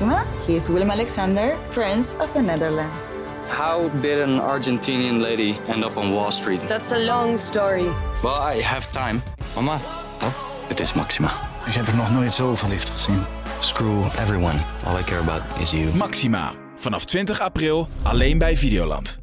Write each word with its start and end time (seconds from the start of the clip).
Maxima. 0.00 0.24
He 0.46 0.54
is 0.54 0.68
Willem 0.68 0.90
Alexander, 0.90 1.56
Prince 1.70 2.16
of 2.20 2.32
the 2.32 2.40
Netherlands. 2.40 3.10
How 3.48 3.88
did 4.00 4.20
an 4.20 4.40
Argentinian 4.40 5.20
lady 5.20 5.56
end 5.66 5.84
up 5.84 5.96
on 5.96 6.12
Wall 6.12 6.30
Street? 6.30 6.60
That's 6.68 6.92
a 6.92 6.98
long 6.98 7.38
story. 7.38 7.88
Well, 8.22 8.56
I 8.56 8.62
have 8.62 8.92
time. 8.92 9.22
Mama, 9.54 9.78
Het 10.68 10.80
is 10.80 10.92
Maxima. 10.92 11.28
ik 11.66 11.72
heb 11.74 11.86
er 11.86 11.96
nog 11.96 12.10
nooit 12.12 12.32
zo 12.32 12.54
verliefd 12.54 12.90
gezien. 12.90 13.24
Screw 13.60 14.04
everyone. 14.04 14.58
All 14.86 14.98
I 14.98 15.02
care 15.02 15.20
about 15.20 15.42
is 15.60 15.70
you. 15.70 15.94
Maxima. 15.94 16.52
Vanaf 16.76 17.04
20 17.04 17.40
april 17.40 17.88
alleen 18.02 18.38
bij 18.38 18.56
Videoland. 18.56 19.18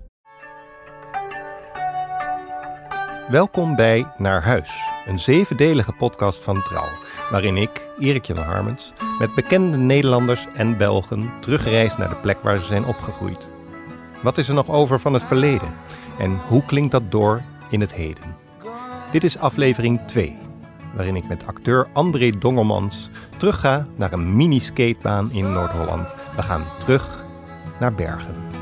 Welkom 3.28 3.76
bij 3.76 4.06
Naar 4.18 4.44
Huis, 4.44 4.70
een 5.08 5.20
zevendelige 5.20 5.92
podcast 5.92 6.44
van 6.44 6.62
Trouw, 6.64 6.90
waarin 7.32 7.58
ik, 7.58 7.88
Erik 8.00 8.26
Jan 8.26 8.38
Harmens, 8.38 8.94
met 9.20 9.36
bekende 9.36 9.78
Nederlanders 9.78 10.48
en 10.56 10.78
Belgen 10.78 11.32
terugreis 11.40 11.98
naar 11.98 12.10
de 12.10 12.16
plek 12.16 12.38
waar 12.42 12.58
ze 12.58 12.64
zijn 12.64 12.86
opgegroeid. 12.86 13.50
Wat 14.22 14.38
is 14.38 14.48
er 14.48 14.54
nog 14.54 14.70
over 14.70 15.00
van 15.00 15.14
het 15.14 15.24
verleden 15.24 15.74
en 16.20 16.40
hoe 16.48 16.66
klinkt 16.66 16.92
dat 16.92 17.12
door 17.12 17.42
in 17.70 17.82
het 17.82 17.94
heden? 17.94 18.36
Dit 19.12 19.24
is 19.24 19.38
aflevering 19.38 20.00
2, 20.06 20.38
waarin 20.94 21.16
ik 21.16 21.28
met 21.28 21.48
acteur 21.48 21.88
André 21.94 22.30
Dongelmans 22.30 23.10
terugga 23.38 23.86
naar 23.96 24.14
een 24.14 24.36
mini-skatebaan 24.36 25.32
in 25.32 25.54
Noord-Holland. 25.54 26.16
We 26.36 26.42
gaan 26.42 26.66
terug 26.80 27.24
naar 27.80 27.94
Bergen. 27.94 28.55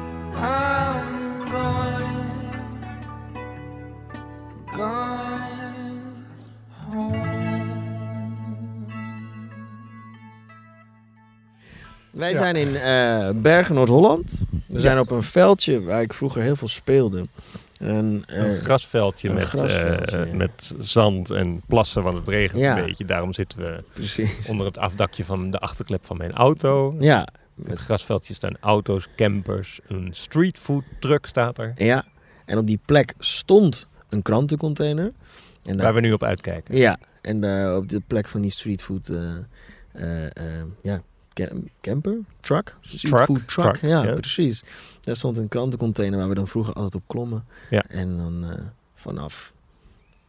Wij 12.14 12.34
zijn 12.36 12.56
in 12.56 12.76
eh, 12.76 13.30
Bergen, 13.36 13.76
Noord-Holland. 13.76 14.44
We 14.68 14.80
zijn 14.80 15.00
op 15.00 15.12
een 15.12 15.24
veldje 15.24 15.82
waar 15.82 16.02
ik 16.02 16.14
vroeger 16.14 16.42
heel 16.42 16.56
veel 16.56 16.68
speelde. 16.68 17.26
Eh, 17.80 17.88
Een 17.88 18.24
grasveldje, 18.62 19.28
een 19.30 19.36
met, 19.36 19.44
grasveldje, 19.44 20.18
eh, 20.18 20.28
ja. 20.30 20.36
met 20.36 20.74
zand 20.80 21.30
en 21.30 21.62
plassen, 21.68 22.04
want 22.04 22.18
het 22.18 22.28
regent 22.28 22.62
Ja. 22.62 22.78
een 22.78 22.86
beetje. 22.86 23.06
Daarom 23.06 23.34
zitten 23.34 23.60
we 23.60 23.84
precies. 23.94 24.50
onder 24.50 24.66
het 24.66 24.78
afdakje 24.78 25.26
van 25.26 25.50
de 25.52 25.60
achterklep 25.60 26.06
van 26.06 26.18
mijn 26.18 26.32
auto. 26.34 26.96
Ja, 27.00 27.28
Het 27.66 27.78
grasveldje 27.78 28.34
staan 28.34 28.58
auto's, 28.60 29.08
campers, 29.16 29.80
een 29.88 30.10
streetfood 30.12 30.84
truck 31.00 31.26
staat 31.26 31.58
er. 31.58 31.74
ja. 31.78 32.06
En 32.46 32.58
op 32.58 32.68
die 32.68 32.80
plek 32.86 33.14
stond 33.20 33.88
een 34.10 34.22
krantencontainer. 34.22 35.12
En 35.64 35.76
daar, 35.78 35.86
Waar 35.86 35.94
we 35.94 36.00
nu 36.02 36.14
op 36.14 36.24
uitkijken. 36.24 36.76
Ja, 36.78 36.98
en 37.22 37.36
op 37.76 37.90
de 37.90 38.02
plek 38.08 38.28
van 38.28 38.42
die 38.42 38.52
streetfood... 38.52 39.08
eh, 39.10 39.32
eh, 39.92 40.26
eh, 40.26 40.64
ja, 40.82 41.02
camper? 41.82 42.18
Truck? 42.40 42.76
Streetfood 42.82 43.26
truck, 43.48 43.48
truck, 43.48 43.76
ja, 43.92 44.04
ja. 44.04 44.14
precies. 44.14 44.64
Daar 45.02 45.16
stond 45.16 45.38
een 45.38 45.48
krantencontainer 45.48 46.20
waar 46.20 46.30
we 46.30 46.36
dan 46.36 46.48
vroeger 46.48 46.74
altijd 46.74 46.96
op 46.96 47.04
klommen. 47.08 47.46
Ja. 47.70 47.84
En 47.88 48.18
dan 48.18 48.46
eh, 48.50 48.60
vanaf 48.96 49.54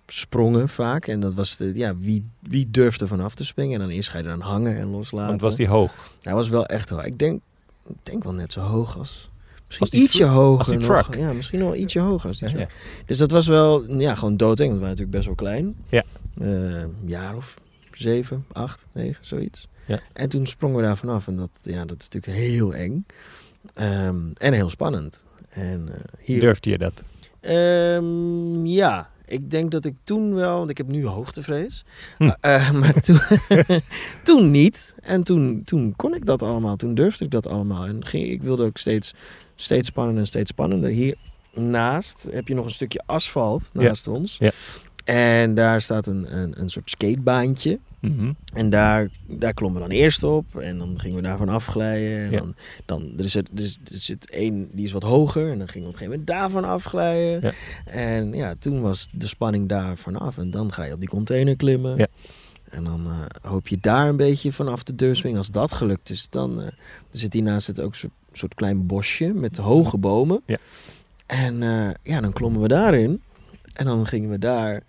sprongen 0.06 0.68
vaak. 0.68 1.06
En 1.06 1.20
dat 1.20 1.34
was 1.34 1.56
de, 1.56 1.74
ja, 1.74 1.96
wie, 1.96 2.24
wie 2.40 2.70
durfde 2.70 3.06
vanaf 3.06 3.34
te 3.34 3.44
springen? 3.44 3.74
En 3.74 3.80
dan 3.80 3.88
eerst 3.88 4.08
ga 4.08 4.18
je 4.18 4.24
dan 4.24 4.40
hangen 4.40 4.76
en 4.78 4.86
loslaten. 4.90 5.28
Want 5.28 5.40
was 5.40 5.56
die 5.56 5.68
hoog? 5.68 6.10
Hij 6.22 6.34
was 6.34 6.48
wel 6.48 6.66
echt 6.66 6.88
hoog. 6.88 7.04
Ik 7.04 7.18
denk, 7.18 7.40
ik 7.88 7.96
denk 8.02 8.22
wel 8.24 8.32
net 8.34 8.52
zo 8.52 8.60
hoog 8.60 8.98
als... 8.98 9.30
Misschien 9.66 9.90
Als 10.00 10.00
ietsje 10.08 10.24
hoger 10.24 10.58
als 10.58 10.68
die 10.68 10.88
nog. 10.88 11.02
truck. 11.02 11.20
Ja, 11.20 11.32
misschien 11.32 11.58
wel 11.58 11.74
ietsje 11.74 12.00
hoger 12.00 12.28
als 12.28 12.38
die 12.38 12.48
Ja, 12.48 12.54
truck. 12.54 12.68
ja. 12.70 13.04
Dus 13.06 13.18
dat 13.18 13.30
was 13.30 13.46
wel, 13.46 13.92
ja, 13.98 14.14
gewoon 14.14 14.36
doodeng. 14.36 14.68
Want 14.70 14.80
we 14.80 14.86
waren 14.86 14.96
natuurlijk 14.96 15.10
best 15.10 15.24
wel 15.26 15.34
klein. 15.34 15.74
Ja. 15.88 16.02
Een 16.38 16.94
jaar 17.04 17.36
of 17.36 17.60
zeven, 17.92 18.44
acht, 18.52 18.86
negen, 18.92 19.24
zoiets. 19.24 19.68
Ja. 19.86 20.00
En 20.12 20.28
toen 20.28 20.46
sprongen 20.46 20.76
we 20.76 20.82
daar 20.82 20.96
vanaf. 20.96 21.26
En 21.26 21.36
dat, 21.36 21.50
ja, 21.62 21.84
dat 21.84 22.00
is 22.00 22.08
natuurlijk 22.08 22.42
heel 22.42 22.74
eng. 22.74 23.06
Ehm, 23.74 24.18
en 24.34 24.52
heel 24.52 24.70
spannend. 24.70 25.24
En 25.48 25.88
eh, 25.92 26.00
hier... 26.24 26.40
Durfde 26.40 26.70
je 26.70 26.78
dat? 26.78 27.02
Ehm, 27.40 28.66
ja, 28.66 29.10
ik 29.26 29.50
denk 29.50 29.70
dat 29.70 29.84
ik 29.84 29.94
toen 30.04 30.34
wel, 30.34 30.58
want 30.58 30.70
ik 30.70 30.76
heb 30.78 30.86
nu 30.88 31.06
hoogtevrees, 31.06 31.84
Hm. 32.18 32.30
Eh, 32.40 32.70
maar 32.70 33.00
toen, 33.00 33.18
toen 34.24 34.50
niet. 34.50 34.94
En 35.02 35.22
toen, 35.24 35.62
toen 35.64 35.92
kon 35.96 36.14
ik 36.14 36.26
dat 36.26 36.42
allemaal, 36.42 36.76
toen 36.76 36.94
durfde 36.94 37.24
ik 37.24 37.30
dat 37.30 37.46
allemaal. 37.46 37.84
En 37.86 38.06
ging, 38.06 38.26
ik 38.30 38.42
wilde 38.42 38.64
ook 38.64 38.78
steeds, 38.78 39.14
steeds 39.54 39.88
spannender 39.88 40.20
en 40.22 40.26
steeds 40.28 40.50
spannender. 40.50 40.90
Hier 40.90 41.16
naast 41.54 42.28
heb 42.32 42.48
je 42.48 42.54
nog 42.54 42.64
een 42.64 42.70
stukje 42.70 43.02
asfalt 43.06 43.70
Ja. 43.72 43.82
naast 43.82 44.08
ons. 44.08 44.36
Ja. 44.38 44.50
En 45.04 45.54
daar 45.54 45.80
staat 45.80 46.06
een, 46.06 46.36
een, 46.36 46.60
een 46.60 46.68
soort 46.70 46.90
skatebaantje. 46.90 47.78
Mhm. 48.04 48.32
En 48.52 48.70
daar, 48.70 49.08
daar 49.26 49.54
klommen 49.54 49.82
we 49.82 49.88
dan 49.88 49.96
eerst 49.96 50.22
op. 50.22 50.56
En 50.56 50.78
dan 50.78 51.00
gingen 51.00 51.16
we 51.16 51.22
daarvan 51.22 51.48
afglijden. 51.48 52.24
En 52.24 52.30
Ja. 52.30 52.38
dan, 52.38 52.54
dan 52.84 53.12
er, 53.18 53.24
is 53.24 53.34
er, 53.34 53.44
er, 53.54 53.62
is, 53.62 53.78
er 53.84 53.96
zit 53.96 54.30
één 54.30 54.68
die 54.72 54.84
is 54.84 54.92
wat 54.92 55.02
hoger. 55.02 55.50
En 55.50 55.58
dan 55.58 55.68
gingen 55.68 55.88
we 55.88 55.94
op 55.94 56.00
een 56.00 56.08
gegeven 56.08 56.10
moment 56.10 56.26
daarvan 56.26 56.64
afglijden. 56.64 57.40
Ja. 57.42 57.52
En 57.92 58.32
ja, 58.32 58.54
toen 58.58 58.80
was 58.80 59.08
de 59.12 59.26
spanning 59.26 59.68
daar 59.68 59.96
vanaf. 59.98 60.38
En 60.38 60.50
dan 60.50 60.72
ga 60.72 60.84
je 60.84 60.92
op 60.92 61.00
die 61.00 61.08
container 61.08 61.56
klimmen. 61.56 61.96
Ja. 61.96 62.06
En 62.70 62.84
dan 62.84 63.06
eh, 63.06 63.50
hoop 63.50 63.68
je 63.68 63.78
daar 63.80 64.08
een 64.08 64.16
beetje 64.16 64.52
vanaf 64.52 64.82
de 64.82 64.94
deur 64.94 65.16
springen. 65.16 65.38
Als 65.38 65.50
dat 65.50 65.72
gelukt 65.72 66.10
is, 66.10 66.28
dan, 66.30 66.56
dan 66.56 66.70
zit 67.10 67.32
hiernaast 67.32 67.66
het 67.66 67.80
ook 67.80 67.90
een 67.90 67.98
soort, 67.98 68.12
soort 68.32 68.54
klein 68.54 68.86
bosje 68.86 69.32
met 69.34 69.56
hoge 69.56 69.96
bomen. 69.98 70.42
Ja. 70.46 70.56
En 71.26 71.62
eh, 71.62 71.90
ja, 72.02 72.20
dan 72.20 72.32
klommen 72.32 72.60
we 72.60 72.68
daarin. 72.68 73.22
En 73.72 73.84
dan 73.84 74.06
gingen 74.06 74.30
we 74.30 74.38
daar 74.38 74.82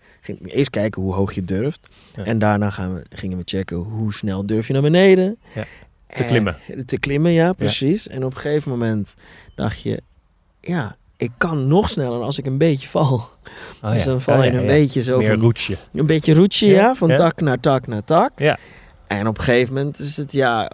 eerst 0.46 0.70
kijken 0.70 1.02
hoe 1.02 1.14
hoog 1.14 1.34
je 1.34 1.44
durft. 1.46 1.90
Ja. 2.16 2.24
En 2.24 2.40
daarna 2.40 2.70
gaan 2.70 2.94
we, 2.94 3.02
gingen 3.10 3.38
we 3.38 3.44
checken 3.46 3.78
hoe 3.78 4.14
snel 4.14 4.46
durf 4.46 4.68
je 4.68 4.74
naar 4.74 4.82
beneden. 4.82 5.38
Ja. 5.56 5.64
Te 6.08 6.16
En- 6.24 6.26
klimmen. 6.26 6.58
te 6.86 7.00
klimmen, 7.00 7.32
ja, 7.32 7.54
precies. 7.54 8.08
En 8.08 8.24
op 8.26 8.34
een 8.36 8.40
gegeven 8.40 8.72
moment 8.72 9.16
dacht 9.56 9.82
je, 9.82 10.02
ja, 10.62 10.96
ik 11.18 11.32
kan 11.38 11.68
nog 11.68 11.90
sneller 11.90 12.22
als 12.22 12.38
ik 12.38 12.46
een 12.46 12.58
beetje 12.58 12.88
val. 12.88 13.30
Ah, 13.82 13.92
dus 13.94 14.04
dan 14.04 14.22
val 14.22 14.36
Ah, 14.38 14.44
je 14.44 14.52
een 14.52 14.66
beetje 14.68 15.02
zo 15.02 15.18
Meer 15.18 15.30
van, 15.32 15.40
roetje. 15.42 15.78
een 15.94 16.06
beetje 16.06 16.34
roetje, 16.34 16.68
ja, 16.68 16.96
van 16.96 17.08
tak 17.10 17.42
naar 17.42 17.60
tak 17.60 17.88
naar 17.88 18.04
tak. 18.04 18.32
Ja. 18.40 18.58
En 19.08 19.28
op 19.28 19.38
een 19.38 19.44
gegeven 19.44 19.74
moment 19.74 20.00
is 20.00 20.18
het, 20.18 20.32
ja, 20.32 20.72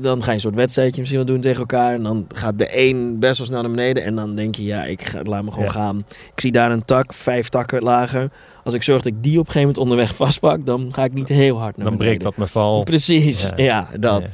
dan 0.00 0.20
ga 0.22 0.26
je 0.28 0.34
een 0.34 0.40
soort 0.40 0.54
wedstrijdje 0.54 0.98
misschien 1.00 1.20
wel 1.24 1.32
doen 1.32 1.40
tegen 1.40 1.58
elkaar. 1.58 1.94
En 1.94 2.02
dan 2.02 2.26
gaat 2.34 2.58
de 2.58 2.78
een 2.78 3.18
best 3.18 3.38
wel 3.38 3.46
snel 3.46 3.60
naar 3.60 3.70
beneden. 3.70 4.04
En 4.04 4.14
dan 4.14 4.34
denk 4.34 4.54
je, 4.54 4.64
ja, 4.64 4.84
ik 4.84 5.02
ga, 5.02 5.22
laat 5.22 5.42
me 5.44 5.50
gewoon 5.50 5.64
Ja. 5.64 5.70
gaan. 5.72 5.98
Ik 6.34 6.40
zie 6.40 6.52
daar 6.52 6.70
een 6.70 6.84
tak, 6.84 7.12
vijf 7.12 7.48
takken 7.48 7.82
lager. 7.82 8.30
Als 8.66 8.74
ik 8.74 8.82
zorg 8.82 9.02
dat 9.02 9.12
ik 9.12 9.22
die 9.22 9.32
op 9.38 9.46
een 9.46 9.52
gegeven 9.52 9.60
moment 9.60 9.78
onderweg 9.78 10.14
vastpak, 10.24 10.66
dan 10.66 10.94
ga 10.94 11.04
ik 11.04 11.12
niet 11.12 11.28
heel 11.28 11.58
hard 11.58 11.76
naar 11.76 11.86
Dan 11.86 11.96
beneden. 11.96 12.06
breekt 12.06 12.22
dat 12.22 12.36
mijn 12.36 12.48
val. 12.48 12.82
Precies, 12.82 13.42
Ja. 13.56 13.56
ja, 13.56 13.88
dat. 14.00 14.22
Ja. 14.22 14.28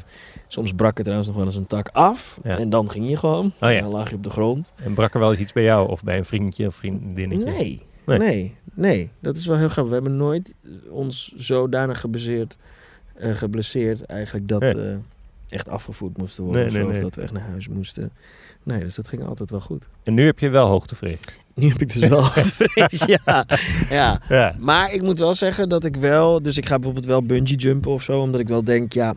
Soms 0.47 0.73
brak 0.73 0.97
er 0.97 1.03
trouwens 1.03 1.29
nog 1.29 1.37
wel 1.39 1.47
eens 1.47 1.57
een 1.57 1.67
tak 1.67 1.89
af. 1.93 2.39
Ja. 2.43 2.59
En 2.59 2.71
dan 2.71 2.91
ging 2.91 3.09
je 3.09 3.17
gewoon. 3.17 3.53
Oh. 3.61 3.69
En 3.71 3.81
dan 3.83 3.91
lag 3.93 4.09
je 4.11 4.15
op 4.17 4.23
de 4.23 4.31
grond. 4.31 4.73
En 4.77 4.95
brak 4.95 5.15
er 5.15 5.21
wel 5.21 5.31
eens 5.31 5.39
iets 5.39 5.53
bij 5.53 5.63
jou 5.63 5.89
of 5.91 6.03
bij 6.03 6.19
een 6.19 6.25
vriendje 6.25 6.67
of 6.67 6.75
vriendinnetje? 6.75 7.45
Nee, 7.51 7.83
Nee. 8.07 8.19
nee, 8.19 8.55
nee, 8.75 9.11
Dat 9.21 9.37
is 9.37 9.47
wel 9.47 9.57
heel 9.57 9.69
grappig. 9.69 9.95
We 9.95 10.01
hebben 10.01 10.17
nooit 10.17 10.55
ons 10.91 11.33
zodanig 11.37 12.01
geblesseerd, 12.01 12.57
eh, 13.15 13.31
geblesseerd 13.35 14.05
eigenlijk 14.05 14.49
dat 14.49 14.63
eh, 14.63 14.95
echt 15.49 15.69
afgevoerd 15.69 16.17
moesten 16.17 16.45
worden. 16.45 16.73
Nee, 16.73 16.83
of, 16.83 16.89
nee, 16.89 16.97
of 16.97 17.03
dat 17.03 17.15
we 17.15 17.23
echt 17.23 17.33
naar 17.33 17.49
huis 17.51 17.69
moesten. 17.69 18.11
Nee, 18.65 18.79
dus 18.79 18.95
dat 18.95 19.09
ging 19.09 19.25
altijd 19.27 19.51
wel 19.51 19.61
goed. 19.61 19.89
En 20.03 20.15
nu 20.15 20.25
heb 20.25 20.39
je 20.39 20.49
wel 20.49 20.67
hoogtevrees. 20.69 21.19
Nu 21.55 21.69
heb 21.69 21.81
ik 21.83 21.93
dus 21.93 22.09
wel 22.09 22.25
het 22.33 22.53
vrees, 22.53 23.05
ja. 23.05 23.47
ja. 23.91 24.21
Ja. 24.29 24.55
Maar 24.59 24.93
ik 24.93 25.03
moet 25.03 25.19
wel 25.19 25.35
zeggen 25.35 25.69
dat 25.69 25.85
ik 25.85 25.97
wel... 25.97 26.43
Dus 26.43 26.57
ik 26.57 26.67
ga 26.67 26.75
bijvoorbeeld 26.75 27.07
wel 27.07 27.23
bungee 27.23 27.57
jumpen 27.57 27.91
of 27.91 28.03
zo. 28.03 28.21
Omdat 28.21 28.41
ik 28.41 28.49
wel 28.49 28.65
denk, 28.65 28.93
ja... 28.93 29.15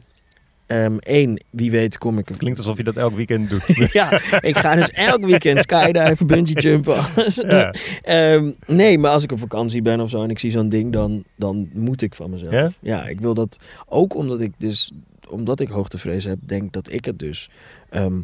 ehm 0.66 0.98
één, 0.98 1.44
wie 1.50 1.72
weet 1.72 1.98
kom 1.98 2.18
ik... 2.18 2.26
Klinkt 2.38 2.58
alsof 2.58 2.78
je 2.78 2.84
dat 2.84 2.96
elk 2.96 3.16
weekend 3.16 3.50
doet. 3.50 3.64
ja, 3.94 4.12
ik 4.40 4.58
ga 4.58 4.76
dus 4.76 4.90
elk 4.90 5.26
weekend 5.26 5.62
skydiven, 5.62 6.28
bungee 6.28 6.62
jumpen. 6.62 6.96
alles. 7.16 7.36
Ja. 7.48 7.74
Ehm, 8.02 8.52
nee, 8.66 8.98
maar 8.98 9.12
als 9.12 9.24
ik 9.24 9.32
op 9.32 9.40
vakantie 9.40 9.82
ben 9.82 10.00
of 10.00 10.10
zo 10.10 10.24
en 10.24 10.30
ik 10.30 10.40
zie 10.40 10.52
zo'n 10.52 10.70
ding, 10.70 10.94
dan, 10.94 11.24
dan 11.36 11.70
moet 11.74 12.02
ik 12.02 12.16
van 12.16 12.30
mezelf. 12.30 12.74
Ja? 12.82 13.06
ik 13.06 13.20
wil 13.20 13.34
dat 13.34 13.58
ook 13.88 14.16
omdat 14.16 14.42
ik 14.42 14.52
dus, 14.58 14.92
omdat 15.30 15.60
ik 15.60 15.68
hoogtevrees 15.68 16.24
heb, 16.24 16.38
denk 16.42 16.74
dat 16.74 16.92
ik 16.92 17.06
het 17.06 17.20
dus 17.20 17.50
ehm, 17.90 18.18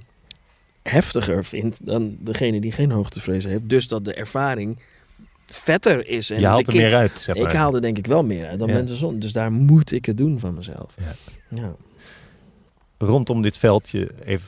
heftiger 0.84 1.46
vind 1.46 1.86
dan 1.86 2.18
degene 2.20 2.62
die 2.62 2.72
geen 2.72 2.92
hoogtevrees 2.92 3.44
heeft. 3.44 3.70
Dus 3.70 3.88
dat 3.88 4.06
de 4.06 4.14
ervaring 4.14 4.78
vetter 5.46 6.08
is. 6.08 6.30
En 6.30 6.40
je 6.40 6.46
haalt 6.46 6.68
er 6.68 6.74
kick- 6.74 6.82
meer 6.82 6.96
uit, 6.96 7.12
zeg 7.20 7.36
maar. 7.36 7.46
Ik 7.46 7.56
haal 7.56 7.76
er 7.76 7.82
denk 7.82 7.98
ik 7.98 8.08
wel 8.08 8.24
meer 8.24 8.48
uit 8.48 8.60
dan 8.60 8.68
Ja. 8.68 8.74
mensen 8.74 8.98
zonder. 8.98 9.20
Dus 9.20 9.34
daar 9.34 9.52
moet 9.52 9.92
ik 9.92 10.06
het 10.06 10.18
doen 10.18 10.40
van 10.40 10.54
mezelf. 10.54 10.94
Ja. 10.98 11.16
Ja. 11.62 11.76
Rondom 12.98 13.42
dit 13.42 13.58
veldje, 13.58 14.10
even 14.26 14.48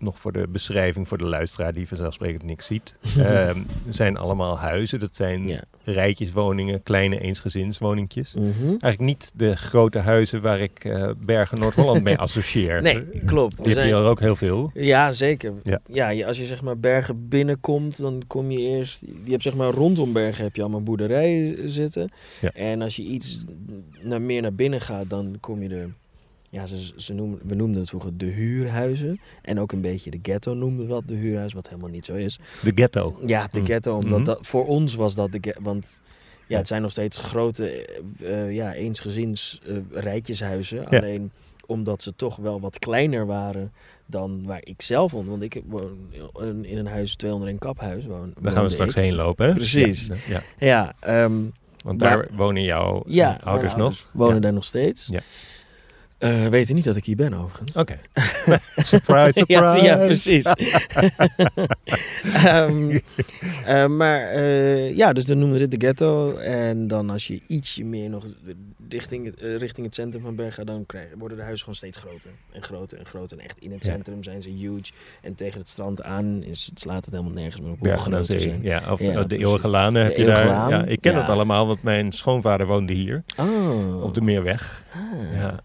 nog 0.00 0.18
voor 0.18 0.32
de 0.32 0.46
beschrijving 0.48 1.08
voor 1.08 1.18
de 1.18 1.26
luisteraar 1.26 1.72
die 1.74 1.88
vanzelfsprekend 1.88 2.42
niks 2.42 2.66
ziet. 2.66 2.94
Ehm, 3.18 3.60
zijn 3.88 4.16
allemaal 4.16 4.58
huizen. 4.58 4.98
Dat 5.00 5.16
zijn 5.16 5.46
Ja. 5.48 5.62
rijtjeswoningen, 5.84 6.82
kleine 6.82 7.20
eensgezinswoningjes. 7.20 8.34
Mhm. 8.34 8.66
Eigenlijk 8.68 8.98
niet 9.00 9.30
de 9.34 9.56
grote 9.56 9.98
huizen 9.98 10.42
waar 10.42 10.60
ik 10.60 10.84
eh, 10.84 11.10
Bergen 11.18 11.58
Noord-Holland 11.60 12.02
mee 12.02 12.16
associeer. 12.26 12.82
Nee, 12.82 13.04
klopt. 13.26 13.56
We 13.58 13.62
Die 13.62 13.72
heb 13.74 13.82
je 13.84 13.88
zijn- 13.90 14.02
er 14.02 14.08
ook 14.10 14.20
heel 14.20 14.36
veel. 14.36 14.70
Ja, 14.74 15.12
zeker. 15.12 15.52
Ja. 15.64 15.80
Ja. 15.86 16.08
je- 16.08 16.26
als 16.26 16.38
je 16.38 16.44
zeg 16.46 16.62
maar 16.62 16.78
Bergen 16.78 17.28
binnenkomt, 17.28 17.98
dan 17.98 18.22
kom 18.26 18.50
je 18.50 18.58
eerst... 18.58 19.04
Je 19.24 19.30
hebt 19.30 19.42
zeg 19.42 19.54
maar 19.54 19.70
rondom 19.70 20.12
Bergen 20.12 20.44
heb 20.44 20.56
je 20.56 20.60
allemaal 20.62 20.82
boerderijen 20.82 21.70
zitten. 21.70 22.10
Ja. 22.40 22.50
En 22.52 22.82
als 22.82 22.96
je 22.96 23.02
iets 23.02 23.44
naar, 24.02 24.22
meer 24.22 24.42
naar 24.42 24.54
binnen 24.54 24.80
gaat, 24.80 25.10
dan 25.10 25.36
kom 25.40 25.62
je 25.62 25.68
er 25.68 25.88
ja, 26.50 26.66
ze, 26.66 26.92
ze 26.96 27.14
noemen, 27.14 27.38
we 27.42 27.54
noemden 27.54 27.80
het 27.80 27.88
vroeger 27.88 28.16
de 28.16 28.24
huurhuizen. 28.26 29.20
En 29.42 29.60
ook 29.60 29.72
een 29.72 29.80
beetje 29.80 30.10
de 30.10 30.18
ghetto 30.22 30.54
noemden 30.54 30.86
we 30.86 30.92
dat 30.92 31.08
de 31.08 31.14
huurhuis, 31.14 31.52
wat 31.52 31.68
helemaal 31.68 31.90
niet 31.90 32.04
zo 32.04 32.14
is. 32.14 32.38
De 32.62 32.72
ghetto. 32.74 33.18
Ja, 33.26 33.48
de 33.50 33.58
Mm. 33.60 33.66
ghetto, 33.66 33.94
omdat 33.96 34.18
Mhm. 34.18 34.24
dat, 34.24 34.46
voor 34.46 34.66
ons 34.66 34.94
was 34.94 35.14
dat 35.14 35.32
de 35.32 35.38
ghetto. 35.40 35.62
Want 35.62 36.00
ja, 36.46 36.56
het 36.58 36.66
zijn 36.68 36.82
nog 36.82 36.90
steeds 36.90 37.18
grote, 37.18 37.70
eh, 37.70 38.42
eh, 38.46 38.52
ja, 38.54 38.74
eensgezins 38.74 39.60
eh, 39.66 39.76
rijtjeshuizen. 39.90 40.86
Ja. 40.90 40.98
Alleen 40.98 41.30
omdat 41.66 42.02
ze 42.02 42.12
toch 42.16 42.36
wel 42.36 42.60
wat 42.60 42.78
kleiner 42.78 43.26
waren 43.26 43.72
dan 44.06 44.42
waar 44.46 44.60
ik 44.64 44.82
zelf 44.82 45.12
woon. 45.12 45.26
Want 45.26 45.42
ik 45.42 45.62
woon 45.66 45.96
in- 46.64 46.76
een 46.78 46.86
huis 46.86 47.14
201 47.16 47.58
kaphuis. 47.58 48.06
Woon, 48.06 48.32
Daar 48.40 48.52
gaan 48.52 48.62
we 48.64 48.68
straks 48.68 48.96
ik. 48.96 49.02
heen 49.02 49.14
lopen. 49.14 49.46
Hè? 49.46 49.52
Precies. 49.54 50.06
Ja, 50.06 50.14
ja. 50.28 50.42
Ja, 50.58 50.94
ehm, 51.00 51.32
want 51.84 52.00
Daar- 52.00 52.28
wonen 52.36 52.62
jouw 52.62 53.02
ja 53.06 53.38
ouders 53.42 53.74
nog. 53.76 54.10
wonen 54.14 54.42
daar 54.42 54.52
nog 54.52 54.64
steeds. 54.64 55.06
Ja. 55.06 55.20
Eh, 56.18 56.46
weten 56.46 56.74
niet 56.74 56.84
dat 56.84 56.96
ik 56.96 57.04
hier 57.04 57.16
ben 57.16 57.34
overigens. 57.34 57.72
Oké. 57.76 57.96
surprise, 58.76 59.32
surprise. 59.32 59.44
ja, 59.52 59.74
ja, 59.76 59.96
precies. 59.96 60.44
Ehm, 62.34 62.98
eh, 63.64 63.86
maar 63.86 64.20
eh, 64.28 64.96
ja, 64.96 65.12
dus 65.12 65.24
dan 65.26 65.38
noemen 65.38 65.58
we 65.58 65.66
dit 65.68 65.80
de 65.80 65.86
ghetto. 65.86 66.36
En 66.36 66.88
dan 66.88 67.10
als 67.10 67.26
je 67.26 67.40
ietsje 67.46 67.84
meer 67.84 68.10
nog 68.10 68.24
richting, 68.88 69.34
richting 69.38 69.86
het 69.86 69.94
centrum 69.94 70.22
van 70.22 70.34
Bergen, 70.36 70.66
dan 70.66 70.86
krijg, 70.86 71.06
worden 71.18 71.36
de 71.36 71.42
huizen 71.42 71.60
gewoon 71.64 71.74
steeds 71.78 71.98
groter. 71.98 72.30
En 72.52 72.62
groter 72.62 72.98
en 72.98 73.04
groter. 73.06 73.38
En 73.38 73.44
echt 73.44 73.58
in 73.58 73.72
het 73.72 73.84
Ja. 73.84 73.92
centrum 73.92 74.22
zijn 74.22 74.42
ze 74.42 74.48
huge. 74.50 74.92
En 75.22 75.34
tegen 75.34 75.58
het 75.58 75.68
strand 75.68 76.02
aan 76.02 76.42
is, 76.42 76.66
het 76.70 76.80
slaat 76.80 77.04
het 77.04 77.14
helemaal 77.14 77.34
nergens 77.34 77.60
meer 77.62 77.70
op 77.72 77.78
hoe 77.78 77.96
groot 77.96 78.26
ze 78.26 78.40
zijn. 78.40 78.62
Ja, 78.62 78.92
of 78.92 79.00
Ja, 79.00 79.12
eh, 79.12 79.28
de. 79.28 79.38
Eeuwige 79.38 79.68
Lanen 79.68 80.02
heb 80.02 80.14
De 80.14 80.20
je 80.20 80.26
daar. 80.26 80.46
Ja, 80.70 80.84
ik 80.84 81.00
ken 81.00 81.14
dat 81.14 81.28
allemaal, 81.28 81.66
want 81.66 81.82
mijn 81.82 82.12
schoonvader 82.12 82.66
woonde 82.66 82.92
hier 82.92 83.22
Oh, 83.36 84.02
op 84.02 84.14
de 84.14 84.20
Meerweg. 84.20 84.84
ah, 84.92 85.34
Ja. 85.34 85.60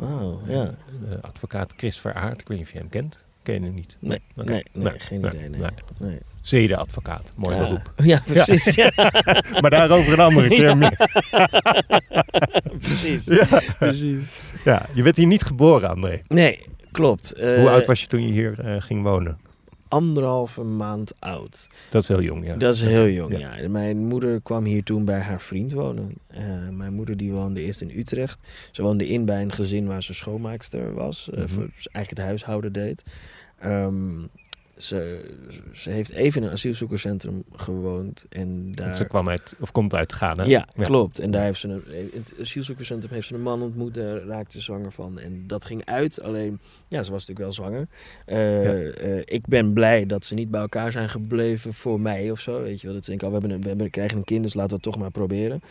Wauw, 0.00 0.40
ja. 0.46 0.74
De 1.08 1.18
advocaat 1.22 1.72
Chris 1.76 1.98
Veraard, 2.00 2.40
ik 2.40 2.48
weet 2.48 2.58
niet 2.58 2.66
of 2.66 2.72
je 2.72 2.78
hem 2.78 2.88
kent. 2.88 3.18
Ken 3.42 3.54
je 3.54 3.60
hem 3.60 3.74
niet? 3.74 3.96
Nee, 3.98 4.20
nee, 4.34 4.64
nee, 4.72 4.92
geen 4.98 5.18
idee. 5.18 5.48
Nee. 5.48 5.60
nee. 5.60 5.70
nee. 5.98 6.18
Zedenadvocaat, 6.42 7.32
mooi 7.36 7.56
Ja. 7.56 7.62
beroep. 7.62 7.92
Ja, 8.12 8.22
precies. 8.26 8.74
Ja. 8.74 8.92
Maar 9.60 9.70
daarover 9.70 10.12
een 10.12 10.20
andere 10.20 10.48
keer 10.56 10.76
meer. 10.76 11.08
precies. 12.78 13.24
Ja. 13.24 13.46
precies. 13.78 14.32
Ja, 14.64 14.86
je 14.92 15.02
bent 15.02 15.16
hier 15.16 15.26
niet 15.26 15.42
geboren, 15.42 15.90
André. 15.90 16.22
Nee, 16.28 16.60
klopt. 16.92 17.32
Hoe 17.36 17.44
Eh, 17.46 17.66
oud 17.66 17.86
was 17.86 18.00
je 18.00 18.06
toen 18.06 18.22
je 18.26 18.32
hier 18.32 18.60
eh, 18.60 18.82
ging 18.82 19.02
wonen? 19.02 19.38
Anderhalve 19.90 20.62
maand 20.62 21.12
oud. 21.18 21.68
Dat 21.90 22.02
is 22.02 22.08
heel 22.08 22.22
jong, 22.22 22.46
ja. 22.46 22.56
Dat 22.56 22.74
is 22.74 22.82
heel 22.82 23.08
jong, 23.08 23.38
Ja. 23.38 23.56
ja. 23.56 23.68
Mijn 23.68 24.06
moeder 24.06 24.40
kwam 24.40 24.64
hier 24.64 24.82
toen 24.82 25.04
bij 25.04 25.20
haar 25.20 25.40
vriend 25.40 25.72
wonen. 25.72 26.12
Eh, 26.26 26.68
mijn 26.72 26.92
moeder 26.92 27.16
die 27.16 27.32
woonde 27.32 27.60
eerst 27.62 27.80
in 27.80 27.90
Utrecht. 27.98 28.40
Ze 28.70 28.82
woonde 28.82 29.06
in 29.08 29.24
bij 29.24 29.42
een 29.42 29.52
gezin 29.52 29.86
waar 29.86 30.02
ze 30.02 30.14
schoonmaakster 30.14 30.94
was. 30.94 31.30
eh, 31.30 31.38
Mhm. 31.38 31.48
voor, 31.48 31.62
ze 31.76 31.88
eigenlijk 31.92 32.08
het 32.10 32.18
huishouden 32.18 32.72
deed. 32.72 33.02
Ehm, 33.58 34.18
ze, 34.82 35.30
ze 35.72 35.90
heeft 35.90 36.12
even 36.12 36.40
in 36.40 36.46
een 36.46 36.52
asielzoekerscentrum 36.52 37.44
gewoond. 37.56 38.26
En 38.28 38.72
daar... 38.74 38.96
Ze 38.96 39.04
kwam 39.04 39.28
uit, 39.28 39.54
of 39.60 39.72
komt 39.72 39.94
uit 39.94 40.12
Ghana. 40.12 40.44
Ja, 40.44 40.66
klopt. 40.76 41.18
En 41.18 41.30
daar 41.30 41.44
heeft 41.44 41.60
ze 41.60 41.68
een, 41.68 41.82
in 41.92 42.10
het 42.12 42.32
asielzoekerscentrum 42.40 43.12
heeft 43.12 43.26
ze 43.26 43.34
een 43.34 43.42
man 43.42 43.62
ontmoet, 43.62 43.94
daar 43.94 44.22
raakte 44.22 44.56
ze 44.56 44.62
zwanger 44.62 44.92
van. 44.92 45.18
En 45.18 45.44
dat 45.46 45.64
ging 45.64 45.84
uit, 45.84 46.22
alleen, 46.22 46.58
ja, 46.88 47.02
ze 47.02 47.10
was 47.12 47.26
natuurlijk 47.26 47.38
wel 47.38 47.52
zwanger. 47.52 47.88
Eh, 48.26 48.64
Ja. 48.64 48.90
eh, 48.90 49.18
ik 49.24 49.46
ben 49.46 49.72
blij 49.72 50.06
dat 50.06 50.24
ze 50.24 50.34
niet 50.34 50.50
bij 50.50 50.60
elkaar 50.60 50.92
zijn 50.92 51.10
gebleven 51.10 51.74
voor 51.74 52.00
mij 52.00 52.30
of 52.30 52.40
zo. 52.40 52.62
Weet 52.62 52.80
je 52.80 52.86
wel, 52.86 52.94
dat 52.94 53.04
ze 53.04 53.10
denken, 53.10 53.28
oh, 53.28 53.34
we, 53.34 53.38
hebben 53.40 53.56
een, 53.56 53.62
we 53.62 53.68
hebben, 53.68 53.90
krijgen 53.90 54.16
een 54.18 54.24
kind, 54.24 54.42
dus 54.42 54.54
laten 54.54 54.70
we 54.70 54.74
het 54.74 54.84
toch 54.92 54.98
maar 54.98 55.10
proberen. 55.10 55.62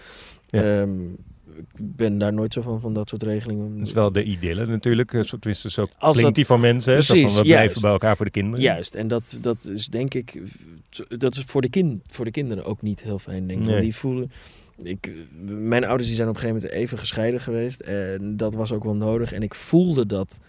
Ja. 0.48 0.82
Ehm, 0.82 1.04
ik 1.12 1.39
ben 1.80 2.18
daar 2.18 2.34
nooit 2.34 2.54
zo 2.54 2.62
van, 2.62 2.80
van 2.82 2.94
dat 2.94 3.10
soort 3.10 3.24
regelingen. 3.24 3.78
Dat 3.78 3.88
is 3.88 3.94
wel 3.94 4.12
de 4.12 4.24
idylle 4.24 4.66
natuurlijk. 4.66 5.14
eh, 5.14 5.22
tenminste, 5.22 5.72
zo 5.72 5.82
Als 5.82 5.92
klinkt 6.00 6.22
dat- 6.22 6.36
die 6.36 6.46
voor 6.46 6.60
mensen. 6.60 7.04
Zo 7.04 7.14
Precies, 7.14 7.34
van, 7.34 7.42
we 7.42 7.48
juist. 7.48 7.62
blijven 7.64 7.82
bij 7.82 7.92
elkaar 7.92 8.16
voor 8.16 8.26
de 8.26 8.32
kinderen. 8.32 8.62
Juist, 8.62 8.96
en 8.96 9.08
dat, 9.08 9.38
dat 9.42 9.66
is 9.66 9.88
denk 9.88 10.14
ik, 10.14 10.42
dat 11.08 11.36
is 11.36 11.44
voor 11.44 11.62
de, 11.62 11.70
kind, 11.70 12.02
voor 12.08 12.26
de 12.26 12.32
kinderen 12.32 12.66
ook 12.66 12.82
niet 12.82 13.04
heel 13.04 13.20
fijn, 13.20 13.48
denk 13.48 13.60
ik. 13.60 13.66
Nee. 13.66 13.70
Want 13.70 13.84
die 13.84 13.96
voelen, 13.96 14.32
ik, 14.84 15.12
mijn 15.48 15.84
ouders 15.86 16.08
die 16.08 16.16
zijn 16.16 16.28
op 16.30 16.34
een 16.36 16.40
gegeven 16.42 16.62
moment 16.62 16.82
even 16.82 16.98
gescheiden 16.98 17.42
geweest 17.42 17.80
en 17.80 18.38
dat 18.38 18.54
was 18.56 18.72
ook 18.72 18.84
wel 18.84 18.96
nodig. 18.96 19.34
En 19.34 19.44
ik 19.44 19.54
voelde 19.56 20.06
dat, 20.06 20.40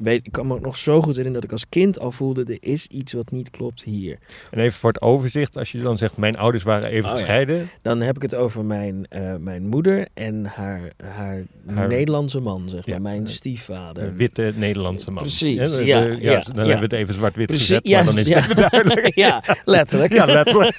weet, 0.00 0.26
ik 0.26 0.32
kan 0.32 0.46
me 0.46 0.54
ook 0.54 0.60
nog 0.60 0.76
zo 0.76 0.94
goed 1.00 1.16
herinneren 1.16 1.32
dat 1.32 1.44
ik 1.44 1.52
als 1.52 1.68
kind 1.68 1.98
al 1.98 2.12
voelde, 2.12 2.44
er 2.44 2.58
is 2.60 2.86
iets 2.86 3.12
wat 3.12 3.30
niet 3.30 3.50
klopt 3.50 3.82
hier. 3.84 4.18
En 4.50 4.58
even 4.58 4.78
voor 4.78 4.92
het 4.92 5.00
overzicht, 5.02 5.56
als 5.56 5.72
je 5.72 5.80
dan 5.80 5.98
zegt, 5.98 6.16
mijn 6.16 6.36
ouders 6.36 6.64
waren 6.64 6.88
even 6.90 7.04
Oh, 7.04 7.10
ja. 7.10 7.16
gescheiden. 7.16 7.70
Dan 7.82 8.00
heb 8.00 8.16
ik 8.16 8.22
het 8.22 8.34
over 8.34 8.64
mijn, 8.64 9.06
eh, 9.08 9.34
mijn 9.36 9.66
moeder 9.66 10.08
en 10.14 10.44
haar, 10.44 10.80
haar, 11.04 11.42
Haar- 11.66 11.88
Nederlandse 11.88 12.40
man, 12.40 12.68
zeg 12.68 12.86
maar, 12.86 12.94
Ja. 12.94 13.00
mijn 13.00 13.20
Een 13.20 13.26
stiefvader. 13.26 14.14
witte 14.16 14.52
Nederlandse 14.56 15.10
man. 15.10 15.22
Precies, 15.22 15.56
ja, 15.58 15.68
we- 15.68 15.84
ja, 15.84 16.06
Dan 16.10 16.20
ja. 16.20 16.40
hebben 16.54 16.66
we 16.66 16.80
het 16.82 16.92
even 16.92 17.14
zwart-wit 17.14 17.50
gezet, 17.50 17.88
maar 17.88 18.04
dan 18.04 18.18
is 18.18 18.28
het 18.28 18.28
ja. 18.28 18.38
even 18.38 18.56
duidelijk. 18.70 19.14
ja, 19.26 19.42
letterlijk. 19.64 20.12
Ja, 20.12 20.24
letterlijk. 20.24 20.74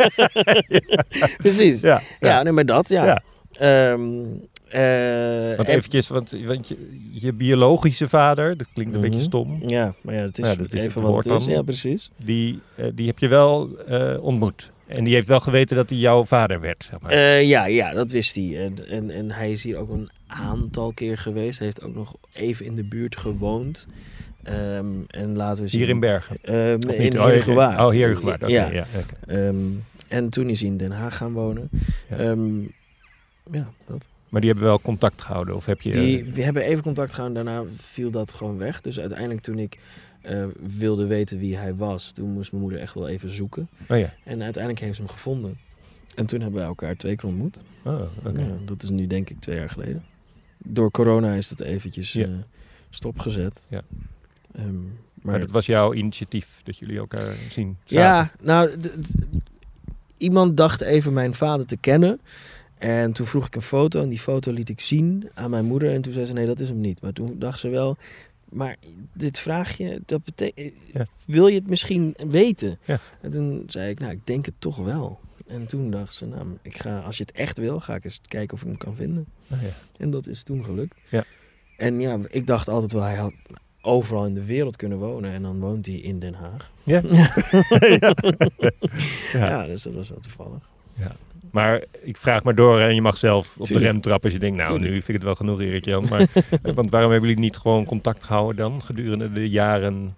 Precies. 1.37 1.81
Ja, 1.81 2.01
Ja, 2.19 2.27
ja. 2.29 2.43
nee, 2.43 2.53
maar 2.53 2.65
dat, 2.65 2.89
ja. 2.89 3.05
Ja. 3.05 3.21
Ehm, 4.71 5.49
eh, 5.51 5.55
Want 5.57 5.67
en- 5.67 5.75
eventjes, 5.75 6.07
want, 6.07 6.35
want 6.45 6.67
je, 6.67 6.77
je 7.11 7.33
biologische 7.33 8.09
vader, 8.09 8.57
dat 8.57 8.67
klinkt 8.73 8.93
een 8.95 8.99
Mhm. 9.01 9.09
beetje 9.09 9.23
stom, 9.25 9.63
Ja, 9.65 9.93
maar 10.01 10.15
ja, 10.15 10.21
het 10.21 10.37
is, 10.37 10.45
Ja, 10.45 10.55
dat 10.55 10.73
is 10.73 10.81
het 10.81 10.89
even 10.89 11.01
wat 11.01 11.15
het 11.25 11.33
is. 11.39 11.45
dan. 11.45 11.53
Ja, 11.55 11.61
precies. 11.61 12.11
die, 12.17 12.59
eh, 12.75 12.85
die 12.95 13.07
heb 13.07 13.19
je 13.19 13.27
wel 13.27 13.77
eh, 13.87 14.17
ontmoet. 14.23 14.71
En 14.87 15.03
die 15.03 15.13
heeft 15.13 15.27
wel 15.27 15.39
geweten 15.39 15.75
dat 15.75 15.89
hij 15.89 15.97
jouw 15.99 16.25
vader 16.25 16.59
werd, 16.59 16.87
zeg 16.89 17.01
maar. 17.01 17.41
Ja, 17.41 17.65
ja, 17.65 17.93
dat 17.93 18.11
wist 18.11 18.35
hij. 18.35 18.65
En, 18.65 18.87
en, 18.89 19.09
en 19.09 19.31
hij 19.31 19.51
is 19.51 19.63
hier 19.63 19.77
ook 19.77 19.89
een 19.89 20.09
aantal 20.27 20.91
keer 20.93 21.17
geweest. 21.17 21.57
Hij 21.57 21.67
heeft 21.67 21.83
ook 21.83 21.95
nog 21.95 22.15
even 22.33 22.65
in 22.65 22.75
de 22.75 22.83
buurt 22.83 23.17
gewoond. 23.17 23.87
Ehm, 24.43 24.85
en 25.07 25.35
laten 25.35 25.63
we 25.63 25.69
zien... 25.69 25.79
Hier 25.79 25.89
in 25.89 25.99
Bergen. 25.99 26.37
Ehm, 26.41 26.79
Of 26.87 26.95
in 26.95 27.01
niet? 27.01 27.13
Oh. 27.17 27.21
Oh, 27.23 27.89
Heerhugowaard. 27.89 28.43
Oké, 28.43 28.51
Ja. 28.51 28.69
ja. 28.71 28.85
oké. 28.97 29.31
Ehm, 29.47 29.55
en 30.07 30.29
toen 30.29 30.49
is 30.49 30.59
hij 30.59 30.69
in 30.69 30.77
Den 30.77 30.91
Haag 30.91 31.17
gaan 31.17 31.33
wonen. 31.33 31.69
Ja. 32.09 32.17
Ehm, 32.17 32.61
ja, 33.51 33.69
dat. 33.87 34.07
Maar 34.31 34.41
die 34.41 34.49
hebben 34.49 34.67
wel 34.67 34.81
contact 34.81 35.21
gehouden? 35.21 35.55
Of 35.55 35.65
heb 35.65 35.81
je... 35.81 35.91
Die, 35.91 36.23
we 36.23 36.43
hebben 36.43 36.63
even 36.63 36.83
contact 36.83 37.13
gehouden, 37.13 37.45
daarna 37.45 37.69
viel 37.75 38.11
dat 38.11 38.33
gewoon 38.33 38.57
weg. 38.57 38.81
Dus 38.81 38.99
uiteindelijk 38.99 39.41
toen 39.41 39.59
ik 39.59 39.79
eh, 40.21 40.45
wilde 40.77 41.05
weten 41.05 41.39
wie 41.39 41.57
hij 41.57 41.75
was, 41.75 42.11
toen 42.11 42.29
moest 42.29 42.51
mijn 42.51 42.63
moeder 42.63 42.79
echt 42.79 42.93
wel 42.93 43.07
even 43.07 43.29
zoeken. 43.29 43.69
Oh 43.89 43.97
ja. 43.97 44.13
En 44.23 44.43
uiteindelijk 44.43 44.83
heeft 44.83 44.95
ze 44.95 45.01
hem 45.01 45.11
gevonden. 45.11 45.57
En 46.15 46.25
toen 46.25 46.41
hebben 46.41 46.59
wij 46.59 46.67
elkaar 46.67 46.95
twee 46.95 47.15
keer 47.15 47.29
ontmoet. 47.29 47.61
Oh. 47.83 48.01
Ja, 48.33 48.57
dat 48.65 48.83
is 48.83 48.89
nu 48.89 49.07
denk 49.07 49.29
ik 49.29 49.39
twee 49.39 49.57
jaar 49.57 49.69
geleden. 49.69 50.03
Door 50.57 50.91
corona 50.91 51.33
is 51.33 51.47
dat 51.47 51.61
eventjes 51.61 52.15
eh, 52.15 52.29
stopgezet. 52.89 53.65
Ja. 53.69 53.81
Ehm, 54.55 54.75
Maar, 55.21 55.39
dat 55.39 55.51
was 55.51 55.65
jouw 55.65 55.93
initiatief, 55.93 56.61
dat 56.63 56.77
jullie 56.77 56.97
elkaar 56.97 57.35
zien 57.49 57.77
ja, 57.85 58.31
nou, 58.41 58.71
iemand 60.17 60.57
dacht 60.57 60.81
even 60.81 61.13
mijn 61.13 61.33
vader 61.33 61.65
te 61.65 61.77
kennen. 61.77 62.19
En 62.81 63.11
toen 63.11 63.25
vroeg 63.25 63.45
ik 63.47 63.55
een 63.55 63.61
foto 63.61 64.01
en 64.01 64.09
die 64.09 64.19
foto 64.19 64.51
liet 64.51 64.69
ik 64.69 64.79
zien 64.79 65.29
aan 65.33 65.49
mijn 65.49 65.65
moeder. 65.65 65.93
En 65.93 66.01
toen 66.01 66.13
zei 66.13 66.25
ze, 66.25 66.33
nee, 66.33 66.45
dat 66.45 66.59
is 66.59 66.69
hem 66.69 66.79
niet. 66.79 67.01
Maar 67.01 67.13
toen 67.13 67.35
dacht 67.39 67.59
ze 67.59 67.69
wel, 67.69 67.97
maar 68.49 68.75
dit 69.13 69.39
vraagje, 69.39 70.01
dat 70.05 70.23
betekent, 70.23 70.73
Ja. 70.93 71.05
wil 71.25 71.47
je 71.47 71.55
het 71.55 71.69
misschien 71.69 72.15
weten? 72.27 72.79
Ja. 72.85 72.99
En 73.21 73.29
toen 73.29 73.63
zei 73.67 73.89
ik, 73.89 73.99
nou, 73.99 74.11
ik 74.11 74.27
denk 74.27 74.45
het 74.45 74.53
toch 74.59 74.77
wel. 74.77 75.19
En 75.47 75.65
toen 75.65 75.91
dacht 75.91 76.13
ze, 76.13 76.25
nou, 76.25 76.45
ik 76.61 76.77
ga, 76.77 76.99
als 76.99 77.17
je 77.17 77.23
het 77.23 77.31
echt 77.31 77.57
wil, 77.57 77.79
ga 77.79 77.95
ik 77.95 78.03
eens 78.03 78.19
kijken 78.27 78.53
of 78.55 78.61
ik 78.61 78.67
hem 78.67 78.77
kan 78.77 78.95
vinden. 78.95 79.25
Oh, 79.51 79.61
ja. 79.61 79.69
En 79.97 80.09
dat 80.09 80.27
is 80.27 80.43
toen 80.43 80.63
gelukt. 80.65 80.99
Ja. 81.09 81.23
En 81.77 81.99
ja, 81.99 82.19
ik 82.27 82.47
dacht 82.47 82.69
altijd 82.69 82.91
wel, 82.91 83.01
hij 83.01 83.15
had 83.15 83.33
overal 83.81 84.25
in 84.25 84.33
de 84.33 84.45
wereld 84.45 84.75
kunnen 84.75 84.97
wonen. 84.97 85.31
En 85.31 85.41
dan 85.41 85.59
woont 85.59 85.85
hij 85.85 85.95
in 85.95 86.19
Den 86.19 86.33
Haag. 86.33 86.71
Ja. 86.83 87.01
ja. 87.99 88.13
Ja. 89.33 89.65
dus 89.65 89.83
dat 89.83 89.93
was 89.93 90.09
wel 90.09 90.19
toevallig. 90.19 90.69
Maar 91.51 91.83
ik 92.01 92.17
vraag 92.17 92.43
maar 92.43 92.55
door 92.55 92.79
en 92.79 92.95
je 92.95 93.01
mag 93.01 93.17
zelf 93.17 93.47
op 93.57 93.65
Tuurlijk. 93.65 93.85
de 93.85 93.91
rem 93.91 94.01
trappen 94.01 94.23
als 94.23 94.33
je 94.33 94.39
denkt, 94.39 94.57
nou 94.57 94.69
Tuurlijk. 94.69 94.89
nu 94.91 94.95
vind 94.95 95.07
ik 95.07 95.13
het 95.13 95.23
wel 95.23 95.35
genoeg 95.35 95.61
Erik 95.61 95.85
Jan. 95.85 96.05
Maar, 96.09 96.19
eh, 96.63 96.73
want 96.75 96.91
waarom 96.91 97.11
hebben 97.11 97.29
jullie 97.29 97.43
niet 97.43 97.57
gewoon 97.57 97.85
contact 97.85 98.23
gehouden 98.23 98.55
dan? 98.57 98.81
Gedurende 98.81 99.31
de 99.31 99.49
jaren 99.49 100.15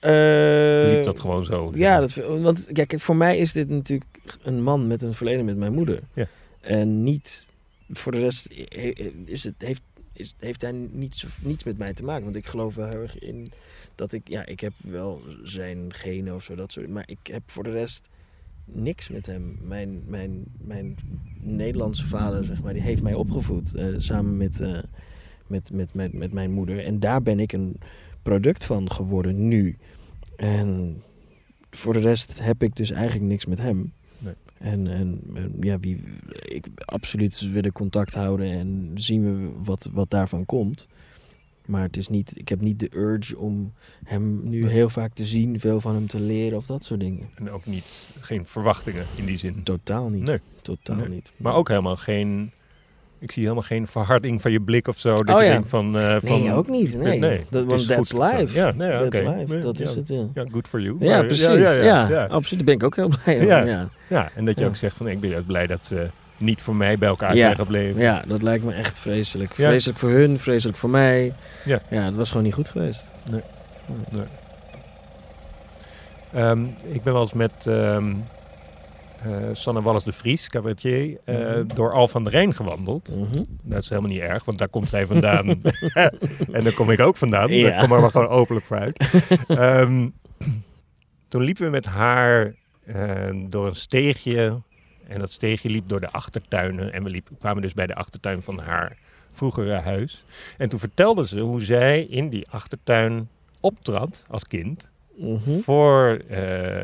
Eh, 0.00 0.92
liep 0.94 1.04
dat 1.04 1.20
gewoon 1.20 1.44
zo. 1.44 1.72
Ja, 1.74 2.00
dat, 2.00 2.14
want 2.14 2.68
ja, 2.72 2.84
kijk, 2.84 3.00
voor 3.00 3.16
mij 3.16 3.38
is 3.38 3.52
dit 3.52 3.68
natuurlijk 3.68 4.04
een 4.42 4.62
man 4.62 4.86
met 4.86 5.02
een 5.02 5.14
verleden 5.14 5.44
met 5.44 5.56
mijn 5.56 5.72
moeder. 5.72 6.00
Ja. 6.12 6.26
En 6.60 7.02
niet, 7.02 7.46
voor 7.90 8.12
de 8.12 8.18
rest 8.18 8.48
he- 8.68 8.92
is 9.24 9.44
het, 9.44 9.54
heeft, 9.58 9.82
is, 10.12 10.34
heeft 10.38 10.62
hij 10.62 10.72
niets, 10.92 11.26
niets 11.40 11.64
met 11.64 11.78
mij 11.78 11.92
te 11.94 12.04
maken. 12.04 12.24
Want 12.24 12.36
ik 12.36 12.46
geloof 12.46 12.74
wel 12.74 12.88
heel 12.88 13.00
erg 13.00 13.18
in 13.18 13.52
dat 13.94 14.12
ik, 14.12 14.28
ja, 14.28 14.46
ik 14.46 14.60
heb 14.60 14.72
wel 14.84 15.22
zijn 15.42 15.84
genen 15.88 16.34
of 16.34 16.42
zo, 16.44 16.54
dat 16.54 16.72
soort. 16.72 16.88
Maar 16.88 17.04
ik 17.06 17.18
heb 17.22 17.42
voor 17.46 17.64
de 17.64 17.70
rest 17.70 18.08
niks 18.66 19.08
met 19.08 19.26
hem. 19.26 19.58
Mijn, 19.62 20.02
mijn, 20.06 20.44
mijn 20.58 20.96
Nederlandse 21.40 22.06
vader, 22.06 22.44
zeg 22.44 22.62
maar, 22.62 22.72
die 22.72 22.82
heeft 22.82 23.02
mij 23.02 23.14
opgevoed. 23.14 23.74
eh, 23.74 23.86
samen 23.96 24.36
met, 24.36 24.60
eh, 24.60 24.78
met, 25.46 25.72
met, 25.72 25.94
met, 25.94 26.12
met 26.12 26.32
mijn 26.32 26.52
moeder. 26.52 26.84
En 26.84 27.00
daar 27.00 27.22
ben 27.22 27.40
ik 27.40 27.52
een 27.52 27.76
product 28.22 28.64
van 28.64 28.90
geworden 28.90 29.48
nu. 29.48 29.76
En 30.36 31.02
voor 31.70 31.92
de 31.92 31.98
rest 31.98 32.42
heb 32.42 32.62
ik 32.62 32.76
dus 32.76 32.90
eigenlijk 32.90 33.24
niks 33.24 33.46
met 33.46 33.58
hem. 33.58 33.92
Nee. 34.18 34.34
En, 34.58 34.86
en, 34.86 35.20
en 35.34 35.56
ja, 35.60 35.78
wie, 35.78 36.02
ik 36.32 36.66
absoluut 36.84 37.50
willen 37.50 37.72
contact 37.72 38.14
houden 38.14 38.50
en 38.50 38.90
zien 38.94 39.22
we 39.24 39.50
wat, 39.64 39.88
wat 39.92 40.10
daarvan 40.10 40.46
komt. 40.46 40.88
Maar 41.66 41.82
het 41.82 41.96
is 41.96 42.08
niet, 42.08 42.32
ik 42.38 42.48
heb 42.48 42.60
niet 42.60 42.78
de 42.80 42.90
urge 42.94 43.38
om 43.38 43.72
hem 44.04 44.40
nu 44.48 44.68
heel 44.68 44.88
vaak 44.88 45.12
te 45.14 45.24
zien, 45.24 45.60
veel 45.60 45.80
van 45.80 45.94
hem 45.94 46.06
te 46.06 46.20
leren 46.20 46.58
of 46.58 46.66
dat 46.66 46.84
soort 46.84 47.00
dingen. 47.00 47.24
En 47.34 47.50
ook 47.50 47.66
niet, 47.66 48.06
geen 48.20 48.46
verwachtingen 48.46 49.06
in 49.14 49.24
die 49.24 49.38
zin. 49.38 49.62
Totaal 49.62 50.08
niet. 50.08 50.24
Nee. 50.24 50.40
Totaal 50.62 50.96
Nee. 50.96 51.08
niet. 51.08 51.32
Maar 51.36 51.54
ook 51.54 51.68
helemaal 51.68 51.96
geen, 51.96 52.50
ik 53.18 53.32
zie 53.32 53.42
helemaal 53.42 53.62
geen 53.64 53.86
verharding 53.86 54.42
van 54.42 54.50
je 54.52 54.60
blik 54.60 54.88
of 54.88 54.98
zo. 54.98 55.14
Dat 55.14 55.34
Oh 55.34 55.40
je 55.40 55.46
ja. 55.46 55.52
denkt 55.52 55.68
van... 55.68 55.98
eh, 55.98 56.16
van 56.22 56.42
Nee, 56.42 56.52
ook 56.52 56.68
niet. 56.68 56.96
Nee. 56.98 57.18
nee, 57.18 57.44
dat, 57.50 57.64
want 57.64 57.80
is 57.80 57.86
that's 57.86 58.12
life. 58.12 58.54
Ja, 58.58 58.72
nee, 58.72 59.08
that's 59.08 59.20
life. 59.20 59.58
Dat 59.58 59.80
is 59.80 59.94
het, 59.94 60.08
ja. 60.08 60.26
Ja, 60.34 60.44
good 60.50 60.68
for 60.68 60.80
you. 60.80 60.96
Ja, 61.00 61.22
precies. 61.22 61.76
Ja, 61.76 62.24
absoluut. 62.26 62.50
Daar 62.50 62.64
ben 62.64 62.74
ik 62.74 62.82
ook 62.82 62.96
heel 62.96 63.08
blij 63.22 63.40
om. 63.40 63.46
Ja. 63.46 63.88
Ja. 64.08 64.30
En 64.34 64.44
dat 64.44 64.58
je 64.58 64.66
ook 64.66 64.76
zegt 64.76 64.96
van 64.96 65.08
ik 65.08 65.20
ben 65.20 65.30
juist 65.30 65.46
blij 65.46 65.66
dat 65.66 65.84
ze 65.84 66.06
niet 66.38 66.62
voor 66.62 66.76
mij 66.76 66.98
bij 66.98 67.08
elkaar 67.08 67.36
zijn 67.36 67.54
gebleven. 67.54 68.00
ja, 68.00 68.22
dat 68.26 68.42
lijkt 68.42 68.64
me 68.64 68.72
echt 68.72 68.98
vreselijk. 68.98 69.54
Vreselijk 69.54 69.98
voor 69.98 70.10
hun, 70.10 70.38
vreselijk 70.38 70.78
voor 70.78 70.90
mij. 70.90 71.32
Ja. 71.64 71.80
ja, 71.90 72.02
het 72.02 72.16
was 72.16 72.28
gewoon 72.28 72.42
niet 72.44 72.54
goed 72.54 72.68
geweest. 72.68 73.06
Ehm, 76.32 76.64
ik 76.84 77.02
ben 77.02 77.12
wel 77.12 77.22
eens 77.22 77.32
met 77.32 77.66
eh, 77.66 79.32
Sanne 79.52 79.82
Wallis 79.82 80.04
de 80.04 80.12
Vries, 80.12 80.48
cabaretier, 80.48 81.18
eh, 81.24 81.36
Mhm. 81.36 81.66
door 81.74 81.92
Al 81.92 82.08
van 82.08 82.24
der 82.24 82.32
Rijn 82.32 82.54
gewandeld. 82.54 83.16
Mhm. 83.16 83.42
Dat 83.62 83.82
is 83.82 83.88
helemaal 83.88 84.10
niet 84.10 84.20
erg, 84.20 84.44
want 84.44 84.58
daar 84.58 84.68
komt 84.68 84.88
zij 84.88 85.06
vandaan. 85.06 85.48
en 86.52 86.62
daar 86.62 86.72
kom 86.74 86.90
ik 86.90 87.00
ook 87.00 87.16
vandaan. 87.16 87.48
Ja. 87.50 87.68
Daar 87.70 87.80
kom 87.80 87.92
er 87.92 88.00
maar 88.00 88.10
gewoon 88.10 88.28
openlijk 88.28 88.66
voor 88.66 88.78
uit. 88.78 88.98
Ehm, 89.48 90.08
toen 91.28 91.42
liepen 91.42 91.64
we 91.64 91.70
met 91.70 91.84
haar 91.86 92.54
eh, 92.84 93.34
door 93.48 93.66
een 93.66 93.76
steegje. 93.76 94.60
En 95.08 95.18
dat 95.18 95.30
steegje 95.30 95.68
liep 95.70 95.88
door 95.88 96.00
de 96.00 96.10
achtertuinen. 96.10 96.92
En 96.92 97.02
we 97.04 97.10
liep, 97.10 97.28
kwamen 97.38 97.62
dus 97.62 97.74
bij 97.74 97.86
de 97.86 97.94
achtertuin 97.94 98.42
van 98.42 98.58
haar 98.58 98.96
vroegere 99.32 99.74
huis. 99.74 100.24
En 100.58 100.68
toen 100.68 100.78
vertelde 100.78 101.26
ze 101.26 101.40
hoe 101.40 101.62
zij 101.62 102.02
in 102.02 102.28
die 102.28 102.46
achtertuin 102.50 103.28
optrad 103.60 104.22
als 104.30 104.46
kind. 104.46 104.88
Mhm. 105.16 105.58
Voor, 105.58 106.20
eh, 106.28 106.82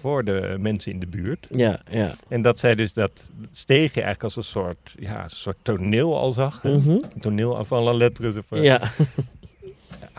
voor 0.00 0.24
de 0.24 0.56
mensen 0.58 0.92
in 0.92 1.00
de 1.00 1.06
buurt. 1.06 1.46
Ja, 1.50 1.80
ja. 1.90 2.14
En 2.28 2.42
dat 2.42 2.58
zij 2.58 2.74
dus 2.74 2.92
dat 2.92 3.30
steegje 3.50 4.02
eigenlijk 4.02 4.22
als 4.22 4.36
een 4.36 4.52
soort, 4.52 4.94
ja, 4.98 5.22
een 5.22 5.30
soort 5.30 5.56
toneel 5.62 6.18
al 6.18 6.32
zag. 6.32 6.62
Mhm. 6.62 6.90
Een 6.90 7.20
toneel 7.20 7.56
af 7.56 7.72
alle 7.72 7.94
letters. 7.94 8.36
Of, 8.36 8.44
Ja. 8.50 8.80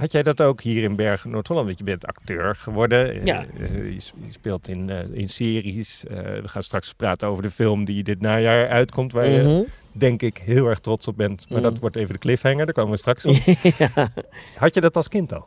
Had 0.02 0.12
jij 0.12 0.24
dat 0.24 0.42
ook 0.42 0.62
hier 0.62 0.84
in 0.84 0.96
Bergen, 0.96 1.30
Noord-Holland? 1.30 1.66
Want 1.68 1.78
je 1.80 1.84
bent 1.84 2.06
acteur 2.06 2.56
geworden. 2.56 3.14
Eh, 3.14 3.26
Ja. 3.26 3.46
eh, 3.60 3.94
je, 3.94 4.00
speelt 4.30 4.68
in, 4.68 4.90
eh, 4.90 5.00
in 5.12 5.30
series. 5.30 6.04
We 6.42 6.42
gaan 6.48 6.64
straks 6.64 6.94
praten 6.94 7.28
over 7.28 7.44
de 7.44 7.52
film 7.52 7.86
die 7.86 8.04
dit 8.04 8.22
najaar 8.22 8.70
uitkomt. 8.70 9.12
Waar 9.12 9.28
je, 9.28 9.42
Mhm. 9.42 9.62
Denk 9.92 10.22
ik, 10.22 10.38
heel 10.38 10.66
erg 10.66 10.80
trots 10.80 11.08
op 11.08 11.18
bent. 11.18 11.46
Maar 11.50 11.58
Mm. 11.58 11.64
dat 11.64 11.80
wordt 11.80 11.96
even 11.96 12.14
de 12.14 12.20
cliffhanger. 12.20 12.66
Daar 12.66 12.74
komen 12.74 12.92
we 12.92 12.98
straks 12.98 13.26
op. 13.26 13.36
ja. 13.78 14.10
Had 14.56 14.74
je 14.74 14.82
dat 14.82 14.96
als 14.96 15.08
kind 15.08 15.34
al? 15.34 15.46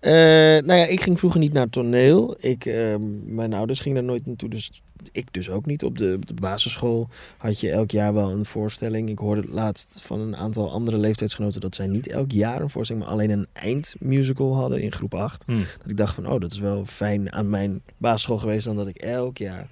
Eh, 0.00 0.12
nou 0.12 0.72
ja, 0.74 0.84
ik 0.86 1.00
ging 1.02 1.18
vroeger 1.18 1.40
niet 1.40 1.52
naar 1.52 1.68
toneel. 1.70 2.36
Ik, 2.40 2.66
ehm, 2.66 3.34
mijn 3.34 3.52
ouders 3.52 3.80
gingen 3.80 3.96
daar 3.96 4.06
nooit 4.06 4.26
naartoe, 4.26 4.48
dus 4.48 4.82
ik 5.12 5.32
dus 5.32 5.50
ook 5.50 5.66
niet. 5.66 5.84
Op 5.84 5.98
de, 5.98 6.12
op 6.16 6.26
de 6.26 6.34
basisschool 6.34 7.08
had 7.36 7.60
je 7.60 7.70
elk 7.70 7.90
jaar 7.90 8.14
wel 8.14 8.30
een 8.30 8.44
voorstelling. 8.44 9.08
Ik 9.08 9.18
hoorde 9.18 9.44
laatst 9.48 10.00
van 10.02 10.20
een 10.20 10.36
aantal 10.36 10.70
andere 10.70 10.96
leeftijdsgenoten 10.98 11.60
dat 11.60 11.74
zij 11.74 11.86
niet 11.86 12.08
elk 12.08 12.30
jaar 12.32 12.60
een 12.60 12.70
voorstelling, 12.70 13.04
maar 13.04 13.14
alleen 13.14 13.30
een 13.30 13.46
eindmusical 13.52 14.54
hadden 14.56 14.82
in 14.82 14.92
groep 14.92 15.14
8. 15.14 15.44
Hm. 15.46 15.52
Dat 15.78 15.90
ik 15.90 15.96
dacht 15.96 16.14
van, 16.14 16.26
oh, 16.28 16.40
dat 16.40 16.52
is 16.52 16.58
wel 16.58 16.84
fijn 16.86 17.32
aan 17.32 17.50
mijn 17.50 17.82
basisschool 17.96 18.38
geweest 18.38 18.64
dan 18.64 18.76
dat 18.76 18.86
ik 18.86 18.96
elk 18.96 19.38
jaar 19.38 19.66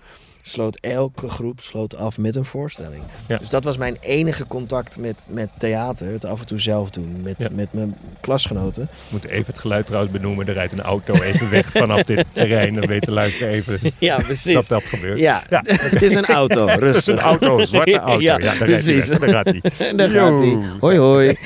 sloot 0.48 0.78
elke 0.80 1.28
groep 1.28 1.60
sloot 1.60 1.96
af 1.96 2.18
met 2.18 2.36
een 2.36 2.44
voorstelling. 2.44 3.02
Ja. 3.26 3.36
Dus 3.38 3.48
dat 3.48 3.64
was 3.64 3.76
mijn 3.76 3.96
enige 4.00 4.46
contact 4.46 4.98
met, 4.98 5.20
met 5.30 5.48
theater. 5.58 6.12
Het 6.12 6.24
af 6.24 6.40
en 6.40 6.46
toe 6.46 6.58
zelf 6.60 6.90
doen 6.90 7.20
met, 7.22 7.34
Ja. 7.38 7.48
met 7.52 7.72
mijn 7.72 7.96
klasgenoten. 8.20 8.82
We 8.82 8.98
moeten 9.08 9.30
even 9.30 9.46
het 9.46 9.58
geluid 9.58 9.86
trouwens 9.86 10.12
benoemen. 10.12 10.46
Er 10.48 10.54
rijdt 10.54 10.72
een 10.72 10.80
auto 10.82 11.14
even 11.14 11.50
weg 11.50 11.66
vanaf 11.70 12.02
dit 12.02 12.24
terrein. 12.32 12.74
Dan 12.74 12.86
weten 12.86 13.12
luisteren 13.12 13.52
even 13.52 13.78
Ja, 13.98 14.16
precies. 14.16 14.54
dat 14.54 14.66
dat 14.68 14.84
gebeurt. 14.84 15.18
Ja, 15.18 15.42
Ja. 15.50 15.62
het 15.66 16.02
is 16.02 16.14
een 16.14 16.26
auto, 16.26 16.66
rustig. 16.88 17.14
Een 17.14 17.20
auto, 17.20 17.58
een 17.58 17.66
zwarte 17.66 17.98
auto. 17.98 18.20
Ja, 18.20 18.38
daar 18.38 18.56
precies. 18.56 19.06
Daar 19.08 19.28
gaat 19.28 19.46
hij. 19.46 19.62
En 19.78 19.96
daar 20.00 20.10
gaat 20.10 20.38
hij. 20.38 20.58
Hoi, 20.80 20.98
hoi. 20.98 21.36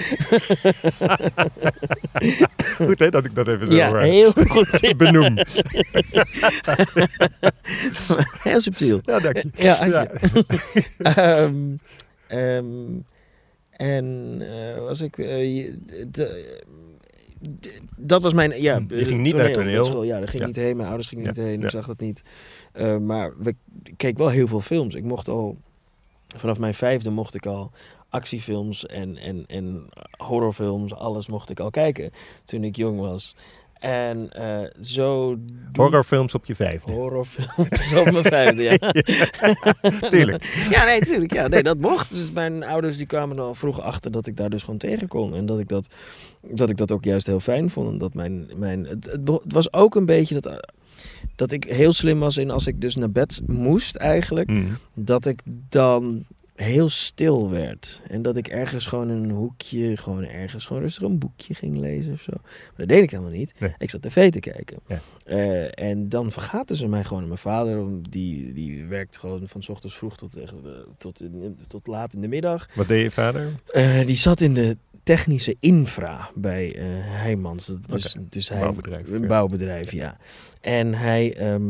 Goed 2.76 2.99
hè, 2.99 3.09
dat 3.09 3.25
ik 3.25 3.35
dat 3.35 3.49
even 3.49 3.66
zo 3.66 3.75
Ja, 3.75 3.95
eh, 3.95 4.00
heel 4.02 4.33
goed. 4.49 4.95
benoem. 4.97 5.38
Heel 8.42 8.61
subtiel. 8.61 8.89
Ja, 9.02 9.18
dank 9.20 9.37
je. 9.37 9.50
Ja, 9.54 9.85
Ja. 9.85 10.00
je. 10.02 10.44
Ehm, 10.99 11.76
ehm, 12.28 12.99
en 13.70 14.37
eh, 14.40 14.78
was 14.78 15.00
ik... 15.00 15.18
eh, 15.18 15.56
je- 15.56 15.78
de- 15.85 16.09
de- 16.11 17.78
dat 17.97 18.23
was 18.23 18.32
mijn... 18.32 18.62
Ja, 18.62 18.85
Je 18.88 19.04
ging 19.04 19.20
niet 19.20 19.35
naar 19.37 19.52
toneel. 19.52 19.85
school. 19.85 20.02
Ja, 20.02 20.18
daar 20.18 20.28
ging 20.28 20.40
Ja. 20.42 20.47
niet 20.49 20.56
heen. 20.56 20.76
Mijn 20.76 20.88
ouders 20.88 21.09
gingen 21.09 21.26
niet 21.26 21.37
heen. 21.37 21.62
Ik 21.62 21.70
zag 21.70 21.87
dat 21.87 22.00
niet. 22.00 22.23
Eh, 22.73 22.97
maar 22.97 23.32
we, 23.38 23.54
ik 23.82 23.94
keek 23.97 24.18
wel 24.18 24.28
heel 24.28 24.47
veel 24.47 24.61
films. 24.61 24.94
Ik 24.94 25.04
mocht 25.04 25.28
al... 25.28 25.56
Vanaf 26.37 26.59
mijn 26.59 26.75
vijfde 26.75 27.11
mocht 27.11 27.35
ik 27.35 27.47
al 27.47 27.70
actiefilms 28.09 28.87
en, 28.87 29.16
en, 29.16 29.44
en 29.47 29.88
horrorfilms. 30.16 30.94
Alles 30.94 31.26
mocht 31.28 31.50
ik 31.50 31.61
al 31.61 31.70
kijken 31.70 32.11
toen 32.44 32.64
ik 32.64 32.76
jong 32.76 33.00
was. 33.00 33.37
En 33.80 34.32
eh, 34.32 34.70
zo... 34.80 35.38
Horrorfilms 35.72 36.34
op 36.34 36.44
je 36.44 36.54
vijfde. 36.54 36.92
Horrorfilms 36.92 37.94
op 37.96 38.10
mijn 38.10 38.25
vijfde, 38.25 38.62
ja. 38.62 38.76
Tuurlijk. 40.10 40.44
Ja, 40.70 40.84
nee, 40.84 41.00
tuurlijk. 41.00 41.32
Ja, 41.32 41.49
nee, 41.49 41.62
dat 41.62 41.78
mocht. 41.78 42.12
Dus 42.12 42.32
mijn 42.32 42.64
ouders 42.64 42.96
die 42.96 43.06
kwamen 43.06 43.37
er 43.37 43.42
al 43.42 43.54
vroeg 43.54 43.80
achter 43.80 44.10
dat 44.10 44.26
ik 44.26 44.37
daar 44.37 44.50
dus 44.50 44.62
gewoon 44.62 44.78
tegen 44.78 45.08
kon. 45.08 45.34
En 45.34 45.46
dat 45.46 45.58
ik 45.58 45.68
dat, 45.68 45.94
dat, 46.40 46.70
ik 46.70 46.76
dat 46.76 46.92
ook 46.92 47.04
juist 47.04 47.26
heel 47.26 47.40
fijn 47.40 47.70
vond. 47.70 47.90
En 47.90 47.99
dat 47.99 48.14
mijn, 48.14 48.50
mijn, 48.56 48.87
het, 48.87 49.04
het, 49.04 49.42
was 49.49 49.72
ook 49.72 49.94
een 49.94 50.06
beetje 50.06 50.40
dat, 50.40 50.72
dat 51.37 51.52
ik 51.52 51.64
heel 51.64 51.92
slim 51.92 52.18
was 52.18 52.37
in 52.37 52.50
als 52.50 52.66
ik 52.66 52.80
dus 52.80 52.96
naar 52.96 53.10
bed 53.10 53.40
moest 53.46 53.96
eigenlijk. 53.96 54.49
Hm. 54.50 54.62
Dat 54.94 55.26
ik 55.26 55.40
dan 55.68 56.25
heel 56.62 56.88
stil 56.88 57.50
werd. 57.50 58.02
En 58.09 58.23
dat 58.23 58.37
ik 58.37 58.49
ergens 58.49 58.87
gewoon 58.87 59.11
in 59.11 59.17
een 59.17 59.31
hoekje, 59.31 59.97
gewoon 59.97 60.25
ergens 60.25 60.67
gewoon 60.67 60.83
rustig 60.83 61.02
een 61.02 61.19
boekje 61.19 61.55
ging 61.55 61.76
lezen 61.79 62.12
of 62.12 62.21
zo. 62.21 62.33
Maar 62.43 62.73
dat 62.76 62.88
deed 62.88 63.02
ik 63.02 63.11
helemaal 63.11 63.33
niet. 63.33 63.55
Nee. 63.59 63.75
Ik 63.79 63.90
zat 63.90 64.02
tv 64.02 64.31
te 64.31 64.40
kijken. 64.40 64.79
Ja. 64.87 65.00
Eh, 65.25 65.85
en 65.90 66.09
dan 66.09 66.33
vergaten 66.33 66.76
ze 66.76 66.87
mij 66.88 67.05
gewoon. 67.05 67.26
Mijn 67.26 67.38
vader, 67.38 67.85
die, 68.11 68.52
die 68.52 68.85
werkt 68.85 69.19
gewoon 69.19 69.49
van 69.49 69.62
's 69.62 69.69
ochtends 69.69 69.97
vroeg 69.97 70.17
tot, 70.17 70.37
eh, 70.37 70.45
tot, 70.99 71.23
in- 71.23 71.59
tot 71.67 71.87
laat 71.87 72.14
in 72.14 72.21
de 72.21 72.29
middag. 72.29 72.69
Wat 72.75 72.88
deed 72.88 73.02
je 73.02 73.11
vader? 73.11 73.49
Eh, 73.67 74.07
die 74.07 74.17
zat 74.17 74.40
in 74.40 74.55
de 74.55 74.76
technische 75.02 75.57
infra 75.61 76.31
bij 76.35 76.76
Heijmans. 77.02 77.67
Dat, 77.67 77.88
dus, 77.88 78.17
dus 78.21 78.49
hij, 78.49 78.61
bouwbedrijf, 78.61 79.11
Een 79.11 79.26
bouwbedrijf, 79.26 79.93
ja. 79.93 80.17
En 80.61 80.95
hij, 80.95 81.37
ehm, 81.37 81.62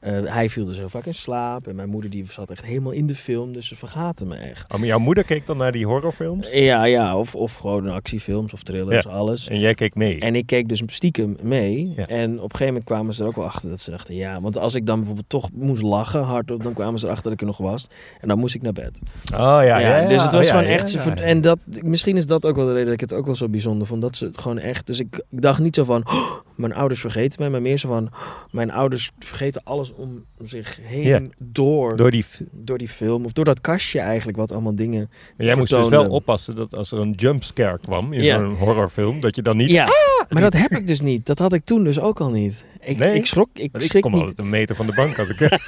eh, 0.00 0.20
hij 0.24 0.50
viel 0.50 0.64
dus 0.66 0.76
heel 0.76 0.88
vaak 0.88 1.06
in 1.06 1.14
slaap. 1.14 1.66
En 1.66 1.76
mijn 1.76 1.88
moeder 1.88 2.10
die 2.10 2.26
zat 2.30 2.50
echt 2.50 2.64
helemaal 2.64 2.92
in 2.92 3.06
de 3.06 3.14
film. 3.14 3.52
Dus 3.52 3.66
ze 3.66 3.76
vergaten 3.76 4.28
me 4.28 4.36
echt. 4.36 4.72
Oh, 4.72 4.78
maar 4.78 4.86
jouw 4.86 4.98
moeder 4.98 5.24
keek 5.24 5.46
dan 5.46 5.56
naar 5.56 5.72
die 5.72 5.86
horrorfilms? 5.86 6.48
Ja, 6.52 6.84
ja. 6.84 7.18
Of, 7.18 7.34
of 7.34 7.56
gewoon 7.56 7.88
actiefilms 7.88 8.52
of 8.52 8.62
thrillers, 8.62 9.06
alles. 9.06 9.48
En 9.48 9.58
jij 9.58 9.74
keek 9.74 9.94
mee? 9.94 10.20
En 10.20 10.34
ik 10.34 10.46
keek 10.46 10.68
dus 10.68 10.82
stiekem 10.86 11.36
mee. 11.42 11.92
Ja. 11.96 12.06
En 12.06 12.30
op 12.30 12.36
een 12.36 12.40
gegeven 12.40 12.66
moment 12.66 12.84
kwamen 12.84 13.14
ze 13.14 13.22
er 13.22 13.28
ook 13.28 13.36
wel 13.36 13.44
achter 13.44 13.68
dat 13.68 13.80
ze 13.80 13.90
dachten, 13.90 14.14
ja, 14.14 14.40
want 14.40 14.58
als 14.58 14.74
ik 14.74 14.86
dan 14.86 14.96
bijvoorbeeld 14.96 15.28
toch 15.28 15.48
moest 15.52 15.82
lachen 15.82 16.22
hardop, 16.22 16.62
dan 16.62 16.72
kwamen 16.72 17.00
ze 17.00 17.06
erachter 17.06 17.24
dat 17.24 17.32
ik 17.32 17.40
er 17.40 17.46
nog 17.46 17.58
was. 17.58 17.86
En 18.20 18.28
dan 18.28 18.38
moest 18.38 18.54
ik 18.54 18.62
naar 18.62 18.72
bed. 18.72 19.00
Oh 19.32 19.38
ja, 19.38 19.62
ja, 19.62 19.78
ja, 19.78 20.08
dus 20.08 20.22
het 20.22 20.32
was 20.32 20.46
ja, 20.46 20.52
gewoon 20.52 20.70
echt. 20.70 20.96
En 21.20 21.40
dat, 21.40 21.58
misschien 21.82 22.16
is 22.16 22.26
dat 22.26 22.46
ook 22.46 22.56
wel 22.56 22.64
de 22.64 22.70
reden 22.70 22.84
dat 22.84 22.94
ik 22.94 23.00
het 23.00 23.14
ook 23.14 23.26
wel 23.26 23.34
zo 23.34 23.48
bijzonder 23.48 23.86
vond. 23.86 24.02
Dat 24.02 24.16
ze 24.16 24.24
het 24.24 24.38
gewoon 24.40 24.58
echt. 24.58 24.86
Dus 24.86 24.98
ik, 25.00 25.22
ik 25.30 25.42
dacht 25.42 25.60
niet 25.60 25.74
zo 25.74 25.84
van. 25.84 26.06
"Oh, 26.06 26.30
mijn 26.56 26.74
ouders 26.74 27.00
vergeten 27.00 27.40
mij, 27.40 27.50
maar 27.50 27.62
meer 27.62 27.78
zo 27.78 27.88
van. 27.88 28.06
"Oh, 28.06 28.20
mijn 28.50 28.70
ouders 28.70 29.10
vergeten 29.18 29.62
alles 29.64 29.89
om 29.96 30.24
zich 30.42 30.78
heen 30.82 31.32
door, 31.38 31.88
door, 31.88 31.96
Door 31.96 32.10
die... 32.10 32.22
f- 32.22 32.40
die 32.76 32.88
film. 32.88 33.24
Of 33.24 33.32
door 33.32 33.44
dat 33.44 33.60
kastje 33.60 34.00
eigenlijk, 34.00 34.36
wat 34.38 34.52
allemaal 34.52 34.74
dingen. 34.74 35.10
Maar 35.36 35.46
jij 35.46 35.56
moest 35.56 35.70
dus 35.70 35.88
wel 35.88 36.08
oppassen 36.08 36.56
dat 36.56 36.76
als 36.76 36.92
er 36.92 36.98
een 36.98 37.10
jumpscare 37.12 37.78
kwam 37.78 38.12
in 38.12 38.24
zo'n 38.24 38.54
horrorfilm, 38.54 39.20
dat 39.20 39.36
je 39.36 39.42
dan 39.42 39.56
niet... 39.56 39.70
Ja, 39.70 39.88
maar 40.28 40.42
dat 40.42 40.52
heb 40.52 40.70
ik 40.70 40.86
dus 40.86 41.00
niet. 41.00 41.26
Dat 41.26 41.38
had 41.38 41.52
ik 41.52 41.64
toen 41.64 41.84
dus 41.84 42.00
ook 42.00 42.20
al 42.20 42.30
niet. 42.30 42.64
Ik, 42.80 42.98
Nee? 42.98 43.14
ik 43.14 43.26
schrok. 43.26 43.48
Ik 43.52 43.72
Want 43.72 43.84
ik 43.84 43.90
schrik 43.90 44.02
kom 44.02 44.10
niet. 44.12 44.20
altijd 44.20 44.38
een 44.38 44.48
meter 44.48 44.76
van 44.76 44.86
de 44.86 44.92
bank 44.94 45.18
als 45.18 45.28
ik... 45.28 45.38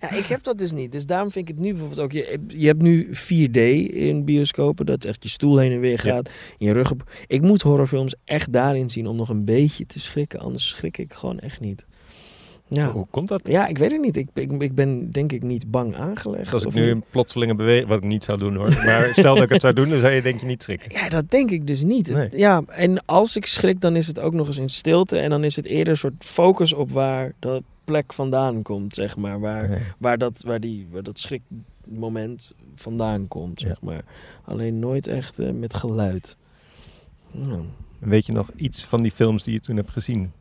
Ja, 0.00 0.10
ik 0.10 0.24
heb 0.26 0.42
dat 0.42 0.58
dus 0.58 0.72
niet. 0.72 0.92
Dus 0.92 1.06
daarom 1.06 1.30
vind 1.30 1.48
ik 1.48 1.54
het 1.54 1.64
nu 1.64 1.70
bijvoorbeeld 1.70 2.00
ook... 2.00 2.12
Je, 2.12 2.38
je 2.48 2.66
hebt 2.66 2.82
nu 2.82 3.08
4D 3.14 3.60
in 3.94 4.24
bioscopen. 4.24 4.86
Dat 4.86 5.04
echt 5.04 5.22
je 5.22 5.28
stoel 5.28 5.56
heen 5.58 5.72
en 5.72 5.80
weer 5.80 5.90
Ja. 6.06 6.12
gaat. 6.14 6.30
Je 6.58 6.72
rug 6.72 6.90
op. 6.90 7.10
Ik 7.26 7.42
moet 7.42 7.62
horrorfilms 7.62 8.14
echt 8.24 8.52
daarin 8.52 8.90
zien 8.90 9.06
om 9.06 9.16
nog 9.16 9.28
een 9.28 9.44
beetje 9.44 9.86
te 9.86 10.00
schrikken. 10.00 10.40
Anders 10.40 10.68
schrik 10.68 10.98
ik 10.98 11.12
gewoon 11.14 11.38
echt 11.38 11.60
niet. 11.60 11.86
Ja, 12.72 12.92
Hoe 12.92 13.06
komt 13.10 13.28
dat? 13.28 13.40
ja 13.48 13.66
ik 13.66 13.78
weet 13.78 13.92
het 13.92 14.00
niet. 14.00 14.16
Ik, 14.16 14.28
ik, 14.34 14.62
ik 14.62 14.74
ben 14.74 15.10
denk 15.10 15.32
ik 15.32 15.42
niet 15.42 15.70
bang 15.70 15.94
aangelegd. 15.96 16.52
Als 16.54 16.64
ik 16.64 16.74
nu 16.74 16.80
niet. 16.86 16.90
een 16.90 17.04
plotselinge 17.10 17.54
beweging, 17.54 17.88
wat 17.88 17.98
ik 17.98 18.04
niet 18.04 18.24
zou 18.24 18.38
doen 18.38 18.56
hoor. 18.56 18.68
Maar 18.84 19.08
stel 19.12 19.34
dat 19.34 19.42
ik 19.44 19.48
het 19.48 19.60
zou 19.60 19.74
doen, 19.74 19.88
dan 19.88 20.00
zou 20.00 20.12
je 20.12 20.22
denk 20.22 20.40
je 20.40 20.46
niet 20.46 20.62
schrikken. 20.62 20.90
Ja, 20.92 21.08
dat 21.08 21.30
denk 21.30 21.50
ik 21.50 21.66
dus 21.66 21.84
niet. 21.84 22.08
Nee. 22.12 22.28
Ja, 22.32 22.62
en 22.66 23.04
als 23.06 23.36
ik 23.36 23.46
schrik, 23.46 23.80
dan 23.80 23.96
is 23.96 24.06
het 24.06 24.18
ook 24.20 24.32
nog 24.32 24.46
eens 24.46 24.58
in 24.58 24.68
stilte. 24.68 25.18
En 25.18 25.30
dan 25.30 25.44
is 25.44 25.56
het 25.56 25.64
eerder 25.66 25.92
een 25.92 25.98
soort 25.98 26.24
focus 26.24 26.72
op 26.72 26.90
waar 26.90 27.32
dat 27.38 27.62
plek 27.84 28.12
vandaan 28.12 28.62
komt, 28.62 28.94
zeg 28.94 29.16
maar. 29.16 29.40
Waar, 29.40 29.94
waar, 29.98 30.18
dat, 30.18 30.42
waar, 30.46 30.60
die, 30.60 30.86
waar 30.90 31.02
dat 31.02 31.18
schrik 31.18 31.42
moment 31.88 32.52
vandaan 32.74 33.28
komt, 33.28 33.60
Ja. 33.60 33.66
zeg 33.68 33.80
maar. 33.82 34.04
Alleen 34.44 34.78
nooit 34.78 35.06
echt 35.06 35.38
eh, 35.38 35.50
met 35.50 35.74
geluid. 35.74 36.36
Nou, 37.30 37.60
Weet 37.98 38.26
je 38.26 38.32
nog 38.32 38.50
iets 38.56 38.84
van 38.84 39.02
die 39.02 39.10
films 39.12 39.42
die 39.42 39.52
je 39.54 39.60
toen 39.60 39.76
hebt 39.76 39.90
gezien? 39.90 40.32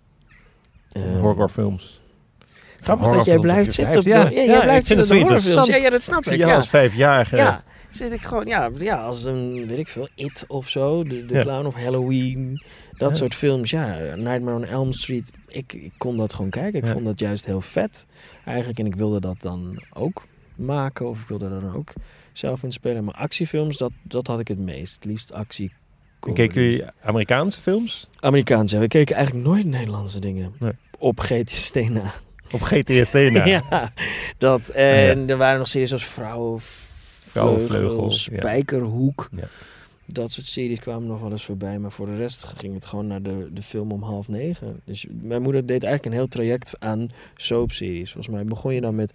eh, 0.91 1.19
Horrorfilms. 1.19 1.98
Grappig 2.81 3.12
dat 3.12 3.25
jij 3.25 3.39
blijft 3.39 3.74
zitten 3.74 3.98
op 3.98 4.03
de, 4.03 4.09
ja, 4.09 4.24
Ja, 4.24 4.29
jij 4.31 4.45
ja, 4.45 4.62
blijft 4.62 4.88
zitten 4.88 5.05
op 5.05 5.12
de 5.12 5.19
horrorfilms. 5.19 5.67
Ja, 5.67 5.75
ja, 5.75 5.89
dat 5.89 6.01
snap 6.01 6.24
Zie 6.24 6.33
ik. 6.33 6.39
Ja. 6.39 6.55
als 6.55 6.69
vijfjarige? 6.69 7.36
Ja, 7.36 7.63
zit 7.89 8.13
ik 8.13 8.21
gewoon, 8.21 8.45
ja, 8.45 8.69
ja, 8.77 8.95
als 9.03 9.24
een, 9.25 9.67
weet 9.67 9.77
ik 9.77 9.88
veel, 9.88 10.07
It 10.15 10.45
of 10.48 10.69
zo, 10.69 11.03
de, 11.03 11.25
de 11.25 11.33
Ja. 11.33 11.41
Clown 11.41 11.65
of 11.65 11.74
Halloween, 11.75 12.62
dat 12.98 13.09
Ja. 13.09 13.15
soort 13.15 13.36
films. 13.36 13.69
Ja, 13.69 13.98
Nightmare 14.15 14.55
on 14.55 14.63
Elm 14.65 14.91
Street, 14.91 15.31
ik, 15.48 15.74
ik 15.74 15.91
kon 15.98 16.17
dat 16.17 16.33
gewoon 16.33 16.50
kijken. 16.50 16.79
Ik 16.79 16.86
Ja. 16.86 16.91
vond 16.91 17.05
dat 17.05 17.19
juist 17.19 17.45
heel 17.45 17.62
vet 17.62 18.07
eigenlijk 18.45 18.79
en 18.79 18.86
ik 18.86 18.95
wilde 18.95 19.19
dat 19.19 19.41
dan 19.41 19.83
ook 19.93 20.25
maken 20.55 21.09
of 21.09 21.21
ik 21.21 21.27
wilde 21.27 21.45
er 21.45 21.62
dan 21.62 21.75
ook 21.75 21.93
zelf 22.33 22.63
in 22.63 22.71
spelen. 22.71 23.03
Maar 23.03 23.13
actiefilms, 23.15 23.77
dat, 23.77 23.91
dat 24.03 24.27
had 24.27 24.39
ik 24.39 24.48
het 24.48 24.59
meest. 24.59 24.95
Het 24.95 25.05
liefst 25.05 25.33
actie. 25.33 25.74
En 26.27 26.33
keken 26.33 26.63
jullie 26.63 26.83
Amerikaanse 27.03 27.62
films? 27.62 28.07
Amerikaans, 28.19 28.71
ja. 28.71 28.79
We 28.79 28.88
keken 28.88 29.15
eigenlijk 29.15 29.48
nooit 29.48 29.65
Nederlandse 29.65 30.19
dingen. 30.19 30.53
Nee. 30.59 30.71
Op 30.98 31.25
na. 31.89 32.13
Op 32.51 32.61
GTST 32.61 33.13
na? 33.13 33.45
Ja, 33.69 33.93
dat. 34.37 34.69
En 34.69 35.29
er 35.29 35.37
waren 35.37 35.57
nog 35.57 35.67
series 35.67 35.93
als 35.93 36.05
Vrouwen, 36.05 36.59
Vrouwenvleugel, 37.27 37.89
Vleugel. 37.89 38.11
Spijkerhoek. 38.11 39.29
Ja. 39.35 39.47
Dat 40.05 40.31
soort 40.31 40.47
series 40.47 40.79
kwamen 40.79 41.07
nog 41.07 41.21
wel 41.21 41.31
eens 41.31 41.45
voorbij. 41.45 41.79
Maar 41.79 41.91
voor 41.91 42.05
de 42.05 42.15
rest 42.15 42.43
ging 42.43 42.73
het 42.73 42.85
gewoon 42.85 43.07
naar 43.07 43.21
de, 43.21 43.49
de 43.53 43.61
film 43.61 43.91
om 43.91 44.03
half 44.03 44.27
negen. 44.27 44.81
Dus 44.85 45.05
mijn 45.21 45.41
moeder 45.41 45.65
deed 45.65 45.83
eigenlijk 45.83 46.05
een 46.05 46.21
heel 46.21 46.27
traject 46.27 46.73
aan 46.79 47.09
soapseries. 47.35 48.11
Volgens 48.11 48.35
mij 48.35 48.45
begon 48.45 48.73
je 48.73 48.81
dan 48.81 48.95
met 48.95 49.13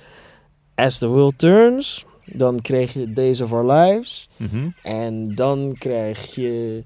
As 0.74 0.98
the 0.98 1.06
World 1.06 1.38
Turns. 1.38 2.04
Dan 2.24 2.60
kreeg 2.60 2.92
je 2.92 3.12
Days 3.12 3.40
of 3.40 3.52
Our 3.52 3.72
Lives. 3.72 4.28
Mhm. 4.36 4.68
En 4.82 5.34
dan 5.34 5.74
krijg 5.78 6.34
je... 6.34 6.82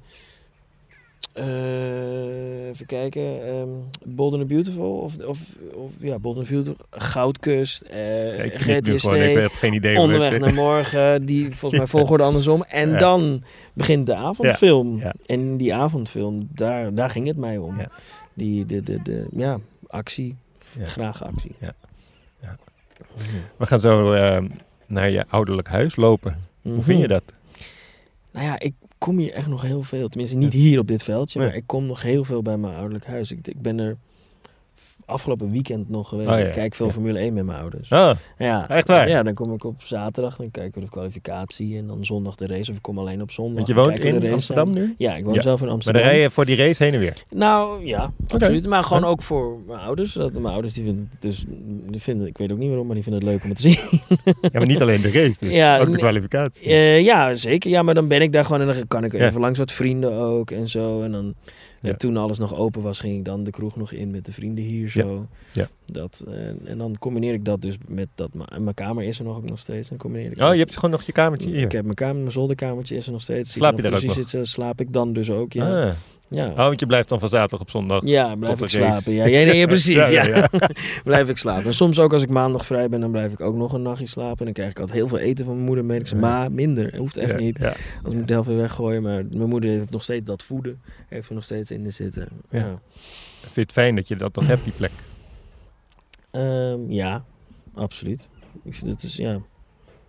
eh, 1.32 2.68
even 2.68 2.87
kijken. 2.87 3.46
ehm 3.46 3.68
Bold 4.04 4.32
and 4.32 4.42
the 4.42 4.48
Beautiful. 4.48 4.90
Of, 4.98 5.18
of, 5.18 5.40
of 5.75 5.90
ja, 6.00 6.18
Bold 6.18 6.37
and 6.37 6.46
the 6.46 6.52
Beautiful. 6.52 6.87
Goudkust. 6.90 7.84
Ja, 7.90 7.96
ik 8.42 8.54
GTST. 8.60 9.08
gewoon, 9.08 9.22
ik 9.22 9.37
heb 9.37 9.52
geen 9.52 9.72
idee. 9.72 9.98
Onderweg 9.98 10.30
het- 10.32 10.40
naar 10.40 10.54
morgen, 10.54 11.26
die 11.26 11.54
volgens 11.54 11.80
mij 11.80 11.88
volgorde 12.00 12.25
andersom. 12.25 12.62
En 12.62 12.90
Ja. 12.90 12.98
dan 12.98 13.42
begint 13.72 14.06
de 14.06 14.14
avondfilm. 14.14 14.96
Ja, 14.96 15.02
ja. 15.04 15.14
En 15.26 15.56
die 15.56 15.75
avondfilm, 15.75 16.48
daar, 16.54 16.94
daar 16.94 17.10
ging 17.10 17.26
het 17.26 17.37
mij 17.37 17.56
om. 17.58 17.78
Ja. 17.78 17.88
Die, 18.34 18.66
de, 18.66 18.82
de, 18.82 19.02
de, 19.02 19.26
ja, 19.37 19.58
actie. 19.87 20.37
Graag 20.84 21.25
actie. 21.25 21.54
Ja. 21.60 21.72
Ja. 22.42 22.56
We 23.56 23.66
gaan 23.66 23.80
zo 23.80 24.12
eh, 24.12 24.44
naar 24.87 25.10
je 25.10 25.25
ouderlijk 25.28 25.68
huis 25.68 25.96
lopen. 25.96 26.46
Hoe 26.62 26.82
vind 26.82 26.98
je 27.00 27.04
Mhm. 27.06 27.12
dat? 27.12 27.22
Nou 28.30 28.46
ja, 28.46 28.58
ik 28.58 28.75
kom 28.98 29.18
hier 29.18 29.32
echt 29.32 29.46
nog 29.46 29.62
heel 29.62 29.82
veel. 29.82 30.08
Tenminste, 30.08 30.38
niet 30.38 30.52
hier 30.52 30.78
op 30.78 30.86
dit 30.86 31.02
veldje, 31.02 31.38
maar 31.38 31.54
ik 31.54 31.66
kom 31.66 31.86
nog 31.86 32.02
heel 32.02 32.24
veel 32.24 32.42
bij 32.42 32.56
mijn 32.56 32.74
ouderlijk 32.74 33.06
huis. 33.06 33.32
Ik, 33.32 33.46
ik 33.46 33.62
ben 33.62 33.78
er 33.78 33.96
afgelopen 35.08 35.50
weekend 35.50 35.88
nog 35.90 36.08
geweest. 36.08 36.28
Oh 36.30 36.38
ja, 36.38 36.44
Ik 36.44 36.52
kijk 36.52 36.74
veel 36.74 36.86
ja. 36.86 36.92
Formule 36.92 37.18
1 37.18 37.32
met 37.32 37.44
mijn 37.44 37.58
ouders. 37.58 37.92
Ah, 37.92 38.10
Ja, 38.38 38.68
Echt 38.68 38.88
waar? 38.88 39.08
Ja, 39.08 39.22
dan 39.22 39.34
kom 39.34 39.52
ik 39.54 39.64
op 39.64 39.82
zaterdag, 39.82 40.36
dan 40.36 40.50
kijken 40.50 40.74
we 40.80 40.84
de 40.86 40.90
kwalificatie 40.90 41.76
en 41.78 41.86
dan 41.86 42.04
zondag 42.04 42.34
de 42.34 42.46
race. 42.46 42.70
Of 42.70 42.76
ik 42.76 42.82
kom 42.82 42.98
alleen 42.98 43.22
op 43.22 43.30
zondag. 43.30 43.54
want 43.54 43.66
je 43.66 43.74
woont 43.74 43.98
in 44.24 44.32
Amsterdam 44.32 44.66
aan. 44.68 44.74
nu? 44.74 44.94
Ja, 44.98 45.14
ik 45.16 45.24
woon 45.24 45.34
Ja. 45.34 45.40
zelf 45.40 45.58
in 45.60 45.64
Maar 45.64 45.74
Amsterdam. 45.74 46.02
dan 46.02 46.10
rij 46.10 46.20
je 46.20 46.30
voor 46.30 46.44
die 46.44 46.56
race 46.56 46.84
heen 46.84 46.92
en 46.94 47.00
weer. 47.00 47.24
Nou 47.30 47.86
ja, 47.86 48.12
absoluut. 48.28 48.66
Maar 48.66 48.84
gewoon 48.84 49.04
ook 49.04 49.22
voor 49.22 49.58
mijn 49.66 49.80
ouders. 49.80 50.12
Dat, 50.12 50.32
mijn 50.32 50.46
ouders 50.46 50.74
die 50.74 50.84
vinden, 50.84 51.10
dus, 51.18 51.44
die 51.90 52.00
vinden, 52.02 52.26
ik 52.26 52.38
weet 52.38 52.52
ook 52.52 52.58
niet 52.58 52.68
waarom, 52.68 52.86
maar 52.86 52.94
die 52.94 53.04
vinden 53.04 53.22
het 53.22 53.30
leuk 53.30 53.42
om 53.42 53.48
het 53.50 53.62
te 53.62 53.70
zien. 53.70 54.00
Ja, 54.40 54.48
maar 54.58 54.66
niet 54.66 54.80
alleen 54.82 55.00
de 55.00 55.10
race 55.10 55.36
dus. 55.44 55.54
Ja, 55.54 55.78
ook 55.80 55.92
de 55.92 55.98
kwalificatie. 55.98 56.66
Eh, 56.66 57.00
ja, 57.04 57.34
zeker. 57.34 57.70
Ja, 57.70 57.82
maar 57.82 57.94
dan 57.94 58.08
ben 58.08 58.22
ik 58.22 58.32
daar 58.32 58.44
gewoon 58.44 58.60
en 58.60 58.66
dan 58.74 58.86
kan 58.88 59.04
ik 59.04 59.12
even 59.12 59.40
langs 59.40 59.58
wat 59.58 59.72
vrienden 59.72 60.12
ook 60.12 60.50
en 60.50 60.68
zo. 60.68 61.02
En 61.02 61.12
dan. 61.12 61.34
En 61.82 61.99
toen 61.99 62.16
alles 62.16 62.38
nog 62.38 62.54
open 62.54 62.82
was, 62.82 63.00
ging 63.00 63.16
ik 63.18 63.25
dan 63.25 63.44
de 63.44 63.50
kroeg 63.50 63.76
nog 63.76 63.92
in 63.92 64.11
met 64.11 64.25
de 64.25 64.32
vrienden 64.32 64.64
hier 64.64 64.88
zo. 64.90 65.26
Ja. 65.52 65.68
Dat, 65.87 66.24
en, 66.29 66.59
en 66.64 66.79
dan 66.79 66.98
combineer 66.98 67.35
ik 67.35 67.44
dat 67.44 67.62
dus 67.62 67.76
met 67.88 68.09
dat, 68.14 68.31
mijn- 68.35 68.74
kamer 68.74 69.05
is 69.05 69.18
er 69.18 69.24
nog 69.24 69.37
ook 69.37 69.48
nog 69.48 69.59
steeds. 69.59 69.90
En 69.90 69.96
combineer 69.96 70.31
ik 70.31 70.33
Oh, 70.33 70.38
dat- 70.44 70.52
je 70.52 70.59
hebt 70.59 70.74
gewoon 70.74 70.90
nog 70.90 71.02
je 71.02 71.12
kamertje 71.12 71.48
hier. 71.48 71.62
Ik 71.62 71.72
heb 71.72 71.83
mijn 71.85 71.94
kamer, 71.96 72.16
mijn 72.16 72.33
zolderkamertje 72.33 72.96
is 72.96 73.07
er 73.07 73.12
nog 73.12 73.22
steeds. 73.22 73.52
Slaap 73.52 73.76
je 73.76 73.83
nog 73.83 73.90
daar 73.90 73.92
ook 73.92 73.98
precies 74.07 74.16
hetzelfde. 74.22 74.48
Slaap 74.50 74.81
ik 74.81 74.92
dan 74.92 75.12
dus 75.12 75.31
ook, 75.31 75.52
ja. 75.52 75.87
Ah. 75.88 75.92
Ja. 76.30 76.48
Oh, 76.48 76.56
want 76.56 76.80
je 76.80 76.86
blijft 76.86 77.08
dan 77.08 77.18
van 77.18 77.28
zaterdag 77.28 77.60
op 77.60 77.70
zondag. 77.70 78.02
Ja, 78.06 78.34
blijf 78.36 78.52
ik 78.54 78.58
de 78.60 78.68
slapen. 78.68 79.12
Ja, 79.12 79.24
ja, 79.26 79.44
nee, 79.52 79.66
precies. 79.66 80.08
Ja, 80.18 80.48
blijf 81.04 81.28
ik 81.28 81.36
slapen. 81.36 81.64
En 81.64 81.74
soms 81.74 81.98
ook 81.98 82.12
als 82.12 82.22
ik 82.22 82.28
maandag 82.28 82.66
vrij 82.66 82.88
ben, 82.88 83.00
dan 83.00 83.10
blijf 83.10 83.32
ik 83.32 83.40
ook 83.40 83.54
nog 83.54 83.72
een 83.72 83.82
nachtje 83.82 84.06
slapen. 84.06 84.38
En 84.38 84.44
dan 84.44 84.52
krijg 84.54 84.70
ik 84.70 84.78
altijd 84.78 84.98
heel 84.98 85.08
veel 85.08 85.18
eten 85.18 85.44
van 85.44 85.54
mijn 85.54 85.66
moeder 85.66 85.84
mee. 85.84 85.98
Ik 85.98 86.06
zeg, 86.06 86.20
Ja. 86.20 86.26
maar 86.26 86.52
minder. 86.52 86.84
Het 86.84 86.96
hoeft 86.96 87.16
echt 87.16 87.36
niet. 87.36 87.64
Als 87.64 87.74
moet 88.02 88.12
ik 88.20 88.26
de 88.26 88.32
helft 88.32 88.48
weer 88.48 88.56
weggooien. 88.56 89.02
Maar 89.02 89.24
mijn 89.30 89.48
moeder 89.48 89.70
heeft 89.70 89.90
nog 89.90 90.02
steeds 90.02 90.26
dat 90.26 90.42
voeden. 90.42 90.80
Heeft 91.08 91.28
er 91.28 91.34
nog 91.34 91.44
steeds 91.44 91.70
in 91.70 91.92
zitten. 91.92 92.28
Ja. 92.50 92.80
Vind 93.40 93.54
je 93.54 93.60
het 93.60 93.72
fijn 93.72 93.94
dat 93.96 94.08
je 94.08 94.16
dat 94.16 94.32
toch 94.32 94.46
hebt, 94.46 94.64
die 94.64 94.72
plek? 94.72 94.90
Ehm, 96.30 96.90
ja 96.90 97.24
absoluut. 97.74 98.28
Ik 98.64 98.74
vind 98.74 98.90
het 98.90 99.02
is, 99.02 99.16
ja, 99.16 99.38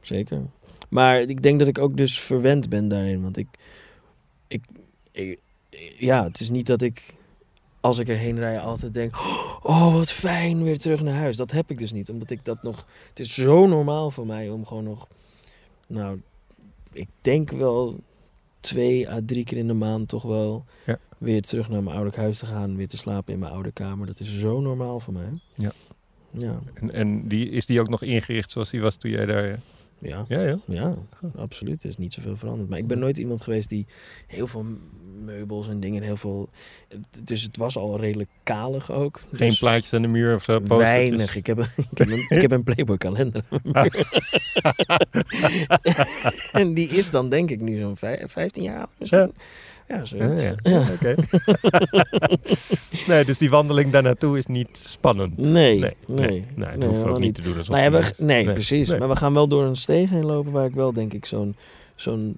zeker. 0.01 0.41
Maar 0.89 1.21
ik 1.21 1.41
denk 1.41 1.59
dat 1.59 1.67
ik 1.67 1.77
ook 1.77 1.97
dus 1.97 2.19
verwend 2.19 2.69
ben 2.69 2.87
daarin. 2.87 3.21
Want 3.21 3.37
ik, 3.37 3.47
ik, 4.47 4.63
ik- 5.11 5.39
ja, 5.97 6.23
het 6.23 6.39
is 6.39 6.49
niet 6.49 6.67
dat 6.67 6.81
ik, 6.81 7.13
als 7.79 7.97
ik 7.97 8.07
erheen 8.07 8.39
rij, 8.39 8.59
altijd 8.59 8.93
denk... 8.93 9.15
Oh, 9.63 9.93
wat 9.93 10.11
fijn, 10.11 10.63
weer 10.63 10.77
terug 10.77 11.01
naar 11.01 11.15
huis. 11.15 11.37
Dat 11.37 11.51
heb 11.51 11.71
ik 11.71 11.77
dus 11.77 11.91
niet. 11.91 12.09
Omdat 12.09 12.29
ik 12.29 12.45
dat 12.45 12.63
nog... 12.63 12.85
Het 13.09 13.19
is 13.19 13.33
zo 13.33 13.67
normaal 13.67 14.11
voor 14.11 14.25
mij 14.25 14.49
om 14.49 14.65
gewoon 14.65 14.83
nog... 14.83 15.07
Nou, 15.87 16.21
ik 16.91 17.07
denk 17.21 17.51
wel 17.51 17.99
twee 18.59 19.09
à 19.09 19.19
drie 19.25 19.43
keer 19.43 19.57
in 19.57 19.67
de 19.67 19.73
maand 19.73 20.07
toch 20.07 20.23
wel... 20.23 20.65
Ja. 20.85 20.99
Weer 21.17 21.41
terug 21.41 21.69
naar 21.69 21.83
mijn 21.83 21.95
ouderlijk 21.95 22.17
huis 22.17 22.37
te 22.37 22.45
gaan. 22.45 22.75
Weer 22.75 22.87
te 22.87 22.97
slapen 22.97 23.33
in 23.33 23.39
mijn 23.39 23.51
oude 23.51 23.71
kamer. 23.71 24.07
Dat 24.07 24.19
is 24.19 24.39
zo 24.39 24.59
normaal 24.59 24.99
voor 24.99 25.13
mij. 25.13 25.39
Ja. 25.55 25.71
Ja, 26.31 26.59
En, 26.73 26.91
en 26.91 27.27
die, 27.27 27.49
is 27.49 27.65
die 27.65 27.81
ook 27.81 27.89
nog 27.89 28.01
ingericht 28.01 28.51
zoals 28.51 28.69
die 28.69 28.81
was 28.81 28.95
toen 28.95 29.11
jij 29.11 29.25
daar... 29.25 29.59
ja. 30.01 30.25
Ja, 30.27 30.41
ja. 30.43 30.59
Ja, 30.65 30.95
absoluut. 31.35 31.83
Er 31.83 31.89
is 31.89 31.97
niet 31.97 32.13
zoveel 32.13 32.37
veranderd. 32.37 32.69
Maar 32.69 32.79
ik 32.79 32.87
ben 32.87 32.99
nooit 32.99 33.17
iemand 33.17 33.41
geweest 33.41 33.69
die 33.69 33.85
heel 34.27 34.47
veel 34.47 34.65
meubels 35.25 35.67
en 35.67 35.79
dingen, 35.79 36.03
heel 36.03 36.17
veel... 36.17 36.49
Dus 37.23 37.41
het 37.41 37.57
was 37.57 37.77
al 37.77 37.99
redelijk 37.99 38.29
kalig 38.43 38.91
ook. 38.91 39.19
Geen 39.33 39.47
Dus 39.49 39.59
plaatjes 39.59 39.93
aan 39.93 40.01
de 40.01 40.07
muur 40.07 40.35
of 40.35 40.43
zo? 40.43 40.61
Weinig. 40.63 41.35
Ik 41.35 41.45
heb, 41.45 41.57
een, 41.57 41.67
ik 41.91 41.97
heb 41.97 42.09
een, 42.09 42.25
ik 42.29 42.41
heb 42.41 42.51
een 42.51 42.63
Playboy 42.63 42.97
kalender. 42.97 43.43
en 46.51 46.73
die 46.73 46.89
is 46.89 47.11
dan 47.11 47.29
denk 47.29 47.49
ik 47.49 47.59
nu 47.61 47.77
zo'n 47.77 47.97
vij- 47.97 48.23
15 48.27 48.63
jaar 48.63 48.79
oud 48.79 48.89
misschien. 48.97 49.19
Ja, 49.19 49.29
Ja, 49.89 50.05
zoiets. 50.05 50.43
ja. 50.43 50.55
Ja. 50.63 50.83
Oké. 50.93 51.15
nee, 53.07 53.25
dus 53.25 53.37
die 53.37 53.49
wandeling 53.49 53.91
daar 53.91 54.03
naartoe 54.03 54.37
is 54.37 54.45
niet 54.45 54.77
spannend. 54.77 55.37
Nee, 55.37 55.79
Nee, 55.79 55.93
nee, 56.07 56.29
nee, 56.29 56.43
dat 56.55 56.67
hoeven 56.69 56.77
we 56.79 56.85
helemaal 56.93 57.13
ook 57.13 57.19
niet 57.19 57.35
te 57.35 57.41
doen 57.41 57.57
alsof 57.57 57.75
we, 57.75 58.13
nee, 58.23 58.45
Nee, 58.45 58.53
precies. 58.53 58.97
Maar 58.97 59.09
we 59.09 59.15
gaan 59.15 59.33
wel 59.33 59.47
door 59.47 59.63
een 59.63 59.75
steeg 59.75 60.09
heen 60.09 60.25
lopen 60.25 60.51
waar 60.51 60.65
ik 60.65 60.73
wel 60.73 60.93
denk 60.93 61.13
ik 61.13 61.25
zo'n 61.25 61.55
zo'n 61.95 62.35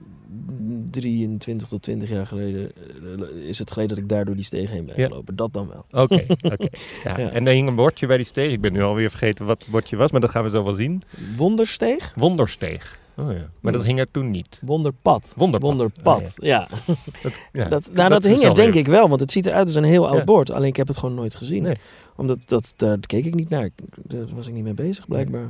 23 0.92 1.68
tot 1.68 1.82
20 1.82 2.10
jaar 2.10 2.28
geleden 2.28 2.72
eh, 3.20 3.48
is 3.48 3.60
het 3.60 3.72
geleden 3.72 3.96
dat 3.96 4.04
ik 4.04 4.10
daar 4.10 4.26
door 4.26 4.36
die 4.36 4.44
steeg 4.44 4.70
heen 4.70 4.86
ben 4.86 4.96
Ja. 4.98 5.08
gelopen. 5.08 5.36
Dat 5.36 5.54
dan 5.54 5.68
wel. 5.70 6.04
Oké, 6.04 6.26
oké. 6.54 6.68
Ja. 7.04 7.18
Ja. 7.20 7.32
En 7.32 7.48
er 7.48 7.54
hing 7.54 7.68
een 7.68 7.76
bordje 7.76 8.08
bij 8.08 8.18
die 8.18 8.26
steeg. 8.26 8.52
Ik 8.52 8.62
ben 8.62 8.74
nu 8.74 8.82
alweer 8.82 9.10
vergeten 9.10 9.46
wat 9.46 9.62
het 9.62 9.72
bordje 9.72 9.96
was, 9.96 10.12
maar 10.12 10.22
dat 10.22 10.30
gaan 10.30 10.44
we 10.44 10.50
zo 10.50 10.64
wel 10.64 10.74
zien. 10.74 11.02
Wondersteeg? 11.38 12.12
Wondersteeg. 12.16 13.00
Oh 13.18 13.32
ja. 13.32 13.50
Maar 13.60 13.72
dat 13.72 13.84
hing 13.84 14.00
er 14.00 14.12
toen 14.12 14.32
niet. 14.32 14.60
Wonderpad. 14.66 15.34
Wonderpad. 15.38 15.70
Wonderpad, 15.70 16.22
Ah, 16.40 16.46
ja. 16.46 16.68
Dat, 17.24 17.40
ja. 17.54 17.68
Dat, 17.68 17.90
nou, 17.94 18.10
dat, 18.10 18.24
is 18.24 18.32
hing 18.32 18.44
er 18.44 18.56
denk 18.56 18.74
ik 18.74 18.88
wel, 18.88 19.10
want 19.10 19.22
het 19.22 19.32
ziet 19.32 19.46
eruit 19.46 19.68
als 19.68 19.76
een 19.76 19.84
heel 19.84 20.08
oud 20.08 20.26
bord. 20.26 20.52
Alleen 20.52 20.68
ik 20.68 20.76
heb 20.76 20.88
het 20.88 20.98
gewoon 20.98 21.16
nooit 21.16 21.36
gezien. 21.36 21.64
Nee. 21.64 21.76
Omdat 22.16 22.50
dat, 22.50 22.74
daar 22.78 22.98
keek 23.00 23.26
ik 23.26 23.36
niet 23.36 23.50
naar. 23.50 23.70
Daar 23.96 24.26
was 24.36 24.48
ik 24.48 24.54
niet 24.54 24.64
mee 24.64 24.74
bezig, 24.74 25.08
blijkbaar. 25.08 25.50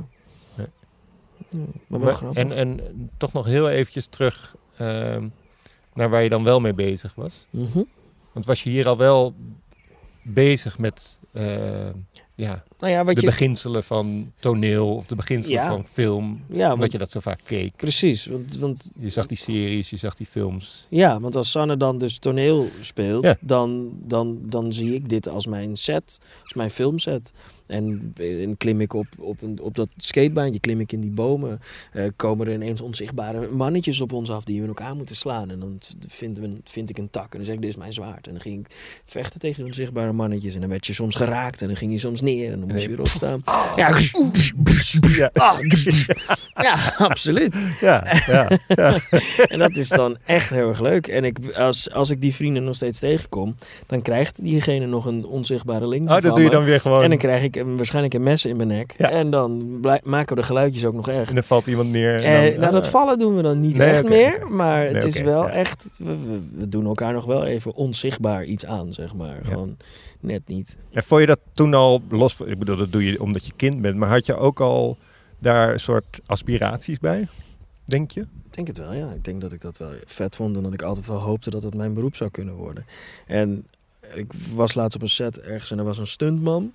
Nee. 0.54 0.66
Maar 1.86 2.00
wel 2.00 2.18
Maar- 2.22 2.32
en, 2.32 2.52
en 2.52 2.80
toch 3.16 3.32
nog 3.32 3.46
heel 3.46 3.68
eventjes 3.70 4.06
terug 4.06 4.56
ehm, 4.76 5.28
naar 5.94 6.10
waar 6.10 6.22
je 6.22 6.28
dan 6.28 6.44
wel 6.44 6.60
mee 6.60 6.74
bezig 6.74 7.14
was. 7.14 7.46
Mhm. 7.50 7.82
Want 8.32 8.46
was 8.46 8.62
je 8.62 8.70
hier 8.70 8.88
al 8.88 8.96
wel 8.96 9.34
bezig 10.22 10.78
met 10.78 11.18
ehm, 11.32 11.92
ja, 12.34 12.64
Nou 12.82 12.94
ja, 12.94 13.04
wat 13.04 13.14
de 13.14 13.20
je... 13.20 13.26
beginselen 13.26 13.84
van 13.84 14.32
toneel 14.40 14.94
of 14.94 15.06
de 15.06 15.14
beginselen 15.14 15.62
Ja. 15.62 15.68
van 15.68 15.84
film? 15.92 16.44
Ja, 16.48 16.72
omdat 16.72 16.92
je 16.92 16.98
dat 16.98 17.10
zo 17.10 17.20
vaak 17.20 17.40
keek. 17.44 17.76
precies. 17.76 18.26
Want, 18.26 18.56
want 18.58 18.90
Je 18.98 19.08
zag 19.08 19.26
die 19.26 19.36
series, 19.36 19.90
je 19.90 19.96
zag 19.96 20.14
die 20.14 20.26
films. 20.26 20.86
Ja, 20.88 21.20
want 21.20 21.36
als 21.36 21.50
Sanne 21.50 21.76
dan 21.76 21.98
dus 21.98 22.18
toneel 22.18 22.68
speelt, 22.80 23.22
Ja. 23.22 23.36
dan, 23.40 23.90
dan, 24.04 24.38
dan 24.42 24.72
zie 24.72 24.94
ik 24.94 25.08
dit 25.08 25.28
als 25.28 25.46
mijn 25.46 25.76
set, 25.76 26.20
als 26.42 26.54
mijn 26.54 26.70
filmset. 26.70 27.32
En, 27.66 28.12
en 28.16 28.56
klim 28.56 28.80
ik 28.80 28.92
op, 28.94 29.06
op, 29.18 29.42
een, 29.42 29.60
op 29.60 29.74
dat 29.76 29.88
skatebaantje, 29.96 30.60
klim 30.60 30.80
ik 30.80 30.92
in 30.92 31.00
die 31.00 31.10
bomen, 31.10 31.60
eh, 31.92 32.04
komen 32.16 32.46
er 32.46 32.52
ineens 32.54 32.80
onzichtbare 32.80 33.48
mannetjes 33.50 34.00
op 34.00 34.12
ons 34.12 34.30
af 34.30 34.44
die 34.44 34.56
we 34.56 34.62
in 34.62 34.68
elkaar 34.68 34.96
moeten 34.96 35.16
slaan. 35.16 35.50
En 35.50 35.60
dan 35.60 35.78
vinden 36.06 36.42
we, 36.42 36.56
vind 36.64 36.90
ik 36.90 36.98
een 36.98 37.10
tak 37.10 37.30
en 37.32 37.36
dan 37.36 37.44
zeg 37.44 37.54
ik, 37.54 37.60
dit 37.60 37.70
is 37.70 37.76
mijn 37.76 37.92
zwaard. 37.92 38.26
En 38.26 38.32
dan 38.32 38.42
ging 38.42 38.66
ik 38.66 38.74
vechten 39.04 39.40
tegen 39.40 39.56
die 39.56 39.66
onzichtbare 39.66 40.12
mannetjes 40.12 40.54
en 40.54 40.60
dan 40.60 40.68
werd 40.68 40.86
je 40.86 40.92
soms 40.92 41.14
geraakt 41.14 41.60
en 41.62 41.66
dan 41.66 41.76
ging 41.76 41.92
je 41.92 41.98
soms 41.98 42.20
neer 42.20 42.52
en 42.52 42.60
dan 42.60 42.71
moest 42.72 42.82
je 42.82 42.88
Nee. 42.88 42.96
weer 42.96 43.06
opstaan. 43.06 43.42
Ja, 43.76 43.88
Ja. 45.24 45.54
ja, 46.68 46.76
absoluut. 46.98 47.56
Ja, 47.80 48.04
ja, 48.26 48.48
ja. 48.68 48.96
En 49.52 49.58
dat 49.58 49.70
is 49.76 49.88
dan 49.88 50.16
echt 50.26 50.50
heel 50.50 50.68
erg 50.68 50.80
leuk. 50.80 51.06
En 51.06 51.24
ik, 51.24 51.38
als, 51.56 51.90
als 51.92 52.10
ik 52.10 52.20
die 52.20 52.34
vrienden 52.34 52.64
nog 52.64 52.74
steeds 52.74 52.98
tegenkom, 52.98 53.54
dan 53.86 54.02
krijgt 54.02 54.44
diegene 54.44 54.86
nog 54.86 55.04
een 55.06 55.24
onzichtbare 55.24 55.86
link. 55.88 56.10
Oh, 56.10 56.20
dat 56.20 56.34
doe 56.34 56.44
je 56.44 56.50
dan 56.50 56.64
weer 56.64 56.80
gewoon. 56.80 57.02
En 57.02 57.08
dan 57.08 57.18
krijg 57.18 57.42
ik 57.42 57.56
een, 57.56 57.76
waarschijnlijk 57.76 58.14
een 58.14 58.22
mes 58.22 58.44
in 58.44 58.56
mijn 58.56 58.68
nek. 58.68 58.92
En 58.92 59.30
dan 59.30 59.80
maken 60.02 60.34
we 60.34 60.40
de 60.40 60.46
geluidjes 60.46 60.84
ook 60.84 60.94
nog 60.94 61.08
echt. 61.08 61.28
En 61.28 61.34
dan 61.34 61.42
valt 61.44 61.66
iemand 61.66 61.90
neer. 61.90 62.14
en 62.22 62.42
Eh, 62.44 62.50
dan- 62.50 62.60
nou, 62.60 62.72
dat 62.72 62.84
ah. 62.84 62.90
vallen 62.90 63.18
doen 63.18 63.36
we 63.36 63.42
dan 63.42 63.60
niet 63.60 63.76
Nee, 63.76 63.88
echt 63.88 64.08
meer. 64.08 64.46
Maar 64.50 64.82
het 64.84 64.92
Nee, 64.92 65.02
is 65.06 65.20
wel 65.20 65.48
echt... 65.48 65.84
We, 66.04 66.16
we, 66.54 66.68
doen 66.68 66.86
elkaar 66.86 67.12
nog 67.12 67.24
wel 67.24 67.44
even 67.44 67.74
onzichtbaar 67.74 68.44
iets 68.44 68.66
aan, 68.66 68.92
zeg 68.92 69.14
maar. 69.14 69.38
Gewoon 69.44 69.76
net 70.22 70.48
niet. 70.48 70.76
En 70.90 71.02
vond 71.02 71.20
je 71.20 71.26
dat 71.26 71.40
toen 71.52 71.74
al 71.74 72.02
los? 72.08 72.34
van- 72.34 72.48
Ik 72.48 72.58
bedoel, 72.58 72.76
dat 72.76 72.92
doe 72.92 73.04
je 73.04 73.20
omdat 73.22 73.46
je 73.46 73.52
kind 73.56 73.80
bent. 73.80 73.96
Maar 73.96 74.08
had 74.08 74.26
je 74.26 74.36
ook 74.36 74.60
al 74.60 74.98
daar 75.38 75.72
een 75.72 75.80
soort 75.80 76.20
aspiraties 76.26 76.98
bij? 76.98 77.28
Denk 77.84 78.10
je? 78.10 78.20
Ik 78.20 78.54
denk 78.54 78.66
het 78.66 78.78
wel, 78.78 78.92
ja. 78.92 79.12
Ik 79.12 79.24
denk 79.24 79.40
dat 79.40 79.52
ik 79.52 79.60
dat 79.60 79.78
wel 79.78 79.90
vet 80.04 80.36
vond 80.36 80.56
en 80.56 80.62
dat 80.62 80.72
ik 80.72 80.82
altijd 80.82 81.06
wel 81.06 81.18
hoopte 81.20 81.50
dat 81.50 81.62
het 81.62 81.74
mijn 81.74 81.94
beroep 81.94 82.16
zou 82.16 82.30
kunnen 82.30 82.54
worden. 82.54 82.86
En 83.26 83.66
ik 84.14 84.32
was 84.54 84.74
laatst 84.74 84.96
op 84.96 85.02
een 85.02 85.08
set 85.08 85.40
ergens 85.40 85.70
en 85.70 85.78
er 85.78 85.84
was 85.84 85.98
een 85.98 86.06
stuntman. 86.06 86.72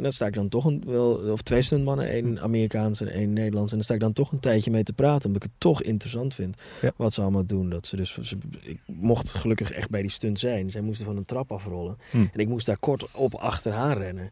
En 0.00 0.06
dan 0.06 0.14
sta 0.14 0.26
ik 0.26 0.34
dan 0.34 0.48
toch 0.48 0.64
een, 0.64 0.82
wel, 0.86 1.12
of 1.12 1.42
twee 1.42 1.62
stuntmannen, 1.62 2.08
één 2.08 2.40
Amerikaans 2.40 3.00
en 3.00 3.08
één 3.08 3.32
Nederlands. 3.32 3.70
En 3.70 3.76
dan 3.76 3.84
sta 3.84 3.94
ik 3.94 4.00
dan 4.00 4.12
toch 4.12 4.32
een 4.32 4.40
tijdje 4.40 4.70
mee 4.70 4.82
te 4.82 4.92
praten, 4.92 5.26
omdat 5.26 5.42
ik 5.44 5.50
het 5.50 5.60
toch 5.60 5.82
interessant 5.82 6.34
vind 6.34 6.56
Ja. 6.80 6.92
wat 6.96 7.12
ze 7.12 7.20
allemaal 7.22 7.46
doen. 7.46 7.70
Dat 7.70 7.86
ze 7.86 7.96
dus, 7.96 8.18
ze, 8.18 8.36
ik 8.60 8.80
mocht 8.86 9.34
gelukkig 9.34 9.70
echt 9.70 9.90
bij 9.90 10.00
die 10.00 10.10
stunt 10.10 10.38
zijn. 10.38 10.70
Zij 10.70 10.80
moesten 10.80 11.06
van 11.06 11.16
een 11.16 11.24
trap 11.24 11.52
afrollen. 11.52 11.98
Hm. 12.10 12.16
En 12.16 12.40
ik 12.40 12.48
moest 12.48 12.66
daar 12.66 12.78
kort 12.78 13.06
op 13.12 13.34
achteraan 13.34 13.96
rennen. 13.96 14.30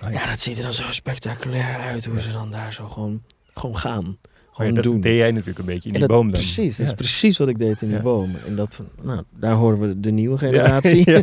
Ah, 0.00 0.12
ja. 0.12 0.20
ja. 0.20 0.30
dat 0.30 0.40
ziet 0.40 0.56
er 0.56 0.62
dan 0.62 0.72
zo 0.72 0.92
spectaculair 0.92 1.76
uit, 1.76 2.04
hoe 2.04 2.20
ze 2.20 2.32
dan 2.32 2.50
daar 2.50 2.72
zo 2.72 2.88
gewoon, 2.88 3.22
gewoon 3.54 3.76
gaan. 3.78 4.16
Maar 4.64 4.74
dat 4.74 4.84
doen. 4.84 5.00
deed 5.00 5.16
jij 5.16 5.30
natuurlijk 5.30 5.58
een 5.58 5.64
beetje 5.64 5.86
in 5.88 5.90
die 5.92 6.00
dat- 6.00 6.10
boom 6.10 6.22
dan. 6.30 6.40
Precies, 6.40 6.76
dat 6.76 6.86
Ja. 6.86 6.92
is 6.92 6.98
precies 6.98 7.38
wat 7.38 7.48
ik 7.48 7.58
deed 7.58 7.82
in 7.82 7.88
die 7.88 7.96
Ja. 7.96 8.02
bomen. 8.02 8.44
En 8.46 8.56
dat, 8.56 8.82
nou, 9.02 9.22
daar 9.38 9.54
horen 9.54 9.80
we 9.80 10.00
de 10.00 10.10
nieuwe 10.10 10.38
generatie. 10.38 10.98
Ja, 11.10 11.22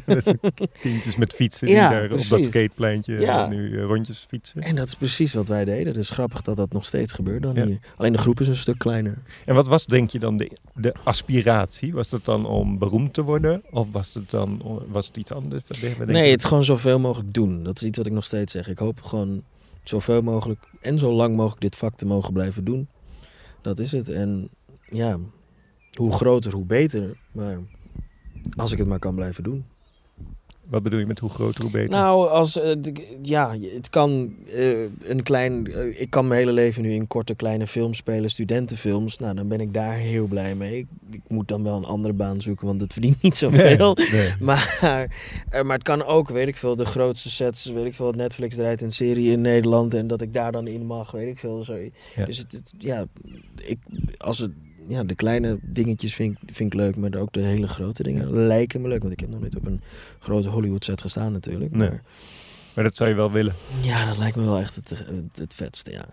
kindjes 0.79 1.15
met 1.17 1.33
fietsen 1.33 1.67
die 1.67 1.75
daar 1.75 2.03
op 2.11 2.27
dat 2.29 2.43
skatepleintje 2.43 3.47
nu 3.49 3.77
eh, 3.77 3.83
rondjes 3.83 4.25
fietsen. 4.29 4.61
En 4.61 4.75
dat 4.75 4.87
is 4.87 4.95
precies 4.95 5.33
wat 5.33 5.47
wij 5.47 5.65
deden. 5.65 5.93
Dus 5.93 6.09
grappig 6.09 6.41
dat 6.41 6.57
dat 6.57 6.73
nog 6.73 6.85
steeds 6.85 7.13
gebeurt 7.13 7.41
dan 7.41 7.59
hier. 7.59 7.79
Alleen 7.97 8.11
de 8.11 8.17
groep 8.17 8.39
is 8.39 8.47
een 8.47 8.55
stuk 8.55 8.77
kleiner. 8.77 9.17
En 9.45 9.55
wat 9.55 9.67
was 9.67 9.85
denk 9.85 10.09
je 10.09 10.19
dan 10.19 10.37
de, 10.37 10.51
de 10.75 10.93
aspiratie? 11.03 11.93
Was 11.93 12.09
dat 12.09 12.25
dan 12.25 12.45
om 12.45 12.77
beroemd 12.77 13.13
te 13.13 13.21
worden? 13.23 13.61
Of 13.71 13.87
was 13.91 14.13
het 14.13 14.29
dan 14.29 14.61
was 14.87 15.07
het 15.07 15.17
iets 15.17 15.31
anders? 15.31 15.63
Nee, 16.05 16.31
het 16.31 16.39
is 16.39 16.45
gewoon 16.45 16.63
zoveel 16.65 16.99
mogelijk 16.99 17.33
doen. 17.33 17.63
Dat 17.63 17.81
is 17.81 17.87
iets 17.87 17.97
wat 17.97 18.07
ik 18.07 18.13
nog 18.13 18.23
steeds 18.25 18.51
zeg. 18.51 18.67
Ik 18.69 18.77
hoop 18.77 19.01
gewoon 19.01 19.43
zoveel 19.83 20.21
mogelijk 20.21 20.59
en 20.81 20.99
zo 20.99 21.11
lang 21.11 21.35
mogelijk 21.35 21.61
dit 21.61 21.75
vak 21.75 21.95
te 21.97 22.05
mogen 22.05 22.33
blijven 22.33 22.63
doen. 22.63 22.87
Dat 23.67 23.79
is 23.79 23.91
het. 23.91 24.09
En 24.09 24.49
ja, 24.91 25.19
hoe 25.97 26.11
groter, 26.11 26.53
hoe 26.53 26.65
beter. 26.65 27.17
Maar 27.31 27.59
als 28.55 28.71
ik 28.71 28.77
het 28.77 28.87
maar 28.87 28.99
kan 28.99 29.15
blijven 29.15 29.43
doen. 29.43 29.65
Wat 30.69 30.83
bedoel 30.83 30.99
je 30.99 31.05
met 31.05 31.19
hoe 31.19 31.29
groter, 31.29 31.61
hoe 31.61 31.71
beter? 31.71 31.89
Nou, 31.89 32.29
als, 32.29 32.59
eh, 32.59 32.71
ja, 33.21 33.55
het 33.75 33.89
kan 33.89 34.33
eh, 34.53 34.79
een 35.01 35.23
klein... 35.23 35.67
eh, 35.73 36.01
ik 36.01 36.09
kan 36.09 36.27
mijn 36.27 36.39
hele 36.39 36.51
leven 36.51 36.81
nu 36.81 36.93
in 36.93 37.07
korte 37.07 37.35
kleine 37.35 37.67
films 37.67 37.97
spelen, 37.97 38.29
studentenfilms. 38.29 39.17
Nou, 39.17 39.35
dan 39.35 39.47
ben 39.47 39.59
ik 39.59 39.73
daar 39.73 39.93
heel 39.93 40.25
blij 40.25 40.55
mee. 40.55 40.77
Ik, 40.77 40.85
ik 41.11 41.21
moet 41.27 41.47
dan 41.47 41.63
wel 41.63 41.77
een 41.77 41.85
andere 41.85 42.13
baan 42.13 42.41
zoeken, 42.41 42.67
want 42.67 42.81
het 42.81 42.93
verdient 42.93 43.21
niet 43.21 43.37
zoveel. 43.37 43.93
nee, 43.95 44.07
nee. 44.11 44.33
Maar, 44.39 44.77
maar 45.51 45.73
het 45.75 45.83
kan 45.83 46.03
ook, 46.05 46.29
weet 46.29 46.47
ik 46.47 46.57
veel, 46.57 46.75
de 46.75 46.85
grootste 46.85 47.29
sets, 47.29 47.65
weet 47.65 47.85
ik 47.85 47.95
veel, 47.95 48.05
dat 48.05 48.15
Netflix 48.15 48.55
draait 48.55 48.81
een 48.81 48.91
serie 48.91 49.31
in 49.31 49.41
Nederland 49.41 49.93
en 49.93 50.07
dat 50.07 50.21
ik 50.21 50.33
daar 50.33 50.51
dan 50.51 50.67
in 50.67 50.85
mag, 50.85 51.11
weet 51.11 51.27
ik 51.27 51.39
veel. 51.39 51.65
Ja. 52.15 52.25
Dus 52.25 52.37
het, 52.37 52.51
het- 52.51 52.73
ja, 52.77 53.05
ik, 53.63 53.77
als 54.17 54.37
het, 54.37 54.51
ja, 54.87 55.03
de 55.03 55.15
kleine 55.15 55.57
dingetjes 55.61 56.15
vind, 56.15 56.37
ik- 56.41 56.55
vind 56.55 56.73
ik 56.73 56.79
leuk, 56.79 56.95
maar 56.95 57.15
ook 57.15 57.33
de 57.33 57.39
hele 57.41 57.67
grote 57.67 58.03
dingen 58.03 58.31
lijken 58.47 58.81
me 58.81 58.87
leuk. 58.87 59.01
Want 59.01 59.13
ik 59.13 59.19
heb 59.19 59.29
nog 59.29 59.41
niet 59.41 59.55
op 59.55 59.65
een 59.65 59.81
grote 60.19 60.49
Hollywood 60.49 60.83
set 60.85 61.01
gestaan 61.01 61.31
natuurlijk. 61.31 61.71
Nee. 61.75 61.89
Maar 61.89 62.01
Maar 62.73 62.83
dat 62.83 62.95
zou 62.95 63.09
je 63.09 63.15
wel 63.15 63.31
willen. 63.31 63.53
ja, 63.81 64.05
dat 64.05 64.17
lijkt 64.17 64.35
me 64.35 64.43
wel 64.43 64.57
echt 64.59 64.75
het, 64.75 64.89
het, 64.89 65.37
het 65.37 65.53
vetste, 65.53 65.91
ja. 65.91 66.05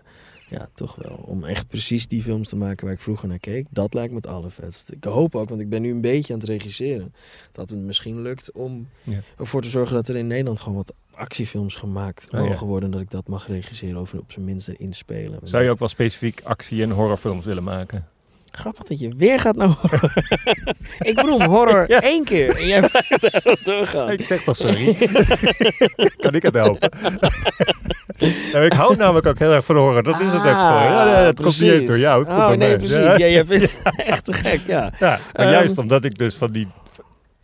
Ja, 0.49 0.69
toch 0.73 0.95
wel. 0.95 1.15
Om 1.25 1.43
echt 1.43 1.67
precies 1.67 2.07
die 2.07 2.21
films 2.21 2.47
te 2.49 2.55
maken 2.55 2.85
waar 2.85 2.93
ik 2.93 2.99
vroeger 3.01 3.27
naar 3.27 3.39
keek, 3.39 3.67
dat 3.69 3.93
lijkt 3.93 4.09
me 4.11 4.15
het 4.17 4.27
allervetste. 4.27 4.93
Ik 4.95 5.03
hoop 5.03 5.35
ook, 5.35 5.49
want 5.49 5.61
ik 5.61 5.69
ben 5.69 5.81
nu 5.81 5.91
een 5.91 6.01
beetje 6.01 6.33
aan 6.33 6.39
het 6.39 6.47
regisseren, 6.49 7.13
dat 7.51 7.69
het 7.69 7.79
misschien 7.79 8.21
lukt 8.21 8.51
om 8.51 8.87
Ja. 9.03 9.19
ervoor 9.37 9.61
te 9.61 9.69
zorgen 9.69 9.95
dat 9.95 10.07
er 10.07 10.15
in 10.15 10.27
Nederland 10.27 10.59
gewoon 10.59 10.75
wat 10.77 10.93
actiefilms 11.11 11.75
gemaakt 11.75 12.25
Oh, 12.33 12.39
ja. 12.39 12.45
mogen 12.49 12.67
worden. 12.67 12.85
En 12.89 12.91
dat 12.95 13.01
ik 13.05 13.11
dat 13.11 13.27
mag 13.27 13.47
regisseren 13.47 14.01
of 14.01 14.13
op 14.13 14.31
zijn 14.31 14.45
minst 14.45 14.67
erin 14.67 14.93
spelen. 14.93 15.39
Zou 15.43 15.63
je 15.63 15.69
ook 15.69 15.79
wel 15.79 15.87
specifiek 15.87 16.41
actie- 16.43 16.81
en 16.81 16.89
horrorfilms 16.91 17.45
willen 17.45 17.63
maken? 17.63 18.07
Grappig 18.57 18.83
dat 18.83 18.99
je 18.99 19.11
weer 19.17 19.39
gaat 19.39 19.55
naar 19.55 19.67
horror. 19.67 20.13
ik 21.09 21.15
bedoel 21.15 21.43
horror 21.43 21.85
Ja. 21.87 22.01
één 22.01 22.23
keer 22.23 22.55
en 22.57 22.67
jij 22.67 22.79
blijft 22.89 23.65
doorgaan. 23.65 24.09
Ik 24.09 24.23
zeg 24.23 24.43
toch 24.43 24.55
sorry? 24.55 24.93
kan 26.23 26.33
ik 26.33 26.41
het 26.43 26.55
helpen? 26.55 26.89
nou, 28.53 28.65
ik 28.65 28.73
hou 28.73 28.95
namelijk 28.97 29.25
ook 29.27 29.39
heel 29.39 29.51
erg 29.53 29.65
van 29.65 29.75
horror. 29.75 30.03
Dat 30.03 30.19
is 30.19 30.31
het 30.31 30.41
ook 30.41 30.45
Ah, 30.45 30.67
gewoon. 30.67 30.91
Ja, 30.91 31.03
nee, 31.05 31.13
het 31.13 31.41
komt 31.41 31.61
niet 31.61 31.71
eens 31.71 31.85
door 31.85 31.97
jou. 31.97 32.19
Het 32.19 32.27
komt 32.27 32.39
oh, 32.39 32.47
door 32.47 32.57
nee, 32.57 32.67
mij. 32.69 32.77
precies. 32.77 32.97
Ja. 32.97 33.17
Ja, 33.17 33.27
jij 33.27 33.45
vindt 33.45 33.79
het 33.83 33.95
echt 34.05 34.25
te 34.25 34.33
gek, 34.33 34.59
ja. 34.67 34.91
Ja, 34.99 35.19
maar 35.33 35.45
Ehm. 35.45 35.49
juist 35.51 35.77
omdat 35.77 36.05
ik 36.05 36.17
dus 36.17 36.35
van 36.35 36.47
die, 36.47 36.67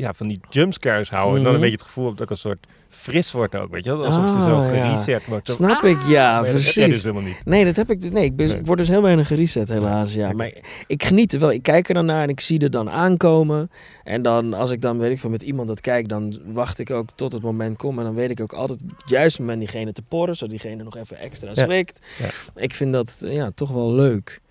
ja, 0.01 0.13
van 0.13 0.27
die 0.27 0.39
jumpscares 0.49 1.09
hou. 1.09 1.27
En 1.27 1.33
dan 1.33 1.41
Mhm. 1.43 1.53
een 1.53 1.59
beetje 1.59 1.75
het 1.75 1.85
gevoel 1.85 2.09
dat 2.13 2.21
ik 2.21 2.29
een 2.29 2.37
soort 2.37 2.67
fris 2.89 3.31
word 3.31 3.55
ook. 3.55 3.71
Weet 3.71 3.83
je 3.85 3.95
wel? 3.97 4.05
Alsof 4.05 4.23
je 4.23 4.41
zo 4.49 4.55
Ah, 4.55 4.75
ja. 4.75 4.85
gereset 4.85 5.25
wordt. 5.25 5.47
Zo, 5.47 5.53
Snap 5.53 5.83
ik, 5.83 5.97
ja, 6.07 6.35
dat 6.35 6.43
jij 6.45 6.51
precies. 6.53 6.75
dus 6.85 7.01
helemaal 7.03 7.23
niet. 7.23 7.45
Nee, 7.45 7.65
dat 7.65 7.75
heb 7.75 7.89
ik 7.91 8.01
dus. 8.01 8.11
Nee, 8.11 8.23
ik, 8.23 8.35
ben, 8.35 8.47
Nee. 8.47 8.57
ik 8.57 8.65
word 8.65 8.77
dus 8.77 8.87
heel 8.87 9.01
weinig 9.01 9.27
gereset, 9.27 9.69
helaas. 9.69 10.13
Ja. 10.13 10.31
Maar 10.31 10.51
ik 10.87 11.03
geniet 11.03 11.33
er 11.33 11.39
wel. 11.39 11.51
Ik 11.51 11.63
kijk 11.63 11.87
er 11.87 11.93
dan 11.93 12.05
naar 12.05 12.23
en 12.23 12.29
ik 12.29 12.39
zie 12.39 12.59
er 12.59 12.71
dan 12.71 12.89
aankomen. 12.89 13.71
En 14.03 14.21
dan, 14.21 14.53
als 14.53 14.69
ik 14.71 14.81
dan, 14.81 14.97
weet 14.97 15.11
ik 15.11 15.19
veel, 15.19 15.29
met 15.29 15.41
iemand 15.41 15.67
dat 15.67 15.81
kijk, 15.81 16.07
dan 16.09 16.39
wacht 16.45 16.79
ik 16.79 16.89
ook 16.89 17.09
tot 17.15 17.31
het 17.31 17.41
moment 17.41 17.77
komt. 17.77 17.97
En 17.97 18.03
dan 18.03 18.15
weet 18.15 18.29
ik 18.29 18.39
ook 18.41 18.53
altijd 18.53 18.79
juiste 19.05 19.41
moment 19.41 19.59
diegene 19.59 19.93
te 19.93 20.01
porren, 20.01 20.35
zodat 20.35 20.49
diegene 20.59 20.83
nog 20.83 20.97
even 20.97 21.17
extra 21.17 21.53
schrikt. 21.55 21.99
Ja. 22.19 22.61
Ik 22.61 22.73
vind 22.73 22.93
dat 22.93 23.17
ja, 23.25 23.51
toch 23.55 23.69
wel 23.71 23.93
leuk. 23.93 24.41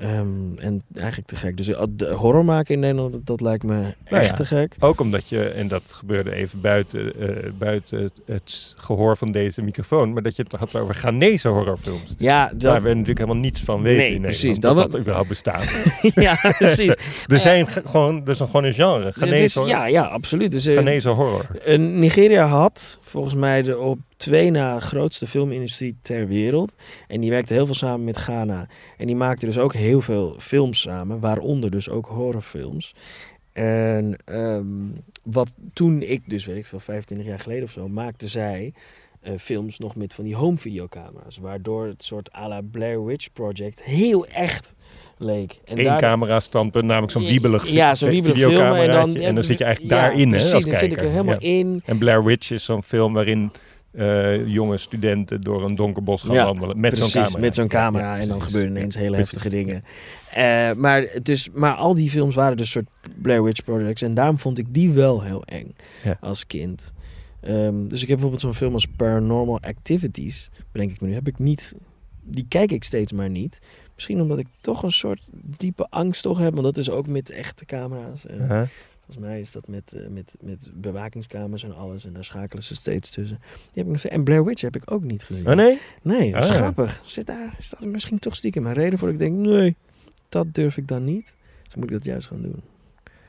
Ehm, 0.00 0.58
en 0.58 0.82
eigenlijk 0.94 1.26
te 1.28 1.36
gek. 1.36 1.56
Dus 1.56 1.68
eh, 1.68 1.82
de 1.90 2.12
horror 2.12 2.44
maken 2.44 2.74
in 2.74 2.80
Nederland, 2.80 3.12
dat, 3.12 3.26
dat 3.26 3.40
lijkt 3.40 3.62
me 3.64 3.74
Nou 3.74 3.94
echt 4.08 4.28
ja. 4.30 4.34
te 4.34 4.44
gek. 4.44 4.76
Ook 4.78 5.00
omdat 5.00 5.28
je, 5.28 5.42
en 5.48 5.68
dat 5.68 5.92
gebeurde 5.92 6.34
even 6.34 6.60
buiten, 6.60 7.20
eh, 7.20 7.50
buiten 7.58 8.02
het, 8.02 8.12
het 8.26 8.74
gehoor 8.76 9.16
van 9.16 9.32
deze 9.32 9.62
microfoon, 9.62 10.12
maar 10.12 10.22
dat 10.22 10.36
je 10.36 10.42
het 10.42 10.52
had 10.52 10.76
over 10.76 10.94
Ghanese 10.94 11.48
horrorfilms. 11.48 12.14
Ja, 12.18 12.46
dat, 12.54 12.62
Waar 12.72 12.82
we 12.82 12.88
natuurlijk 12.88 13.18
helemaal 13.18 13.42
niets 13.42 13.60
van 13.60 13.82
weten 13.82 13.98
Nee, 14.04 14.14
in 14.14 14.22
precies. 14.22 14.58
Dat 14.58 14.76
Dat, 14.76 14.90
dat 14.90 15.00
überhaupt 15.00 15.28
bestaat. 15.28 15.84
ja, 16.14 16.34
precies. 16.58 16.94
er, 17.26 17.40
zijn 17.40 17.66
ge- 17.68 17.82
gewoon, 17.84 18.20
er 18.24 18.30
is 18.30 18.38
gewoon 18.38 18.64
een 18.64 18.72
genre. 18.72 19.12
Ghanese, 19.12 19.42
is, 19.44 19.54
horror. 19.54 19.72
ja, 19.72 19.86
ja, 19.86 20.02
absoluut. 20.04 20.52
Dus, 20.52 20.66
eh, 20.66 20.74
Ghanese 20.74 21.08
horror. 21.08 21.46
Eh, 21.64 21.78
Nigeria 21.78 22.46
had 22.46 22.98
volgens 23.02 23.34
mij 23.34 23.62
de 23.62 23.78
op 23.78 23.98
twee 24.20 24.50
na 24.50 24.80
grootste 24.80 25.26
filmindustrie 25.26 25.96
ter 26.02 26.26
wereld. 26.26 26.74
En 27.06 27.20
die 27.20 27.30
werkte 27.30 27.54
heel 27.54 27.66
veel 27.66 27.74
samen 27.74 28.04
met 28.04 28.16
Ghana. 28.16 28.66
En 28.96 29.06
die 29.06 29.16
maakte 29.16 29.46
dus 29.46 29.58
ook 29.58 29.74
heel 29.74 30.00
veel 30.00 30.34
films 30.38 30.80
samen, 30.80 31.20
waaronder 31.20 31.70
dus 31.70 31.88
ook 31.88 32.06
horrorfilms. 32.06 32.94
En 33.52 34.16
ehm, 34.24 34.64
wat 35.22 35.54
toen 35.72 36.02
ik 36.02 36.22
dus, 36.30 36.46
weet 36.46 36.56
ik 36.56 36.66
veel, 36.66 36.80
25 36.80 37.26
jaar 37.28 37.38
geleden 37.40 37.64
of 37.64 37.70
zo, 37.70 37.88
maakte 37.88 38.28
zij 38.28 38.72
eh, 39.20 39.32
films 39.38 39.78
nog 39.78 39.96
met 39.96 40.14
van 40.14 40.24
die 40.24 40.34
home 40.34 40.56
videocamera's. 40.58 41.38
Waardoor 41.38 41.86
het 41.86 42.02
soort 42.02 42.34
à 42.34 42.48
la 42.48 42.60
Blair 42.70 43.04
Witch 43.04 43.32
Project 43.32 43.82
heel 43.82 44.26
echt 44.26 44.74
leek. 45.18 45.60
En 45.64 45.78
Eén 45.78 45.84
daar- 45.84 45.98
camera 45.98 46.40
standpunt, 46.40 46.84
namelijk 46.84 47.12
zo'n 47.12 47.22
wiebelig 47.26 47.68
Ja, 47.68 47.94
zo'n 47.94 48.10
wiebelig 48.10 48.38
filmen. 48.38 48.76
En 48.76 48.90
dan. 48.90 49.16
En 49.16 49.34
dan 49.34 49.44
zit 49.44 49.58
je 49.58 49.64
eigenlijk 49.64 49.94
ja, 49.94 50.00
daarin, 50.00 50.28
hè, 50.28 50.36
Precies, 50.36 50.52
als 50.54 50.64
dan 50.64 50.74
zit 50.74 50.92
ik 50.92 50.98
er 51.00 51.10
helemaal 51.10 51.36
Ja. 51.40 51.48
in. 51.48 51.82
En 51.84 51.98
Blair 51.98 52.24
Witch 52.24 52.50
is 52.50 52.64
zo'n 52.64 52.82
film 52.82 53.12
waarin 53.12 53.50
eh, 53.92 54.46
jonge 54.46 54.76
studenten 54.78 55.40
door 55.40 55.64
een 55.64 55.74
donker 55.74 56.02
bos 56.02 56.22
gaan 56.22 56.34
Ja, 56.34 56.44
wandelen. 56.44 56.80
Met 56.80 56.90
zo'n 56.98 57.00
Precies, 57.10 57.22
camera. 57.22 57.40
met 57.40 57.54
zo'n 57.54 57.68
camera. 57.68 58.14
Ja, 58.16 58.20
en 58.22 58.28
dan 58.28 58.42
gebeuren 58.42 58.70
ineens 58.76 58.94
hele 58.94 59.10
Precies. 59.16 59.30
heftige 59.30 59.48
dingen. 59.56 59.84
Eh, 60.30 60.72
maar, 60.76 61.06
dus, 61.22 61.48
maar 61.52 61.74
al 61.74 61.94
die 61.94 62.10
films 62.10 62.34
waren 62.34 62.56
dus 62.56 62.70
soort 62.70 62.86
Blair 63.22 63.42
Witch 63.42 63.64
Projects. 63.64 64.02
En 64.02 64.14
daarom 64.14 64.38
vond 64.38 64.58
ik 64.58 64.66
die 64.74 64.90
wel 64.92 65.22
heel 65.22 65.44
eng 65.44 65.74
Ja. 66.04 66.16
als 66.20 66.46
kind. 66.46 66.92
Ehm, 67.40 67.88
dus 67.88 68.02
ik 68.02 68.08
heb 68.08 68.08
bijvoorbeeld 68.08 68.40
zo'n 68.40 68.54
film 68.54 68.72
als 68.72 68.86
Paranormal 68.86 69.60
Activities. 69.60 70.50
Bedenk 70.72 70.90
ik 70.90 71.00
me 71.00 71.08
nu. 71.08 71.14
Heb 71.14 71.28
ik 71.28 71.38
niet. 71.38 71.74
Die 72.22 72.46
kijk 72.48 72.72
ik 72.72 72.84
steeds 72.84 73.12
maar 73.12 73.30
niet. 73.30 73.58
Misschien 73.94 74.20
omdat 74.20 74.38
ik 74.38 74.46
toch 74.60 74.82
een 74.82 74.92
soort 74.92 75.28
diepe 75.32 75.86
angst 75.90 76.22
toch 76.22 76.38
heb. 76.38 76.52
Want 76.52 76.64
dat 76.64 76.76
is 76.76 76.90
ook 76.90 77.06
met 77.06 77.30
echte 77.30 77.64
camera's. 77.64 78.26
En. 78.26 78.68
Volgens 79.12 79.30
mij 79.30 79.40
is 79.40 79.52
dat 79.52 79.68
met, 79.68 79.92
eh, 79.92 80.06
met, 80.08 80.34
met 80.40 80.70
bewakingskamers 80.74 81.62
en 81.62 81.74
alles. 81.76 82.04
En 82.04 82.12
daar 82.12 82.24
schakelen 82.24 82.62
ze 82.62 82.74
steeds 82.74 83.10
tussen. 83.10 83.38
Die 83.40 83.68
heb 83.72 83.84
ik 83.84 83.90
nog 83.90 83.98
steeds. 83.98 84.14
En 84.14 84.24
Blair 84.24 84.44
Witch 84.44 84.62
heb 84.62 84.76
ik 84.76 84.90
ook 84.92 85.02
niet 85.02 85.24
gezien. 85.24 85.48
Oh 85.48 85.54
nee? 85.54 85.78
Nee, 86.02 86.32
dat 86.32 86.42
is 86.42 86.48
Ah, 86.48 86.54
ja. 86.54 86.60
grappig. 86.60 87.00
Zit 87.04 87.26
daar, 87.26 87.54
is 87.58 87.70
dat 87.70 87.84
misschien 87.84 88.18
toch 88.18 88.36
stiekem 88.36 88.66
een 88.66 88.72
reden 88.72 88.98
voor 88.98 89.12
dat 89.12 89.20
ik 89.20 89.26
denk, 89.28 89.36
nee, 89.46 89.76
dat 90.28 90.54
durf 90.54 90.76
ik 90.76 90.88
dan 90.88 91.04
niet. 91.04 91.34
Dus 91.64 91.74
moet 91.74 91.84
ik 91.84 91.90
dat 91.90 92.04
juist 92.04 92.28
gaan 92.28 92.42
doen. 92.42 92.60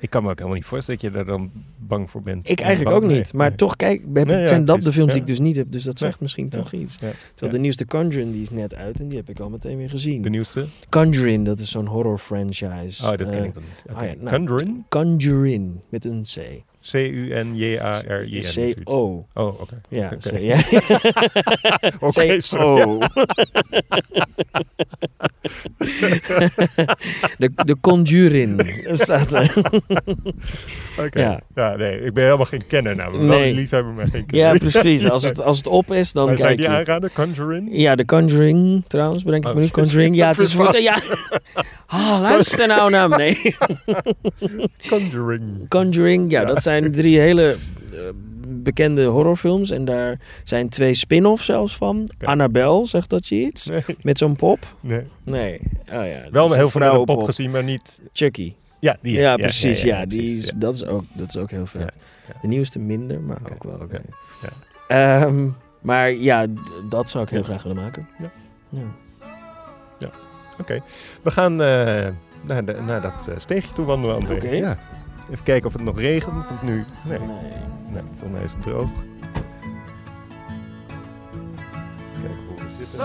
Ik 0.02 0.10
kan 0.10 0.24
me 0.24 0.30
ook 0.30 0.36
helemaal 0.36 0.58
niet 0.58 0.66
voorstellen 0.66 1.00
dat 1.02 1.12
je 1.12 1.18
daar 1.18 1.26
dan 1.26 1.52
bang 1.78 2.10
voor 2.10 2.22
bent. 2.22 2.50
Ik 2.50 2.60
eigenlijk 2.60 2.96
ook 2.96 3.04
niet. 3.04 3.34
Maar 3.34 3.48
nee. 3.48 3.58
toch, 3.58 3.76
kijk, 3.76 4.02
heb, 4.14 4.28
Nee, 4.28 4.48
zijn 4.48 4.66
dat 4.66 4.82
de 4.82 4.92
films 4.92 5.12
die 5.12 5.22
ik 5.22 5.28
dus 5.28 5.40
niet 5.40 5.56
heb. 5.56 5.72
Dus 5.72 5.84
dat 5.84 6.00
zegt 6.00 6.20
misschien 6.20 6.50
toch 6.50 6.72
iets. 6.72 6.98
Terwijl 6.98 7.52
de 7.52 7.60
nieuwste 7.60 7.86
Conjuring, 7.86 8.32
die 8.32 8.42
is 8.42 8.50
net 8.50 8.76
uit 8.76 9.00
en 9.00 9.08
die 9.08 9.18
heb 9.18 9.30
ik 9.30 9.40
al 9.40 9.50
meteen 9.50 9.78
weer 9.78 9.90
gezien. 9.90 10.22
De 10.22 10.30
nieuwste? 10.30 10.66
Conjuring, 10.90 11.46
dat 11.46 11.60
is 11.60 11.72
zo'n 11.72 11.86
horror 11.86 12.18
franchise. 12.18 13.04
Oh, 13.04 13.10
dat 13.10 13.18
ken 13.18 13.34
Eh, 13.34 13.44
ik 13.44 13.54
dan 13.54 13.64
niet. 13.64 13.96
Oh 13.98 14.04
ja, 14.04 14.14
nou. 14.20 14.36
Conjuring? 14.36 14.84
Conjuring, 14.90 15.72
met 15.90 16.06
een 16.06 16.22
C. 16.22 16.64
C-U-N-J-A-R-I-N. 16.92 18.74
C-O. 18.84 19.26
Oh, 19.34 19.62
oké. 19.62 19.82
Ja, 19.90 20.06
Oké. 20.06 20.18
C. 20.36 20.38
Ja. 20.40 20.58
Oké. 22.00 22.38
C-O. 22.38 22.98
de, 27.38 27.52
de 27.66 27.76
Conjuring 27.82 28.86
staat 28.92 29.34
er. 29.34 29.54
Oké. 31.00 31.20
Ja. 31.20 31.40
Ja. 31.56 31.76
nee, 31.76 32.02
ik 32.02 32.14
ben 32.14 32.24
helemaal 32.24 32.46
geen 32.46 32.68
kenner 32.68 32.96
namelijk. 32.96 33.28
Wel 33.30 33.38
Nee. 33.40 33.50
een 33.50 33.56
liefhebber, 33.56 33.94
maar 33.94 34.08
geen 34.08 34.26
kenner. 34.26 34.54
Ja, 34.54 34.58
precies. 34.58 35.10
Als 35.10 35.24
het, 35.30 35.42
als 35.42 35.58
het 35.58 35.68
op 35.68 35.92
is, 35.92 36.12
dan 36.12 36.26
Maar 36.28 36.38
zou 36.38 36.50
je 36.50 36.56
kijk 36.56 36.68
die 36.70 36.78
aanraden? 36.78 37.12
Conjuring? 37.14 37.70
Ja, 37.72 37.96
de 37.96 38.06
Conjuring, 38.06 38.84
trouwens, 38.88 39.24
bedenk 39.24 39.44
ik 39.44 39.50
Oh, 39.50 39.56
me 39.56 39.60
nu. 39.62 39.66
shit. 39.66 39.76
Conjuring, 39.76 40.16
ja, 40.16 40.28
het 40.28 40.38
is 40.40 40.54
voor... 40.54 40.80
Ja. 40.80 41.02
Ah, 41.86 42.18
luister 42.22 42.68
nou 42.68 42.90
naar 42.90 43.10
me. 43.10 43.16
Nee. 43.18 43.56
Conjuring. 44.88 45.68
Conjuring, 45.70 46.32
ja, 46.32 46.46
dat 46.46 46.62
zijn 46.62 46.71
drie 46.80 47.20
hele 47.20 47.56
eh, 47.94 48.00
bekende 48.48 49.04
horrorfilms. 49.06 49.72
En 49.72 49.86
daar 49.86 50.20
zijn 50.44 50.70
twee 50.70 50.94
spin-offs 50.94 51.46
zelfs 51.46 51.76
van. 51.78 52.10
Oké. 52.14 52.26
Annabelle, 52.26 52.86
zegt 52.86 53.10
dat 53.10 53.28
je 53.28 53.36
iets? 53.36 53.66
Nee, 53.66 53.84
Met 54.02 54.18
zo'n 54.18 54.36
pop? 54.36 54.76
nee. 54.80 55.04
Nee. 55.24 55.60
Oh 55.88 56.08
ja. 56.08 56.22
Wel 56.32 56.52
heel 56.54 56.70
veel 56.70 57.04
pop 57.04 57.24
gezien, 57.24 57.52
maar 57.52 57.64
niet... 57.64 58.02
Chucky. 58.14 58.54
Ja, 58.80 58.98
die. 59.02 59.18
Ja, 59.18 59.36
precies. 59.36 59.82
Ja, 59.82 60.06
die 60.06 60.38
is, 60.38 60.46
ja. 60.46 60.52
Dat, 60.56 60.76
is 60.76 60.86
ook, 60.86 61.04
dat 61.14 61.30
is 61.30 61.38
ook 61.38 61.52
heel 61.52 61.66
vet. 61.66 61.82
Ja, 61.82 61.90
ja. 62.28 62.34
De 62.42 62.48
nieuwste 62.48 62.80
minder, 62.80 63.22
maar 63.22 63.38
Oké, 63.42 63.54
ook 63.54 63.64
wel 63.64 63.74
oké. 63.74 63.84
oké, 63.84 64.02
ja. 64.42 64.50
Ehm, 65.22 65.48
maar 65.82 66.14
ja, 66.14 66.46
dat 66.90 67.10
zou 67.10 67.24
ik 67.24 67.30
heel 67.30 67.40
Ja. 67.40 67.46
graag 67.46 67.64
willen 67.64 67.84
maken. 67.84 68.08
Ja. 68.20 68.32
Ja. 68.70 68.84
We 71.24 71.32
gaan 71.32 71.62
eh, 71.62 72.08
naar, 72.46 72.66
de, 72.66 72.76
naar 72.86 73.02
dat 73.02 73.28
eh, 73.28 73.38
steegje 73.38 73.74
toe 73.74 73.86
wandelen. 73.86 74.32
Oké. 74.32 74.50
Ja. 74.50 74.78
Even 75.32 75.44
kijken 75.44 75.68
of 75.68 75.74
het 75.74 75.84
nog 75.84 76.00
regent. 76.00 76.48
Want 76.48 76.62
nu... 76.62 76.86
Nee, 77.04 77.20
Nee. 77.20 77.28
nee 77.90 78.02
volgens 78.18 78.32
mij 78.32 78.44
is 78.44 78.52
het 78.52 78.62
droog. 78.62 78.90
Kijken 82.22 82.46
hoe 82.48 82.56
we 82.58 82.76
zitten. 82.78 83.00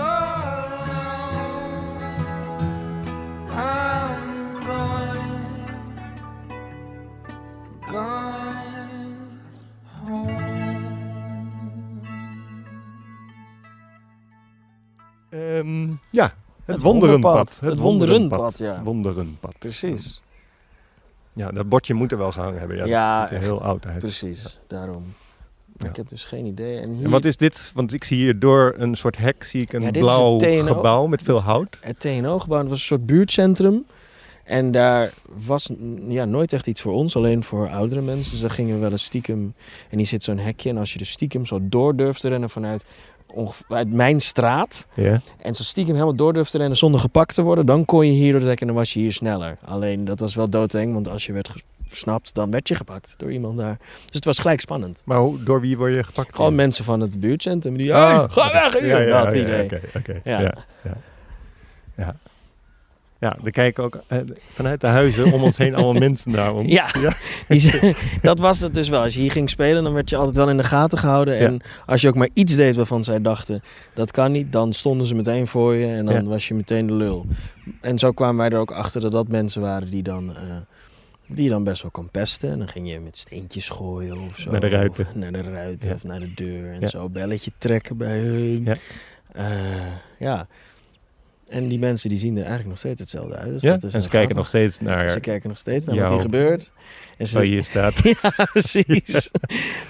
Ehm, 15.29 15.87
ja, 16.11 16.23
het, 16.23 16.31
Het 16.65 16.81
wonderenpad. 16.81 17.31
wonderpad. 17.33 17.59
Het 17.59 17.79
wonderenpad, 17.79 18.57
ja. 18.57 18.83
Wonderenpad. 18.83 19.55
Precies. 19.59 20.21
Ja, 21.37 21.51
dat 21.51 21.69
bordje 21.69 21.93
moet 21.93 22.11
er 22.11 22.17
wel 22.17 22.31
gehangen 22.31 22.59
hebben. 22.59 22.77
Ja, 22.77 22.85
Ja, 22.85 23.19
dat 23.19 23.29
ziet 23.29 23.37
er 23.37 23.43
heel 23.43 23.63
oud 23.63 23.85
uit. 23.85 23.99
Precies, 23.99 24.59
daarom. 24.67 25.13
Ja. 25.77 25.89
ik 25.89 25.95
heb 25.95 26.09
dus 26.09 26.25
geen 26.25 26.45
idee. 26.45 26.79
En 26.79 26.93
hier, 26.93 27.05
En 27.05 27.11
wat 27.11 27.25
is 27.25 27.37
dit? 27.37 27.71
Want 27.73 27.93
ik 27.93 28.03
zie 28.03 28.17
hier 28.17 28.39
door 28.39 28.73
een 28.77 28.95
soort 28.95 29.17
hek 29.17 29.43
zie 29.43 29.61
ik 29.61 29.73
een 29.73 29.91
blauw 29.91 30.39
gebouw 30.39 31.05
met 31.05 31.21
veel 31.21 31.41
hout. 31.41 31.77
het 31.81 31.99
TNO-gebouw, 31.99 32.59
dat 32.59 32.69
was 32.69 32.79
een 32.79 32.85
soort 32.85 33.05
buurtcentrum. 33.05 33.85
En 34.43 34.71
daar 34.71 35.13
was 35.45 35.69
ja, 36.07 36.25
nooit 36.25 36.53
echt 36.53 36.67
iets 36.67 36.81
voor 36.81 36.93
ons, 36.93 37.15
alleen 37.15 37.43
voor 37.43 37.69
oudere 37.69 38.01
mensen. 38.01 38.31
Dus 38.31 38.41
daar 38.41 38.49
gingen 38.49 38.75
we 38.75 38.81
wel 38.81 38.91
eens 38.91 39.03
stiekem. 39.03 39.53
En 39.89 39.97
hier 39.97 40.07
zit 40.07 40.23
zo'n 40.23 40.37
hekje. 40.37 40.69
En 40.69 40.77
als 40.77 40.93
je 40.93 40.99
er 40.99 41.05
stiekem 41.05 41.45
zo 41.45 41.59
door 41.61 41.95
durft 41.95 42.21
te 42.21 42.27
rennen 42.27 42.49
vanuit 42.49 42.85
uit 43.67 43.91
mijn 43.91 44.19
straat. 44.19 44.87
Ja. 44.93 45.21
En 45.37 45.55
zo 45.55 45.63
stiekem 45.63 45.93
helemaal 45.93 46.15
door 46.15 46.33
durft 46.33 46.51
te 46.51 46.57
rennen 46.57 46.77
zonder 46.77 46.99
gepakt 46.99 47.35
te 47.35 47.41
worden. 47.41 47.65
Dan 47.65 47.85
kon 47.85 48.05
je 48.05 48.11
hier 48.11 48.31
door 48.31 48.41
het 48.41 48.49
hek 48.49 48.61
en 48.61 48.67
dan 48.67 48.75
was 48.75 48.93
je 48.93 48.99
hier 48.99 49.13
sneller. 49.13 49.57
Alleen 49.65 50.05
dat 50.05 50.19
was 50.19 50.35
wel 50.35 50.49
doodeng, 50.49 50.93
want 50.93 51.09
als 51.09 51.25
je 51.25 51.33
werd 51.33 51.49
gesnapt, 51.87 52.33
dan 52.33 52.51
werd 52.51 52.67
je 52.67 52.75
gepakt 52.75 53.13
door 53.17 53.31
iemand 53.31 53.57
daar. 53.57 53.77
Dus 54.05 54.15
het 54.15 54.25
was 54.25 54.39
gelijk 54.39 54.59
spannend. 54.59 55.01
Maar 55.05 55.17
hoe, 55.17 55.43
door 55.43 55.61
wie 55.61 55.77
word 55.77 55.93
je 55.93 56.03
gepakt? 56.03 56.35
Gewoon 56.35 56.55
mensen 56.55 56.85
van 56.85 56.99
het 56.99 57.19
buurtcentrum 57.19 57.77
die, 57.77 57.93
Ah, 57.93 58.17
hey, 58.17 58.27
ga 58.29 58.51
weg 58.51 58.79
hier, 58.79 58.87
Ja, 58.87 58.97
ja, 58.97 59.23
dat 59.23 59.33
ja, 59.33 59.39
idee. 59.41 59.63
Oké, 59.63 59.81
oké. 59.95 60.21
Ja. 60.23 60.53
Ja. 61.95 62.15
Ja. 63.19 63.37
Er 63.43 63.51
kijken 63.51 63.83
ook 63.83 63.99
eh, 64.07 64.17
vanuit 64.53 64.81
de 64.81 64.87
huizen 64.87 65.33
om 65.33 65.43
ons 65.43 65.57
heen 65.57 65.75
allemaal 65.75 65.93
mensen 65.93 66.31
naar 66.31 66.53
ons. 66.53 66.71
Ja. 66.71 66.87
ja. 67.01 67.13
Die- 67.47 67.95
dat 68.21 68.39
was 68.39 68.59
het 68.59 68.73
dus 68.73 68.89
wel. 68.89 69.01
Als 69.01 69.13
je 69.13 69.19
hier 69.21 69.31
ging 69.31 69.49
spelen, 69.49 69.83
dan 69.83 69.93
werd 69.93 70.09
je 70.09 70.15
altijd 70.15 70.35
wel 70.37 70.49
in 70.49 70.57
de 70.57 70.63
gaten 70.63 70.97
gehouden. 70.97 71.37
En 71.39 71.61
als 71.85 72.01
je 72.01 72.07
ook 72.07 72.15
maar 72.15 72.29
iets 72.33 72.55
deed 72.55 72.75
waarvan 72.75 73.03
zij 73.03 73.21
dachten, 73.21 73.61
dat 73.93 74.11
kan 74.11 74.31
niet, 74.31 74.51
dan 74.51 74.73
stonden 74.73 75.07
ze 75.07 75.15
meteen 75.15 75.47
voor 75.47 75.75
je 75.75 75.87
en 75.87 76.05
dan 76.05 76.13
Ja. 76.13 76.23
was 76.23 76.47
je 76.47 76.53
meteen 76.53 76.87
de 76.87 76.93
lul. 76.93 77.25
En 77.81 77.99
zo 77.99 78.11
kwamen 78.11 78.37
wij 78.37 78.49
er 78.49 78.59
ook 78.59 78.71
achter 78.71 79.01
dat 79.01 79.11
dat 79.11 79.27
mensen 79.27 79.61
waren 79.61 79.89
die 79.89 80.03
dan, 80.03 80.35
eh, 80.35 80.41
die 81.27 81.43
je 81.43 81.49
dan 81.49 81.63
best 81.63 81.81
wel 81.81 81.91
kon 81.91 82.09
pesten. 82.09 82.51
En 82.51 82.57
dan 82.57 82.67
ging 82.67 82.89
je 82.89 82.99
met 82.99 83.17
steentjes 83.17 83.69
gooien 83.69 84.17
of 84.17 84.37
zo. 84.39 84.51
Naar 84.51 84.59
de 84.59 84.67
ruiten. 84.69 85.07
Naar 85.13 85.31
de 85.31 85.41
ruiten 85.41 85.89
Ja. 85.89 85.95
of 85.95 86.03
naar 86.03 86.19
de 86.19 86.33
deur 86.33 86.71
en 86.73 86.79
Ja. 86.79 86.87
zo. 86.87 87.09
Belletje 87.09 87.51
trekken 87.57 87.97
bij 87.97 88.19
hun. 88.19 88.63
Ja. 88.65 88.75
Eh, 89.31 89.45
ja. 90.19 90.47
En 91.47 91.67
die 91.67 91.79
mensen 91.79 92.09
die 92.09 92.17
zien 92.17 92.31
er 92.31 92.37
eigenlijk 92.45 92.69
nog 92.69 92.77
steeds 92.77 92.99
hetzelfde 92.99 93.35
uit. 93.35 93.51
Dus 93.51 93.61
Ja? 93.61 93.71
dat 93.71 93.83
is 93.83 93.93
En 93.93 94.03
ze 94.03 94.09
kijken 94.09 94.35
nog 94.35 94.47
steeds 94.47 94.79
naar 94.79 95.09
Ze 95.09 95.19
kijken 95.19 95.49
nog 95.49 95.57
steeds 95.57 95.85
naar 95.85 95.95
wat 95.95 96.09
hier 96.09 96.19
gebeurt. 96.19 96.71
En 97.17 97.27
ze, 97.27 97.33
waar 97.35 97.43
je 97.45 97.51
hier 97.51 97.63
staat. 97.63 98.01
ja, 98.21 98.45
precies. 98.51 99.29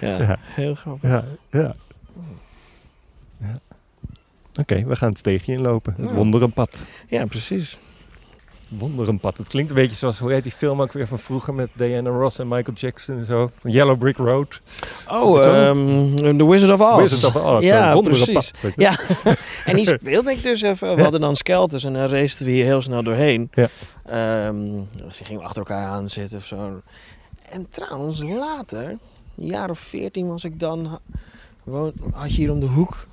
Ja, 0.01 0.17
Ja. 0.17 0.37
heel 0.41 0.75
grappig. 0.75 1.09
Ja, 1.09 1.25
ja. 1.51 1.75
ja. 3.41 3.59
Oké, 4.59 4.83
we 4.85 4.95
gaan 4.95 5.09
het 5.09 5.17
steegje 5.17 5.51
inlopen. 5.53 5.95
Het 5.97 6.11
wonderenpad. 6.11 6.83
Ja, 7.07 7.25
precies. 7.25 7.77
Wonderenpad. 8.69 9.37
Het 9.37 9.47
klinkt 9.47 9.69
een 9.69 9.75
beetje 9.75 9.95
zoals, 9.95 10.19
hoe 10.19 10.31
heet 10.31 10.43
die 10.43 10.51
film 10.51 10.81
ook 10.81 10.91
weer 10.93 11.07
van 11.07 11.19
vroeger 11.19 11.53
met 11.53 11.69
Diana 11.73 12.09
Ross 12.09 12.39
en 12.39 12.47
Michael 12.47 12.77
Jackson 12.77 13.17
en 13.17 13.25
zo. 13.25 13.51
Van 13.59 13.71
Yellow 13.71 13.97
Brick 13.99 14.17
Road. 14.17 14.61
Oh, 15.11 15.43
ehm, 15.45 16.37
The 16.37 16.49
Wizard 16.49 16.81
of 16.81 16.81
Oz. 16.93 16.99
Wizard 17.11 17.35
of 17.35 17.43
Oz, 17.43 17.63
Ja, 17.63 18.01
precies. 18.01 18.51
je. 18.61 18.71
Ja, 18.75 18.99
en 19.67 19.75
die 19.75 19.85
speelde 19.99 20.31
ik 20.31 20.43
dus 20.43 20.61
even. 20.61 20.95
We 20.95 21.01
hadden 21.01 21.21
dan 21.21 21.35
skelters 21.35 21.83
en 21.83 21.93
dan 21.93 22.05
raceten 22.07 22.45
we 22.45 22.51
hier 22.51 22.65
heel 22.65 22.81
snel 22.81 23.03
doorheen. 23.03 23.51
Ja. 23.53 23.67
Ehm, 24.05 24.65
dus 25.05 25.17
die 25.17 25.25
gingen 25.25 25.41
we 25.41 25.47
achter 25.47 25.61
elkaar 25.61 25.87
aan 25.87 26.07
zitten 26.07 26.37
of 26.37 26.45
zo. 26.45 26.81
En 27.49 27.67
trouwens, 27.69 28.23
later, 28.23 28.83
een 28.89 29.45
jaar 29.45 29.69
of 29.69 29.79
veertien 29.79 30.27
was 30.27 30.43
ik 30.43 30.59
dan... 30.59 30.99
had 32.11 32.29
je 32.29 32.35
hier 32.37 32.51
om 32.51 32.59
de 32.59 32.65
hoek 32.65 33.07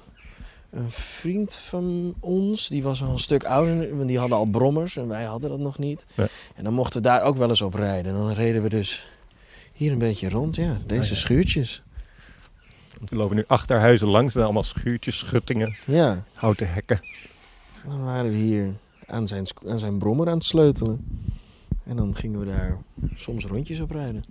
een 0.71 0.91
vriend 0.91 1.55
van 1.57 2.15
ons. 2.21 2.69
Die 2.69 2.83
was 2.83 3.01
wel 3.01 3.11
een 3.11 3.19
stuk 3.19 3.45
ouder, 3.45 3.97
want 3.97 4.09
die 4.09 4.19
hadden 4.19 4.39
al 4.39 4.45
brommers 4.45 4.97
en 4.97 5.09
wij 5.09 5.25
hadden 5.25 5.51
dat 5.51 5.59
nog 5.59 5.79
niet. 5.79 6.07
Ja. 6.15 6.27
En 6.55 6.65
dan 6.65 6.73
mochten 6.73 7.03
we 7.03 7.09
daar 7.09 7.23
ook 7.23 7.37
wel 7.37 7.49
eens 7.49 7.63
op 7.63 7.75
rijden. 7.75 8.13
En 8.13 8.19
dan 8.19 8.33
reden 8.33 8.63
we 8.63 8.69
dus 8.69 9.09
hier 9.73 9.93
een 9.93 9.99
beetje 9.99 10.29
rond, 10.29 10.57
ja. 10.57 10.79
Deze 10.87 11.03
Ah, 11.03 11.09
ja. 11.09 11.15
schuurtjes. 11.15 11.83
Want 13.05 13.17
we 13.17 13.23
lopen 13.23 13.37
nu 13.37 13.45
achter 13.47 13.79
huizen 13.79 14.09
langs. 14.09 14.27
Er 14.27 14.33
zijn 14.33 14.45
allemaal 14.45 14.63
schuurtjes, 14.63 15.19
schuttingen, 15.19 15.77
Ja. 15.85 16.23
houten 16.33 16.73
hekken. 16.73 17.01
Dan 17.87 18.05
waren 18.05 18.31
we 18.31 18.37
hier 18.37 18.69
aan 19.07 19.27
zijn, 19.27 19.47
aan 19.69 19.79
zijn 19.79 19.99
brommer 19.99 20.29
aan 20.29 20.35
het 20.35 20.45
sleutelen. 20.45 21.23
En 21.85 21.97
dan 21.97 22.15
gingen 22.17 22.41
we 22.41 22.47
daar 22.47 22.79
soms 23.15 23.45
rondjes 23.47 23.81
op 23.81 23.91
rijden. 23.91 24.25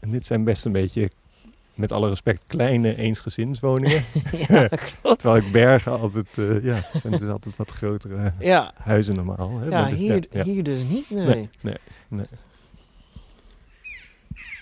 En 0.00 0.10
dit 0.10 0.26
zijn 0.26 0.44
best 0.44 0.64
een 0.64 0.72
beetje, 0.72 1.10
met 1.74 1.92
alle 1.92 2.08
respect, 2.08 2.42
kleine 2.46 2.96
eensgezinswoningen. 2.96 4.02
ja, 4.48 4.68
klopt. 5.00 5.18
Terwijl 5.20 5.44
ik 5.44 5.52
bergen 5.52 6.00
altijd, 6.00 6.38
eh, 6.38 6.64
ja, 6.64 6.84
zijn 6.92 7.18
dus 7.18 7.28
altijd 7.28 7.56
wat 7.56 7.70
grotere 7.70 8.32
Ja, 8.38 8.72
huizen 8.76 9.14
normaal. 9.14 9.58
Hè? 9.58 9.68
ja, 9.68 9.86
hier, 9.88 10.26
ja. 10.30 10.44
hier 10.44 10.62
dus 10.62 10.82
niet, 10.88 11.10
nee. 11.10 11.24
Nee, 11.24 11.48
nee, 11.60 11.76
nee. 12.08 12.26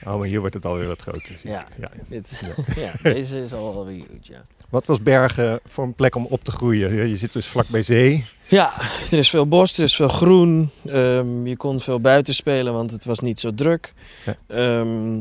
Oh, 0.06 0.18
maar 0.18 0.26
hier 0.26 0.40
wordt 0.40 0.54
het 0.54 0.66
alweer 0.66 0.86
wat 0.86 1.02
groter. 1.02 1.38
Ja. 1.42 1.66
ja. 1.80 1.90
Dit, 2.08 2.42
ja, 2.76 2.92
deze 3.02 3.42
is 3.42 3.52
al 3.52 3.74
wel 3.74 3.86
weer 3.86 4.04
goed, 4.10 4.26
ja. 4.26 4.44
Wat 4.68 4.86
was 4.86 5.02
Bergen 5.02 5.60
voor 5.66 5.84
een 5.84 5.94
plek 5.94 6.14
om 6.14 6.26
op 6.26 6.44
te 6.44 6.50
groeien? 6.50 7.08
Je 7.08 7.16
zit 7.16 7.32
dus 7.32 7.46
vlak 7.46 7.68
bij 7.68 7.82
zee. 7.82 8.26
Ja, 8.48 8.72
er 9.10 9.18
is 9.18 9.30
veel 9.30 9.48
bos, 9.48 9.76
er 9.76 9.84
is 9.84 9.96
veel 9.96 10.08
groen. 10.08 10.70
Ehm, 10.86 11.46
je 11.46 11.56
kon 11.56 11.80
veel 11.80 12.00
buiten 12.00 12.34
spelen, 12.34 12.72
want 12.72 12.90
het 12.90 13.04
was 13.04 13.20
niet 13.20 13.40
zo 13.40 13.54
druk. 13.54 13.92
Ja. 14.24 14.36
Ehm, 14.46 15.18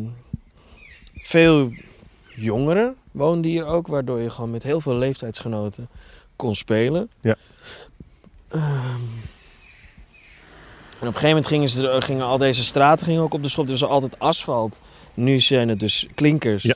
veel 1.13 1.71
jongeren 2.35 2.95
woonden 3.11 3.51
hier 3.51 3.65
ook, 3.65 3.87
waardoor 3.87 4.19
je 4.19 4.29
gewoon 4.29 4.51
met 4.51 4.63
heel 4.63 4.81
veel 4.81 4.95
leeftijdsgenoten 4.95 5.87
kon 6.35 6.55
spelen. 6.55 7.09
Ja. 7.21 7.35
Ehm, 8.47 9.01
en 11.03 11.09
op 11.09 11.15
een 11.15 11.21
gegeven 11.21 11.43
moment 11.43 11.47
gingen, 11.47 11.69
ze, 11.69 12.01
gingen 12.01 12.25
al 12.25 12.37
deze 12.37 12.63
straten 12.63 13.05
gingen 13.05 13.21
ook 13.21 13.33
op 13.33 13.43
de 13.43 13.49
schop. 13.49 13.65
Er 13.65 13.71
was 13.71 13.83
altijd 13.83 14.19
asfalt. 14.19 14.81
Nu 15.13 15.39
zijn 15.39 15.69
het 15.69 15.79
dus 15.79 16.07
klinkers. 16.15 16.63
Ja. 16.63 16.75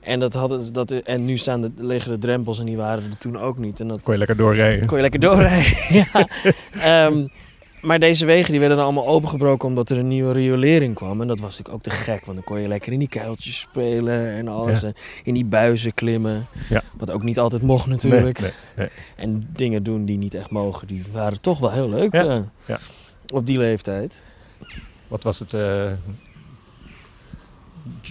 En, 0.00 0.20
dat 0.20 0.34
hadden, 0.34 0.72
dat, 0.72 0.90
en 0.90 1.24
nu 1.24 1.36
staan 1.36 1.60
de, 1.60 1.70
liggen 1.76 2.12
de 2.12 2.18
drempels 2.18 2.58
en 2.58 2.66
die 2.66 2.76
waren 2.76 3.04
er 3.10 3.18
toen 3.18 3.38
ook 3.38 3.58
niet. 3.58 3.80
En 3.80 3.88
dat, 3.88 4.00
Kon 4.02 4.12
je 4.12 4.18
lekker 4.18 4.36
doorrijden. 4.36 4.86
kon 4.86 4.96
je 4.96 5.02
lekker 5.02 5.20
doorrijden. 5.20 5.72
ja. 6.12 6.28
Ehm, 6.72 7.26
maar 7.80 7.98
deze 7.98 8.26
wegen 8.26 8.50
die 8.50 8.60
werden 8.60 8.76
dan 8.76 8.86
allemaal 8.86 9.06
opengebroken 9.06 9.68
omdat 9.68 9.90
er 9.90 9.98
een 9.98 10.08
nieuwe 10.08 10.32
riolering 10.32 10.94
kwam. 10.94 11.20
En 11.20 11.26
dat 11.26 11.38
was 11.38 11.50
natuurlijk 11.50 11.74
ook 11.74 11.82
te 11.82 11.90
gek, 11.90 12.24
want 12.24 12.36
dan 12.36 12.46
kon 12.46 12.60
je 12.60 12.68
lekker 12.68 12.92
in 12.92 12.98
die 12.98 13.08
kuiltjes 13.08 13.58
spelen 13.58 14.30
en 14.30 14.48
alles. 14.48 14.80
Ja. 14.80 14.86
En 14.86 14.94
in 15.24 15.34
die 15.34 15.44
buizen 15.44 15.94
klimmen. 15.94 16.46
Ja. 16.68 16.82
Wat 16.96 17.10
ook 17.10 17.22
niet 17.22 17.38
altijd 17.38 17.62
mocht 17.62 17.86
natuurlijk. 17.86 18.40
Nee, 18.40 18.50
nee, 18.76 18.88
nee. 19.16 19.26
En 19.26 19.42
dingen 19.52 19.82
doen 19.82 20.04
die 20.04 20.18
niet 20.18 20.34
echt 20.34 20.50
mogen, 20.50 20.86
die 20.86 21.04
waren 21.12 21.40
toch 21.40 21.58
wel 21.58 21.72
heel 21.72 21.88
leuk 21.88 22.12
Ja. 22.12 22.44
Ja. 22.64 22.78
Op 23.32 23.46
die 23.46 23.58
leeftijd. 23.58 24.20
Wat 25.08 25.22
was 25.22 25.38
het 25.38 25.54
eh, 25.54 25.90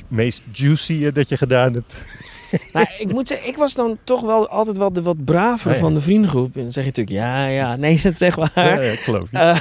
meest 0.07 0.41
juicy 0.51 1.05
eh, 1.05 1.13
dat 1.13 1.29
je 1.29 1.37
gedaan 1.37 1.73
hebt? 1.73 2.01
nou, 2.73 2.87
ik 2.99 3.11
moet 3.11 3.27
zeggen, 3.27 3.47
ik 3.47 3.57
was 3.57 3.73
dan 3.73 3.97
toch 4.03 4.21
wel 4.21 4.49
altijd 4.49 4.77
wel 4.77 4.93
de 4.93 5.01
wat 5.01 5.25
bravere 5.25 5.69
Ja, 5.69 5.75
ja. 5.75 5.81
van 5.81 5.93
de 5.93 6.01
vriendengroep. 6.01 6.55
En 6.55 6.61
dan 6.61 6.71
zeg 6.71 6.83
je 6.83 6.89
natuurlijk, 6.89 7.17
ja, 7.17 7.45
ja, 7.45 7.75
nee, 7.75 7.99
dat 8.03 8.21
echt 8.21 8.35
waar. 8.35 8.51
Ja, 8.55 8.81
ja, 8.81 8.95
geloof 8.95 9.23
je. 9.31 9.37
Eh, 9.37 9.59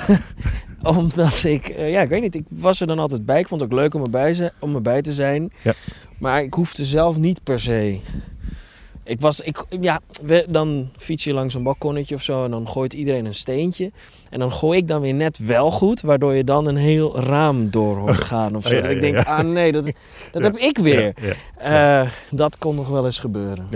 omdat 0.99 1.45
ik, 1.45 1.69
ja, 1.77 2.03
ik 2.03 2.09
weet 2.09 2.23
niet, 2.23 2.35
ik 2.35 2.45
was 2.49 2.81
er 2.81 2.87
dan 2.87 2.99
altijd 2.99 3.27
bij. 3.27 3.41
Ik 3.41 3.49
vond 3.49 3.61
het 3.61 3.71
ook 3.71 3.79
leuk 3.79 3.95
om 3.95 4.03
erbij, 4.03 4.51
om 4.59 4.75
erbij 4.75 5.03
te 5.03 5.13
zijn. 5.13 5.53
Ja. 5.63 5.73
Maar 6.19 6.43
ik 6.43 6.55
hoefde 6.55 6.85
zelf 6.85 7.17
niet 7.17 7.43
per 7.43 7.61
se. 7.61 8.01
Ik 9.09 9.21
was, 9.21 9.41
ik, 9.41 9.65
ja, 9.81 10.01
we, 10.23 10.47
dan 10.49 10.89
fiets 10.97 11.25
je 11.25 11.33
langs 11.33 11.55
een 11.55 11.63
balkonnetje 11.63 12.15
of 12.15 12.23
zo 12.23 12.45
en 12.45 12.51
dan 12.51 12.69
gooit 12.69 12.93
iedereen 12.93 13.25
een 13.25 13.35
steentje. 13.35 13.91
En 14.31 14.39
dan 14.39 14.53
gooi 14.53 14.79
ik 14.79 14.89
dan 14.89 15.01
weer 15.01 15.15
net 15.15 15.39
wel 15.39 15.71
goed, 15.71 16.01
waardoor 16.01 16.35
je 16.35 16.45
dan 16.45 16.67
een 16.67 16.77
heel 16.77 17.21
raam 17.21 17.71
door 17.71 17.97
hoort 17.97 18.25
gaan 18.33 18.57
of 18.57 18.67
zo. 18.67 18.69
Oh, 18.69 18.75
ja, 18.75 18.81
dat 18.83 18.91
ik 18.91 18.97
ja, 18.97 19.01
denk, 19.03 19.27
ja. 19.27 19.37
ah 19.37 19.45
nee, 19.45 19.73
dat, 19.73 19.85
dat 19.85 19.95
Ja. 20.33 20.41
heb 20.41 20.57
ik 20.57 20.79
weer. 20.79 21.15
Ja, 21.23 21.35
ja. 21.61 22.03
Eh, 22.03 22.11
dat 22.31 22.59
kon 22.59 22.75
nog 22.75 22.89
wel 22.89 23.05
eens 23.05 23.19
gebeuren. 23.19 23.67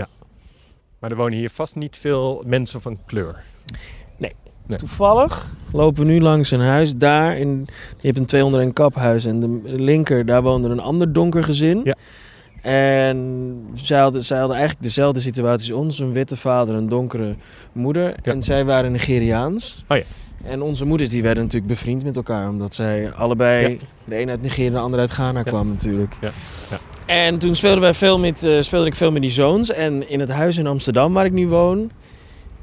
Maar 0.99 1.11
er 1.11 1.17
wonen 1.17 1.37
hier 1.37 1.49
vast 1.49 1.75
niet 1.75 1.95
veel 1.97 2.43
mensen 2.47 2.81
van 2.81 2.99
kleur. 3.05 3.43
Nee. 4.17 4.33
Toevallig 4.77 5.51
lopen 5.71 6.05
we 6.05 6.11
nu 6.11 6.21
langs 6.21 6.51
een 6.51 6.59
huis 6.61 6.95
daar. 6.95 7.37
In, 7.37 7.67
je 7.99 8.07
hebt 8.07 8.17
een 8.17 8.25
201 8.25 8.73
kaphuis 8.73 9.25
en 9.25 9.39
de 9.39 9.59
linker, 9.63 10.25
daar 10.25 10.41
woonde 10.41 10.69
een 10.69 10.79
ander 10.79 11.13
donker 11.13 11.43
gezin. 11.43 11.81
Ja. 11.83 11.95
En 12.61 13.67
zij 13.73 13.99
hadden, 13.99 14.23
zij 14.23 14.37
hadden 14.37 14.55
eigenlijk 14.57 14.85
dezelfde 14.85 15.19
situatie 15.21 15.73
als 15.73 15.81
ons. 15.81 15.99
Een 15.99 16.11
witte 16.13 16.37
vader, 16.37 16.75
een 16.75 16.89
donkere 16.89 17.35
moeder. 17.71 18.03
Ja. 18.23 18.31
En 18.31 18.43
zij 18.43 18.65
waren 18.65 18.91
Nigeriaans. 18.91 19.83
Oh 19.87 19.97
ja. 19.97 20.03
En 20.43 20.61
onze 20.61 20.85
moeders 20.85 21.09
die 21.09 21.21
werden 21.23 21.43
natuurlijk 21.43 21.71
bevriend 21.71 22.03
met 22.03 22.15
elkaar. 22.15 22.49
Omdat 22.49 22.73
zij 22.73 23.11
allebei, 23.13 23.71
Ja. 23.71 23.77
de 24.05 24.21
een 24.21 24.29
uit 24.29 24.41
Nigeria, 24.41 24.71
de 24.71 24.77
ander 24.79 24.99
uit 24.99 25.09
Ghana 25.09 25.43
kwam 25.43 25.67
natuurlijk. 25.67 26.13
Ja. 26.21 26.31
Ja. 26.69 26.79
En 27.05 27.37
toen 27.37 27.55
speelden 27.55 27.81
wij 27.81 27.93
veel 27.93 28.19
met, 28.19 28.43
eh, 28.43 28.61
speelde 28.61 28.85
ik 28.87 28.95
veel 28.95 29.11
met 29.11 29.21
die 29.21 29.31
zoons. 29.31 29.71
En 29.71 30.09
in 30.09 30.19
het 30.19 30.29
huis 30.31 30.57
in 30.57 30.67
Amsterdam 30.67 31.13
waar 31.13 31.25
ik 31.25 31.31
nu 31.31 31.47
woon... 31.47 31.91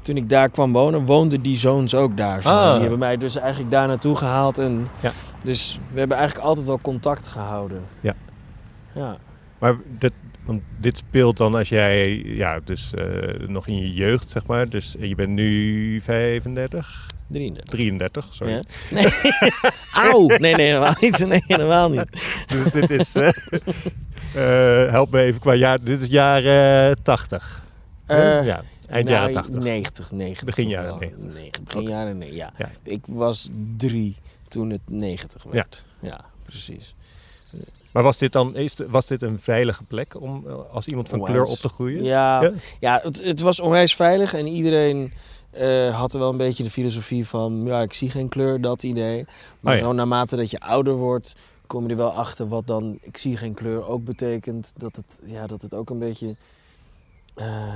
Toen 0.01 0.17
ik 0.17 0.29
daar 0.29 0.49
kwam 0.49 0.71
wonen, 0.71 1.05
woonden 1.05 1.41
die 1.41 1.57
zoons 1.57 1.95
ook 1.95 2.17
daar. 2.17 2.41
Zo. 2.41 2.49
Ah. 2.49 2.71
Die 2.71 2.81
hebben 2.81 2.99
mij 2.99 3.17
dus 3.17 3.35
eigenlijk 3.35 3.71
daar 3.71 3.87
naartoe 3.87 4.15
gehaald. 4.15 4.57
En 4.57 4.87
Ja. 4.99 5.11
Dus 5.43 5.79
we 5.93 5.99
hebben 5.99 6.17
eigenlijk 6.17 6.47
altijd 6.47 6.65
wel 6.65 6.79
contact 6.81 7.27
gehouden. 7.27 7.81
Ja. 7.99 8.13
Ja. 8.95 9.17
Maar 9.59 9.75
dit, 9.99 10.13
want 10.45 10.61
dit 10.79 10.97
speelt 10.97 11.37
dan 11.37 11.55
als 11.55 11.69
jij, 11.69 12.15
ja, 12.17 12.59
dus 12.59 12.93
eh, 12.93 13.47
nog 13.47 13.67
in 13.67 13.77
je 13.77 13.93
jeugd, 13.93 14.29
zeg 14.29 14.45
maar. 14.45 14.69
Dus 14.69 14.95
je 14.99 15.15
bent 15.15 15.29
nu 15.29 16.01
35, 16.01 17.07
33. 17.27 17.69
33, 17.69 18.27
sorry. 18.29 18.53
Ja. 18.53 18.61
Nee. 18.91 19.07
Auw! 20.05 20.27
Nee, 20.27 20.55
nee, 20.55 20.65
helemaal 20.65 20.95
niet. 20.99 21.25
Nee, 21.25 21.43
helemaal 21.47 21.89
niet. 21.89 22.05
Dus 22.51 22.71
dit 22.71 22.89
is, 22.89 23.15
eh, 23.15 23.27
eh, 24.85 24.91
help 24.91 25.11
me 25.11 25.21
even 25.21 25.39
qua 25.39 25.53
jaar, 25.53 25.83
dit 25.83 26.01
is 26.01 26.07
jaren 26.07 27.03
80. 27.03 27.61
Eh, 28.05 28.17
ja, 28.45 28.63
eind 28.87 29.07
nou, 29.07 29.19
jaren 29.19 29.33
80. 29.33 29.61
90, 29.63 30.11
90. 30.11 30.45
Begin 30.45 30.69
jaren 30.69 30.89
wel. 30.89 30.97
90. 30.99 31.33
Negen- 31.33 31.63
begin 31.63 31.81
Oké. 31.81 31.89
jaren, 31.89 32.17
nee, 32.17 32.35
ja. 32.35 32.51
Ja. 32.57 32.69
Ik 32.83 33.01
was 33.07 33.49
drie 33.77 34.15
toen 34.47 34.69
het 34.69 34.81
90 34.85 35.43
werd. 35.43 35.83
Ja, 35.99 36.19
precies. 36.45 36.95
Maar 37.91 38.03
was 38.03 38.17
dit 38.17 38.31
dan 38.31 38.55
was 38.89 39.05
dit 39.05 39.21
een 39.21 39.39
veilige 39.39 39.85
plek 39.85 40.21
om 40.21 40.43
eh, 40.47 40.53
als 40.71 40.87
iemand 40.87 41.09
van 41.09 41.19
Onwijs. 41.19 41.37
kleur 41.37 41.51
op 41.51 41.57
te 41.57 41.69
groeien? 41.69 42.03
Ja, 42.03 42.41
Ja? 42.41 42.51
ja. 42.79 42.99
het, 43.03 43.23
het 43.23 43.39
was 43.39 43.59
onwijs 43.59 43.95
veilig 43.95 44.33
en 44.33 44.47
iedereen 44.47 45.13
eh, 45.51 45.99
had 45.99 46.13
er 46.13 46.19
wel 46.19 46.29
een 46.29 46.37
beetje 46.37 46.63
de 46.63 46.69
filosofie 46.69 47.27
van, 47.27 47.61
ja, 47.65 47.81
ik 47.81 47.93
zie 47.93 48.09
geen 48.09 48.29
kleur, 48.29 48.61
dat 48.61 48.83
idee. 48.83 49.25
Maar 49.59 49.73
Oh 49.73 49.79
ja. 49.79 49.85
zo 49.85 49.93
naarmate 49.93 50.35
dat 50.35 50.51
je 50.51 50.59
ouder 50.59 50.93
wordt, 50.93 51.35
kom 51.67 51.83
je 51.83 51.89
er 51.89 51.97
wel 51.97 52.11
achter 52.11 52.47
wat 52.47 52.67
dan, 52.67 52.97
ik 53.01 53.17
zie 53.17 53.37
geen 53.37 53.53
kleur, 53.53 53.87
ook 53.87 54.03
betekent. 54.03 54.73
Dat 54.77 54.95
het, 54.95 55.21
ja, 55.25 55.47
dat 55.47 55.61
het 55.61 55.73
ook 55.73 55.89
een 55.89 55.99
beetje, 55.99 56.35
eh, 57.35 57.73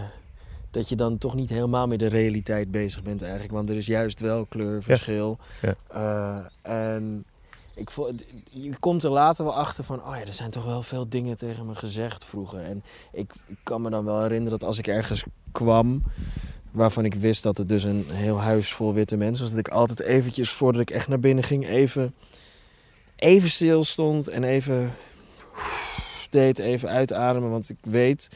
dat 0.71 0.89
je 0.89 0.95
dan 0.95 1.17
toch 1.17 1.35
niet 1.35 1.49
helemaal 1.49 1.87
met 1.87 1.99
de 1.99 2.07
realiteit 2.07 2.71
bezig 2.71 3.03
bent 3.03 3.21
eigenlijk. 3.21 3.53
Want 3.53 3.69
er 3.69 3.75
is 3.77 3.85
juist 3.85 4.19
wel 4.19 4.45
kleurverschil. 4.45 5.37
Ja. 5.61 6.51
En 6.61 7.25
ik 7.73 7.89
vo- 7.89 8.11
je 8.49 8.79
komt 8.79 9.03
er 9.03 9.09
later 9.09 9.45
wel 9.45 9.55
achter 9.55 9.83
van, 9.83 10.03
oh 10.03 10.15
ja, 10.15 10.25
er 10.25 10.33
zijn 10.33 10.49
toch 10.51 10.65
wel 10.65 10.83
veel 10.83 11.09
dingen 11.09 11.37
tegen 11.37 11.65
me 11.65 11.75
gezegd 11.75 12.25
vroeger. 12.25 12.59
En 12.63 12.83
ik, 13.11 13.33
ik 13.47 13.57
kan 13.63 13.81
me 13.81 13.89
dan 13.89 14.05
wel 14.05 14.21
herinneren 14.21 14.59
dat 14.59 14.67
als 14.67 14.77
ik 14.77 14.87
ergens 14.87 15.23
kwam, 15.51 16.03
waarvan 16.71 17.05
ik 17.05 17.13
wist 17.13 17.43
dat 17.43 17.57
het 17.57 17.69
dus 17.69 17.83
een 17.83 18.05
heel 18.09 18.39
huis 18.39 18.73
vol 18.73 18.93
witte 18.93 19.17
mensen 19.17 19.43
was, 19.43 19.53
dat 19.53 19.67
ik 19.67 19.73
altijd 19.73 19.99
eventjes, 19.99 20.51
voordat 20.51 20.81
ik 20.81 20.89
echt 20.89 21.07
naar 21.07 21.19
binnen 21.19 21.43
ging, 21.43 21.67
even, 21.67 22.15
even 23.15 23.49
stil 23.49 23.83
stond 23.83 24.27
en 24.27 24.43
even 24.43 24.93
deed, 26.29 26.59
even 26.59 26.89
uitademen. 26.89 27.49
Want 27.49 27.69
ik 27.69 27.77
weet, 27.81 28.29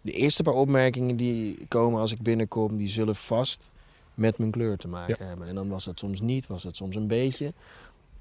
de 0.00 0.12
eerste 0.12 0.42
paar 0.42 0.54
opmerkingen 0.54 1.16
die 1.16 1.66
komen 1.68 2.00
als 2.00 2.12
ik 2.12 2.22
binnenkom, 2.22 2.76
die 2.76 2.88
zullen 2.88 3.16
vast 3.16 3.70
met 4.14 4.38
mijn 4.38 4.50
kleur 4.50 4.76
te 4.76 4.88
maken 4.88 5.26
hebben. 5.26 5.48
En 5.48 5.54
dan 5.54 5.68
was 5.68 5.84
het 5.84 5.98
soms 5.98 6.20
niet, 6.20 6.46
was 6.46 6.62
het 6.62 6.76
soms 6.76 6.96
een 6.96 7.06
beetje. 7.06 7.52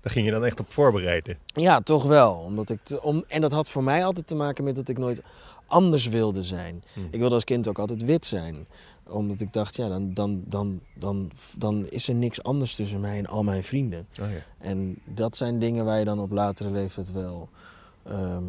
Daar 0.01 0.13
ging 0.13 0.25
je 0.25 0.31
dan 0.31 0.45
echt 0.45 0.59
op 0.59 0.71
voorbereiden. 0.71 1.37
Ja, 1.45 1.81
toch 1.81 2.03
wel. 2.03 2.33
Omdat 2.33 2.69
ik 2.69 2.79
te- 2.83 3.01
om, 3.01 3.23
en 3.27 3.41
dat 3.41 3.51
had 3.51 3.69
voor 3.69 3.83
mij 3.83 4.05
altijd 4.05 4.27
te 4.27 4.35
maken 4.35 4.63
met 4.63 4.75
dat 4.75 4.87
ik 4.89 4.97
nooit 4.97 5.21
anders 5.67 6.07
wilde 6.07 6.43
zijn. 6.43 6.83
Hmm. 6.93 7.07
Ik 7.11 7.19
wilde 7.19 7.35
als 7.35 7.43
kind 7.43 7.67
ook 7.67 7.79
altijd 7.79 8.03
wit 8.03 8.25
zijn. 8.25 8.67
Omdat 9.07 9.41
ik 9.41 9.53
dacht, 9.53 9.75
ja, 9.75 9.87
dan, 9.87 10.13
dan, 10.13 10.43
dan, 10.45 10.79
dan, 10.93 11.31
dan 11.57 11.87
is 11.89 12.07
er 12.07 12.15
niks 12.15 12.43
anders 12.43 12.75
tussen 12.75 12.99
mij 12.99 13.17
en 13.17 13.27
al 13.27 13.43
mijn 13.43 13.63
vrienden. 13.63 14.07
Oh, 14.21 14.29
ja. 14.29 14.67
En 14.67 14.97
dat 15.05 15.37
zijn 15.37 15.59
dingen 15.59 15.85
waar 15.85 15.99
je 15.99 16.05
dan 16.05 16.19
op 16.19 16.31
latere 16.31 16.71
leeftijd 16.71 17.11
wel 17.11 17.49
ehm, 18.03 18.43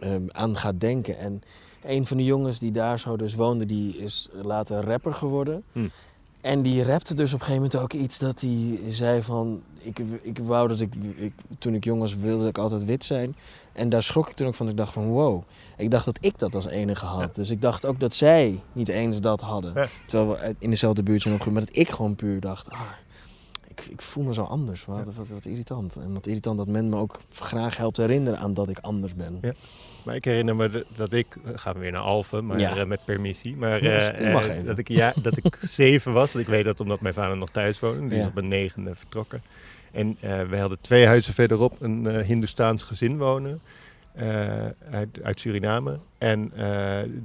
ehm, 0.00 0.22
aan 0.28 0.56
gaat 0.56 0.80
denken. 0.80 1.18
En 1.18 1.40
een 1.84 2.06
van 2.06 2.16
de 2.16 2.24
jongens 2.24 2.58
die 2.58 2.72
daar 2.72 3.00
zo 3.00 3.16
dus 3.16 3.34
woonde, 3.34 3.66
die 3.66 3.96
is 3.98 4.28
later 4.32 4.84
rapper 4.84 5.14
geworden. 5.14 5.62
Hmm. 5.72 5.90
En 6.40 6.62
die 6.62 6.84
rapte 6.84 7.14
dus 7.14 7.32
op 7.32 7.40
een 7.40 7.46
gegeven 7.46 7.62
moment 7.70 7.82
ook 7.82 8.00
iets 8.02 8.18
dat 8.18 8.40
hij 8.40 8.80
zei 8.88 9.22
van... 9.22 9.62
Ik, 9.84 9.98
ik 10.22 10.38
wou 10.38 10.68
dat 10.68 10.80
ik, 10.80 10.94
ik... 11.16 11.32
Toen 11.58 11.74
ik 11.74 11.84
jong 11.84 12.00
was 12.00 12.16
wilde 12.16 12.48
ik 12.48 12.58
altijd 12.58 12.84
wit 12.84 13.04
zijn. 13.04 13.36
En 13.72 13.88
daar 13.88 14.02
schrok 14.02 14.28
ik 14.28 14.34
toen 14.34 14.46
ook 14.46 14.54
van. 14.54 14.68
Ik 14.68 14.76
dacht 14.76 14.92
van 14.92 15.06
wow. 15.06 15.42
Ik 15.76 15.90
dacht 15.90 16.04
dat 16.04 16.18
ik 16.20 16.38
dat 16.38 16.54
als 16.54 16.66
enige 16.66 17.04
had. 17.06 17.20
Ja. 17.20 17.30
Dus 17.32 17.50
ik 17.50 17.60
dacht 17.60 17.84
ook 17.84 18.00
dat 18.00 18.14
zij 18.14 18.60
niet 18.72 18.88
eens 18.88 19.20
dat 19.20 19.40
hadden. 19.40 19.72
Ja. 19.74 19.86
Terwijl 20.06 20.38
we 20.40 20.54
in 20.58 20.70
dezelfde 20.70 21.02
buurt 21.02 21.22
zijn 21.22 21.34
opgegroeid. 21.34 21.60
Maar 21.66 21.72
dat 21.74 21.82
ik 21.86 21.90
gewoon 21.94 22.14
puur 22.14 22.40
dacht... 22.40 22.70
Ah, 22.70 22.80
ik, 23.68 23.80
ik 23.90 24.02
voel 24.02 24.24
me 24.24 24.34
zo 24.34 24.42
anders. 24.42 24.84
Wat, 24.84 25.14
wat, 25.14 25.28
wat 25.28 25.44
irritant. 25.44 25.96
En 25.96 26.14
wat 26.14 26.26
irritant 26.26 26.56
dat 26.56 26.66
men 26.68 26.88
me 26.88 26.96
ook 26.96 27.20
graag 27.32 27.76
helpt 27.76 27.96
herinneren 27.96 28.38
aan 28.38 28.54
dat 28.54 28.68
ik 28.68 28.78
anders 28.78 29.14
ben. 29.14 29.38
Ja. 29.42 29.52
Maar 30.02 30.14
ik 30.14 30.24
herinner 30.24 30.56
me 30.56 30.86
dat 30.96 31.12
ik, 31.12 31.36
gaan 31.54 31.74
we 31.74 31.78
weer 31.80 31.92
naar 31.92 32.00
Alphen, 32.00 32.46
maar 32.46 32.58
Ja. 32.58 32.76
eh, 32.76 32.86
met 32.86 33.04
permissie. 33.04 33.56
Maar 33.56 33.80
eh, 33.80 34.58
eh, 34.58 34.64
dat, 34.64 34.78
ik, 34.78 34.88
ja, 34.88 35.12
dat 35.22 35.36
ik 35.36 35.58
zeven 35.80 36.12
was. 36.12 36.34
Ik 36.34 36.46
weet 36.46 36.64
dat 36.64 36.80
omdat 36.80 37.00
mijn 37.00 37.14
vader 37.14 37.36
nog 37.36 37.48
thuis 37.50 37.80
woonde. 37.80 38.08
Die 38.08 38.18
is 38.18 38.26
op 38.26 38.34
mijn 38.34 38.48
negende 38.48 38.94
vertrokken. 38.94 39.42
En 39.94 40.16
eh 40.20 40.42
we 40.42 40.56
hadden 40.58 40.78
twee 40.80 41.06
huizen 41.06 41.34
verderop 41.34 41.76
een 41.80 42.06
eh 42.06 42.26
Hindoestaans 42.26 42.82
gezin 42.82 43.18
wonen. 43.18 43.60
eh, 44.14 44.66
uit, 44.90 45.08
uit 45.22 45.40
Suriname. 45.40 45.98
En 46.18 46.52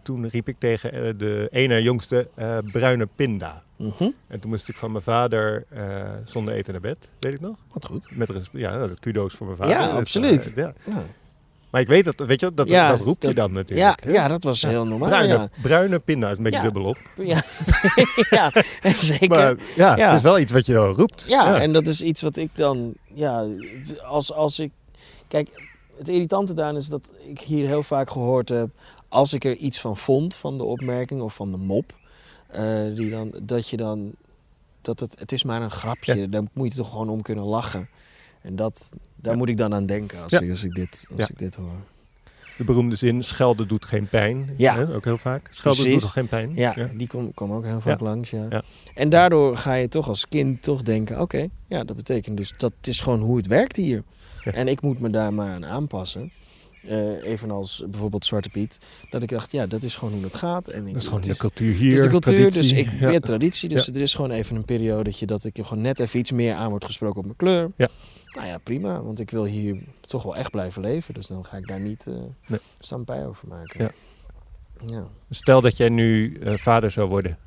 toen 0.04 0.28
riep 0.28 0.48
ik 0.48 0.56
tegen 0.60 1.18
de 1.18 1.48
ene 1.52 1.82
jongste 1.82 2.28
bruine 2.72 3.08
pinda. 3.16 3.64
Mhm. 3.76 4.10
En 4.28 4.40
toen 4.40 4.50
moest 4.50 4.70
ik 4.70 4.76
van 4.76 4.92
mijn 4.92 5.04
vader 5.04 5.66
zonder 6.26 6.54
eten 6.54 6.72
naar 6.72 6.82
bed, 6.82 7.10
weet 7.20 7.34
ik 7.34 7.40
nog. 7.42 7.56
Wat 7.74 7.86
goed. 7.86 8.10
Met 8.14 8.50
ja, 8.52 8.78
nou, 8.78 8.94
kudo's 9.00 9.34
voor 9.34 9.46
mijn 9.46 9.58
vader. 9.58 9.76
Ja, 9.76 9.90
Dus, 9.90 10.00
absoluut. 10.00 10.52
ja. 10.56 10.74
Ja, 10.86 11.04
Maar 11.70 11.82
ik 11.82 11.88
weet 11.88 12.06
dat, 12.06 12.20
weet 12.20 12.40
je, 12.40 12.54
dat, 12.54 12.70
Ja, 12.70 12.88
dat 12.90 13.00
roep 13.00 13.22
je 13.22 13.28
dat- 13.28 13.36
dan 13.36 13.52
natuurlijk. 13.52 14.04
ja, 14.06 14.12
ja, 14.12 14.28
dat 14.28 14.44
was 14.44 14.62
heel 14.62 14.86
normaal. 14.86 15.10
Bruine, 15.10 15.34
Ja, 15.34 15.50
bruine 15.62 16.00
pinda 16.00 16.30
is 16.30 16.38
een 16.38 16.44
beetje 16.44 16.58
Ja. 16.60 16.64
dubbel 16.66 16.84
op. 16.84 16.98
ja. 17.16 17.44
ja 18.30 18.52
zeker. 18.96 19.30
Maar 19.30 19.56
ja, 19.76 19.96
het 19.98 20.16
is 20.16 20.22
wel 20.22 20.40
iets 20.40 20.52
wat 20.52 20.66
je 20.66 20.74
dan 20.74 20.94
roept. 20.94 21.26
Ja, 21.28 21.60
en 21.62 21.74
dat 21.74 21.88
is 21.88 22.02
iets 22.02 22.22
wat 22.22 22.38
ik 22.38 22.50
dan, 22.56 22.94
ja, 23.14 23.46
als, 24.08 24.34
als 24.34 24.60
ik, 24.60 24.72
kijk, 25.28 25.70
het 25.98 26.10
irritante 26.10 26.54
daaraan 26.54 26.76
is 26.78 26.88
dat 26.88 27.02
ik 27.28 27.40
hier 27.40 27.68
heel 27.68 27.84
vaak 27.84 28.10
gehoord 28.10 28.50
heb, 28.50 28.70
als 29.08 29.34
ik 29.34 29.46
er 29.46 29.56
iets 29.56 29.80
van 29.80 29.98
vond, 29.98 30.36
van 30.36 30.58
de 30.58 30.64
opmerking 30.64 31.22
of 31.22 31.34
van 31.36 31.52
de 31.52 31.58
mop, 31.58 31.96
eh, 32.48 32.64
die 32.96 33.10
dan, 33.10 33.34
dat 33.44 33.70
je 33.70 33.78
dan, 33.78 34.12
dat 34.82 35.00
het, 35.00 35.20
het 35.20 35.32
is 35.32 35.44
maar 35.44 35.62
een 35.62 35.72
grapje, 35.72 36.30
daar 36.30 36.44
moet 36.54 36.72
je 36.72 36.78
toch 36.78 36.90
gewoon 36.90 37.10
om 37.10 37.22
kunnen 37.22 37.44
lachen. 37.46 37.90
En 38.42 38.56
dat, 38.56 38.90
daar 39.16 39.38
moet 39.38 39.50
ik 39.50 39.58
dan 39.58 39.74
aan 39.74 39.86
denken 39.86 40.24
als, 40.24 40.32
ik, 40.32 40.50
als, 40.50 40.64
ik, 40.64 40.76
dit, 40.76 41.10
als 41.18 41.30
ik 41.30 41.38
dit 41.40 41.56
hoor. 41.56 41.72
De 42.58 42.64
beroemde 42.66 42.96
zin, 42.96 43.24
schelden 43.24 43.68
doet 43.68 43.86
geen 43.86 44.08
pijn. 44.08 44.50
Ja. 44.58 44.76
Hè? 44.76 44.96
Ook 44.96 45.06
heel 45.06 45.18
vaak. 45.18 45.48
Schelden 45.52 45.82
Precies. 45.84 46.02
doet 46.02 46.12
geen 46.12 46.28
pijn. 46.28 46.52
Ja, 46.56 46.90
die 46.94 47.08
kom- 47.08 47.34
kwam 47.34 47.52
ook 47.52 47.64
heel 47.64 47.82
vaak 47.82 48.00
Ja. 48.00 48.06
langs, 48.06 48.30
ja. 48.30 48.46
Ja. 48.50 48.62
En 48.96 49.10
daardoor 49.10 49.58
ga 49.58 49.74
je 49.74 49.88
toch 49.88 50.08
als 50.08 50.28
kind 50.28 50.62
toch 50.62 50.82
denken... 50.82 51.22
oké, 51.22 51.48
ja, 51.68 51.84
dat 51.84 51.96
betekent 51.96 52.38
dus 52.38 52.54
dat 52.58 52.74
is 52.82 53.02
gewoon 53.02 53.20
hoe 53.20 53.38
het 53.38 53.48
werkt 53.48 53.76
hier. 53.76 54.04
En 54.44 54.68
ik 54.68 54.82
moet 54.82 55.00
me 55.00 55.10
daar 55.10 55.34
maar 55.34 55.50
aan 55.54 55.66
aanpassen. 55.66 56.32
Eh, 56.88 57.24
evenals 57.24 57.84
bijvoorbeeld 57.90 58.26
Zwarte 58.26 58.50
Piet. 58.50 58.78
Dat 59.10 59.22
ik 59.24 59.30
dacht, 59.30 59.52
ja, 59.52 59.66
dat 59.68 59.84
is 59.84 59.96
gewoon 59.96 60.14
hoe 60.14 60.24
het 60.24 60.36
gaat. 60.36 60.68
En 60.68 60.88
ik, 60.88 60.94
Dat 60.94 61.02
is 61.02 61.08
gewoon 61.08 61.20
het 61.22 61.30
de 61.30 61.38
cultuur 61.38 61.74
hier. 61.74 61.90
Het 61.90 61.98
is 61.98 62.04
de 62.04 62.10
cultuur, 62.10 62.38
dus 62.44 62.54
traditie. 62.54 62.78
ik 62.78 63.00
Ja. 63.00 63.08
weer 63.10 63.22
traditie. 63.22 63.70
Dus 63.70 63.88
er 63.88 63.98
is 64.02 64.14
gewoon 64.16 64.32
even 64.32 64.56
een 64.56 64.66
periode 64.66 65.12
dat 65.26 65.44
ik 65.44 65.58
gewoon 65.62 65.84
net 65.84 66.00
even 66.00 66.20
iets 66.20 66.32
meer 66.32 66.54
aan 66.54 66.70
wordt 66.70 66.86
gesproken 66.86 67.18
op 67.20 67.24
mijn 67.26 67.38
kleur. 67.38 67.72
Ja. 67.76 67.88
Nou 68.32 68.48
ja, 68.48 68.58
prima. 68.58 69.02
Want 69.02 69.20
ik 69.20 69.30
wil 69.30 69.44
hier 69.44 69.78
toch 70.00 70.24
wel 70.24 70.36
echt 70.36 70.52
blijven 70.52 70.82
leven. 70.82 71.14
Dus 71.14 71.28
dan 71.28 71.46
ga 71.46 71.58
ik 71.58 71.68
daar 71.68 71.80
niet 71.80 72.06
Nee. 72.48 72.60
stampij 72.80 73.28
over 73.28 73.48
maken. 73.48 73.84
Ja. 73.84 73.92
ja. 74.86 75.08
Stel 75.30 75.62
dat 75.62 75.78
jij 75.78 75.90
nu 75.90 76.36
eh, 76.36 76.54
vader 76.54 76.92
zou 76.92 77.10
worden. 77.10 77.38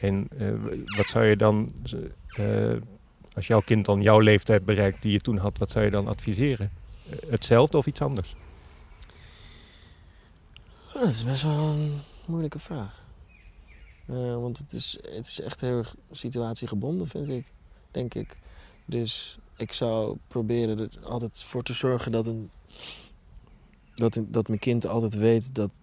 En 0.00 0.28
eh, 0.38 0.52
wat 0.96 1.06
zou 1.06 1.24
je 1.24 1.36
dan, 1.36 1.72
als 3.34 3.46
jouw 3.46 3.60
kind 3.60 3.84
dan 3.86 4.02
jouw 4.02 4.18
leeftijd 4.18 4.64
bereikt 4.64 5.02
die 5.02 5.12
je 5.12 5.20
toen 5.20 5.36
had, 5.38 5.58
wat 5.58 5.70
zou 5.70 5.84
je 5.84 5.90
dan 5.90 6.08
adviseren? 6.08 6.70
Hetzelfde 7.28 7.76
of 7.76 7.86
iets 7.86 8.00
anders? 8.00 8.34
Oh, 10.94 11.02
dat 11.02 11.10
is 11.10 11.24
best 11.24 11.42
wel 11.42 11.58
een 11.68 12.00
moeilijke 12.26 12.58
vraag. 12.58 13.04
Want 14.06 14.58
het 14.58 14.72
is, 14.72 14.98
het 15.02 15.26
is 15.26 15.40
echt 15.40 15.60
heel 15.60 15.78
erg 15.78 15.94
situatiegebonden, 16.10 17.08
vind 17.08 17.28
ik. 17.28 17.52
Denk 17.90 18.14
ik. 18.14 18.36
Dus 18.84 19.38
ik 19.56 19.72
zou 19.72 20.16
proberen 20.28 20.78
er 20.78 20.90
altijd 21.02 21.42
voor 21.42 21.62
te 21.62 21.72
zorgen 21.72 22.12
dat, 22.12 22.26
een, 22.26 22.50
dat, 23.94 24.20
dat 24.28 24.48
mijn 24.48 24.60
kind 24.60 24.86
altijd 24.86 25.14
weet 25.14 25.54
dat, 25.54 25.80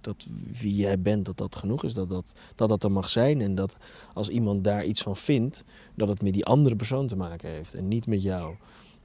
dat 0.00 0.26
wie 0.60 0.74
jij 0.74 1.00
bent, 1.00 1.24
dat 1.24 1.36
dat 1.36 1.56
genoeg 1.56 1.84
is. 1.84 1.94
Dat 1.94 2.08
dat, 2.08 2.34
dat 2.54 2.68
dat 2.68 2.84
er 2.84 2.92
mag 2.92 3.10
zijn. 3.10 3.40
En 3.40 3.54
dat 3.54 3.76
als 4.14 4.28
iemand 4.28 4.64
daar 4.64 4.84
iets 4.84 5.02
van 5.02 5.16
vindt, 5.16 5.64
dat 5.94 6.08
het 6.08 6.22
met 6.22 6.32
die 6.32 6.44
andere 6.44 6.76
persoon 6.76 7.06
te 7.06 7.16
maken 7.16 7.50
heeft. 7.50 7.74
En 7.74 7.88
niet 7.88 8.06
met 8.06 8.22
jou. 8.22 8.54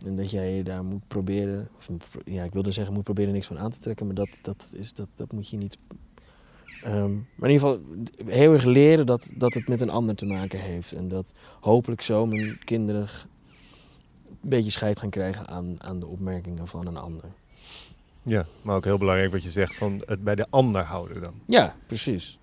En 0.05 0.15
dat 0.15 0.31
jij 0.31 0.63
daar 0.63 0.83
moet 0.83 1.07
proberen, 1.07 1.69
of, 1.77 1.89
ja, 2.25 2.43
ik 2.43 2.53
wilde 2.53 2.71
zeggen, 2.71 2.93
moet 2.93 3.03
proberen 3.03 3.33
niks 3.33 3.47
van 3.47 3.59
aan 3.59 3.71
te 3.71 3.79
trekken, 3.79 4.05
maar 4.05 4.15
dat, 4.15 4.29
dat, 4.41 4.69
is, 4.71 4.93
dat, 4.93 5.07
dat 5.15 5.31
moet 5.31 5.49
je 5.49 5.57
niet. 5.57 5.77
Ehm, 6.83 7.13
maar 7.35 7.49
in 7.49 7.55
ieder 7.55 7.69
geval 7.69 7.79
heel 8.25 8.53
erg 8.53 8.63
leren 8.63 9.05
dat, 9.05 9.33
dat 9.37 9.53
het 9.53 9.67
met 9.67 9.81
een 9.81 9.89
ander 9.89 10.15
te 10.15 10.25
maken 10.25 10.59
heeft. 10.59 10.91
En 10.91 11.07
dat 11.07 11.33
hopelijk 11.59 12.01
zo 12.01 12.25
mijn 12.25 12.59
kinderen 12.63 13.07
een 14.43 14.49
beetje 14.49 14.71
scheid 14.71 14.99
gaan 14.99 15.09
krijgen 15.09 15.47
aan, 15.47 15.75
aan 15.77 15.99
de 15.99 16.05
opmerkingen 16.07 16.67
van 16.67 16.87
een 16.87 16.97
ander. 16.97 17.25
Ja, 18.23 18.45
maar 18.61 18.75
ook 18.75 18.83
heel 18.85 18.97
belangrijk 18.97 19.31
wat 19.31 19.43
je 19.43 19.49
zegt 19.49 19.75
van 19.75 20.03
het 20.05 20.23
bij 20.23 20.35
de 20.35 20.45
ander 20.49 20.81
houden 20.81 21.21
dan. 21.21 21.33
Ja, 21.45 21.75
precies. 21.87 22.39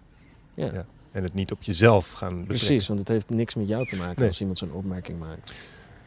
Ja, 0.54 0.64
Ja. 0.72 0.86
En 1.12 1.22
het 1.22 1.34
niet 1.34 1.52
op 1.52 1.62
jezelf 1.62 2.10
gaan 2.10 2.28
betrekken. 2.28 2.46
precies, 2.66 2.86
want 2.88 2.98
het 3.00 3.08
heeft 3.08 3.30
niks 3.30 3.54
met 3.54 3.68
jou 3.68 3.86
te 3.86 3.96
maken 3.96 4.18
Nee. 4.18 4.28
als 4.28 4.40
iemand 4.40 4.58
zo'n 4.58 4.72
opmerking 4.72 5.18
maakt. 5.18 5.52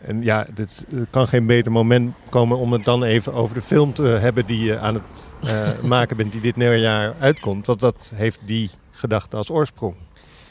En 0.01 0.23
ja, 0.23 0.47
dit 0.53 0.85
er 0.91 1.07
kan 1.09 1.27
geen 1.27 1.45
beter 1.45 1.71
moment 1.71 2.13
komen 2.29 2.57
om 2.57 2.71
het 2.71 2.83
dan 2.83 3.03
even 3.03 3.33
over 3.33 3.55
de 3.55 3.61
film 3.61 3.93
te 3.93 4.03
hebben 4.03 4.45
die 4.45 4.59
je 4.63 4.79
aan 4.79 4.93
het 4.93 5.33
eh, 5.41 5.81
maken 5.95 6.17
bent, 6.17 6.31
die 6.31 6.41
dit 6.41 6.55
jaar 6.55 7.15
uitkomt. 7.19 7.65
Want 7.65 7.79
dat 7.79 8.11
heeft 8.15 8.39
die 8.45 8.69
gedachte 8.91 9.35
als 9.37 9.49
oorsprong. 9.49 9.95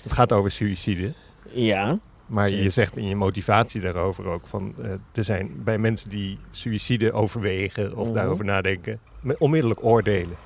Het 0.03 0.13
gaat 0.13 0.33
over 0.33 0.51
suïcide. 0.51 1.13
Ja, 1.51 1.99
Maar 2.31 2.51
je 2.51 2.71
zegt 2.71 2.97
in 2.97 3.09
je 3.09 3.17
motivatie 3.17 3.81
daarover 3.81 4.27
ook 4.27 4.47
van 4.47 4.75
eh, 4.83 4.91
er 5.15 5.25
zijn 5.25 5.51
bij 5.65 5.79
mensen 5.79 6.11
die 6.11 6.39
suïcide 6.51 7.13
overwegen 7.13 7.97
of 7.97 8.07
Mhm. 8.07 8.15
daarover 8.15 8.45
nadenken, 8.45 9.01
onmiddellijk 9.39 9.85
oordelen. 9.85 10.37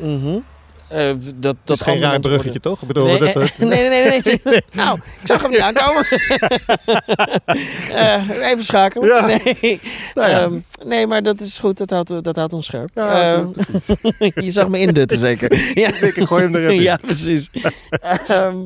mhm. 0.00 0.38
Eh, 0.88 1.12
dat, 1.34 1.56
dat 1.64 1.76
is 1.76 1.82
geen 1.82 2.00
raar 2.00 2.20
bruggetje 2.20 2.60
toch? 2.60 2.80
Ik 2.82 2.86
bedoel, 2.88 3.06
Nee, 3.06 3.18
dat, 3.18 3.28
eh, 3.28 3.34
dat- 3.34 3.58
nee, 3.58 3.68
nee, 3.68 3.88
nee, 4.08 4.20
nee, 4.24 4.40
nee. 4.44 4.62
Nou, 4.72 4.98
ik 5.20 5.26
zag 5.26 5.42
hem 5.42 5.50
niet 5.50 5.60
aankomen. 5.60 6.04
Even 8.50 8.64
schakelen. 8.64 9.08
Ja. 9.08 9.26
Nee. 9.26 9.80
Nou 10.14 10.30
ja. 10.30 10.40
Ehm, 10.42 10.58
nee, 10.84 11.06
maar 11.06 11.22
dat 11.22 11.40
is 11.40 11.58
goed. 11.58 11.78
Dat 11.78 11.90
houdt, 11.90 12.24
dat 12.24 12.36
houdt 12.36 12.52
ons 12.52 12.66
scherp. 12.66 12.90
Ja, 12.94 13.32
Ehm, 13.34 13.48
je 14.44 14.50
zag 14.50 14.68
me 14.68 14.78
indutten 14.78 15.18
zeker. 15.18 15.78
Ja, 15.78 15.94
ik 15.94 16.20
gooi 16.26 16.42
hem 16.42 16.54
er 16.54 16.62
even 16.62 16.74
in. 16.74 16.82
ja 16.82 16.96
precies. 16.96 17.50
Ehm, 18.26 18.56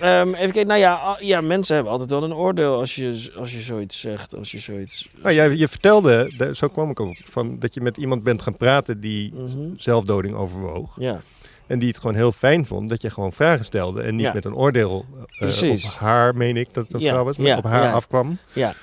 ehm, 0.00 0.28
even 0.28 0.38
kijken. 0.52 0.66
Nou 0.66 0.80
ja, 0.80 0.92
a- 0.92 1.16
ja, 1.20 1.40
mensen 1.40 1.74
hebben 1.74 1.92
altijd 1.92 2.10
wel 2.10 2.22
een 2.22 2.34
oordeel 2.34 2.74
als 2.78 2.94
je, 2.94 3.32
als 3.36 3.52
je 3.52 3.60
zoiets 3.60 4.00
zegt. 4.00 4.36
Als 4.36 4.50
je 4.50 4.58
zoiets... 4.58 5.08
Nou, 5.22 5.34
jij, 5.34 5.56
je 5.56 5.68
vertelde, 5.68 6.32
de- 6.38 6.56
zo 6.56 6.68
kwam 6.68 6.90
ik 6.90 6.98
op, 6.98 7.16
van 7.24 7.58
dat 7.58 7.74
je 7.74 7.80
met 7.80 7.96
iemand 7.96 8.22
bent 8.22 8.42
gaan 8.42 8.56
praten 8.56 9.00
die 9.00 9.32
Mhm. 9.34 9.68
zelfdoding 9.76 10.34
overwoog. 10.36 10.96
Ja, 10.98 11.20
En 11.66 11.78
die 11.78 11.88
het 11.88 11.98
gewoon 11.98 12.14
heel 12.16 12.32
fijn 12.32 12.66
vond 12.66 12.88
dat 12.88 13.02
je 13.02 13.10
gewoon 13.10 13.32
vragen 13.32 13.64
stelde. 13.64 14.02
En 14.02 14.14
niet 14.16 14.24
Ja. 14.26 14.32
met 14.32 14.44
een 14.44 14.54
oordeel 14.54 15.04
eh, 15.16 15.22
Precies. 15.38 15.84
op 15.84 15.90
haar, 15.98 16.34
meen 16.36 16.56
ik 16.56 16.74
dat 16.74 16.84
het 16.84 16.94
een 16.94 17.00
Ja, 17.00 17.10
vrouw 17.12 17.24
was, 17.24 17.36
maar 17.36 17.56
op 17.56 17.64
haar 17.64 17.92
afkwam. 17.92 18.38
Ja. 18.52 18.74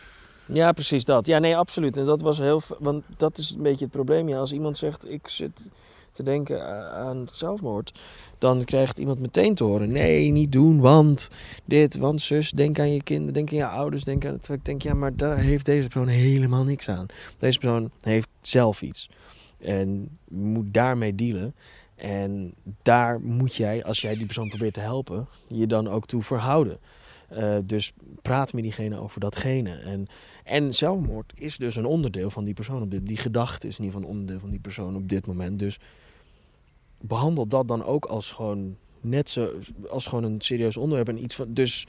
ja, 0.46 0.72
precies 0.72 1.06
dat. 1.06 1.28
Ja, 1.28 1.40
nee, 1.40 1.58
absoluut. 1.58 1.98
En 1.98 2.06
dat 2.06 2.22
was 2.22 2.38
heel... 2.38 2.62
Want 2.80 3.04
dat 3.18 3.38
is 3.38 3.52
een 3.58 3.64
beetje 3.64 3.84
het 3.86 3.94
probleem. 3.94 4.30
Ja, 4.30 4.38
als 4.38 4.52
iemand 4.52 4.78
zegt, 4.78 5.10
ik 5.12 5.28
zit 5.28 5.70
te 6.12 6.24
denken 6.24 6.62
a- 6.62 6.90
aan 6.90 7.28
zelfmoord... 7.32 7.92
dan 8.38 8.64
krijgt 8.64 9.00
iemand 9.00 9.20
meteen 9.20 9.56
te 9.56 9.64
horen... 9.64 9.92
nee, 9.92 10.32
niet 10.32 10.52
doen, 10.52 10.80
want 10.80 11.30
dit, 11.66 11.98
want 11.98 12.22
zus... 12.22 12.52
denk 12.52 12.80
aan 12.80 12.94
je 12.94 13.04
kinderen, 13.04 13.34
denk 13.34 13.50
aan 13.50 13.58
je 13.58 13.68
ouders... 13.68 14.04
denk 14.04 14.26
aan... 14.26 14.40
Terwijl 14.40 14.60
ik 14.60 14.66
denk, 14.66 14.82
ja, 14.82 14.94
maar 14.94 15.16
daar 15.16 15.38
heeft 15.38 15.66
deze 15.66 15.90
persoon 15.90 16.08
helemaal 16.08 16.64
niks 16.64 16.90
aan. 16.90 17.06
Deze 17.38 17.60
persoon 17.60 17.92
heeft 18.02 18.30
zelf 18.42 18.82
iets. 18.82 19.10
En 19.60 20.18
moet 20.28 20.74
daarmee 20.74 21.16
dealen... 21.16 21.56
En 21.96 22.54
daar 22.82 23.22
moet 23.22 23.56
jij, 23.56 23.84
als 23.84 24.02
jij 24.02 24.16
die 24.16 24.26
persoon 24.26 24.48
probeert 24.48 24.74
te 24.74 24.80
helpen, 24.80 25.28
je 25.48 25.68
dan 25.68 25.88
ook 25.88 26.06
toe 26.06 26.24
verhouden. 26.24 26.80
Eh, 27.30 27.58
dus 27.66 27.92
praat 28.22 28.54
met 28.54 28.64
diegene 28.64 29.00
over 29.00 29.20
datgene. 29.20 29.78
En, 29.78 30.08
en 30.44 30.74
zelfmoord 30.74 31.34
is 31.36 31.58
dus 31.58 31.76
een 31.76 31.86
onderdeel 31.86 32.30
van 32.30 32.44
die 32.44 32.54
persoon. 32.54 32.82
Op 32.82 32.92
dit, 32.92 33.08
die 33.08 33.18
gedachte 33.18 33.68
is 33.68 33.78
in 33.78 33.84
ieder 33.84 34.00
geval 34.00 34.12
een 34.12 34.16
onderdeel 34.16 34.40
van 34.42 34.50
die 34.50 34.60
persoon 34.60 34.96
op 34.96 35.10
dit 35.10 35.26
moment. 35.26 35.60
Dus 35.60 35.80
behandel 37.00 37.48
dat 37.48 37.68
dan 37.68 37.84
ook 37.84 38.06
als 38.06 38.32
gewoon 38.32 38.76
net 39.02 39.30
zo 39.30 39.50
als 39.90 40.06
gewoon 40.06 40.24
een 40.24 40.42
serieus 40.42 40.78
onderwerp 40.78 41.10
en 41.10 41.24
iets 41.24 41.36
van. 41.36 41.54
Dus 41.54 41.88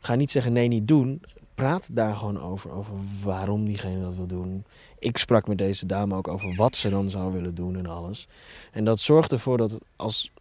ga 0.00 0.14
niet 0.14 0.30
zeggen 0.30 0.52
nee, 0.52 0.68
niet 0.68 0.88
doen. 0.88 1.22
Praat 1.54 1.88
daar 1.92 2.16
gewoon 2.16 2.40
over, 2.40 2.70
over 2.70 2.94
waarom 3.22 3.64
diegene 3.64 4.02
dat 4.02 4.14
wil 4.14 4.26
doen. 4.26 4.64
Ik 4.98 5.18
sprak 5.18 5.48
met 5.48 5.58
deze 5.58 5.86
dame 5.86 6.14
ook 6.14 6.28
over 6.28 6.54
wat 6.56 6.76
ze 6.76 6.88
dan 6.88 7.08
zou 7.08 7.32
willen 7.32 7.54
doen 7.54 7.76
en 7.76 7.86
alles. 7.86 8.28
En 8.72 8.84
dat 8.84 9.00
zorgt 9.00 9.32
ervoor 9.32 9.56
dat 9.56 9.78
als, 9.96 10.32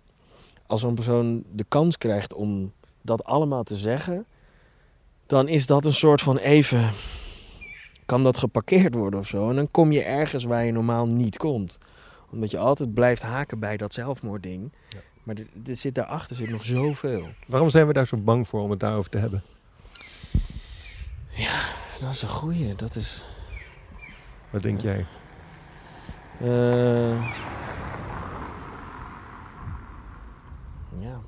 als 0.67 0.81
zo'n 0.81 0.95
persoon 0.95 1.43
de 1.51 1.65
kans 1.67 1.97
krijgt 1.97 2.33
om 2.33 2.71
dat 3.01 3.23
allemaal 3.23 3.63
te 3.63 3.75
zeggen, 3.75 4.25
dan 5.25 5.47
is 5.47 5.65
dat 5.65 5.85
een 5.85 5.93
soort 5.93 6.21
van 6.21 6.37
even. 6.37 6.91
Kan 8.05 8.23
dat 8.23 8.37
geparkeerd 8.37 8.93
worden 8.93 9.19
of 9.19 9.27
zo? 9.27 9.49
En 9.49 9.55
dan 9.55 9.71
kom 9.71 9.91
je 9.91 10.03
ergens 10.03 10.43
waar 10.43 10.65
je 10.65 10.71
normaal 10.71 11.07
niet 11.07 11.37
komt. 11.37 11.77
Omdat 12.29 12.51
je 12.51 12.57
altijd 12.57 12.93
blijft 12.93 13.21
haken 13.21 13.59
bij 13.59 13.77
dat 13.77 13.93
zelfmoordding. 13.93 14.71
Ja. 14.89 14.99
Maar 15.23 15.35
er, 15.65 15.75
zit 15.75 15.95
daarachter 15.95 16.35
zit 16.35 16.49
nog 16.49 16.63
zoveel. 16.63 17.27
Waarom 17.47 17.69
zijn 17.69 17.87
we 17.87 17.93
daar 17.93 18.07
zo 18.07 18.17
bang 18.17 18.47
voor 18.47 18.61
om 18.61 18.69
het 18.69 18.79
daarover 18.79 19.11
te 19.11 19.17
hebben? 19.17 19.43
Dat 21.99 22.11
is 22.11 22.21
een 22.21 22.29
goeie. 22.29 22.75
Dat 22.75 22.95
is. 22.95 23.25
Wat 24.49 24.61
denk 24.61 24.81
jij? 24.81 25.05
eh, 26.39 27.21
ja. 30.99 31.19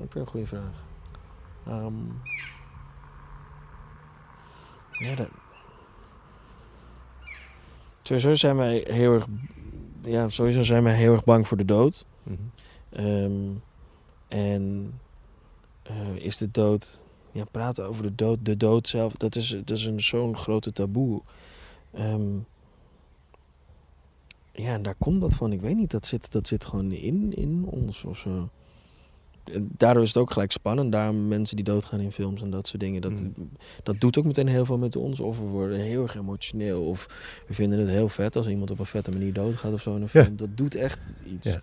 Ook 0.00 0.12
weer 0.12 0.22
een 0.22 0.28
goede 0.28 0.46
vraag. 0.46 0.84
Ehm, 1.66 1.94
ja, 4.90 5.14
dat... 5.14 5.28
Sowieso 8.08 8.34
zijn 8.34 8.56
wij 8.56 8.84
heel 8.88 9.12
erg... 9.12 9.26
Ja, 10.02 10.28
sowieso 10.28 10.62
zijn 10.62 10.82
wij 10.82 10.94
heel 10.94 11.12
erg 11.12 11.24
bang 11.24 11.48
voor 11.48 11.56
de 11.56 11.64
dood. 11.64 12.06
Mhm. 12.22 12.36
Ehm, 12.90 13.50
en 14.28 14.92
eh, 15.82 16.16
is 16.16 16.36
de 16.36 16.50
dood... 16.50 17.02
Ja, 17.32 17.44
praten 17.44 17.88
over 17.88 18.02
de 18.02 18.14
dood, 18.14 18.38
de 18.42 18.56
dood 18.56 18.88
zelf, 18.88 19.12
dat 19.12 19.36
is, 19.36 19.48
dat 19.48 19.76
is 19.76 19.86
een 19.86 20.00
zo'n 20.00 20.36
grote 20.36 20.72
taboe. 20.72 21.22
Ehm, 21.90 22.36
ja, 24.52 24.72
en 24.72 24.82
daar 24.82 24.94
komt 24.98 25.20
dat 25.20 25.34
van. 25.34 25.52
Ik 25.52 25.60
weet 25.60 25.76
niet, 25.76 25.90
dat 25.90 26.06
zit, 26.06 26.32
dat 26.32 26.46
zit 26.46 26.64
gewoon 26.64 26.92
in, 26.92 27.32
in 27.34 27.64
ons 27.66 28.04
of 28.04 28.18
zo. 28.18 28.48
Daardoor 29.56 30.02
is 30.02 30.08
het 30.08 30.16
ook 30.16 30.30
gelijk 30.30 30.52
spannend. 30.52 30.92
Daarom 30.92 31.28
mensen 31.28 31.56
die 31.56 31.64
doodgaan 31.64 32.00
in 32.00 32.12
films 32.12 32.42
en 32.42 32.50
dat 32.50 32.66
soort 32.66 32.80
dingen. 32.80 33.00
Dat, 33.00 33.12
Mhm. 33.12 33.26
dat 33.82 34.00
doet 34.00 34.18
ook 34.18 34.24
meteen 34.24 34.48
heel 34.48 34.64
veel 34.64 34.78
met 34.78 34.96
ons. 34.96 35.20
Of 35.20 35.38
we 35.38 35.44
worden 35.44 35.78
heel 35.78 36.02
erg 36.02 36.16
emotioneel. 36.16 36.82
Of 36.84 37.06
we 37.46 37.54
vinden 37.54 37.78
het 37.78 37.88
heel 37.88 38.08
vet 38.08 38.36
als 38.36 38.48
iemand 38.48 38.70
op 38.70 38.78
een 38.78 38.86
vette 38.86 39.10
manier 39.10 39.32
doodgaat 39.32 39.72
of 39.72 39.82
zo 39.82 39.90
in 39.96 40.02
een 40.02 40.08
Ja. 40.12 40.22
film. 40.22 40.36
Dat 40.36 40.56
doet 40.56 40.74
echt 40.74 41.10
iets. 41.34 41.46
Ja. 41.48 41.60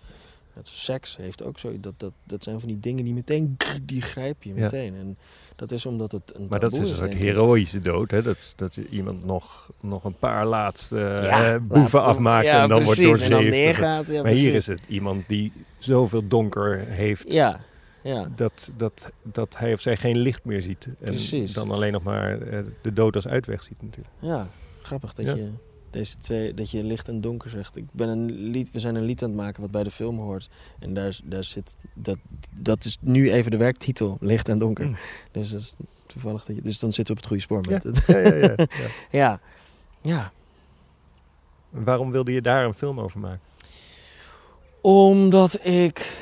Het 0.54 0.66
seks 0.68 1.16
heeft 1.16 1.42
ook 1.42 1.58
zo. 1.58 1.80
Dat, 1.80 1.94
dat, 1.96 2.12
dat 2.24 2.42
zijn 2.42 2.60
van 2.60 2.68
die 2.68 2.80
dingen 2.80 3.04
die 3.04 3.14
meteen. 3.14 3.56
die 3.82 4.02
grijp 4.02 4.42
je 4.42 4.54
Ja. 4.54 4.60
meteen. 4.60 4.94
En 4.94 5.16
dat 5.56 5.70
is 5.72 5.86
omdat 5.86 6.12
het 6.12 6.32
een 6.36 6.46
Maar 6.50 6.60
dat 6.60 6.72
is 6.72 6.78
een 6.90 6.96
soort 6.96 7.14
heroïsche 7.14 7.78
dood, 7.78 8.10
hè? 8.10 8.22
Dat, 8.22 8.52
dat 8.56 8.76
iemand 8.90 9.24
nog, 9.24 9.70
nog 9.80 10.04
een 10.04 10.18
paar 10.18 10.46
laatste 10.46 10.96
Ja, 10.96 11.54
eh, 11.54 11.60
boeven 11.60 11.78
laatste- 11.78 12.00
afmaakt 12.00 12.46
ja, 12.46 12.62
en 12.62 12.68
dan 12.68 12.82
wordt 12.84 13.00
precies, 13.00 13.28
neergaat. 13.28 14.08
Ja, 14.10 14.22
maar 14.22 14.30
hier 14.32 14.54
is 14.54 14.66
het 14.66 14.82
iemand 14.88 15.28
die 15.28 15.52
zoveel 15.78 16.28
donker 16.28 16.78
heeft 16.86 17.32
Ja, 17.32 17.60
ja. 18.06 18.28
dat, 18.36 18.70
dat, 18.76 19.12
dat 19.22 19.56
hij 19.58 19.72
of 19.72 19.80
zij 19.80 19.96
geen 19.96 20.16
licht 20.18 20.44
meer 20.44 20.62
ziet. 20.62 20.84
En 20.86 20.94
Precies. 20.98 21.52
dan 21.52 21.70
alleen 21.70 21.92
nog 21.92 22.02
maar 22.02 22.40
eh, 22.40 22.58
de 22.82 22.92
dood 22.92 23.14
als 23.14 23.26
uitweg 23.26 23.62
ziet 23.62 23.82
natuurlijk. 23.82 24.14
Ja, 24.18 24.48
grappig 24.82 25.12
dat 25.12 25.26
Ja. 25.26 25.34
je 25.34 25.50
deze 25.90 26.16
twee, 26.18 26.54
dat 26.54 26.70
je 26.70 26.82
licht 26.84 27.08
en 27.08 27.20
donker 27.20 27.50
zegt. 27.50 27.76
Ik 27.76 27.84
ben 27.92 28.08
een 28.08 28.32
lied, 28.32 28.70
we 28.70 28.80
zijn 28.80 28.94
een 28.94 29.04
lied 29.04 29.22
aan 29.22 29.28
het 29.28 29.38
maken 29.38 29.60
wat 29.62 29.70
bij 29.70 29.82
de 29.82 29.90
film 29.90 30.18
hoort. 30.18 30.48
En 30.78 30.94
daar, 30.94 31.18
daar 31.24 31.44
zit, 31.44 31.76
dat, 31.94 32.18
dat 32.60 32.84
is 32.84 32.96
nu 33.00 33.32
even 33.32 33.50
de 33.50 33.56
werktitel, 33.56 34.16
licht 34.20 34.48
en 34.48 34.58
donker. 34.58 34.86
Mm. 34.86 34.96
Dus 35.32 35.50
dat 35.50 35.60
is 35.60 35.74
toevallig 36.06 36.44
dat 36.44 36.56
je, 36.56 36.62
dus 36.62 36.78
dan 36.78 36.92
zitten 36.92 37.14
we 37.14 37.20
op 37.20 37.26
het 37.26 37.26
goede 37.26 37.42
spoor 37.42 37.62
Ja. 37.62 37.70
met 37.70 37.82
het. 37.82 38.06
Ja, 38.06 38.18
ja, 38.18 38.54
ja. 38.56 38.66
Ja, 39.20 39.40
ja. 40.02 40.32
Waarom 41.70 42.10
wilde 42.10 42.32
je 42.32 42.42
daar 42.42 42.64
een 42.64 42.74
film 42.74 43.00
over 43.00 43.20
maken? 43.20 43.40
Omdat 44.80 45.64
ik 45.66 46.12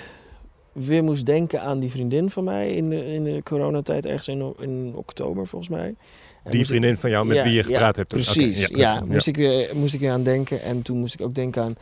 weer 0.75 1.05
moest 1.05 1.27
denken 1.27 1.61
aan 1.61 1.79
die 1.79 1.91
vriendin 1.91 2.31
van 2.31 2.45
mij 2.45 2.71
in 2.75 2.89
de, 2.91 3.07
in 3.07 3.25
de 3.25 3.41
coronatijd, 3.43 4.07
ergens 4.07 4.29
in, 4.29 4.55
in 4.61 4.93
oktober 4.95 5.47
volgens 5.47 5.71
mij. 5.71 5.95
En 6.45 6.51
Die 6.51 6.61
ik- 6.61 6.67
vriendin 6.67 6.97
van 6.97 7.11
jou 7.11 7.27
met 7.27 7.37
Ja, 7.37 7.43
wie 7.43 7.53
je 7.53 7.59
ja, 7.59 7.65
gepraat 7.65 7.97
hebt. 7.97 8.09
Precies, 8.09 8.69
Oké, 8.69 8.79
ja. 8.79 9.01
Moest, 9.01 9.27
Ik 9.27 9.37
weer, 9.37 9.69
moest 9.75 9.95
ik 9.95 10.01
weer 10.01 10.11
aan 10.11 10.23
denken. 10.23 10.63
En 10.63 10.83
toen 10.83 10.99
moest 10.99 11.15
ik 11.15 11.21
ook 11.21 11.35
denken 11.35 11.63
aan... 11.63 11.75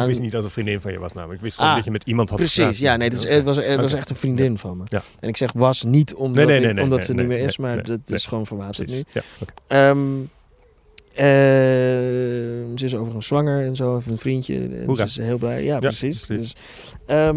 Ik 0.00 0.06
wist 0.06 0.20
niet 0.20 0.30
dat 0.32 0.44
een 0.44 0.50
vriendin 0.50 0.80
van 0.80 0.92
je 0.92 0.98
was 0.98 1.12
namelijk. 1.12 1.38
Ik 1.38 1.44
wist 1.44 1.54
gewoon 1.56 1.70
Ah, 1.70 1.76
dat 1.76 1.84
je 1.84 1.90
met 1.90 2.04
iemand 2.04 2.28
had 2.28 2.38
Precies, 2.38 2.56
gepraat. 2.56 2.78
ja. 2.78 2.96
Nee, 2.96 3.10
Oké. 3.10 3.28
het 3.28 3.44
was, 3.44 3.56
het 3.56 3.80
was 3.80 3.92
echt 3.92 4.10
een 4.10 4.16
vriendin 4.16 4.58
van 4.58 4.76
me. 4.76 4.82
Ja. 4.88 5.02
En 5.20 5.28
ik 5.28 5.36
zeg 5.36 5.52
was 5.52 5.84
niet 5.84 6.14
omdat, 6.14 6.46
Nee, 6.46 6.58
nee, 6.60 6.68
ik- 6.68 6.74
nee, 6.74 6.84
omdat 6.84 7.04
ze 7.04 7.14
niet 7.14 7.26
meer 7.26 7.38
is, 7.38 7.56
maar 7.56 7.84
dat 7.84 8.00
is 8.10 8.26
gewoon 8.26 8.46
verwaterd 8.46 8.88
nu. 8.90 9.02
Precies. 9.02 9.30
Ehm, 9.66 9.98
eh, 11.14 11.24
ze 12.76 12.84
is 12.84 12.94
overigens 12.94 13.26
zwanger 13.26 13.64
en 13.64 13.76
zo, 13.76 13.94
heeft 13.94 14.06
een 14.06 14.18
vriendje. 14.18 14.54
En 14.54 14.82
Hoera. 14.86 15.06
ze 15.06 15.20
is 15.20 15.26
heel 15.26 15.38
blij. 15.38 15.64
Ja, 15.64 15.78
precies. 15.78 16.26
precies. 16.26 16.52
Dus, 16.54 16.62
ehm, 17.06 17.36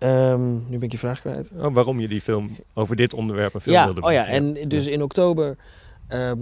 ehm, 0.00 0.52
nu 0.52 0.70
ben 0.78 0.82
ik 0.82 0.92
je 0.92 0.98
vraag 0.98 1.20
kwijt. 1.20 1.50
Oh, 1.56 1.74
waarom 1.74 2.00
je 2.00 2.08
die 2.08 2.20
film 2.20 2.56
over 2.74 2.96
dit 2.96 3.14
onderwerp 3.14 3.54
een 3.54 3.60
film 3.60 3.74
Ja, 3.76 3.84
wilde 3.84 4.00
oh 4.00 4.12
ja, 4.12 4.20
maken. 4.20 4.56
en 4.60 4.68
dus 4.68 4.86
in 4.86 5.02
oktober... 5.02 5.56
ehm, 6.08 6.38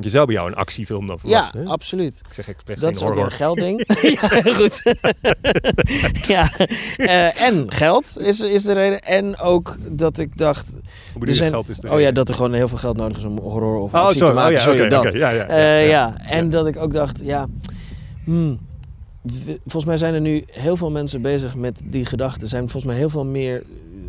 Je 0.00 0.08
zou 0.08 0.26
bij 0.26 0.34
jou 0.34 0.48
een 0.48 0.54
actiefilm 0.56 1.06
dan 1.06 1.18
ja, 1.22 1.28
verwachten. 1.28 1.60
hè? 1.60 1.66
absoluut. 1.66 2.22
Ik 2.28 2.34
zeg 2.34 2.48
expres 2.48 2.80
Dat 2.80 2.90
is 2.94 2.98
geen 2.98 3.08
ook 3.08 3.14
horror. 3.14 3.30
een 3.32 3.36
geldding. 3.36 3.84
ja, 4.20 4.52
goed. 4.52 4.82
ja. 6.34 6.50
eh, 6.96 7.40
en 7.42 7.72
geld 7.72 8.18
is, 8.20 8.40
is 8.40 8.62
de 8.62 8.72
reden. 8.72 9.00
En 9.02 9.38
ook 9.38 9.76
dat 9.88 10.18
ik 10.18 10.38
dacht... 10.38 10.76
Hoe 11.14 11.26
er 11.26 11.34
zijn- 11.34 11.50
geld 11.50 11.68
is 11.68 11.78
de 11.78 11.86
oh 11.86 11.92
ja, 11.92 11.98
reden? 11.98 12.14
dat 12.14 12.28
er 12.28 12.34
gewoon 12.34 12.52
heel 12.52 12.68
veel 12.68 12.78
geld 12.78 12.96
nodig 12.96 13.16
is 13.18 13.24
om 13.24 13.38
horror 13.38 13.78
of 13.78 13.94
Oh, 13.94 14.00
actie 14.00 14.18
te 14.24 14.32
maken. 14.32 14.44
oh 14.46 14.52
ja, 14.52 14.58
Sorry, 14.58 14.88
dat. 14.88 15.12
ja, 15.12 15.30
ja, 15.30 15.46
Eh, 15.46 15.56
ja, 15.58 15.78
ja, 15.88 16.16
en 16.26 16.44
ja. 16.44 16.50
dat 16.50 16.66
ik 16.66 16.76
ook 16.76 16.92
dacht, 16.92 17.20
ja... 17.24 17.46
hmm, 18.24 18.58
volgens 19.60 19.84
mij 19.84 19.96
zijn 19.96 20.14
er 20.14 20.20
nu 20.20 20.44
heel 20.46 20.76
veel 20.76 20.90
mensen 20.90 21.22
bezig 21.22 21.56
met 21.56 21.82
die 21.84 22.04
gedachten. 22.04 22.42
Er 22.42 22.48
zijn 22.48 22.62
volgens 22.62 22.84
mij 22.84 22.96
heel 22.96 23.08
veel 23.10 23.24
meer 23.24 23.64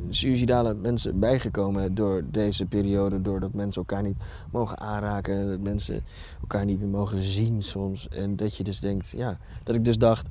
suïcidale 0.09 0.74
mensen 0.74 1.20
bijgekomen 1.20 1.95
door 1.95 2.24
deze 2.32 2.65
periode. 2.65 3.22
Doordat 3.22 3.53
mensen 3.53 3.82
elkaar 3.82 4.03
niet 4.03 4.18
mogen 4.51 4.80
aanraken. 4.80 5.38
En 5.38 5.47
dat 5.47 5.59
mensen 5.59 6.01
elkaar 6.41 6.65
niet 6.65 6.80
meer 6.80 6.88
mogen 6.88 7.20
zien 7.20 7.61
soms. 7.61 8.07
En 8.07 8.36
dat 8.36 8.55
je 8.55 8.63
dus 8.63 8.80
denkt, 8.80 9.09
ja... 9.09 9.38
Dat 9.63 9.76
ik 9.76 9.86
dus 9.86 9.97
dacht, 9.97 10.28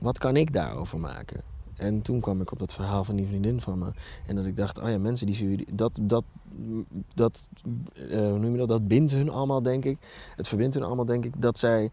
wat 0.00 0.18
kan 0.18 0.36
ik 0.36 0.52
daarover 0.52 0.98
maken? 0.98 1.40
En 1.74 2.02
toen 2.02 2.20
kwam 2.20 2.40
ik 2.40 2.52
op 2.52 2.58
dat 2.58 2.74
verhaal 2.74 3.04
van 3.04 3.16
die 3.16 3.26
vriendin 3.26 3.60
van 3.60 3.78
me. 3.78 3.86
En 4.26 4.36
dat 4.36 4.46
ik 4.46 4.56
dacht, 4.56 4.80
oh 4.80 4.88
ja, 4.88 4.98
mensen 4.98 5.26
die 5.26 5.34
sui- 5.34 5.64
dat, 5.72 5.98
dat, 6.00 6.24
dat, 7.14 7.48
eh, 8.10 8.18
hoe 8.18 8.38
noem 8.38 8.52
je 8.52 8.58
dat? 8.58 8.68
Dat 8.68 8.88
bindt 8.88 9.10
hun 9.12 9.30
allemaal, 9.30 9.62
denk 9.62 9.84
ik. 9.84 9.98
Het 10.36 10.48
verbindt 10.48 10.74
hun 10.74 10.82
allemaal, 10.82 11.04
denk 11.04 11.24
ik, 11.24 11.32
dat 11.38 11.58
zij 11.58 11.90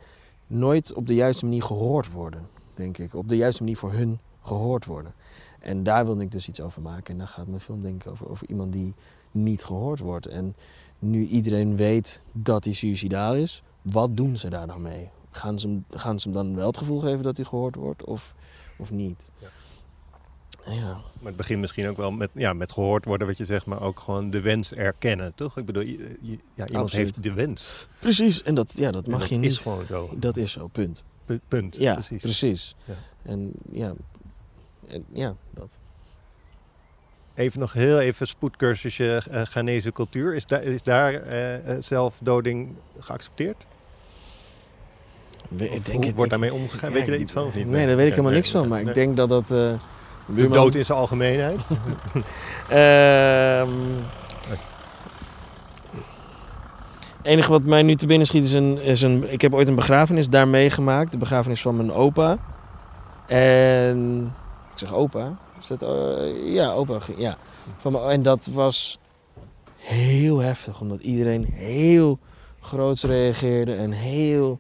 nooit 0.49 0.93
op 0.93 1.07
de 1.07 1.15
juiste 1.15 1.45
manier 1.45 1.63
gehoord 1.63 2.11
worden, 2.11 2.47
denk 2.73 2.97
ik. 2.97 3.13
Op 3.13 3.29
de 3.29 3.37
juiste 3.37 3.63
manier 3.63 3.77
voor 3.77 3.91
hun 3.91 4.19
gehoord 4.41 4.85
worden. 4.85 5.13
En 5.59 5.83
daar 5.83 6.05
wilde 6.05 6.21
ik 6.21 6.31
dus 6.31 6.47
iets 6.47 6.61
over 6.61 6.81
maken. 6.81 7.13
En 7.13 7.17
daar 7.17 7.27
gaat 7.27 7.47
mijn 7.47 7.59
film, 7.59 7.81
denk 7.81 8.03
ik, 8.03 8.11
over, 8.11 8.29
over 8.29 8.47
iemand 8.47 8.73
die 8.73 8.93
niet 9.31 9.63
gehoord 9.63 9.99
wordt. 9.99 10.25
En 10.25 10.55
nu 10.99 11.25
iedereen 11.25 11.75
weet 11.75 12.25
dat 12.31 12.63
hij 12.63 12.73
suicidaal 12.73 13.35
is, 13.35 13.63
wat 13.81 14.17
doen 14.17 14.37
ze 14.37 14.49
daar 14.49 14.67
dan 14.67 14.81
mee? 14.81 15.09
Gaan 15.31 15.59
ze, 15.59 15.67
hem, 15.67 15.85
gaan 15.89 16.19
ze 16.19 16.29
hem 16.29 16.37
dan 16.37 16.55
wel 16.55 16.67
het 16.67 16.77
gevoel 16.77 16.99
geven 16.99 17.23
dat 17.23 17.35
hij 17.37 17.45
gehoord 17.45 17.75
wordt 17.75 18.03
of, 18.03 18.35
of 18.77 18.91
niet? 18.91 19.31
Ja. 19.39 19.47
Ja. 20.66 20.84
Maar 20.93 21.28
het 21.28 21.36
begint 21.36 21.60
misschien 21.60 21.88
ook 21.88 21.97
wel 21.97 22.12
met, 22.12 22.30
ja, 22.34 22.53
met 22.53 22.72
gehoord 22.72 23.05
worden 23.05 23.28
wat 23.28 23.38
je 23.38 23.45
zegt, 23.45 23.66
maar 23.66 23.82
ook 23.82 23.99
gewoon 23.99 24.30
de 24.30 24.41
wens 24.41 24.74
erkennen, 24.76 25.36
toch? 25.36 25.57
Ik 25.57 25.66
bedoel, 25.66 25.84
ja, 25.84 25.97
iemand 26.22 26.38
Absoluut. 26.57 26.91
heeft 26.91 27.24
de 27.24 27.34
wens. 27.34 27.88
Precies, 27.99 28.43
en 28.43 28.55
dat, 28.55 28.74
ja, 28.78 28.91
dat 28.91 29.07
mag 29.07 29.20
dat 29.20 29.30
je 29.30 29.36
is 29.36 29.41
niet. 29.41 29.57
gewoon 29.57 29.86
zo. 29.86 30.10
Dat 30.16 30.38
is 30.38 30.51
zo, 30.51 30.68
punt. 30.68 31.03
Pu- 31.26 31.39
Punt. 31.47 31.78
Ja, 31.78 31.93
precies. 31.93 32.22
precies. 32.22 32.76
Ja. 32.86 32.93
En 33.24 33.51
ja, 33.72 33.93
en, 34.88 35.05
ja, 35.14 35.36
dat. 35.53 35.80
Even 37.36 37.60
nog 37.60 37.74
heel 37.74 37.99
even 37.99 38.28
spoedcursusje 38.28 39.24
uh, 39.32 39.41
Ghanese 39.41 39.91
cultuur. 39.91 40.36
Is, 40.36 40.45
da 40.45 40.57
is 40.57 40.82
daar 40.82 41.14
eh, 41.14 41.55
eh, 41.76 41.82
zelfdoding 41.84 42.76
geaccepteerd? 42.99 43.66
We- 45.49 45.68
hoe 45.68 45.82
denk 45.82 46.03
het, 46.03 46.16
wordt 46.16 46.30
daarmee 46.32 46.53
omgegaan? 46.53 46.89
ja, 46.89 46.95
Weet 46.95 47.05
je 47.05 47.12
daar 47.12 47.20
iets 47.20 47.32
van 47.32 47.45
of 47.45 47.55
niet? 47.55 47.68
Nee, 47.68 47.88
daar 47.88 47.95
weet 47.95 48.05
ik 48.05 48.12
helemaal 48.12 48.32
niks 48.32 48.51
van. 48.51 48.68
Maar 48.68 48.80
nee. 48.80 48.88
ik 48.88 48.93
denk 48.93 49.18
dat 49.18 49.30
dat... 49.30 49.51
De 50.36 50.47
dood 50.49 50.75
in 50.75 50.86
zijn 50.86 50.97
algemeenheid? 50.97 51.59
Ehm, 52.69 53.69
Het 57.17 57.27
enige 57.27 57.51
wat 57.51 57.63
mij 57.63 57.82
nu 57.84 57.95
te 57.95 58.07
binnen 58.07 58.27
schiet 58.27 58.43
is 58.43 58.53
een, 58.53 58.77
is 58.82 59.01
een... 59.01 59.32
Ik 59.32 59.41
heb 59.41 59.53
ooit 59.53 59.67
een 59.67 59.75
begrafenis 59.75 60.30
daar 60.30 60.47
meegemaakt. 60.47 61.11
De 61.11 61.17
begrafenis 61.17 61.61
van 61.61 61.75
mijn 61.75 61.91
opa. 61.91 62.38
En... 63.27 64.34
Ik 64.71 64.77
zeg 64.77 64.93
opa. 64.93 65.38
Is 65.59 65.67
dat... 65.67 65.82
eh, 65.84 66.53
ja, 66.53 66.71
opa. 66.71 66.99
ging- 66.99 67.19
Ja. 67.19 67.38
Van 67.77 67.91
mijn, 67.91 68.03
en 68.05 68.23
dat 68.23 68.45
was 68.53 68.99
heel 69.77 70.39
heftig. 70.39 70.82
Omdat 70.82 70.99
iedereen 71.01 71.45
heel 71.53 72.19
groots 72.59 73.03
reageerde. 73.03 73.73
En 73.75 73.91
heel... 73.91 74.59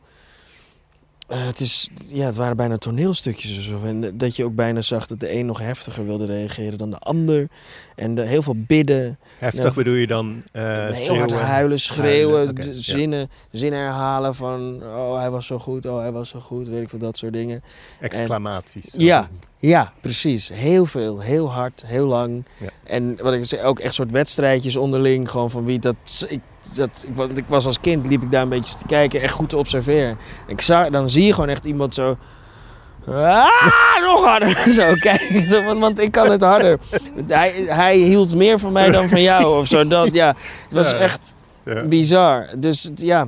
eh, 1.29 1.45
het, 1.45 1.59
is, 1.59 1.89
ja, 2.07 2.25
het 2.25 2.35
waren 2.35 2.57
bijna 2.57 2.77
toneelstukjes 2.77 3.57
of 3.57 3.63
zo. 3.63 3.83
En 3.83 4.17
dat 4.17 4.35
je 4.35 4.43
ook 4.43 4.55
bijna 4.55 4.81
zag 4.81 5.07
dat 5.07 5.19
de 5.19 5.33
een 5.33 5.45
nog 5.45 5.59
heftiger 5.59 6.05
wilde 6.05 6.25
reageren 6.25 6.77
dan 6.77 6.89
de 6.89 6.99
ander. 6.99 7.47
En 7.95 8.15
de, 8.15 8.21
heel 8.21 8.41
veel 8.41 8.55
bidden. 8.57 9.19
Heftig 9.37 9.63
Ja. 9.63 9.71
bedoel 9.71 9.93
je 9.93 10.07
dan 10.07 10.43
eh 10.51 10.89
heel 10.89 11.15
hard 11.15 11.31
huilen, 11.31 11.79
schreeuwen, 11.79 12.45
Huilen, 12.45 12.75
ja. 12.75 12.81
zinnen, 12.81 13.29
zinnen 13.51 13.79
herhalen 13.79 14.35
van... 14.35 14.83
Oh, 14.83 15.17
hij 15.17 15.29
was 15.29 15.45
zo 15.45 15.59
goed, 15.59 15.85
oh, 15.85 15.99
hij 15.99 16.11
was 16.11 16.29
zo 16.29 16.39
goed, 16.39 16.67
weet 16.67 16.81
ik 16.81 16.89
veel, 16.89 16.99
dat 16.99 17.17
soort 17.17 17.33
dingen. 17.33 17.63
Exclamaties. 17.99 18.93
Ja. 18.97 19.29
Ja, 19.61 19.93
precies. 20.01 20.49
Heel 20.53 20.85
veel, 20.85 21.19
heel 21.19 21.51
hard, 21.51 21.83
heel 21.85 22.05
lang. 22.05 22.45
Ja. 22.57 22.69
En 22.83 23.17
wat 23.21 23.33
ik 23.33 23.45
zei, 23.45 23.61
ook 23.61 23.79
echt 23.79 23.93
soort 23.93 24.11
wedstrijdjes 24.11 24.75
onderling. 24.75 25.29
Gewoon 25.29 25.51
van 25.51 25.65
wie 25.65 25.79
dat... 25.79 26.25
Ik, 26.27 26.41
dat 26.75 27.03
ik, 27.07 27.15
want 27.15 27.37
ik 27.37 27.43
was 27.47 27.65
als 27.65 27.79
kind, 27.79 28.07
liep 28.07 28.21
ik 28.21 28.31
daar 28.31 28.41
een 28.41 28.49
beetje 28.49 28.77
te 28.77 28.85
kijken, 28.85 29.21
echt 29.21 29.33
goed 29.33 29.49
te 29.49 29.57
observeren. 29.57 30.17
Ik 30.47 30.61
zag, 30.61 30.89
dan 30.89 31.09
zie 31.09 31.25
je 31.25 31.33
gewoon 31.33 31.49
echt 31.49 31.65
iemand 31.65 31.93
zo... 31.93 32.17
Ah, 33.07 33.45
nog 34.01 34.23
harder. 34.25 34.57
Zo, 34.73 34.93
kijk. 34.93 35.45
Zo, 35.47 35.63
want, 35.63 35.79
want 35.79 35.99
ik 35.99 36.11
kan 36.11 36.31
het 36.31 36.41
harder. 36.41 36.79
Hij, 37.27 37.51
hij 37.67 37.97
hield 37.97 38.35
meer 38.35 38.59
van 38.59 38.71
mij 38.71 38.89
dan 38.89 39.09
van 39.09 39.21
jou 39.21 39.59
of 39.59 39.67
zo. 39.67 39.87
Dat, 39.87 40.13
ja, 40.13 40.27
het 40.63 40.73
was 40.73 40.91
Ja. 40.91 40.97
echt 40.97 41.35
Ja. 41.65 41.83
bizar. 41.83 42.47
Dus 42.57 42.89
ja. 42.95 43.27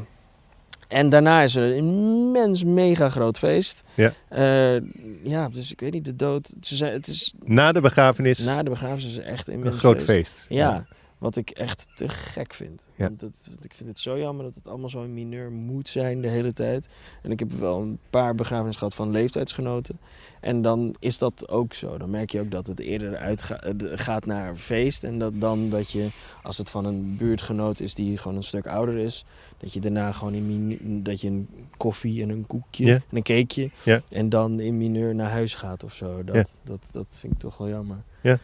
En 0.87 1.09
daarna 1.09 1.41
is 1.41 1.55
er 1.55 1.63
een 1.63 1.89
immens 1.89 2.63
mega 2.63 3.09
groot 3.09 3.37
feest. 3.37 3.83
Ja. 3.93 4.13
Eh, 4.29 4.81
ja, 5.23 5.49
dus 5.49 5.71
ik 5.71 5.79
weet 5.79 5.93
niet, 5.93 6.05
de 6.05 6.15
dood. 6.15 6.53
Ze 6.61 6.75
zei, 6.75 6.91
het 6.91 7.07
is 7.07 7.33
Na 7.43 7.71
de 7.71 7.81
begrafenis 7.81 8.37
na 8.39 8.63
de 8.63 8.71
begrafenis 8.71 9.05
is 9.05 9.19
echt 9.19 9.47
een 9.47 9.53
een 9.53 9.59
immens 9.59 9.79
groot 9.79 10.03
feest. 10.03 10.45
Ja, 10.49 10.85
wat 11.21 11.35
ik 11.35 11.49
echt 11.49 11.87
te 11.95 12.09
gek 12.09 12.53
vind. 12.53 12.87
Ja. 12.95 13.07
Want 13.07 13.21
het, 13.21 13.57
ik 13.61 13.73
vind 13.73 13.89
het 13.89 13.99
zo 13.99 14.17
jammer 14.17 14.45
dat 14.45 14.55
het 14.55 14.67
allemaal 14.67 14.89
zo 14.89 15.03
in 15.03 15.13
mineur 15.13 15.51
moet 15.51 15.87
zijn 15.87 16.21
de 16.21 16.27
hele 16.27 16.53
tijd. 16.53 16.87
En 17.21 17.31
ik 17.31 17.39
heb 17.39 17.51
wel 17.51 17.81
een 17.81 17.99
paar 18.09 18.35
begrafenissen 18.35 18.79
gehad 18.79 18.95
van 18.95 19.11
leeftijdsgenoten. 19.11 19.99
En 20.39 20.61
dan 20.61 20.95
is 20.99 21.17
dat 21.17 21.49
ook 21.49 21.73
zo. 21.73 21.97
Dan 21.97 22.09
merk 22.09 22.31
je 22.31 22.39
ook 22.39 22.51
dat 22.51 22.67
het 22.67 22.79
eerder 22.79 23.17
uitgaat 23.17 24.25
naar 24.25 24.49
een 24.49 24.57
feest. 24.59 25.03
En 25.03 25.19
dat 25.19 25.33
dan 25.41 25.69
dat 25.69 25.91
je, 25.91 26.07
als 26.43 26.57
het 26.57 26.69
van 26.69 26.85
een 26.85 27.17
buurtgenoot 27.17 27.79
is 27.79 27.95
die 27.95 28.17
gewoon 28.17 28.37
een 28.37 28.43
stuk 28.43 28.67
ouder 28.67 28.97
is, 28.97 29.25
dat 29.57 29.73
je 29.73 29.79
daarna 29.79 30.11
gewoon 30.11 30.33
in 30.33 31.03
dat 31.03 31.21
je 31.21 31.27
een 31.27 31.47
koffie 31.77 32.21
en 32.21 32.29
een 32.29 32.47
koekje 32.47 32.85
Ja. 32.85 32.93
en 32.93 33.03
een 33.17 33.23
cakeje. 33.23 33.69
Ja. 33.83 34.01
En 34.09 34.29
dan 34.29 34.59
in 34.59 34.77
mineur 34.77 35.15
naar 35.15 35.29
huis 35.29 35.53
gaat 35.55 35.83
of 35.83 35.93
zo. 35.93 36.23
Dat, 36.23 36.57
dat, 36.63 36.81
dat 36.91 37.17
vind 37.19 37.33
ik 37.33 37.39
toch 37.39 37.57
wel 37.57 37.69
jammer. 37.69 37.97
Ja. 38.21 38.37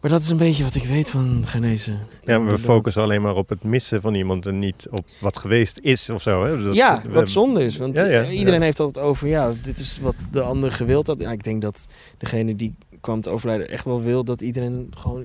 Maar 0.00 0.10
dat 0.10 0.20
is 0.20 0.28
een 0.30 0.36
beetje 0.36 0.64
wat 0.64 0.74
ik 0.74 0.84
weet 0.84 1.10
van 1.10 1.42
genezen. 1.46 1.98
Ja, 2.22 2.38
maar 2.38 2.52
we 2.52 2.58
focussen 2.58 3.02
alleen 3.02 3.20
maar 3.22 3.34
op 3.36 3.48
het 3.48 3.62
missen 3.62 4.00
van 4.00 4.14
iemand 4.14 4.46
en 4.46 4.58
niet 4.58 4.86
op 4.90 5.04
wat 5.20 5.38
geweest 5.38 5.78
is 5.78 6.10
of 6.10 6.22
zo. 6.22 6.44
Hè? 6.44 6.62
Dat- 6.62 6.74
ja, 6.74 7.02
wat 7.08 7.28
zonde 7.28 7.64
is. 7.64 7.76
Want 7.76 7.98
Ja, 7.98 8.04
ja, 8.06 8.28
iedereen 8.28 8.58
ja. 8.58 8.64
heeft 8.64 8.80
altijd 8.80 9.04
over, 9.04 9.28
ja, 9.28 9.52
dit 9.62 9.78
is 9.78 9.98
wat 10.02 10.28
de 10.30 10.40
ander 10.42 10.72
gewild 10.72 11.06
had. 11.06 11.20
Ja, 11.20 11.30
ik 11.32 11.44
denk 11.44 11.62
dat 11.62 11.86
degene 12.18 12.56
die 12.56 12.74
kwam 13.00 13.20
te 13.20 13.30
overlijden 13.30 13.68
echt 13.70 13.84
wel 13.84 14.02
wil 14.02 14.24
dat 14.24 14.40
iedereen 14.40 14.90
gewoon 14.98 15.24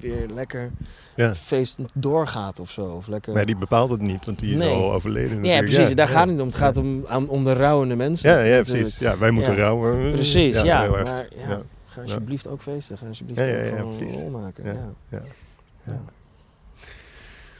weer 0.00 0.26
lekker 0.34 0.70
Ja. 1.16 1.34
feestend 1.34 1.90
doorgaat 1.94 2.60
of 2.60 2.70
zo. 2.70 2.82
Of 2.84 3.06
lekker... 3.06 3.32
Maar 3.34 3.46
die 3.46 3.56
bepaalt 3.56 3.90
het 3.90 4.00
niet, 4.00 4.26
want 4.26 4.38
die 4.38 4.52
is 4.52 4.58
Nee. 4.58 4.68
al 4.74 4.92
overleden. 4.92 5.44
ja, 5.44 5.58
precies. 5.58 5.94
daar 5.94 6.06
ja. 6.06 6.12
gaat 6.12 6.20
het 6.26 6.30
niet 6.30 6.40
om. 6.40 6.46
Het 6.46 6.56
gaat 6.56 6.76
om, 6.76 7.04
om 7.26 7.44
de 7.44 7.52
rouwende 7.52 7.96
mensen. 7.96 8.30
Ja, 8.30 8.40
ja, 8.56 8.62
precies. 8.62 8.98
Ja, 8.98 9.18
wij 9.18 9.30
moeten 9.30 9.56
rouwen. 9.56 10.12
Precies, 10.12 10.62
ja. 10.62 10.88
maar. 10.90 11.26
Ga 11.90 12.02
alsjeblieft 12.02 12.46
ook 12.48 12.62
feesten. 12.62 12.98
Ga 12.98 13.06
alsjeblieft 13.06 13.40
ook 13.40 13.46
gewoon 13.78 13.96
precies. 13.96 14.14
lol 14.14 14.30
maken. 14.30 14.64
Ja. 15.10 15.20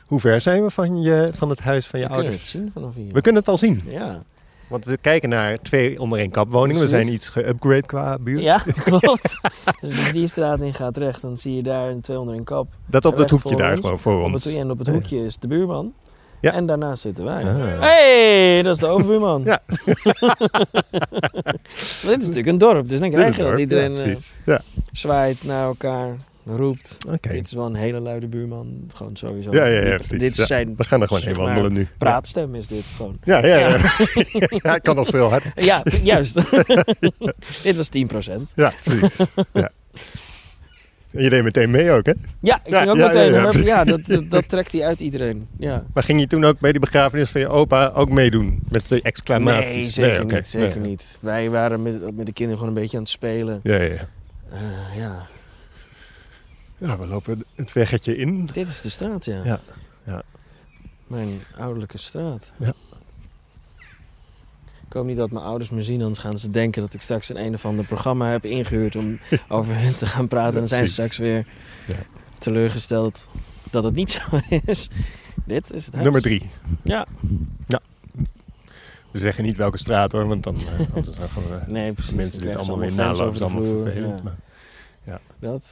Hoe 0.07 0.21
ver 0.21 0.41
zijn 0.41 0.63
we 0.63 0.71
van, 0.71 1.03
je, 1.03 1.29
van 1.33 1.49
het 1.49 1.61
huis 1.61 1.87
van 1.87 1.99
je 2.01 2.05
We 2.07 2.11
kunnen 2.13 2.31
ouders? 2.33 2.53
het 2.53 2.61
zien 2.63 2.71
vanaf 2.73 2.95
hier. 2.95 3.13
We 3.13 3.21
kunnen 3.21 3.41
het 3.41 3.51
al 3.51 3.59
zien. 3.59 3.83
Ja, 3.87 4.23
Want 4.69 4.85
we 4.85 4.97
kijken 4.97 5.29
naar 5.29 5.59
twee 5.63 6.01
onder 6.01 6.19
één 6.19 6.31
kap 6.31 6.51
woningen. 6.51 6.83
We 6.83 6.89
zijn 6.89 7.09
iets 7.09 7.29
geupgrade 7.29 7.87
qua 7.87 8.19
buurt. 8.19 8.43
ja 8.43 8.59
klopt. 8.85 9.41
dus 9.81 9.97
als 9.99 10.07
je 10.07 10.13
die 10.13 10.27
straat 10.27 10.61
in 10.61 10.75
gaat 10.75 10.97
recht, 10.97 11.23
dan 11.23 11.37
zie 11.39 11.55
je 11.57 11.63
daar 11.63 11.89
een 11.91 12.01
200 12.01 12.39
in 12.39 12.45
kap. 12.45 12.69
Dat 12.87 13.05
op 13.05 13.17
dat 13.17 13.31
Recht 13.31 13.43
hoekje 13.43 13.59
daar 13.59 13.77
gewoon 13.77 13.99
voor 13.99 14.19
Op 14.25 14.33
ons. 14.33 14.45
het, 14.45 14.55
en 14.55 14.71
op 14.71 14.79
het 14.79 14.89
hoekje 14.89 15.25
is 15.25 15.39
de 15.39 15.47
buurman. 15.49 15.93
Ja. 16.41 16.53
En 16.53 16.67
daarnaast 16.67 17.03
zitten 17.03 17.25
wij. 17.25 17.45
Ah. 17.45 17.81
hey, 17.81 18.63
dat 18.63 18.75
is 18.75 18.81
de 18.81 18.87
overbuurman. 18.87 19.43
Ja. 19.45 19.61
Dit 22.03 22.21
is 22.21 22.29
natuurlijk 22.29 22.47
een 22.47 22.59
dorp, 22.59 22.89
dus 22.89 23.01
dan 23.01 23.11
krijg 23.11 23.37
je 23.37 23.43
dat 23.43 23.59
iedereen 23.59 23.97
Ja, 23.97 24.03
eh. 24.03 24.17
Ja, 24.45 24.61
zwaait 24.93 25.45
naar 25.45 25.65
elkaar, 25.65 26.17
roept. 26.47 26.99
oké. 27.09 27.33
Dit 27.33 27.47
is 27.47 27.53
wel 27.53 27.67
een 27.67 27.75
hele 27.75 28.01
luide 28.01 28.27
buurman. 28.29 28.85
Gewoon 28.95 29.17
sowieso. 29.17 29.53
Ja, 29.53 29.65
ja, 29.65 29.81
ja, 29.87 29.99
Dit- 30.09 30.37
Ja. 30.37 30.45
zijn 30.47 30.75
We 30.77 30.85
gaan 30.85 31.01
er 31.01 31.09
gewoon 31.09 31.23
heen 31.23 31.37
wandelen 31.37 31.73
nu. 31.73 31.89
praatstem 31.99 32.55
is 32.55 32.67
dit 32.67 32.85
gewoon. 32.97 33.17
Ja, 33.25 33.47
ja, 33.47 33.57
ja. 33.57 33.77
Ja. 34.49 34.79
kan 34.87 34.97
nog 34.97 35.09
veel 35.09 35.29
harder. 35.31 35.53
Ja, 35.55 35.83
juist. 36.03 36.35
dit 37.63 37.77
was 37.77 37.89
10%. 37.89 38.31
Ja, 38.55 38.73
precies. 38.85 39.27
Ja. 39.53 39.71
En 41.13 41.23
je 41.23 41.29
deed 41.31 41.43
meteen 41.43 41.71
mee 41.71 41.91
ook, 41.91 42.07
hè? 42.07 42.13
Ja, 42.41 42.61
ik 42.65 42.71
Ja, 42.71 42.79
ging 42.79 42.91
ook 42.91 42.97
ja, 42.97 43.07
meteen. 43.07 43.33
ja, 43.33 43.43
ja. 43.43 43.51
Ja, 43.53 43.65
ja, 43.65 43.85
dat, 43.85 44.01
dat, 44.07 44.31
dat 44.31 44.49
trekt 44.49 44.73
hij 44.73 44.87
uit 44.87 45.01
iedereen. 45.01 45.49
Ja. 45.59 45.85
Maar 45.95 46.03
ging 46.03 46.21
je 46.21 46.27
toen 46.27 46.45
ook 46.45 46.59
bij 46.61 46.71
die 46.71 46.81
begrafenis 46.81 47.31
van 47.31 47.41
je 47.41 47.49
opa 47.49 47.89
ook 47.95 48.11
meedoen? 48.11 48.61
Met 48.69 48.89
de 48.89 49.03
exclamaties? 49.03 49.97
Nee, 49.97 50.09
zeker 50.09 50.25
niet. 50.25 50.49
Zeker 50.49 50.81
Nee. 50.81 50.89
niet. 50.91 51.19
Wij 51.21 51.51
waren 51.51 51.83
met, 51.83 52.17
met 52.17 52.27
de 52.27 52.33
kinderen 52.33 52.59
gewoon 52.61 52.75
een 52.77 52.81
beetje 52.83 52.97
aan 52.97 53.03
het 53.03 53.13
spelen. 53.13 53.61
Ja, 53.63 53.77
ja, 53.77 53.83
ja. 53.83 54.09
Eh, 54.53 54.97
ja, 54.99 55.27
Ja, 56.77 56.99
we 56.99 57.07
lopen 57.07 57.45
het 57.55 57.73
weggetje 57.73 58.17
in. 58.17 58.47
dit 58.53 58.69
is 58.69 58.81
de 58.81 58.89
straat, 58.89 59.25
ja. 59.25 59.41
Ja, 59.45 59.61
ja. 60.05 60.23
Mijn 61.07 61.41
ouderlijke 61.59 61.99
straat. 61.99 62.53
Ja. 62.57 62.73
Ik 64.91 64.97
hoop 64.97 65.05
niet 65.07 65.17
dat 65.17 65.31
mijn 65.31 65.45
ouders 65.45 65.71
me 65.71 65.83
zien, 65.83 66.01
anders 66.01 66.19
gaan 66.19 66.39
ze 66.39 66.51
denken 66.51 66.83
dat 66.83 66.95
ik 66.95 67.01
straks 67.01 67.29
een 67.29 67.41
een 67.45 67.55
of 67.55 67.65
ander 67.65 67.85
programma 67.85 68.27
heb 68.31 68.45
ingehuurd 68.45 68.97
om 68.97 69.19
over 69.49 69.77
hun 69.81 69.95
te 69.95 70.07
gaan 70.07 70.29
praten. 70.29 70.53
En 70.55 70.59
dan 70.59 70.69
zijn 70.69 70.87
ze 70.87 70.93
straks 70.93 71.17
weer 71.19 71.47
Ja. 71.87 71.95
teleurgesteld 72.39 73.27
dat 73.71 73.85
het 73.85 73.95
niet 73.95 74.11
zo 74.21 74.21
is. 74.67 74.89
Dit 75.45 75.73
is 75.73 75.85
het 75.85 75.93
huis. 75.95 76.05
Nummer 76.05 76.23
drie. 76.23 76.51
Ja. 76.85 77.07
We 79.11 79.19
zeggen 79.19 79.45
niet 79.45 79.57
welke 79.57 79.79
straat 79.79 80.13
hoor, 80.13 80.27
want 80.29 80.43
dan, 80.43 80.57
eh, 80.57 80.95
anders 80.97 81.17
dan 81.17 81.29
gaan 81.29 81.43
we 81.49 81.59
Nee, 81.73 81.93
precies. 81.93 82.15
mensen 82.15 82.41
dit 82.41 82.57
allemaal 82.57 82.79
weer 82.79 82.93
nalopen. 82.93 83.25
Dat 83.25 83.35
is 83.35 83.41
allemaal 83.41 83.83
vervelend. 83.83 84.17
Ja. 84.17 84.23
maar- 85.05 85.21
Dat. 85.39 85.63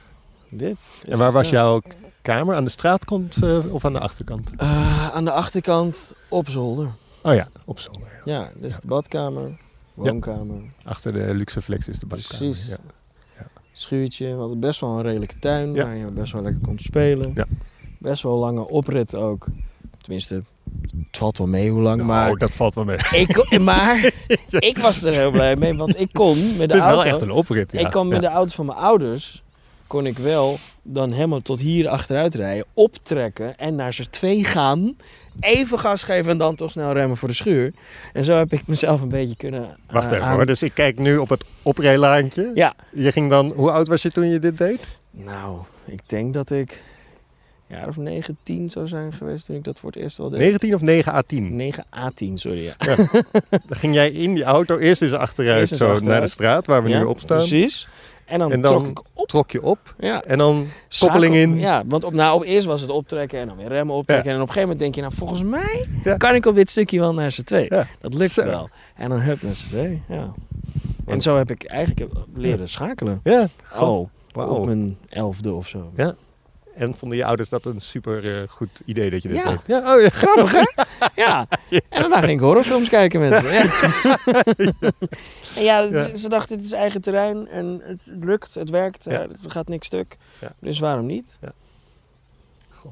Dit. 0.51 0.77
En 1.07 1.17
waar 1.17 1.31
was 1.31 1.49
jouw 1.49 1.81
kamer? 2.21 2.55
Aan 2.55 2.63
de 2.63 2.69
straatkant 2.69 3.43
eh, 3.43 3.73
of 3.73 3.85
aan 3.85 3.93
de 3.93 3.99
achterkant? 3.99 4.51
Eh, 4.57 5.09
aan 5.15 5.25
de 5.25 5.31
achterkant 5.31 6.13
op 6.27 6.49
zolder. 6.49 6.87
Oh 7.21 7.33
ja, 7.33 7.47
op 7.65 7.79
zolder. 7.79 8.07
Ja, 8.29 8.51
dus 8.59 8.79
de 8.79 8.87
badkamer, 8.87 9.57
woonkamer, 9.93 10.61
Achter 10.83 11.13
de 11.13 11.33
luxe 11.35 11.61
flex 11.61 11.87
is 11.87 11.99
de 11.99 12.05
badkamer. 12.05 12.37
Precies. 12.37 12.67
Ja. 12.69 12.77
schuurtje. 13.71 14.27
We 14.33 14.39
hadden 14.39 14.59
best 14.59 14.79
wel 14.79 14.89
een 14.97 15.01
redelijke 15.01 15.39
tuin 15.39 15.73
Ja. 15.73 15.83
waar 15.83 15.95
je 15.95 16.05
best 16.05 16.33
wel 16.33 16.41
lekker 16.41 16.61
kon 16.61 16.79
spelen. 16.79 17.31
Ja. 17.35 17.45
Best 17.99 18.23
wel 18.23 18.37
lange 18.37 18.67
oprit 18.67 19.15
ook. 19.15 19.45
Tenminste, 20.01 20.35
het 20.35 21.17
valt 21.17 21.37
wel 21.37 21.47
mee 21.47 21.71
hoe 21.71 21.81
lang, 21.81 22.03
maar... 22.03 22.31
Oh, 22.31 22.37
dat 22.39 22.51
valt 22.51 22.75
wel 22.75 22.83
mee. 22.85 22.97
Ik, 23.11 23.59
maar 23.59 24.13
ik 24.49 24.77
was 24.77 25.03
er 25.03 25.13
heel 25.13 25.31
blij 25.31 25.55
mee, 25.55 25.73
want 25.75 25.99
ik 25.99 26.09
kon 26.13 26.37
met 26.51 26.59
Het 26.59 26.71
de 26.71 26.77
is 26.77 26.83
auto... 26.83 26.97
wel 27.03 27.11
echt 27.13 27.21
een 27.21 27.31
oprit. 27.31 27.71
Ja. 27.71 27.79
Ik 27.79 27.91
kon 27.91 28.07
met 28.07 28.21
Ja. 28.21 28.29
de 28.29 28.35
auto 28.35 28.51
van 28.55 28.65
mijn 28.65 28.77
ouders, 28.77 29.43
kon 29.87 30.05
ik 30.05 30.17
wel 30.17 30.57
dan 30.83 31.11
helemaal 31.11 31.41
tot 31.41 31.59
hier 31.59 31.87
achteruit 31.87 32.35
rijden, 32.35 32.65
optrekken 32.73 33.57
en 33.57 33.75
naar 33.75 33.93
z'n 33.93 34.09
twee 34.09 34.43
gaan, 34.43 34.95
even 35.39 35.79
gas 35.79 36.03
geven 36.03 36.31
en 36.31 36.37
dan 36.37 36.55
toch 36.55 36.71
snel 36.71 36.91
remmen 36.93 37.17
voor 37.17 37.27
de 37.27 37.33
schuur. 37.33 37.73
En 38.13 38.23
zo 38.23 38.37
heb 38.37 38.53
ik 38.53 38.67
mezelf 38.67 39.01
een 39.01 39.09
beetje 39.09 39.35
kunnen 39.35 39.77
Wacht 39.91 40.07
eh, 40.07 40.13
even 40.13 40.25
aan- 40.25 40.33
hoor. 40.35 40.45
Dus 40.45 40.63
ik 40.63 40.73
kijk 40.73 40.97
nu 40.99 41.17
op 41.17 41.29
het 41.29 41.43
oprijlaantje. 41.63 42.51
Ja. 42.53 42.73
Je 42.93 43.11
ging 43.11 43.29
dan, 43.29 43.51
hoe 43.55 43.71
oud 43.71 43.87
was 43.87 44.01
je 44.01 44.11
toen 44.11 44.27
je 44.29 44.39
dit 44.39 44.57
deed? 44.57 44.79
Nou, 45.11 45.59
ik 45.85 45.99
denk 46.05 46.33
dat 46.33 46.49
ik 46.51 46.83
een 47.69 47.75
jaar 47.77 47.87
of 47.87 47.97
9, 47.97 48.37
10 48.43 48.69
zou 48.69 48.87
zijn 48.87 49.13
geweest 49.13 49.45
toen 49.45 49.55
ik 49.55 49.63
dat 49.63 49.79
voor 49.79 49.91
het 49.91 50.01
eerst 50.01 50.17
wel 50.17 50.29
deed. 50.29 50.39
19 50.39 50.73
of 50.75 50.81
9 50.81 51.13
à 51.13 51.21
10? 51.21 51.55
9 51.55 51.85
a 51.97 52.11
10, 52.13 52.37
sorry. 52.37 52.63
Ja. 52.65 52.95
Dan 53.49 53.77
ging 53.77 53.93
jij 53.93 54.11
in 54.11 54.33
die 54.33 54.43
auto 54.43 54.77
eerst 54.77 55.01
eens 55.01 55.11
achteruit, 55.13 55.59
Eerst 55.59 55.71
eens 55.71 55.81
zo 55.81 55.87
achteruit. 55.87 56.11
naar 56.13 56.21
de 56.21 56.27
straat 56.33 56.65
waar 56.67 56.83
we 56.83 56.89
Ja, 56.89 56.99
nu 56.99 57.03
op 57.05 57.19
staan. 57.19 57.37
Precies. 57.37 57.87
En 58.29 58.39
dan, 58.39 58.51
En 58.51 58.61
dan- 58.61 58.73
trok 58.73 58.87
ik 58.87 58.99
op. 59.13 59.27
Trok 59.27 59.51
je 59.51 59.61
op 59.63 59.95
Ja. 59.99 60.23
en 60.23 60.37
dan 60.37 60.67
koppeling 60.99 61.35
in. 61.35 61.59
Ja, 61.59 61.83
want 61.87 62.03
op, 62.03 62.13
nou, 62.13 62.35
op 62.35 62.43
eerst 62.43 62.67
was 62.67 62.81
het 62.81 62.89
optrekken 62.89 63.39
en 63.39 63.47
dan 63.47 63.57
weer 63.57 63.67
remmen 63.67 63.95
optrekken. 63.95 64.29
Ja. 64.29 64.35
En 64.35 64.41
op 64.41 64.47
een 64.47 64.53
gegeven 64.53 64.69
moment 64.77 64.79
denk 64.79 64.95
je, 64.95 65.01
nou 65.01 65.13
volgens 65.13 65.43
mij 65.43 65.85
Ja. 66.03 66.17
kan 66.17 66.35
ik 66.35 66.45
op 66.45 66.55
dit 66.55 66.69
stukje 66.69 66.99
wel 66.99 67.13
naar 67.13 67.31
z'n 67.31 67.43
twee. 67.43 67.67
Dat 68.01 68.13
lukt 68.13 68.31
Zo. 68.31 68.45
wel. 68.45 68.69
En 68.95 69.09
dan 69.09 69.19
hup 69.19 69.41
naar 69.41 69.55
z'n 69.55 69.67
twee. 69.67 70.01
Ja. 70.07 70.33
En 71.05 71.21
zo 71.21 71.37
heb 71.37 71.51
ik 71.51 71.63
eigenlijk 71.63 72.11
leren 72.33 72.69
schakelen. 72.69 73.19
Ja, 73.23 73.47
wauw. 73.75 74.09
op 74.33 74.65
mijn 74.65 74.97
elfde 75.09 75.53
of 75.53 75.67
zo. 75.67 75.91
Ja. 75.95 76.15
En 76.79 76.95
vonden 76.95 77.17
je 77.17 77.25
ouders 77.25 77.49
dat 77.49 77.65
een 77.65 77.81
super 77.81 78.41
eh, 78.41 78.47
goed 78.47 78.69
idee 78.85 79.09
dat 79.09 79.21
je 79.21 79.27
dit 79.27 79.37
Ja. 79.37 79.49
deed? 79.49 79.59
Ja, 79.65 79.77
oh 79.95 80.01
ja. 80.01 80.09
Grappig, 80.09 80.51
hè? 80.51 80.63
Ja. 81.15 81.47
En 81.69 81.81
daarna 82.01 82.19
ging 82.19 82.31
ik 82.31 82.39
horrorfilms 82.39 82.89
kijken 82.89 83.19
met 83.29 83.43
ze. 83.43 83.49
Ja. 83.51 83.63
En 85.55 85.63
ja, 85.69 85.79
Ja. 85.79 86.15
Ze, 86.15 86.29
dachten, 86.29 86.55
het 86.55 86.65
is 86.65 86.71
eigen 86.71 87.01
terrein 87.01 87.47
en 87.47 87.81
het 87.83 87.99
lukt, 88.05 88.53
het 88.53 88.69
werkt, 88.69 89.03
Ja. 89.03 89.11
eh, 89.11 89.19
er 89.43 89.51
gaat 89.51 89.67
niks 89.67 89.85
stuk. 89.87 90.17
Ja. 90.41 90.51
Dus 90.59 90.79
waarom 90.79 91.05
niet? 91.05 91.37
Ja. 91.41 91.51
Goh. 92.69 92.91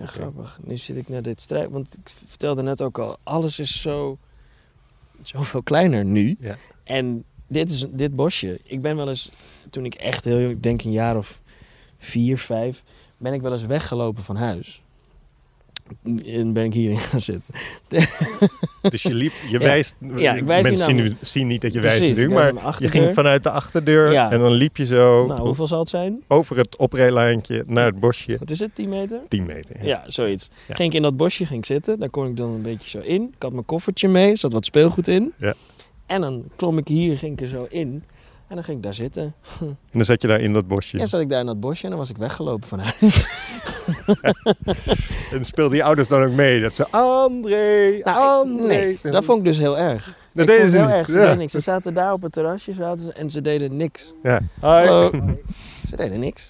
Ja, 0.00 0.06
grappig. 0.06 0.58
Nu 0.62 0.76
zit 0.76 0.96
ik 0.96 1.08
naar 1.08 1.22
dit 1.22 1.40
strijd, 1.40 1.70
want 1.70 1.94
ik 1.94 2.12
vertelde 2.26 2.62
net 2.62 2.82
ook 2.82 2.98
al, 2.98 3.16
alles 3.22 3.58
is 3.58 3.80
zo, 3.80 4.18
zoveel 5.22 5.62
kleiner 5.62 6.04
nu. 6.04 6.36
Ja. 6.40 6.56
En 6.84 7.24
dit 7.46 7.70
is 7.70 7.86
dit 7.90 8.16
bosje. 8.16 8.60
Ik 8.64 8.82
ben 8.82 8.96
wel 8.96 9.08
eens, 9.08 9.30
toen 9.70 9.84
ik 9.84 9.94
echt 9.94 10.24
heel, 10.24 10.40
jong- 10.40 10.52
ik 10.52 10.62
denk 10.62 10.82
een 10.82 10.92
jaar 10.92 11.16
of 11.16 11.40
vier, 12.02 12.38
vijf, 12.38 12.82
ben 13.16 13.32
ik 13.32 13.40
wel 13.40 13.52
eens 13.52 13.66
weggelopen 13.66 14.22
van 14.22 14.36
huis. 14.36 14.82
En 16.26 16.52
ben 16.52 16.64
ik 16.64 16.72
hierin 16.74 16.98
gaan 17.10 17.20
zitten. 17.20 17.54
Dus 18.82 19.02
je 19.02 19.14
liep, 19.14 19.32
je 19.50 19.58
wijst. 19.58 19.94
Ja, 20.16 20.34
ik 20.34 20.44
wijs 20.44 20.62
Mensen 20.62 20.96
zien, 20.96 21.16
zien 21.20 21.46
niet 21.46 21.60
dat 21.60 21.72
je 21.72 21.78
Precies, 21.80 21.98
wijst 22.00 22.18
natuurlijk, 22.18 22.54
maar 22.54 22.76
je 22.78 22.88
ging 22.88 23.12
vanuit 23.14 23.42
de 23.42 23.50
achterdeur 23.50 24.12
Ja. 24.12 24.30
en 24.30 24.38
dan 24.40 24.52
liep 24.52 24.76
je 24.76 24.86
zo 24.86 25.26
Nou, 25.26 25.40
hoeveel 25.40 25.66
zal 25.66 25.78
het 25.78 25.88
zijn? 25.88 26.22
over 26.28 26.56
het 26.56 26.76
oprijlaantje 26.76 27.64
naar 27.66 27.86
het 27.86 28.00
bosje. 28.00 28.36
Wat 28.38 28.50
is 28.50 28.60
het, 28.60 28.74
10 28.74 28.88
meter? 28.88 29.20
10 29.28 29.46
meter. 29.46 29.76
Ja. 29.78 29.84
Ja, 29.86 30.04
zoiets. 30.06 30.50
Ging 30.68 30.88
ik 30.88 30.94
in 30.96 31.02
dat 31.02 31.16
bosje 31.16 31.46
ging 31.46 31.66
zitten. 31.66 31.98
Daar 31.98 32.10
kon 32.10 32.26
ik 32.26 32.36
dan 32.36 32.50
een 32.50 32.62
beetje 32.62 32.88
zo 32.88 32.98
in. 32.98 33.22
Ik 33.22 33.42
had 33.42 33.52
mijn 33.52 33.64
koffertje 33.64 34.08
mee. 34.08 34.36
Zat 34.36 34.52
wat 34.52 34.64
speelgoed 34.64 35.08
in. 35.08 35.32
Ja. 35.38 35.54
En 36.06 36.20
dan 36.20 36.44
klom 36.56 36.78
ik 36.78 36.88
hier, 36.88 37.18
ging 37.18 37.32
ik 37.32 37.40
er 37.40 37.46
zo 37.48 37.66
in. 37.70 38.04
En 38.52 38.58
dan 38.58 38.64
ging 38.66 38.76
ik 38.76 38.82
daar 38.82 38.94
zitten. 38.94 39.22
En 39.60 39.76
dan 39.98 40.04
zat 40.04 40.22
je 40.22 40.28
daar 40.28 40.40
in 40.40 40.52
dat 40.52 40.68
bosje. 40.68 40.98
En 40.98 41.08
zat 41.08 41.20
ik 41.20 41.28
daar 41.28 41.40
in 41.40 41.46
dat 41.46 41.60
bosje 41.60 41.84
en 41.84 41.90
dan 41.90 41.98
was 41.98 42.10
ik 42.10 42.16
weggelopen 42.16 42.68
van 42.68 42.78
huis. 42.78 43.26
En 45.32 45.44
speelden 45.44 45.76
je 45.76 45.84
ouders 45.84 46.08
dan 46.08 46.22
ook 46.22 46.32
mee? 46.32 46.60
Dat 46.60 46.74
ze, 46.74 46.86
André, 46.90 48.00
Nou, 48.04 48.46
André. 48.48 48.66
nee, 48.66 48.98
dat 49.02 49.24
vond 49.24 49.38
ik 49.38 49.44
dus 49.44 49.58
heel 49.58 49.78
erg. 49.78 50.16
Dat 50.32 50.48
ik 50.48 50.54
deden 50.54 50.70
ze 50.70 50.76
heel 50.76 50.86
niet. 50.86 50.94
erg. 50.94 51.06
Ze 51.08 51.14
Ja. 51.14 51.20
deden 51.20 51.38
niks. 51.38 51.52
Ze 51.52 51.60
zaten 51.60 51.94
daar 51.94 52.12
op 52.12 52.22
het 52.22 52.32
terrasje 52.32 52.72
zaten 52.72 53.04
ze, 53.04 53.12
en 53.12 53.30
ze 53.30 53.40
deden 53.40 53.76
niks. 53.76 54.12
Ja. 54.22 54.38
Hi. 54.38 54.46
Hallo. 54.60 55.10
Ze 55.88 55.96
deden 55.96 56.20
niks. 56.20 56.48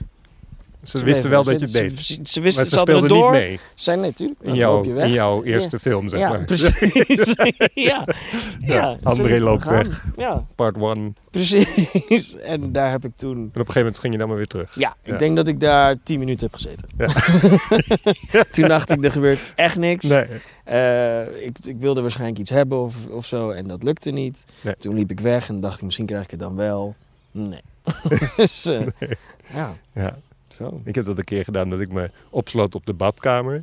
Ze 0.83 1.05
wisten 1.05 1.31
wel 1.31 1.45
dat 1.45 1.59
je 1.59 1.65
het 1.65 1.73
deed. 1.73 2.29
Ze, 2.29 2.41
wisten, 2.41 2.67
ze 2.67 2.79
speelden 2.79 3.09
door. 3.09 3.31
niet 3.33 3.41
mee 3.41 3.57
Ze 3.57 3.83
zei 3.83 4.01
nee, 4.01 4.13
tuurlijk. 4.13 4.41
in 4.41 4.47
dan 4.49 4.57
jouw, 4.57 4.75
loop 4.75 4.85
je 4.85 4.93
weg. 4.93 5.05
in 5.05 5.13
jouw 5.13 5.43
eerste 5.43 5.79
film, 5.79 6.09
zeg 6.09 6.21
ja, 6.21 6.29
maar. 6.29 6.45
precies. 6.45 7.35
ja. 7.75 8.07
Ja, 8.61 8.99
André 9.03 9.41
loopt 9.41 9.65
weg. 9.65 10.05
Ja, 10.17 10.47
Part 10.55 10.77
1. 10.77 10.85
En 10.91 11.17
precies. 11.31 12.37
En 12.43 12.73
daar 12.73 12.91
heb 12.91 13.05
ik 13.05 13.17
toen... 13.17 13.37
op 13.37 13.45
een 13.45 13.51
gegeven 13.53 13.75
moment 13.81 13.99
ging 13.99 14.13
je 14.13 14.19
dan 14.19 14.29
maar 14.29 14.37
weer 14.37 14.47
terug. 14.47 14.75
Ja, 14.75 14.97
ik 15.03 15.19
denk 15.19 15.37
dat 15.37 15.49
ik 15.49 15.61
daar 15.61 15.97
tien 16.03 16.19
minuten 16.19 16.51
heb 16.51 16.55
gezeten. 16.55 16.89
toen 18.53 18.69
dacht 18.69 18.91
ik, 18.91 19.05
er 19.05 19.11
gebeurt 19.13 19.53
echt 19.57 19.77
niks. 19.77 20.05
Nee. 20.05 20.27
Eh, 20.65 21.45
ik, 21.45 21.59
ik 21.65 21.77
wilde 21.79 22.01
waarschijnlijk 22.01 22.39
iets 22.39 22.51
hebben 22.51 22.83
of, 22.83 23.07
of 23.07 23.27
zo 23.27 23.51
en 23.51 23.69
dat 23.69 23.83
lukte 23.83 24.11
niet. 24.11 24.45
Nee. 24.61 24.77
Toen 24.79 24.95
liep 24.95 25.11
ik 25.11 25.21
weg 25.21 25.49
en 25.49 25.61
dacht 25.61 25.77
ik, 25.77 25.83
misschien 25.83 26.07
krijg 26.07 26.25
ik 26.25 26.31
het 26.31 26.41
dan 26.41 26.57
wel. 26.57 26.95
Nee. 27.33 27.61
dus, 28.37 28.65
eh, 28.65 28.87
ja, 29.55 29.77
Ja. 29.95 30.19
Zo. 30.53 30.81
Ik 30.85 30.95
heb 30.95 31.05
dat 31.05 31.19
een 31.19 31.25
keer 31.25 31.45
gedaan 31.45 31.71
dat 31.71 31.81
ik 31.81 31.93
me 31.93 32.11
opsloot 32.31 32.75
op 32.75 32.87
de 32.87 32.93
badkamer. 32.93 33.63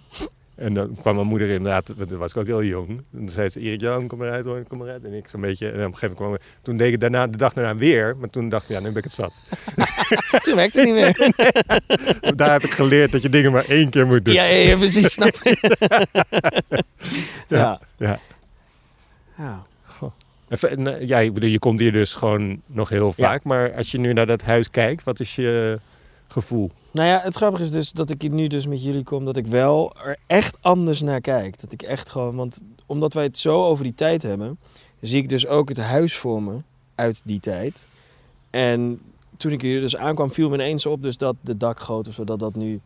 En 0.56 0.74
dan 0.74 0.96
kwam 1.02 1.16
mijn 1.16 1.28
moeder 1.28 1.50
inderdaad, 1.50 1.92
want 1.98 2.10
toen 2.10 2.18
was 2.18 2.32
ik 2.32 2.38
ook 2.38 2.46
heel 2.46 2.64
jong. 2.64 2.88
En 2.90 3.04
dan 3.12 3.30
zei 3.30 3.50
ze, 3.50 3.60
Erik 3.60 3.82
Jan, 3.82 4.08
kom 4.08 4.24
eruit 4.24 4.46
hoor, 4.46 4.64
kom 4.68 4.82
eruit. 4.82 5.04
En 5.04 5.14
ik 5.14 5.28
zo'n 5.28 5.42
beetje, 5.42 5.66
en 5.66 5.72
op 5.74 5.78
een 5.78 5.98
gegeven 5.98 6.08
moment 6.08 6.18
kwam 6.18 6.34
ik, 6.34 6.42
toen 6.62 6.78
deed 6.78 6.94
ik 6.94 7.00
daarna, 7.00 7.28
de 7.28 7.38
dag 7.38 7.54
daarna 7.54 7.76
weer. 7.76 8.16
Maar 8.18 8.30
toen 8.30 8.50
dacht 8.50 8.70
ik, 8.70 8.76
ja, 8.76 8.82
nu 8.82 8.88
ben 8.88 8.98
ik 8.98 9.04
het 9.04 9.14
zat. 9.14 9.34
Toen 10.44 10.56
werkte 10.56 10.80
het 10.80 10.88
niet 10.88 10.96
meer. 10.96 11.34
Daar 12.36 12.52
heb 12.52 12.64
ik 12.64 12.72
geleerd 12.72 13.12
dat 13.12 13.22
je 13.22 13.30
dingen 13.30 13.52
maar 13.52 13.66
één 13.66 13.90
keer 13.90 14.08
moet 14.08 14.26
doen. 14.26 14.34
ja, 14.34 14.44
ja, 14.44 14.70
ja, 14.70 14.78
precies, 14.78 15.12
snap 15.14 15.34
je. 15.44 15.78
ja. 17.48 17.80
Ja. 17.98 18.20
ja. 19.38 19.62
Even, 20.50 20.70
en, 20.70 21.00
eh, 21.00 21.08
ja, 21.08 21.20
ik 21.20 21.34
bedoel, 21.34 21.50
je 21.50 21.60
komt 21.60 21.80
hier 21.80 21.92
dus 21.92 22.14
gewoon 22.14 22.62
nog 22.66 22.90
heel 22.90 23.14
Ja. 23.16 23.24
vaak. 23.28 23.44
Maar 23.44 23.76
als 23.76 23.92
je 23.92 23.98
nu 24.00 24.14
naar 24.14 24.26
dat 24.26 24.42
huis 24.42 24.70
kijkt, 24.70 25.04
wat 25.04 25.20
is 25.20 25.36
je 25.36 25.80
gevoel? 26.32 26.72
Nou 26.92 27.08
ja, 27.08 27.22
het 27.24 27.36
grappige 27.36 27.64
is 27.64 27.72
dus 27.72 27.92
dat 27.92 28.10
ik 28.10 28.22
hier 28.22 28.32
nu 28.32 28.48
dus 28.48 28.68
met 28.68 28.84
jullie 28.84 29.04
kom, 29.04 29.26
dat 29.26 29.38
ik 29.38 29.48
wel 29.48 29.96
er 30.04 30.18
echt 30.28 30.58
anders 30.62 31.02
naar 31.02 31.22
kijk. 31.22 31.62
Dat 31.62 31.72
ik 31.72 31.82
echt 31.82 32.10
gewoon, 32.10 32.36
want 32.36 32.62
omdat 32.86 33.14
wij 33.14 33.24
het 33.24 33.38
zo 33.38 33.66
over 33.66 33.84
die 33.84 33.94
tijd 33.94 34.22
hebben, 34.22 34.60
zie 35.02 35.22
ik 35.22 35.30
dus 35.30 35.48
ook 35.48 35.70
het 35.70 35.78
huis 35.78 36.18
voor 36.18 36.44
me 36.44 36.62
uit 36.96 37.22
die 37.26 37.40
tijd. 37.40 37.88
En 38.50 39.02
toen 39.38 39.52
ik 39.52 39.62
hier 39.62 39.80
dus 39.80 39.98
aankwam, 39.98 40.32
viel 40.32 40.50
me 40.50 40.56
ineens 40.56 40.86
op 40.86 41.02
dus 41.02 41.18
dat 41.18 41.36
de 41.42 41.58
dakgoot 41.58 42.08
of 42.08 42.14
zo, 42.14 42.24
dat 42.24 42.40
dat 42.40 42.56
nu, 42.56 42.80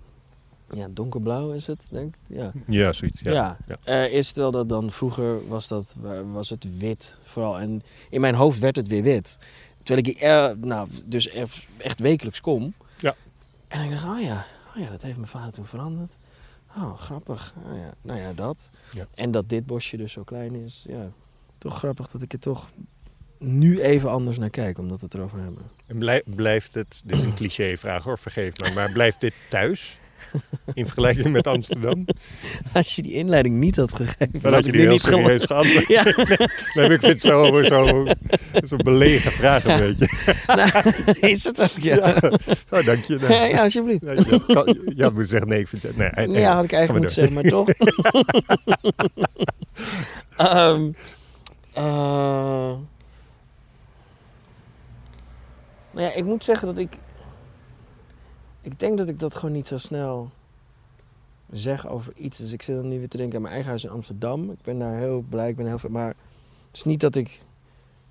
ja, 0.72 0.88
donkerblauw 0.90 1.52
is 1.52 1.68
het, 1.68 1.80
denk 1.90 2.16
ik. 2.16 2.38
Ja. 2.38 2.52
Ja, 2.68 2.94
zoiets. 2.94 3.22
Ja. 3.22 3.32
Ja, 3.32 3.58
Ja. 3.68 3.78
Eh, 3.84 4.14
is 4.14 4.28
terwijl 4.28 4.52
dat 4.52 4.70
dan 4.70 4.92
vroeger 4.92 5.48
was, 5.48 5.68
dat, 5.68 5.96
was 6.32 6.50
het 6.50 6.78
wit 6.78 7.16
vooral. 7.24 7.60
En 7.60 7.84
in 8.10 8.22
mijn 8.22 8.36
hoofd 8.36 8.60
werd 8.60 8.76
het 8.76 8.88
weer 8.88 9.04
wit. 9.04 9.38
Terwijl 9.84 10.08
ik 10.08 10.18
hier 10.18 10.30
eh, 10.30 10.52
nou, 10.62 10.88
dus 11.06 11.30
echt 11.78 12.00
wekelijks 12.00 12.42
kom. 12.42 12.74
En 13.74 13.84
ik 13.84 13.90
dacht, 13.92 14.04
oh 14.06 14.22
ja, 14.22 14.46
oh 14.76 14.82
ja, 14.82 14.90
dat 14.90 15.02
heeft 15.02 15.16
mijn 15.16 15.28
vader 15.28 15.52
toen 15.52 15.66
veranderd. 15.66 16.14
Oh, 16.78 16.98
grappig. 17.00 17.54
Oh 17.66 17.78
ja, 17.78 17.94
nou 18.02 18.20
ja, 18.20 18.34
dat. 18.34 18.72
Ja. 18.92 19.08
En 19.14 19.32
dat 19.32 19.50
dit 19.50 19.66
bosje 19.66 19.98
dus 19.98 20.12
zo 20.12 20.24
klein 20.24 20.56
is. 20.56 20.84
Ja, 20.88 21.12
toch 21.58 21.78
grappig 21.78 22.08
dat 22.12 22.22
ik 22.22 22.34
er 22.34 22.40
toch 22.40 22.70
nu 23.38 23.82
even 23.82 24.10
anders 24.10 24.38
naar 24.38 24.50
kijk, 24.50 24.78
omdat 24.78 25.00
we 25.00 25.06
het 25.06 25.14
erover 25.14 25.40
hebben. 25.40 25.64
En 25.88 25.98
blij- 25.98 26.24
blijft 26.26 26.74
het, 26.74 27.02
dit 27.06 27.18
is 27.18 27.24
een 27.24 27.34
clichévraag 27.34 28.04
hoor, 28.04 28.18
vergeef 28.20 28.58
me. 28.58 28.72
Maar 28.72 28.92
blijft 28.92 29.22
dit 29.22 29.34
thuis? 29.50 30.00
In 30.74 30.86
vergelijking 30.86 31.32
met 31.32 31.48
Amsterdam? 31.48 32.06
Als 32.74 32.96
je 32.96 33.02
die 33.02 33.14
inleiding 33.14 33.56
niet 33.56 33.76
had 33.76 33.94
gegeven, 33.94 34.30
Dan 34.32 34.42
had 34.42 34.54
had 34.54 34.66
je 34.66 34.72
die 34.72 34.82
heel 34.82 34.92
niet 34.92 35.02
serieus 35.02 35.44
geantwoord. 35.44 35.88
Ja. 35.98 36.04
Nee, 36.74 36.90
ik 36.90 37.00
vind 37.00 37.02
het 37.02 37.22
zo, 37.22 37.64
zo, 37.64 38.06
zo'n 38.64 38.80
belegen 38.84 39.32
vraag 39.32 39.66
een 39.66 39.96
beetje. 39.98 40.34
Nou, 40.48 40.72
is 41.20 41.44
het 41.44 41.62
ook, 41.62 41.80
ja. 41.80 41.96
Ja. 41.96 42.16
Oh, 42.70 42.86
dank 42.86 43.04
je. 43.04 43.18
Nou, 43.18 43.34
Ja, 43.34 43.44
ja, 43.44 43.64
alsjeblieft. 43.64 44.04
Ja, 44.04 44.12
je 44.12 44.94
ja, 44.96 45.10
moet 45.10 45.30
zeggen, 45.30 45.50
nee, 45.50 45.60
ik 45.60 45.68
vind 45.68 45.84
het... 45.84 45.98
Nee, 45.98 46.28
nee, 46.28 46.40
Ja, 46.40 46.56
had 46.56 46.64
ik 46.64 46.72
eigenlijk 46.72 47.06
moeten 47.06 47.10
zeggen, 47.10 47.34
maar 47.34 47.44
toch. 47.44 47.70
Ehm, 50.38 50.92
eh, 51.74 51.84
nou 55.94 56.06
ja, 56.06 56.14
ik 56.14 56.24
moet 56.24 56.44
zeggen 56.44 56.68
dat 56.68 56.78
ik... 56.78 56.98
Ik 58.64 58.80
denk 58.80 58.98
dat 58.98 59.08
ik 59.08 59.20
dat 59.20 59.36
gewoon 59.36 59.52
niet 59.52 59.68
zo 59.68 59.78
snel 59.78 60.32
zeg 61.52 61.88
over 61.88 62.14
iets. 62.16 62.38
Dus 62.38 62.52
ik 62.52 62.62
zit 62.62 62.76
dan 62.76 62.88
nu 62.88 63.00
weer 63.00 63.10
te 63.10 63.18
denken 63.18 63.36
aan 63.36 63.42
mijn 63.42 63.54
eigen 63.54 63.70
huis 63.72 63.84
in 63.84 63.90
Amsterdam. 63.90 64.52
Ik 64.52 64.62
ben 64.62 64.80
daar 64.80 64.98
heel 64.98 65.24
blij, 65.30 65.50
ik 65.50 65.56
ben 65.56 65.66
heel 65.66 65.80
veel... 65.80 65.90
Maar 65.90 66.08
het 66.08 66.78
is 66.78 66.84
niet 66.84 67.00
dat 67.00 67.16
ik 67.16 67.40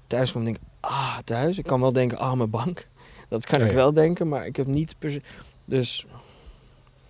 thuis 0.06 0.32
kom 0.32 0.40
en 0.40 0.46
denk... 0.46 0.58
Ah, 0.80 1.18
thuis. 1.24 1.58
Ik 1.58 1.64
kan 1.64 1.80
wel 1.80 1.92
denken, 1.92 2.18
ah, 2.18 2.32
mijn 2.32 2.50
bank. 2.50 2.88
Dat 3.28 3.46
kan 3.46 3.60
ik 3.60 3.68
ja. 3.68 3.74
wel 3.74 3.92
denken, 3.92 4.28
maar 4.28 4.46
ik 4.46 4.56
heb 4.56 4.66
niet 4.66 4.94
per 4.98 5.10
se... 5.10 5.22
Dus 5.64 6.06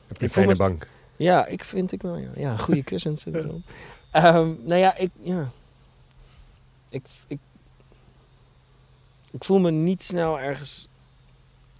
Heb 0.06 0.16
je 0.16 0.24
een 0.24 0.30
fijne 0.30 0.56
bank? 0.56 0.88
ja, 1.16 1.46
ik 1.46 1.64
vind 1.64 1.92
ik 1.92 2.02
wel. 2.02 2.16
Ja, 2.16 2.30
ja 2.36 2.56
goede 2.56 2.82
kussens 2.82 3.20
zitten 3.20 3.44
erop. 3.48 3.60
Ehm, 4.10 4.54
nou 4.62 4.80
ja, 4.80 4.96
ik, 4.96 5.10
ja. 5.20 5.50
Ik, 6.88 7.04
ik, 7.26 7.38
ik 9.30 9.44
voel 9.44 9.58
me 9.58 9.70
niet 9.70 10.02
snel 10.02 10.40
ergens. 10.40 10.88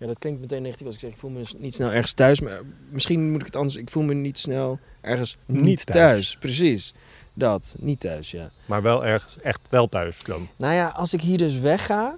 Ja, 0.02 0.08
dat 0.08 0.18
klinkt 0.18 0.40
meteen 0.40 0.62
negatief 0.62 0.86
als 0.86 0.94
ik 0.94 1.00
zeg 1.00 1.10
ik 1.10 1.16
voel 1.16 1.30
me 1.30 1.38
dus 1.38 1.54
niet 1.58 1.74
snel 1.74 1.90
ergens 1.90 2.12
thuis. 2.12 2.40
Maar 2.40 2.60
misschien 2.90 3.30
moet 3.30 3.40
ik 3.40 3.46
het 3.46 3.56
anders. 3.56 3.76
Ik 3.76 3.90
voel 3.90 4.02
me 4.02 4.14
niet 4.14 4.38
snel 4.38 4.78
ergens 5.00 5.36
niet, 5.46 5.62
Niet 5.62 5.86
thuis. 5.86 5.96
thuis. 5.96 6.36
Precies. 6.36 6.94
Dat, 7.34 7.76
niet 7.78 8.00
thuis, 8.00 8.30
ja. 8.30 8.50
Maar 8.66 8.82
wel 8.82 9.04
ergens 9.04 9.36
echt 9.42 9.60
wel 9.70 9.88
thuis 9.88 10.16
dan. 10.22 10.48
Nou 10.56 10.74
ja, 10.74 10.88
als 10.88 11.12
ik 11.12 11.20
hier 11.20 11.38
dus 11.38 11.58
wegga. 11.58 12.16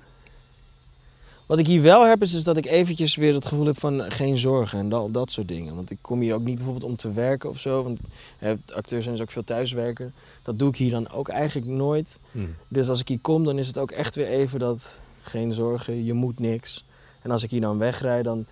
Wat 1.47 1.59
ik 1.59 1.67
hier 1.67 1.83
wel 1.83 2.07
heb, 2.07 2.23
is 2.23 2.31
dus 2.33 2.45
dat 2.45 2.57
ik 2.57 2.67
eventjes 2.67 3.17
weer 3.17 3.35
het 3.35 3.47
gevoel 3.47 3.67
heb 3.67 3.79
van 3.79 4.11
geen 4.11 4.39
zorgen 4.39 4.79
en 4.79 4.89
dat, 4.89 5.15
dat 5.15 5.31
soort 5.31 5.49
dingen. 5.49 5.75
Want 5.75 5.91
ik 5.91 5.99
kom 6.01 6.21
hier 6.21 6.35
ook 6.35 6.45
niet 6.45 6.55
bijvoorbeeld 6.55 6.85
om 6.85 6.97
te 6.97 7.13
werken 7.13 7.49
of 7.51 7.59
zo. 7.59 7.83
Want 7.83 7.99
hè, 8.39 8.55
acteurs 8.75 9.03
zijn 9.05 9.17
dus 9.17 9.25
ook 9.25 9.31
veel 9.31 9.45
thuiswerken. 9.45 10.15
Dat 10.43 10.59
doe 10.59 10.69
ik 10.69 10.77
hier 10.77 10.91
dan 10.91 11.11
ook 11.11 11.29
eigenlijk 11.29 11.67
nooit. 11.67 12.19
Hmm. 12.31 12.57
Dus 12.69 12.89
als 12.89 13.01
ik 13.01 13.09
hier 13.09 13.19
kom, 13.21 13.45
dan 13.45 13.59
is 13.59 13.67
het 13.67 13.79
ook 13.79 13.91
echt 13.91 14.15
weer 14.15 14.27
even 14.27 14.59
dat 14.59 14.99
geen 15.23 15.53
zorgen, 15.53 16.05
je 16.05 16.13
moet 16.13 16.39
niks. 16.39 16.85
En 17.25 17.31
als 17.31 17.43
ik 17.43 17.51
hier 17.51 17.61
dan 17.61 17.79
wegrijd, 17.79 18.25
dan, 18.25 18.47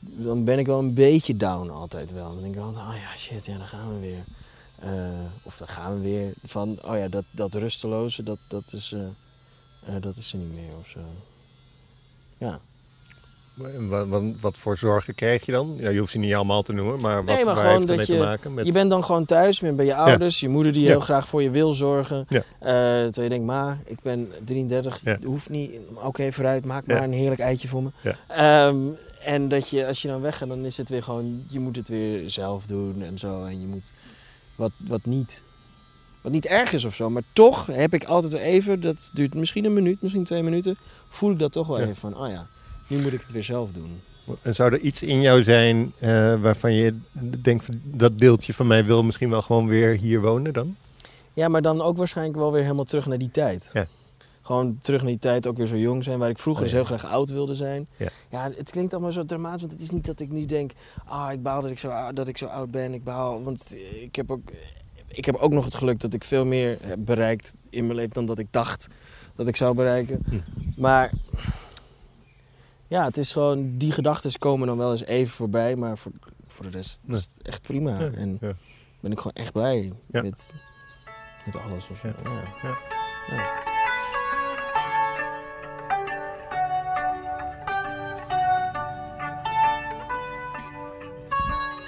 dan 0.00 0.44
ben 0.44 0.58
ik 0.58 0.66
wel 0.66 0.78
een 0.78 0.94
beetje 0.94 1.36
down 1.36 1.70
altijd 1.70 2.12
wel. 2.12 2.32
Dan 2.32 2.42
denk 2.42 2.54
ik 2.54 2.60
altijd, 2.60 2.86
oh 2.86 2.94
ja, 2.94 3.16
shit, 3.16 3.46
ja, 3.46 3.58
dan 3.58 3.66
gaan 3.66 3.94
we 3.94 4.00
weer. 4.00 4.24
Eh, 4.78 5.24
of 5.42 5.56
dan 5.56 5.68
gaan 5.68 5.94
we 5.94 6.00
weer 6.00 6.32
van, 6.42 6.78
oh 6.82 6.96
ja, 6.96 7.08
dat, 7.08 7.24
dat 7.30 7.54
rusteloze, 7.54 8.22
dat, 8.22 8.38
dat, 8.48 8.72
is, 8.72 8.92
eh, 8.92 9.94
dat 10.00 10.16
is 10.16 10.32
er 10.32 10.38
niet 10.38 10.54
meer 10.54 10.76
of 10.80 10.88
zo. 10.88 11.00
Ja. 12.38 12.60
Wat, 13.88 14.06
wat, 14.08 14.22
wat 14.40 14.58
voor 14.58 14.76
zorgen 14.76 15.14
krijg 15.14 15.46
je 15.46 15.52
dan? 15.52 15.74
Ja, 15.78 15.88
je 15.90 15.98
hoeft 15.98 16.12
ze 16.12 16.18
niet 16.18 16.34
allemaal 16.34 16.62
te 16.62 16.72
noemen, 16.72 17.00
maar 17.00 17.24
wat 17.24 17.34
Nee, 17.34 17.44
maar 17.44 17.54
waar 17.54 17.74
heeft 17.74 17.86
dat 17.86 17.96
mee 17.96 18.06
je- 18.06 18.12
te 18.12 18.18
maken? 18.18 18.54
Met... 18.54 18.66
Je 18.66 18.72
bent 18.72 18.90
dan 18.90 19.04
gewoon 19.04 19.24
thuis, 19.24 19.58
je 19.58 19.64
bent 19.64 19.76
bij 19.76 19.86
je 19.86 19.94
ouders, 19.94 20.40
je 20.40 20.48
moeder 20.48 20.72
die 20.72 20.82
Ja. 20.82 20.88
heel 20.88 21.00
graag 21.00 21.28
voor 21.28 21.42
je 21.42 21.50
wil 21.50 21.72
zorgen. 21.72 22.26
Ja. 22.28 22.38
Eh, 22.38 22.42
terwijl 23.04 23.22
je 23.22 23.28
denkt, 23.28 23.44
ma, 23.46 23.78
ik 23.84 24.00
ben 24.02 24.32
33, 24.44 25.00
Ja. 25.04 25.18
hoeft 25.24 25.48
niet, 25.48 25.70
oké 26.02 26.32
vooruit, 26.32 26.64
maak 26.64 26.86
maar 26.86 27.02
een 27.02 27.12
heerlijk 27.12 27.40
eitje 27.40 27.68
voor 27.68 27.82
me. 27.82 27.90
Ehm, 28.28 28.76
en 29.24 29.48
dat 29.48 29.68
je, 29.68 29.86
als 29.86 30.02
je 30.02 30.08
dan 30.08 30.20
weggaat, 30.20 30.48
dan 30.48 30.64
is 30.64 30.76
het 30.76 30.88
weer 30.88 31.02
gewoon, 31.02 31.44
je 31.48 31.60
moet 31.60 31.76
het 31.76 31.88
weer 31.88 32.30
zelf 32.30 32.66
doen 32.66 33.02
en 33.02 33.18
zo. 33.18 33.44
En 33.44 33.60
je 33.60 33.66
moet 33.66 33.92
wat, 34.56 34.72
wat 34.76 35.04
niet, 35.04 35.42
wat 36.20 36.32
niet 36.32 36.46
erg 36.46 36.72
is 36.72 36.84
of 36.84 36.94
zo. 36.94 37.10
Maar 37.10 37.22
toch 37.32 37.66
heb 37.66 37.94
ik 37.94 38.04
altijd 38.04 38.32
wel 38.32 38.40
even, 38.40 38.80
dat 38.80 39.10
duurt 39.12 39.34
misschien 39.34 39.64
een 39.64 39.72
minuut, 39.72 40.02
misschien 40.02 40.24
twee 40.24 40.42
minuten, 40.42 40.76
voel 41.08 41.30
ik 41.30 41.38
dat 41.38 41.52
toch 41.52 41.66
wel 41.66 41.76
Ja. 41.78 41.82
even 41.84 41.96
van, 41.96 42.16
oh 42.16 42.28
ja, 42.28 42.46
nu 42.90 43.02
moet 43.02 43.12
ik 43.12 43.20
het 43.20 43.32
weer 43.32 43.44
zelf 43.44 43.72
doen. 43.72 44.00
En 44.42 44.54
zou 44.54 44.72
er 44.72 44.80
iets 44.80 45.02
in 45.02 45.20
jou 45.20 45.42
zijn 45.42 45.92
eh, 45.98 46.40
waarvan 46.40 46.72
je 46.72 47.00
denkt, 47.42 47.66
dat 47.82 48.18
deeltje 48.18 48.54
van 48.54 48.66
mij 48.66 48.84
wil 48.84 49.02
misschien 49.02 49.30
wel 49.30 49.42
gewoon 49.42 49.66
weer 49.66 49.96
hier 49.96 50.20
wonen 50.20 50.52
dan? 50.52 50.76
Ja, 51.32 51.48
maar 51.48 51.62
dan 51.62 51.80
ook 51.80 51.96
waarschijnlijk 51.96 52.38
wel 52.38 52.52
weer 52.52 52.62
helemaal 52.62 52.84
terug 52.84 53.06
naar 53.06 53.18
die 53.18 53.30
tijd. 53.30 53.70
Ja. 53.72 53.86
Gewoon 54.42 54.78
terug 54.82 55.00
naar 55.00 55.10
die 55.10 55.20
tijd, 55.20 55.46
ook 55.46 55.56
weer 55.56 55.66
zo 55.66 55.76
jong 55.76 56.04
zijn, 56.04 56.18
waar 56.18 56.28
ik 56.28 56.38
vroeger 56.38 56.64
Oh, 56.64 56.70
dus 56.70 56.78
ja. 56.78 56.86
heel 56.86 56.96
graag 56.96 57.12
oud 57.12 57.30
wilde 57.30 57.54
zijn. 57.54 57.86
Ja. 58.30 58.50
het 58.56 58.70
klinkt 58.70 58.92
allemaal 58.92 59.12
zo 59.12 59.24
dramatisch, 59.24 59.60
want 59.60 59.72
het 59.72 59.82
is 59.82 59.90
niet 59.90 60.06
dat 60.06 60.20
ik 60.20 60.30
nu 60.30 60.46
denk, 60.46 60.70
ah, 61.04 61.32
ik 61.32 61.42
baal 61.42 61.62
dat 61.62 61.70
ik 61.70 61.78
zo, 61.78 62.12
dat 62.12 62.28
ik 62.28 62.38
zo 62.38 62.46
oud 62.46 62.70
ben. 62.70 62.94
Ik 62.94 63.04
baal, 63.04 63.42
want 63.42 63.74
ik 64.00 64.16
heb 64.16 64.30
ook, 64.30 64.40
ik 65.06 65.24
heb 65.24 65.36
ook 65.36 65.52
nog 65.52 65.64
het 65.64 65.74
geluk 65.74 66.00
dat 66.00 66.14
ik 66.14 66.24
veel 66.24 66.44
meer 66.44 66.78
heb 66.80 66.98
bereikt 66.98 67.56
in 67.70 67.84
mijn 67.84 67.96
leven 67.96 68.14
dan 68.14 68.26
dat 68.26 68.38
ik 68.38 68.46
dacht 68.50 68.88
dat 69.36 69.48
ik 69.48 69.56
zou 69.56 69.74
bereiken. 69.74 70.22
Hm. 70.28 70.36
Maar 70.80 71.10
ja, 72.90 73.04
het 73.04 73.16
is 73.16 73.32
gewoon, 73.32 73.76
die 73.76 73.92
gedachten 73.92 74.38
komen 74.38 74.66
dan 74.66 74.76
wel 74.78 74.90
eens 74.90 75.04
even 75.04 75.32
voorbij, 75.34 75.76
maar 75.76 75.98
voor, 75.98 76.12
voor 76.46 76.64
de 76.64 76.70
rest 76.70 77.00
is 77.06 77.16
het 77.16 77.42
echt 77.42 77.62
prima. 77.62 77.98
Ja, 78.00 78.10
En 78.10 78.38
ja. 78.40 78.52
ben 79.00 79.12
ik 79.12 79.16
gewoon 79.18 79.32
echt 79.32 79.52
blij 79.52 79.92
Ja. 80.10 80.22
met, 80.22 80.54
met 81.44 81.56
alles. 81.56 81.88
Of 81.90 81.98
zo. 81.98 82.08
Ja. 82.08 82.14
Ja. 82.62 82.68
Ja. 82.68 82.76
Ja. 83.36 83.58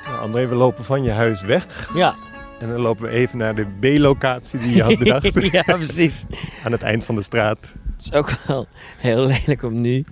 Nou, 0.07 0.21
André, 0.21 0.47
we 0.47 0.55
lopen 0.55 0.85
van 0.85 1.03
je 1.03 1.11
huis 1.11 1.41
weg 1.43 1.91
Ja. 1.95 2.15
en 2.61 2.69
dan 2.69 2.81
lopen 2.81 3.05
we 3.05 3.11
even 3.11 3.39
naar 3.39 3.55
de 3.55 3.67
B-locatie 3.81 4.59
die 4.59 4.75
je 4.75 4.83
had 4.83 4.99
bedacht 5.05 5.51
ja, 5.53 5.63
precies. 5.63 6.25
aan 6.65 6.73
het 6.73 6.83
eind 6.83 7.05
van 7.05 7.15
de 7.15 7.23
straat. 7.23 7.73
Het 7.93 8.01
is 8.05 8.13
ook 8.13 8.31
wel 8.47 8.67
heel 8.99 9.27
lelijk 9.27 9.63
om 9.63 9.81
nu 9.81 10.05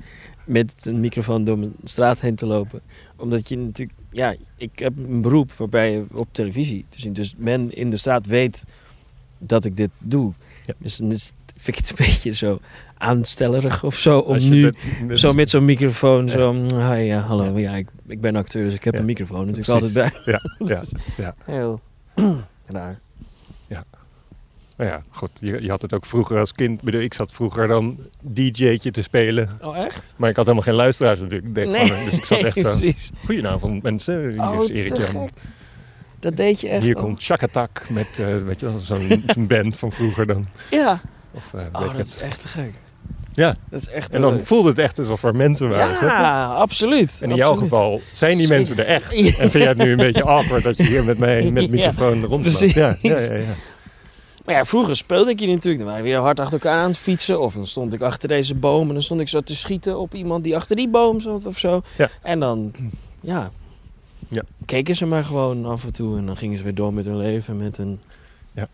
met 0.53 0.74
een 0.86 1.01
microfoon 1.01 1.44
door 1.44 1.59
mijn 1.59 1.74
straat 1.84 2.20
heen 2.20 2.34
te 2.34 2.46
lopen. 2.46 2.80
Omdat 3.16 3.48
je 3.48 3.59
natuurlijk... 3.59 3.98
Ja, 4.11 4.34
ik 4.57 4.78
heb 4.78 4.92
een 4.96 5.20
beroep 5.20 5.53
waarbij 5.53 5.92
je 5.92 6.05
op 6.12 6.28
televisie 6.32 6.84
te 6.88 7.01
zien. 7.01 7.12
Dus 7.12 7.34
men 7.36 7.70
in 7.70 7.90
de 7.90 7.96
straat 7.96 8.26
weet 8.26 8.64
dat 9.38 9.64
ik 9.64 9.76
dit 9.76 9.90
doe. 9.98 10.32
Ja. 10.66 10.74
Dus 10.78 10.96
dan 10.96 11.11
is, 11.11 11.32
vind 11.57 11.76
ik 11.78 11.86
het 11.86 11.90
een 11.98 12.07
beetje 12.07 12.32
zo 12.32 12.59
aanstellerig 12.98 13.84
of 13.84 13.96
zo. 13.98 14.18
Om 14.18 14.48
nu 14.48 14.62
met- 14.62 14.76
met- 15.07 15.20
zo 15.20 15.32
met 15.32 15.51
zo'n 15.51 15.64
microfoon 15.64 16.26
Ja. 16.26 16.32
zo... 16.32 16.53
Hi, 16.92 17.01
ja, 17.01 17.18
hallo. 17.20 17.59
Ja, 17.59 17.74
ik, 17.74 17.88
ik 18.07 18.20
ben 18.20 18.36
acteur, 18.36 18.64
dus 18.64 18.74
ik 18.74 18.84
heb 18.84 18.94
Ja. 18.94 19.01
een 19.01 19.07
microfoon 19.07 19.46
natuurlijk 19.46 19.78
Precies. 19.78 19.96
altijd 19.96 20.24
bij. 20.24 20.32
Ja, 20.34 20.40
ja, 20.76 20.82
ja. 21.16 21.34
Heel 21.44 21.80
raar. 22.66 23.01
Nou 24.81 24.93
ja, 24.93 25.03
goed. 25.11 25.31
Je, 25.35 25.62
je 25.62 25.70
had 25.70 25.83
het 25.83 25.95
ook 25.95 26.07
vroeger 26.07 26.39
als 26.39 26.53
kind. 26.53 26.78
Ik 26.78 26.85
bedoel, 26.85 27.01
Ik 27.01 27.14
zat 27.14 27.33
vroeger 27.33 27.68
dan 27.68 27.99
DJ'tje 28.20 28.91
te 28.91 29.03
spelen. 29.03 29.49
Oh, 29.62 29.76
echt? 29.78 30.05
Maar 30.16 30.31
ik 30.31 30.37
had 30.37 30.45
helemaal 30.45 30.66
geen 30.66 30.74
luisteraars 30.76 31.20
natuurlijk. 31.20 31.49
Ik 31.49 31.55
deed 31.55 31.76
gewoon, 31.89 32.05
dus 32.05 32.14
ik 32.14 32.24
zat 32.24 32.39
echt 32.43 32.57
zo... 32.61 32.62
precies. 32.62 33.11
Goedenavond 33.24 33.83
mensen, 33.83 34.31
hier 34.31 34.41
Oh, 34.43 34.61
is 34.61 34.66
te 34.66 34.72
Erik 34.72 34.97
Jan. 34.97 35.07
gek. 35.07 35.31
Dat 36.20 36.37
deed 36.37 36.61
je 36.61 36.68
echt. 36.68 36.83
Hier 36.85 36.95
komt 36.95 37.22
Shakatak 37.22 37.87
met, 37.89 38.18
eh, 38.18 38.26
weet 38.37 38.61
je 38.61 38.66
wel, 38.66 38.78
zo'n 38.78 39.22
zo'n 39.35 39.47
band 39.47 39.76
van 39.76 39.93
vroeger 39.93 40.26
dan. 40.26 40.47
Ja. 40.70 41.01
Of, 41.31 41.55
eh, 41.55 41.61
weet 41.61 41.68
Oh, 41.72 41.81
dat 41.81 41.93
het. 41.93 42.07
is 42.07 42.16
echt 42.18 42.41
te 42.41 42.49
gek. 42.49 42.72
Ja, 43.33 43.55
Dat 43.70 43.81
is 43.81 43.89
echt 43.89 44.12
en 44.12 44.20
dan 44.20 44.35
leuk. 44.37 44.47
voelde 44.47 44.68
het 44.68 44.78
echt 44.78 44.99
alsof 44.99 45.22
er 45.22 45.37
mensen 45.37 45.68
waren. 45.68 46.07
Ja, 46.07 46.47
absoluut. 46.47 47.18
En 47.22 47.31
in 47.31 47.37
jouw 47.37 47.55
geval 47.55 48.01
zijn 48.12 48.39
die 48.39 48.49
mensen 48.49 48.76
er 48.78 48.87
echt. 48.87 49.12
En 49.39 49.51
vind 49.51 49.53
jij 49.53 49.66
het 49.66 49.78
nu 49.78 49.91
een 49.91 49.97
beetje 49.97 50.22
awkward 50.24 50.62
dat 50.62 50.76
je 50.76 50.83
hier 50.83 51.05
met 51.05 51.18
mij 51.18 51.51
met 51.51 51.62
Ja, 51.62 51.68
microfoon 51.70 52.20
rondloopt? 52.20 52.43
precies. 52.43 52.74
Ja, 52.74 52.97
ja, 53.03 53.18
ja, 53.20 53.35
ja. 53.35 53.45
Maar 54.45 54.55
ja, 54.55 54.64
vroeger 54.64 54.97
speelde 54.97 55.30
ik 55.30 55.38
hier 55.38 55.49
natuurlijk. 55.49 55.78
Dan 55.78 55.86
waren 55.86 56.03
we 56.05 56.11
weer 56.11 56.18
hard 56.20 56.41
achter 56.41 56.53
elkaar 56.61 56.78
aan 56.78 56.88
het 56.88 56.99
fietsen. 56.99 57.41
Of 57.41 57.55
dan 57.55 57.66
stond 57.66 57.93
ik 57.93 58.01
achter 58.01 58.28
deze 58.28 58.55
boom 58.55 58.86
en 58.88 58.93
dan 58.95 59.03
stond 59.03 59.20
ik 59.20 59.28
zo 59.28 59.41
te 59.41 59.55
schieten 59.57 59.99
op 59.99 60.14
iemand 60.14 60.45
die 60.45 60.57
achter 60.57 60.76
die 60.76 60.88
boom 60.88 61.20
zat 61.20 61.47
of 61.47 61.59
zo. 61.59 61.82
Ja. 61.99 62.09
En 62.22 62.41
dan, 62.41 62.72
ja, 63.20 63.51
Ja. 64.28 64.43
keken 64.66 64.95
ze 64.95 65.07
maar 65.07 65.24
gewoon 65.24 65.66
af 65.66 65.84
en 65.84 65.93
toe. 65.93 66.16
En 66.18 66.26
dan 66.26 66.36
gingen 66.36 66.57
ze 66.57 66.62
weer 66.62 66.74
door 66.74 66.95
met 66.95 67.05
hun 67.05 67.16
leven 67.16 67.57
met 67.57 67.78
een... 67.78 68.01
Ja. 68.53 68.68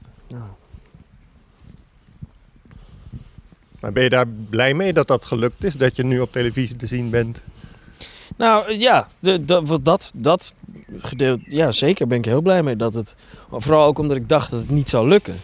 Maar 3.80 3.92
ben 3.92 4.02
je 4.02 4.08
daar 4.08 4.26
blij 4.50 4.74
mee 4.74 4.92
dat 4.92 5.06
dat 5.08 5.24
gelukt 5.24 5.64
is? 5.64 5.74
Dat 5.74 5.96
je 5.96 6.04
nu 6.04 6.20
op 6.20 6.32
televisie 6.32 6.76
te 6.76 6.86
zien 6.86 7.10
bent? 7.10 7.42
Nou 8.36 8.72
ja, 8.72 9.08
de, 9.18 9.44
dat, 9.82 10.10
dat 10.14 10.54
gedeelte, 10.98 11.42
ja 11.48 11.72
zeker 11.72 12.06
ben 12.06 12.18
ik 12.18 12.24
heel 12.24 12.40
blij 12.40 12.62
mee 12.62 12.76
dat 12.76 12.94
het, 12.94 13.16
vooral 13.50 13.86
ook 13.86 13.98
omdat 13.98 14.16
ik 14.16 14.28
dacht 14.28 14.50
dat 14.50 14.60
het 14.60 14.70
niet 14.70 14.88
zou 14.88 15.08
lukken. 15.08 15.36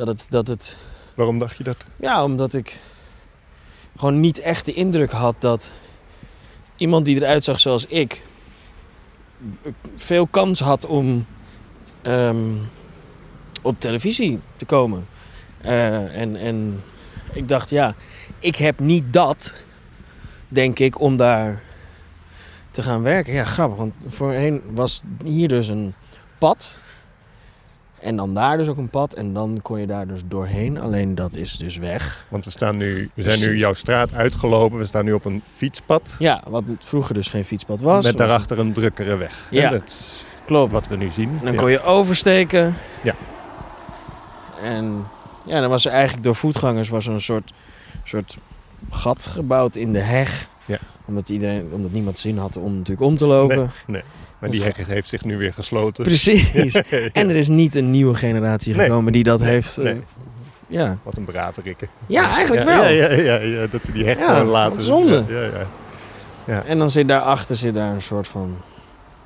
Dat 0.00 0.08
het, 0.08 0.26
dat 0.28 0.48
het, 0.48 0.76
Waarom 1.14 1.38
dacht 1.38 1.56
je 1.56 1.64
dat? 1.64 1.84
ja 1.96 2.24
omdat 2.24 2.52
ik 2.54 2.80
gewoon 3.96 4.20
niet 4.20 4.38
echt 4.38 4.64
de 4.64 4.72
indruk 4.72 5.10
had 5.10 5.34
dat 5.38 5.72
iemand 6.76 7.04
die 7.04 7.16
eruit 7.16 7.44
zag 7.44 7.60
zoals 7.60 7.86
ik 7.86 8.22
veel 9.96 10.26
kans 10.26 10.60
had 10.60 10.86
om 10.86 11.26
ehm, 12.02 12.48
op 13.62 13.80
televisie 13.80 14.40
te 14.56 14.64
komen. 14.64 15.06
Eh, 15.60 16.20
en, 16.20 16.36
en 16.36 16.82
ik 17.32 17.48
dacht, 17.48 17.70
ja, 17.70 17.94
ik 18.38 18.56
heb 18.56 18.78
niet 18.78 19.12
dat, 19.12 19.64
denk 20.48 20.78
ik, 20.78 21.00
om 21.00 21.16
daar 21.16 21.62
te 22.70 22.82
gaan 22.82 23.02
werken. 23.02 23.32
Ja, 23.32 23.44
grappig, 23.44 23.78
want 23.78 23.94
voorheen 24.08 24.62
was 24.70 25.02
hier 25.24 25.48
dus 25.48 25.68
een 25.68 25.94
pad. 26.38 26.80
En 28.00 28.16
dan 28.16 28.34
daar 28.34 28.56
dus 28.58 28.68
ook 28.68 28.76
een 28.76 28.88
pad. 28.88 29.14
En 29.14 29.32
dan 29.32 29.58
kon 29.62 29.80
je 29.80 29.86
daar 29.86 30.06
dus 30.06 30.20
doorheen. 30.26 30.80
Alleen 30.80 31.14
dat 31.14 31.36
is 31.36 31.58
dus 31.58 31.76
weg. 31.76 32.26
Want 32.28 32.44
we, 32.44 32.50
staan 32.50 32.76
nu, 32.76 33.10
we 33.14 33.22
zijn 33.22 33.40
nu 33.40 33.56
jouw 33.58 33.74
straat 33.74 34.14
uitgelopen. 34.14 34.78
We 34.78 34.84
staan 34.84 35.04
nu 35.04 35.12
op 35.12 35.24
een 35.24 35.42
fietspad. 35.56 36.14
Ja, 36.18 36.42
wat 36.48 36.62
vroeger 36.78 37.14
dus 37.14 37.28
geen 37.28 37.44
fietspad 37.44 37.80
was. 37.80 38.04
met 38.04 38.16
daarachter 38.16 38.58
een 38.58 38.72
drukkere 38.72 39.16
weg. 39.16 39.48
Ja. 39.50 39.80
Klopt. 40.46 40.72
wat 40.72 40.86
we 40.88 40.96
nu 40.96 41.10
zien. 41.10 41.28
En 41.38 41.44
dan 41.44 41.52
Ja. 41.52 41.58
kon 41.58 41.70
je 41.70 41.82
oversteken. 41.82 42.74
Ja. 43.02 43.14
En 44.62 45.06
ja, 45.44 45.60
dan 45.60 45.70
was 45.70 45.84
er 45.86 45.92
eigenlijk 45.92 46.24
door 46.24 46.34
voetgangers 46.34 46.88
was 46.88 47.06
er 47.06 47.12
een 47.12 47.20
soort, 47.20 47.52
soort 48.04 48.36
gat 48.90 49.26
gebouwd 49.26 49.74
in 49.74 49.92
de 49.92 49.98
heg. 49.98 50.48
Ja. 50.64 50.78
Omdat, 51.04 51.28
iedereen, 51.28 51.68
omdat 51.72 51.90
niemand 51.92 52.18
zin 52.18 52.38
had 52.38 52.56
om 52.56 52.72
natuurlijk 52.76 53.06
om 53.06 53.16
te 53.16 53.26
lopen. 53.26 53.70
Nee, 53.86 54.02
Maar 54.40 54.50
die 54.50 54.62
hek 54.62 54.76
heeft 54.86 55.08
zich 55.08 55.24
nu 55.24 55.36
weer 55.36 55.52
gesloten. 55.52 56.04
Precies. 56.04 56.52
Ja. 56.90 57.08
En 57.12 57.28
er 57.28 57.36
is 57.36 57.48
niet 57.48 57.74
een 57.76 57.90
nieuwe 57.90 58.14
generatie 58.14 58.74
Nee. 58.74 58.86
gekomen 58.86 59.12
die 59.12 59.22
dat 59.22 59.40
heeft. 59.40 59.78
eh. 59.78 59.92
Ja. 60.66 60.96
Wat 61.02 61.16
een 61.16 61.24
brave 61.24 61.60
rikken. 61.64 61.88
ja, 62.06 62.34
eigenlijk 62.34 62.64
wel. 62.64 62.82
Ja, 62.88 63.10
ja, 63.12 63.34
ja, 63.36 63.66
dat 63.66 63.84
ze 63.84 63.92
die 63.92 64.04
gewoon 64.04 64.34
wat 64.34 64.46
laten. 64.46 64.80
zonde. 64.80 65.24
Ja, 65.28 65.40
ja, 65.42 65.66
ja. 66.44 66.62
En 66.66 66.78
dan 66.78 66.90
zit 66.90 67.08
daarachter 67.08 67.56
zit 67.56 67.74
daar 67.74 67.92
een 67.94 68.02
soort 68.02 68.28
van. 68.28 68.56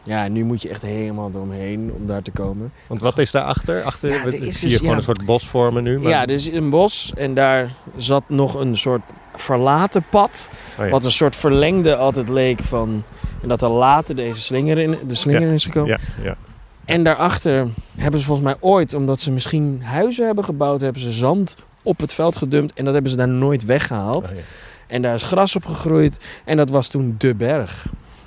Ja, 0.03 0.29
nu 0.29 0.45
moet 0.45 0.63
je 0.63 0.69
echt 0.69 0.83
helemaal 0.83 1.31
eromheen 1.35 1.93
om 1.97 2.07
daar 2.07 2.23
te 2.23 2.31
komen. 2.31 2.73
Want 2.87 3.01
wat 3.01 3.19
is 3.19 3.31
daarachter? 3.31 3.83
Achter, 3.83 4.11
Ja, 4.11 4.31
zie 4.31 4.41
dus- 4.41 4.61
je 4.61 4.69
gewoon 4.77 4.91
ja. 4.91 4.97
een 4.97 5.03
soort 5.03 5.25
bos 5.25 5.47
vormen 5.49 5.83
nu. 5.83 5.99
Maar... 5.99 6.11
Ja, 6.11 6.23
er 6.23 6.31
is 6.31 6.53
een 6.53 6.71
bos 6.71 7.13
en 7.17 7.35
daar 7.35 7.71
zat 7.97 8.23
nog 8.29 8.55
een 8.55 8.77
soort 8.77 9.03
verlaten 9.35 10.05
pad. 10.11 10.51
Oh 10.79 10.85
ja. 10.85 10.91
Wat 10.91 11.05
een 11.05 11.11
soort 11.11 11.37
verlengde 11.37 11.97
altijd 11.97 12.29
leek 12.29 12.61
van. 12.63 13.03
En 13.45 13.51
dat 13.51 13.63
er 13.63 13.69
later 13.69 14.17
deze 14.17 14.41
slinger 14.41 14.79
in, 14.79 14.97
de 15.07 15.15
slinger 15.15 15.43
in 15.43 15.53
is 15.53 15.65
gekomen. 15.65 15.91
Ja, 15.91 15.99
ja. 16.23 16.37
En 16.85 17.05
daarachter 17.05 17.69
hebben 17.97 18.21
ze 18.21 18.27
volgens 18.27 18.47
mij 18.47 18.57
ooit, 18.61 18.95
omdat 18.95 19.21
ze 19.21 19.31
misschien 19.31 19.81
huizen 19.83 20.27
hebben 20.27 20.45
gebouwd, 20.45 20.81
hebben 20.81 21.03
ze 21.03 21.13
zand 21.13 21.57
op 21.83 22.01
het 22.01 22.15
veld 22.15 22.37
gedumpt. 22.37 22.73
En 22.73 22.85
dat 22.85 22.93
hebben 22.93 23.11
ze 23.11 23.17
daar 23.17 23.29
nooit 23.29 23.65
weggehaald. 23.65 24.31
Oh, 24.33 24.39
ja. 24.39 24.45
En 24.87 25.03
daar 25.03 25.15
is 25.15 25.23
gras 25.23 25.57
op 25.57 25.65
gegroeid. 25.65 26.27
En 26.45 26.57
dat 26.57 26.71
was 26.71 26.89
toen 26.89 27.15
De 27.19 27.35
Berg. 27.35 27.87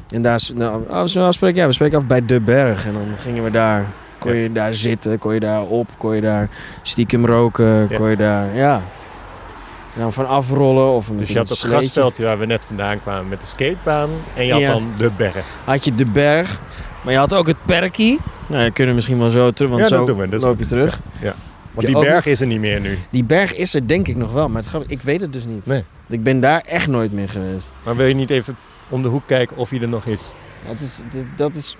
En 0.10 0.22
daar 0.22 0.36
is, 0.36 0.54
nou, 0.56 0.84
oh, 0.90 1.06
we 1.06 1.20
afspreken? 1.20 1.60
Ja, 1.62 1.68
we 1.68 1.74
spreken 1.74 1.98
af 1.98 2.06
bij 2.06 2.26
De 2.26 2.40
Berg. 2.40 2.86
En 2.86 2.94
dan 2.94 3.18
gingen 3.18 3.44
we 3.44 3.52
daar, 3.52 3.86
kon 4.20 4.36
je 4.36 4.52
daar 4.52 4.74
zitten, 4.74 5.20
kon 5.20 5.34
je 5.34 5.40
daar 5.40 5.62
op, 5.62 5.90
kon 5.98 6.16
je 6.16 6.22
daar 6.22 6.50
stiekem 6.82 7.26
roken, 7.26 7.90
kon 7.96 8.10
je 8.10 8.16
daar, 8.16 8.56
ja. 8.56 8.82
En 9.98 10.04
dan 10.04 10.14
van 10.14 10.28
afrollen 10.28 10.92
of 10.92 11.10
met 11.10 11.20
Dus 11.20 11.28
je 11.28 11.34
een 11.34 11.40
had 11.48 11.58
sleetje. 11.58 11.78
grasveldje 11.78 12.24
waar 12.24 12.40
we 12.40 12.46
net 12.46 12.66
vandaan 12.66 13.02
kwamen 13.02 13.28
met 13.30 13.40
de 13.40 13.46
skatebaan. 13.46 14.10
En 14.36 14.46
je 14.46 14.52
had 14.52 14.62
Ja. 14.62 14.72
dan 14.72 14.92
de 14.98 15.12
berg. 15.18 15.46
Had 15.66 15.84
je 15.86 15.96
De 15.96 16.06
Berg, 16.06 16.60
maar 17.04 17.14
je 17.14 17.20
had 17.20 17.34
ook 17.34 17.48
het 17.48 17.66
Perkie. 17.66 18.20
Nou, 18.48 18.64
dat 18.64 18.74
kunnen 18.74 18.88
we 18.90 18.96
misschien 18.96 19.20
wel 19.20 19.30
zo 19.30 19.52
terug, 19.52 19.72
want 19.72 19.82
Ja, 19.82 19.88
zo 19.98 20.06
doen 20.06 20.18
we. 20.30 20.40
Loop 20.40 20.60
je 20.60 20.66
terug. 20.66 21.00
Want 21.74 21.88
Je 21.88 21.94
die 21.94 22.04
berg 22.04 22.26
is 22.26 22.40
er 22.42 22.48
niet 22.48 22.60
meer 22.60 22.80
nu. 22.82 22.98
Die 23.10 23.24
berg 23.24 23.54
is 23.56 23.74
er 23.74 23.88
denk 23.88 24.08
ik 24.08 24.16
nog 24.16 24.32
wel, 24.32 24.50
maar 24.50 24.64
het, 24.72 24.92
ik 24.92 25.02
weet 25.02 25.22
het 25.22 25.34
dus 25.34 25.46
niet. 25.46 25.66
Nee. 25.66 25.84
Ik 26.10 26.24
ben 26.24 26.40
daar 26.40 26.62
echt 26.62 26.88
nooit 26.88 27.12
meer 27.12 27.30
geweest. 27.30 27.74
Maar 27.84 27.96
wil 27.96 28.06
je 28.06 28.14
niet 28.14 28.30
even 28.30 28.56
om 28.90 29.02
de 29.02 29.08
hoek 29.08 29.24
kijken 29.26 29.58
of 29.58 29.70
hij 29.70 29.80
er 29.82 29.88
nog 29.90 30.06
is? 30.06 30.20
Ja, 30.64 30.70
Het 30.70 30.82
is, 30.82 31.00
het 31.14 31.28
dat 31.36 31.56
is 31.56 31.76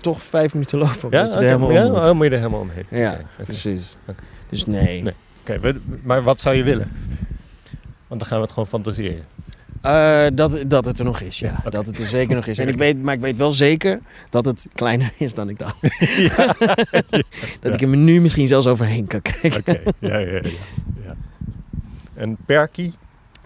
toch 0.00 0.22
vijf 0.22 0.52
minuten 0.52 0.78
lopen. 0.78 1.08
Ja, 1.10 1.22
je 1.24 1.30
Oké, 1.32 1.44
helemaal 1.44 1.72
ja? 1.72 1.86
moet. 1.88 1.96
Oh, 1.96 2.10
moet 2.12 2.24
je 2.24 2.30
er 2.30 2.36
helemaal 2.38 2.60
omheen. 2.60 2.84
Ja, 2.90 3.20
precies. 3.44 3.96
Dus 4.48 4.66
nee. 4.66 5.02
Nee. 5.02 5.14
Oké, 5.40 5.72
maar 6.02 6.22
wat 6.22 6.40
zou 6.40 6.56
je 6.56 6.62
willen? 6.62 6.92
Want 8.14 8.26
dan 8.28 8.38
gaan 8.38 8.38
we 8.38 8.44
het 8.44 8.52
gewoon 8.52 8.84
fantaseren. 8.84 9.24
Eh, 9.80 10.26
dat, 10.34 10.64
dat 10.66 10.84
het 10.84 10.98
er 10.98 11.04
nog 11.04 11.20
is, 11.20 11.38
ja. 11.38 11.62
Dat 11.70 11.86
het 11.86 12.00
er 12.00 12.06
zeker 12.06 12.34
nog 12.34 12.46
is. 12.46 12.58
En 12.58 12.68
ik 12.68 12.76
weet, 12.84 13.02
maar 13.02 13.14
ik 13.14 13.20
weet 13.20 13.36
wel 13.36 13.50
zeker 13.50 14.00
dat 14.30 14.44
het 14.44 14.66
kleiner 14.72 15.12
is 15.16 15.34
dan 15.34 15.48
ik 15.48 15.58
dacht. 15.58 15.76
dat 17.60 17.74
ik 17.74 17.80
er 17.80 17.88
nu 17.88 18.20
misschien 18.20 18.46
zelfs 18.46 18.66
overheen 18.66 19.06
kan 19.06 19.22
kijken. 19.22 19.60
Oké, 19.60 19.80
ja, 19.98 20.18
ja, 20.18 20.30
ja, 20.32 20.40
ja. 21.04 21.14
En 22.14 22.36
Perky? 22.46 22.92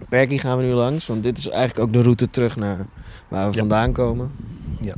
Perkie 0.09 0.39
gaan 0.39 0.57
we 0.57 0.63
nu 0.63 0.73
langs, 0.73 1.07
want 1.07 1.23
dit 1.23 1.39
is 1.39 1.49
eigenlijk 1.49 1.87
ook 1.87 1.93
de 1.93 2.03
route 2.03 2.31
terug 2.31 2.57
naar 2.57 2.87
waar 3.29 3.51
we 3.51 3.59
vandaan 3.59 3.93
komen. 3.93 4.31
Ja. 4.81 4.95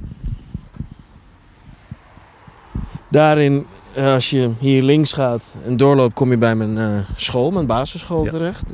Daarin, 3.09 3.66
eh, 3.95 4.12
als 4.12 4.31
je 4.31 4.51
hier 4.59 4.83
links 4.83 5.12
gaat 5.12 5.55
en 5.66 5.77
doorloopt, 5.77 6.14
kom 6.14 6.31
je 6.31 6.39
bij 6.39 6.55
mijn 6.55 6.79
eh, 6.79 7.09
school, 7.14 7.51
mijn 7.51 7.66
basisschool 7.66 8.25
terecht. 8.25 8.64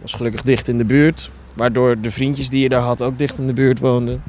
Was 0.00 0.12
gelukkig 0.12 0.42
dicht 0.42 0.68
in 0.68 0.78
de 0.78 0.84
buurt, 0.84 1.30
waardoor 1.54 2.00
de 2.00 2.10
vriendjes 2.10 2.48
die 2.50 2.62
je 2.62 2.68
daar 2.68 2.80
had 2.80 3.02
ook 3.02 3.18
dicht 3.18 3.38
in 3.38 3.46
de 3.46 3.52
buurt 3.52 3.78
woonden. 3.78 4.22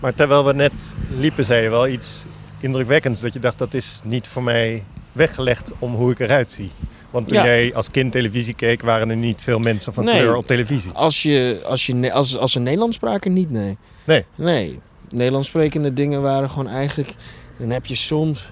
Maar 0.00 0.14
terwijl 0.14 0.44
we 0.44 0.52
net 0.54 0.96
liepen, 1.18 1.44
zei 1.44 1.62
je 1.62 1.70
wel 1.70 1.88
iets 1.88 2.24
indrukwekkends. 2.60 3.20
Dat 3.20 3.32
je 3.32 3.38
dacht, 3.38 3.58
dat 3.58 3.74
is 3.74 4.00
niet 4.04 4.26
voor 4.26 4.42
mij 4.42 4.84
weggelegd 5.12 5.72
om 5.78 5.94
hoe 5.94 6.10
ik 6.10 6.18
eruit 6.20 6.52
zie. 6.52 6.68
Want 7.10 7.28
toen 7.28 7.36
Ja. 7.38 7.44
jij 7.44 7.74
als 7.74 7.90
kind 7.90 8.12
televisie 8.12 8.54
keek, 8.54 8.82
waren 8.82 9.10
er 9.10 9.16
niet 9.16 9.42
veel 9.42 9.58
mensen 9.58 9.94
van 9.94 10.04
Nee. 10.04 10.14
kleur 10.20 10.36
op 10.36 10.46
televisie. 10.46 10.90
Als, 10.92 11.22
je, 11.22 11.60
als, 11.64 11.86
je, 11.86 12.12
als, 12.12 12.38
als 12.38 12.52
ze 12.52 12.60
Nederlands 12.60 12.96
spraken, 12.96 13.32
niet, 13.32 13.50
nee. 13.50 13.76
Nee. 14.04 14.24
Nee. 14.34 14.80
Nederlands 15.10 15.48
sprekende 15.48 15.92
dingen 15.92 16.22
waren 16.22 16.50
gewoon 16.50 16.68
eigenlijk... 16.68 17.14
Dan 17.58 17.70
heb 17.70 17.86
je 17.86 17.94
soms... 17.94 18.50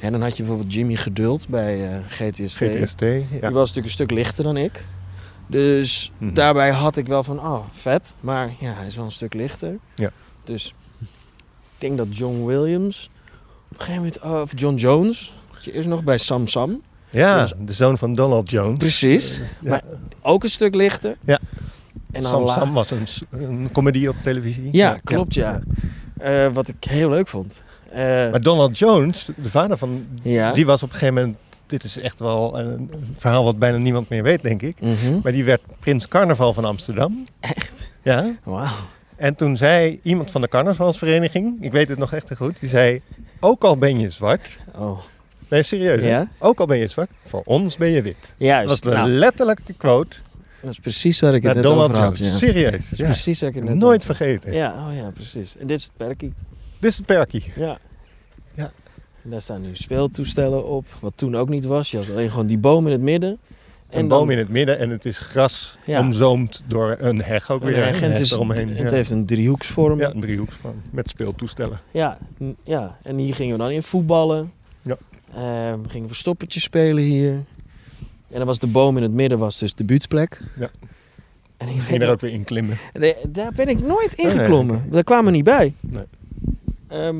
En 0.00 0.12
dan 0.12 0.22
had 0.22 0.36
je 0.36 0.42
bijvoorbeeld 0.42 0.72
Jimmy 0.74 0.96
Geduld 0.96 1.48
bij 1.48 1.88
eh, 1.92 1.98
GTST. 2.08 2.56
GTST, 2.56 2.98
Die 2.98 3.26
ja. 3.40 3.40
was 3.40 3.52
natuurlijk 3.68 3.86
een 3.86 3.90
stuk 3.90 4.10
lichter 4.10 4.44
dan 4.44 4.56
ik. 4.56 4.84
Dus 5.46 6.12
Mhm. 6.18 6.34
daarbij 6.34 6.70
had 6.70 6.96
ik 6.96 7.06
wel 7.06 7.22
van, 7.24 7.38
oh, 7.38 7.64
vet. 7.72 8.16
Maar 8.20 8.50
ja, 8.60 8.72
hij 8.72 8.86
is 8.86 8.96
wel 8.96 9.04
een 9.04 9.10
stuk 9.10 9.34
lichter. 9.34 9.78
Ja. 9.94 10.10
Dus 10.44 10.74
ik 11.00 11.06
denk 11.78 11.96
dat 11.96 12.16
John 12.16 12.44
Williams... 12.44 13.10
Op 13.72 13.78
een 13.78 13.84
gegeven 13.84 14.12
moment... 14.22 14.42
of 14.42 14.52
John 14.60 14.74
Jones. 14.76 15.34
Je 15.58 15.72
eerst 15.72 15.88
nog 15.88 16.04
bij 16.04 16.18
Sam 16.18 16.46
Sam. 16.46 16.82
Ja, 17.10 17.48
de 17.64 17.72
zoon 17.72 17.98
van 17.98 18.14
Donald 18.14 18.50
Jones. 18.50 18.78
Precies. 18.78 19.40
Ja. 19.60 19.70
Maar 19.70 19.82
ook 20.22 20.42
een 20.42 20.50
stuk 20.50 20.74
lichter. 20.74 21.16
Ja. 21.24 21.38
En 22.12 22.22
Sam 22.22 22.48
Sam 22.48 22.72
was 22.72 22.90
een, 22.90 23.06
een 23.30 23.68
comedy 23.72 24.06
op 24.06 24.16
televisie. 24.22 24.68
Ja, 24.72 24.98
klopt 25.04 25.34
ja. 25.34 25.60
Eh, 26.18 26.52
wat 26.52 26.68
ik 26.68 26.84
heel 26.84 27.08
leuk 27.10 27.28
vond. 27.28 27.62
Eh, 27.90 28.30
Maar 28.30 28.40
Donald 28.42 28.78
Jones, 28.78 29.28
de 29.36 29.50
vader 29.50 29.76
van... 29.78 30.06
ja. 30.22 30.52
Die 30.52 30.66
was 30.66 30.82
op 30.82 30.88
een 30.88 30.94
gegeven 30.94 31.14
moment... 31.14 31.36
Dit 31.66 31.84
is 31.84 32.00
echt 32.00 32.20
wel 32.20 32.58
een 32.58 32.90
verhaal 33.18 33.44
wat 33.44 33.58
bijna 33.58 33.76
niemand 33.76 34.08
meer 34.08 34.22
weet, 34.22 34.42
denk 34.42 34.62
ik. 34.62 34.80
Mhm. 34.80 35.20
Maar 35.22 35.32
die 35.32 35.44
werd 35.44 35.60
prins 35.80 36.08
carnaval 36.08 36.52
van 36.52 36.64
Amsterdam. 36.64 37.24
Echt? 37.40 37.74
Ja. 38.02 38.34
Wauw. 38.44 38.66
En 39.16 39.34
toen 39.34 39.56
zei 39.56 40.00
iemand 40.02 40.30
van 40.30 40.40
de 40.40 40.48
carnavalsvereniging... 40.48 41.56
Ik 41.60 41.72
weet 41.72 41.88
het 41.88 41.98
nog 41.98 42.12
echt 42.12 42.36
goed. 42.36 42.60
Die 42.60 42.68
zei... 42.68 43.00
ook 43.40 43.64
al 43.64 43.76
ben 43.78 43.98
je 44.00 44.10
zwart. 44.10 44.48
Oh, 44.74 44.98
Nee, 45.48 45.62
serieus. 45.62 46.02
Ja? 46.02 46.28
Ook 46.38 46.60
al 46.60 46.66
ben 46.66 46.78
je 46.78 46.86
zwart, 46.88 47.10
voor 47.26 47.42
ons 47.44 47.76
ben 47.76 47.88
je 47.90 48.02
wit. 48.02 48.34
juist. 48.36 48.68
Dat 48.68 48.78
was 48.84 48.92
de 48.92 48.98
Nou, 48.98 49.10
letterlijke 49.10 49.72
quote 49.72 50.16
dat 50.62 50.70
is 50.70 50.78
precies 50.78 51.20
waar 51.20 51.34
ik 51.34 51.42
het 51.42 51.54
net 51.54 51.62
Donald 51.62 51.90
over 51.90 52.02
had. 52.02 52.18
Ja. 52.18 52.32
Serieus. 52.36 52.70
Dat 52.72 52.92
is 52.92 52.98
ja. 52.98 53.04
precies 53.04 53.40
waar 53.40 53.48
ik 53.48 53.54
het 53.54 53.64
net 53.64 53.74
Nooit 53.74 54.00
over- 54.02 54.14
vergeten. 54.14 54.52
Ja, 54.52 54.88
oh 54.88 54.94
ja, 54.96 55.10
precies. 55.10 55.56
En 55.58 55.66
dit 55.66 55.78
is 55.78 55.84
het 55.84 55.92
perkie. 55.96 56.32
Dit 56.80 56.90
is 56.90 56.96
het 56.96 57.06
perkie. 57.06 57.44
Ja. 57.56 57.78
Ja. 58.54 58.72
En 59.24 59.30
daar 59.30 59.42
staan 59.42 59.60
nu 59.62 59.76
speeltoestellen 59.76 60.64
op, 60.66 60.84
wat 61.00 61.12
toen 61.16 61.36
ook 61.36 61.48
niet 61.48 61.64
was. 61.64 61.90
Je 61.90 61.96
had 61.96 62.10
alleen 62.10 62.30
gewoon 62.30 62.46
die 62.46 62.58
boom 62.58 62.86
in 62.86 62.92
het 62.92 63.00
midden. 63.00 63.38
Een 63.90 64.08
dan- 64.08 64.18
boom 64.18 64.30
in 64.30 64.38
het 64.38 64.48
midden 64.48 64.78
en 64.78 64.90
het 64.90 65.04
is 65.04 65.18
gras 65.18 65.78
Ja. 65.86 66.00
omzoomd 66.00 66.62
door 66.66 66.96
een 66.98 67.22
heg 67.22 67.50
ook 67.50 67.60
een 67.60 67.66
weer. 67.66 67.84
heg. 67.84 67.96
Een 67.96 68.02
En 68.02 68.10
het, 68.10 68.20
is, 68.20 68.32
eromheen. 68.32 68.68
het 68.76 68.90
ja. 68.90 68.96
heeft 68.96 69.10
een 69.10 69.26
driehoeksvorm. 69.26 69.98
ja, 69.98 70.10
een 70.10 70.20
driehoeksvorm 70.20 70.82
met 70.90 71.08
speeltoestellen. 71.08 71.80
Ja, 71.90 72.18
ja, 72.64 72.98
en 73.02 73.16
hier 73.16 73.34
gingen 73.34 73.56
we 73.56 73.62
dan 73.62 73.70
in 73.70 73.82
voetballen. 73.82 74.52
Ja. 74.82 74.96
Eh, 75.34 75.38
we 75.82 75.88
gingen 75.88 76.08
verstoppertjes 76.08 76.62
spelen 76.62 77.02
hier. 77.02 77.32
En 77.32 78.36
dan 78.36 78.46
was 78.46 78.58
de 78.58 78.66
boom 78.66 78.96
in 78.96 79.02
het 79.02 79.12
midden 79.12 79.38
was 79.38 79.58
dus 79.58 79.74
de 79.74 79.84
buurtplek. 79.84 80.40
Ja. 80.58 80.68
En 81.56 81.68
ik 81.68 81.80
Ging 81.80 82.02
er 82.02 82.10
ook 82.10 82.20
weer 82.20 82.32
in 82.32 82.44
klimmen. 82.44 82.78
Nee, 82.92 83.16
daar 83.28 83.52
ben 83.52 83.68
ik 83.68 83.80
nooit 83.80 84.16
nee, 84.16 84.26
ingeklommen. 84.32 84.84
Daar 84.90 85.04
kwamen 85.04 85.24
we 85.24 85.30
niet 85.30 85.44
bij. 85.44 85.74
Nee. 85.80 86.04
Ehm, 86.90 87.16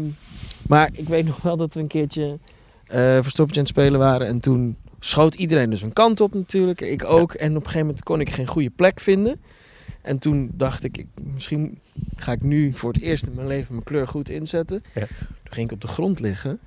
maar 0.68 0.90
ik 0.92 1.08
weet 1.08 1.24
nog 1.24 1.42
wel 1.42 1.56
dat 1.56 1.74
we 1.74 1.80
een 1.80 1.86
keertje 1.86 2.38
eh 2.86 3.18
verstoppertje 3.22 3.60
aan 3.60 3.66
het 3.66 3.76
spelen 3.76 3.98
waren. 3.98 4.26
En 4.26 4.40
toen 4.40 4.76
schoot 5.00 5.34
iedereen 5.34 5.70
dus 5.70 5.82
een 5.82 5.92
kant 5.92 6.20
op 6.20 6.34
natuurlijk. 6.34 6.80
Ik 6.80 7.04
ook. 7.04 7.32
En 7.32 7.50
op 7.50 7.56
een 7.56 7.62
gegeven 7.62 7.86
moment 7.86 8.02
kon 8.02 8.20
ik 8.20 8.30
geen 8.30 8.46
goede 8.46 8.70
plek 8.70 9.00
vinden. 9.00 9.40
En 10.02 10.18
toen 10.18 10.50
dacht 10.52 10.84
ik, 10.84 10.96
ik, 10.98 11.06
misschien 11.14 11.78
ga 12.16 12.32
ik 12.32 12.42
nu 12.42 12.74
voor 12.74 12.92
het 12.92 13.02
eerst 13.02 13.26
in 13.26 13.34
mijn 13.34 13.46
leven 13.46 13.72
mijn 13.72 13.84
kleur 13.84 14.08
goed 14.08 14.28
inzetten. 14.28 14.82
Ja. 14.94 15.06
Toen 15.06 15.52
ging 15.52 15.66
ik 15.66 15.72
op 15.72 15.80
de 15.80 15.88
grond 15.88 16.20
liggen. 16.20 16.58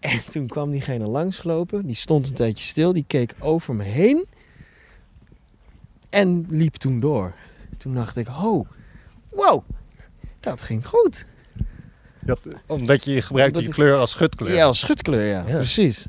En 0.00 0.20
toen 0.30 0.46
kwam 0.46 0.70
diegene 0.70 1.06
langsgelopen. 1.06 1.86
Die 1.86 1.96
stond 1.96 2.28
een 2.28 2.34
tijdje 2.34 2.64
stil. 2.64 2.92
Die 2.92 3.04
keek 3.06 3.34
over 3.38 3.74
me 3.74 3.84
heen. 3.84 4.26
En 6.08 6.46
liep 6.48 6.74
toen 6.74 7.00
door. 7.00 7.32
Toen 7.76 7.94
dacht 7.94 8.16
ik, 8.16 8.28
oh, 8.28 8.68
wow, 9.28 9.62
dat 10.40 10.60
ging 10.60 10.86
goed. 10.86 11.26
Omdat 12.66 13.04
je 13.04 13.10
je 13.12 13.60
ik- 13.60 13.70
kleur 13.70 13.96
als 13.96 14.10
schutkleur. 14.10 14.54
Ja, 14.54 14.64
als 14.64 14.78
schutkleur, 14.78 15.26
ja, 15.26 15.44
Ja. 15.46 15.54
precies. 15.54 16.06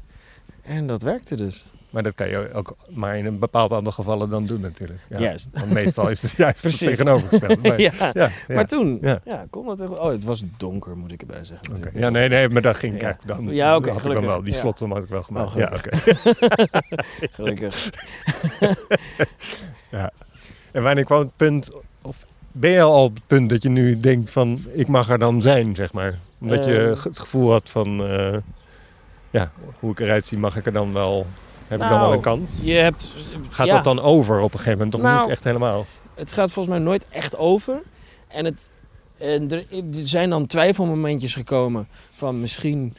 En 0.62 0.88
dat 0.88 1.02
werkte 1.02 1.36
dus. 1.36 1.66
Maar 1.90 2.04
dat 2.04 2.16
kan 2.16 2.30
je 2.30 2.54
ook 2.54 2.76
maar 2.90 3.18
in 3.18 3.26
een 3.26 3.40
bepaald 3.40 3.72
aantal 3.72 3.92
gevallen 3.92 4.30
dan 4.30 4.46
doen 4.46 4.62
natuurlijk. 4.62 5.00
Ja. 5.10 5.20
Juist. 5.20 5.50
Want 5.54 5.72
meestal 5.72 6.10
is 6.10 6.22
het 6.22 6.32
juist 6.32 6.64
het 6.64 6.78
tegenovergestelde. 6.78 7.58
Maar, 7.70 7.80
ja. 7.80 7.92
ja, 8.00 8.12
ja. 8.14 8.30
Maar 8.48 8.66
toen, 8.68 8.98
Ja. 9.02 9.20
ja. 9.26 9.46
kon 9.50 9.66
dat 9.66 9.80
echt. 9.82 9.90
Oh, 9.90 10.06
het 10.12 10.24
was 10.24 10.44
donker, 10.58 10.98
moet 10.98 11.12
ik 11.12 11.22
erbij 11.22 11.44
zeggen. 11.44 11.92
Ja, 11.94 12.10
nee, 12.10 12.30
nee, 12.30 12.50
maar 12.50 12.62
dat 12.62 12.76
ging 12.78 12.94
Ja. 13.02 13.02
eigenlijk 13.02 13.38
dan. 13.46 13.54
Ja, 13.56 13.76
oké, 13.76 13.92
had 13.92 14.06
ik 14.06 14.14
dan 14.14 14.26
wel. 14.26 14.44
Die 14.44 14.54
Ja. 14.54 14.60
slotten 14.60 14.90
had 14.90 14.98
ik 15.04 15.10
wel 15.10 15.24
gemaakt. 15.24 15.50
Oh, 15.52 15.56
ja, 15.58 15.72
oké. 15.76 15.98
Gelukkig. 17.36 17.90
En 20.72 20.84
wanneer 20.84 21.06
kwam 21.06 21.20
het 21.20 21.36
punt, 21.36 21.72
of 22.02 22.26
ben 22.52 22.72
je 22.72 22.82
al 22.82 23.04
op 23.04 23.14
het 23.16 23.28
punt 23.28 23.50
dat 23.50 23.64
je 23.64 23.70
nu 23.70 24.00
denkt 24.00 24.32
van, 24.32 24.64
ik 24.74 24.88
mag 24.88 25.10
er 25.10 25.20
dan 25.20 25.42
zijn, 25.42 25.76
zeg 25.76 25.94
maar? 25.94 26.20
Omdat 26.40 26.66
je 26.66 26.78
Eh. 26.90 26.98
ge- 26.98 27.08
het 27.08 27.20
gevoel 27.20 27.52
had 27.52 27.70
van, 27.70 28.04
eh, 28.06 28.38
ja, 29.30 29.52
hoe 29.80 29.92
ik 29.92 30.00
eruit 30.00 30.26
zie, 30.26 30.38
mag 30.38 30.56
ik 30.58 30.66
er 30.66 30.74
dan 30.74 30.94
wel, 30.94 31.26
heb 31.68 31.82
ik 31.82 31.88
dan 31.88 31.98
Nou, 31.98 32.02
wel 32.02 32.14
een 32.14 32.22
kans? 32.22 32.50
Je 32.62 32.74
hebt... 32.74 33.14
Gaat 33.50 33.68
ja, 33.68 33.74
dat 33.76 33.84
dan 33.84 34.00
over 34.00 34.38
op 34.40 34.44
een 34.54 34.60
gegeven 34.60 34.72
moment? 34.72 34.92
Toch 34.92 35.02
Nou, 35.02 35.22
niet 35.22 35.30
echt 35.30 35.44
helemaal? 35.44 35.86
Het 36.16 36.34
gaat 36.34 36.52
volgens 36.52 36.76
mij 36.76 36.84
nooit 36.86 37.08
echt 37.10 37.38
over. 37.38 37.82
En, 38.28 38.46
het, 38.46 38.70
en 39.18 39.52
er, 39.52 39.66
er 39.72 40.08
zijn 40.08 40.30
dan 40.30 40.46
twijfelmomentjes 40.48 41.34
gekomen 41.34 41.88
van 42.16 42.40
misschien... 42.40 42.96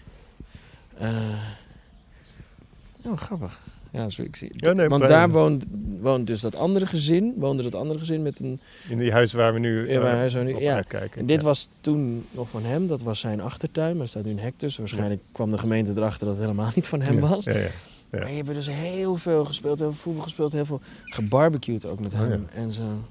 eh, 0.99 1.09
oh, 3.05 3.17
grappig. 3.19 3.61
Ja, 3.93 4.09
zo, 4.09 4.23
ik 4.23 4.37
zie. 4.37 4.51
Ja, 4.57 4.73
nee, 4.73 4.89
Want 4.89 5.09
daar 5.09 5.31
woont, 5.31 5.65
woont 6.01 6.27
dus 6.27 6.41
dat 6.41 6.55
andere 6.57 6.87
gezin, 6.87 7.35
woonde 7.37 7.63
dat 7.63 7.75
andere 7.75 7.99
gezin 7.99 8.23
met 8.23 8.41
een 8.41 8.61
In 8.89 8.99
die 8.99 9.13
huis 9.13 9.33
waar 9.33 9.53
we 9.53 9.59
nu 9.59 9.91
Ja, 9.91 10.01
waar 10.01 10.17
hij 10.17 10.29
zo 10.29 10.43
nu- 10.43 10.53
op 10.55 10.61
ja. 10.61 10.75
uitkijken. 10.75 11.21
En 11.21 11.27
dit 11.27 11.39
Ja. 11.41 11.45
was 11.47 11.69
toen 11.81 12.27
nog 12.31 12.49
van 12.51 12.65
hem, 12.65 12.87
dat 12.87 13.03
was 13.03 13.21
zijn 13.21 13.41
achtertuin, 13.41 13.93
maar 13.93 14.03
er 14.03 14.09
staat 14.09 14.25
nu 14.25 14.31
een 14.31 14.39
hek 14.39 14.55
tussen. 14.57 14.81
Waarschijnlijk 14.83 15.21
kwam 15.33 15.51
de 15.51 15.59
gemeente 15.59 15.91
erachter 15.97 16.27
dat 16.27 16.37
het 16.37 16.45
helemaal 16.45 16.71
niet 16.75 16.87
van 16.87 17.01
hem 17.01 17.21
was. 17.21 17.45
Ja, 17.45 17.53
ja. 17.57 17.69
Maar 18.11 18.31
je 18.31 18.37
hebt 18.37 18.55
dus 18.55 18.67
heel 18.71 19.17
veel 19.17 19.45
gespeeld, 19.45 19.79
heel 19.79 19.93
veel 19.93 20.01
voetbal 20.03 20.23
gespeeld, 20.23 20.53
heel 20.53 20.65
veel 20.67 20.81
gebarbecued 21.05 21.87
ook 21.87 22.01
met 22.01 22.13
Oh, 22.13 22.19
hem 22.19 22.47
en 22.55 22.73
zo. 22.73 23.05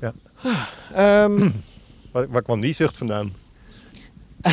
Ja. 0.00 0.12
Ah, 0.42 0.66
ehm, 1.24 1.48
Waar, 2.12 2.28
waar 2.28 2.42
kwam 2.42 2.60
die 2.60 2.72
zucht 2.72 2.96
vandaan? 2.96 3.32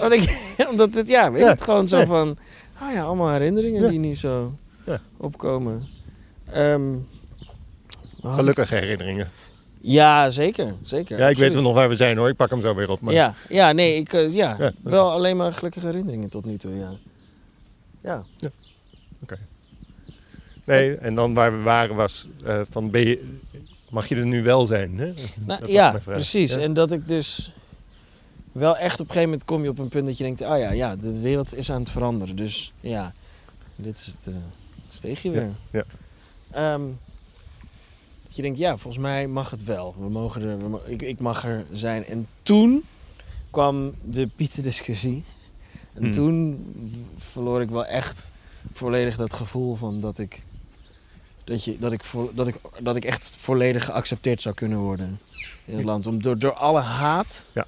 omdat, 0.00 0.12
ik, 0.12 0.36
omdat 0.70 0.94
het, 0.94 1.08
ja, 1.08 1.32
weet 1.32 1.42
Ja. 1.42 1.48
het 1.48 1.62
gewoon 1.62 1.88
zo 1.88 1.96
Nee. 1.96 2.06
van, 2.06 2.36
ah 2.86 2.92
ja, 2.92 3.02
allemaal 3.02 3.30
herinneringen 3.30 3.82
Ja. 3.82 3.88
die 3.88 3.98
nu 3.98 4.14
zo 4.14 4.52
Ja. 4.86 5.00
opkomen. 5.16 5.86
Ehm, 6.52 6.82
Gelukkige 8.22 8.74
herinneringen. 8.74 9.30
Ja, 9.80 10.30
zeker, 10.30 10.74
zeker. 10.82 11.18
Ja, 11.18 11.22
ik 11.28 11.28
weet 11.28 11.36
wel 11.38 11.46
absoluut. 11.46 11.64
nog 11.66 11.74
waar 11.74 11.88
we 11.88 11.96
zijn 11.96 12.16
hoor. 12.16 12.28
Ik 12.28 12.36
pak 12.36 12.50
hem 12.50 12.60
zo 12.60 12.74
weer 12.74 12.90
op. 12.90 13.00
Maar... 13.00 13.14
Ja, 13.14 13.34
ja, 13.48 13.72
nee, 13.72 13.96
ik, 13.96 14.12
eh, 14.12 14.34
ja, 14.34 14.56
Ja. 14.58 14.72
wel 14.82 15.10
alleen 15.10 15.36
maar 15.36 15.52
gelukkige 15.52 15.86
herinneringen 15.86 16.28
tot 16.30 16.44
nu 16.44 16.56
toe, 16.56 16.74
ja. 16.76 16.92
Ja, 18.00 18.24
Nee, 20.64 20.94
en 20.96 21.14
dan 21.14 21.34
waar 21.34 21.52
we 21.56 21.62
waren 21.62 21.96
was 21.96 22.28
eh, 22.44 22.60
van, 22.70 22.90
ben 22.90 23.06
je, 23.06 23.32
mag 23.90 24.08
je 24.08 24.14
er 24.16 24.26
nu 24.26 24.42
wel 24.42 24.66
zijn? 24.66 24.98
Hè? 24.98 25.12
Nou, 25.46 25.72
ja 25.72 26.00
precies. 26.04 26.54
Ja. 26.54 26.60
En 26.60 26.72
dat 26.74 26.92
ik 26.92 27.08
dus 27.08 27.52
wel 28.54 28.76
echt 28.76 28.94
op 29.00 29.06
een 29.06 29.12
gegeven 29.12 29.28
moment 29.30 29.44
kom 29.44 29.62
je 29.62 29.68
op 29.68 29.78
een 29.78 29.88
punt 29.88 30.06
dat 30.06 30.18
je 30.18 30.24
denkt, 30.24 30.42
ah 30.42 30.58
ja, 30.58 30.70
ja, 30.72 30.96
de 30.96 31.20
wereld 31.20 31.54
is 31.54 31.70
aan 31.72 31.80
het 31.80 31.90
veranderen. 31.90 32.36
Dus 32.36 32.72
ja, 32.80 33.12
dit 33.76 33.98
is 33.98 34.06
het 34.06 34.26
eh 34.26 34.40
steegje 34.88 35.30
weer. 35.30 35.50
ja. 35.70 35.84
Ehm, 36.50 36.82
dat 38.26 38.36
je 38.36 38.42
denkt, 38.42 38.58
ja, 38.58 38.76
volgens 38.76 39.02
mij 39.02 39.26
mag 39.26 39.50
het 39.50 39.64
wel. 39.64 39.94
We 39.98 40.08
mogen 40.08 40.42
er, 40.42 40.70
we 40.70 40.80
ik, 40.86 41.02
ik 41.02 41.20
mag 41.20 41.44
er 41.44 41.64
zijn. 41.72 42.06
En 42.06 42.28
toen 42.42 42.84
kwam 43.50 43.94
de 44.04 44.26
Pieten-discussie. 44.36 45.24
En 45.92 46.02
Hmm. 46.02 46.12
toen 46.12 46.64
verloor 47.16 47.60
ik 47.60 47.68
wel 47.70 47.84
echt 47.86 48.30
volledig 48.72 49.16
dat 49.16 49.32
gevoel 49.34 49.74
van 49.74 50.00
dat 50.00 50.18
ik, 50.18 50.42
dat 51.44 51.64
je, 51.64 51.78
dat 51.78 51.92
ik, 51.92 52.04
vo- 52.04 52.30
dat 52.34 52.46
ik, 52.46 52.60
dat 52.82 52.96
ik 52.96 53.04
echt 53.04 53.36
volledig 53.36 53.84
geaccepteerd 53.84 54.42
zou 54.42 54.54
kunnen 54.54 54.78
worden 54.78 55.20
in 55.64 55.76
het 55.76 55.84
land. 55.84 56.06
Om, 56.06 56.22
door, 56.22 56.38
door 56.38 56.52
alle 56.54 56.80
haat 56.80 57.46
Ja. 57.52 57.66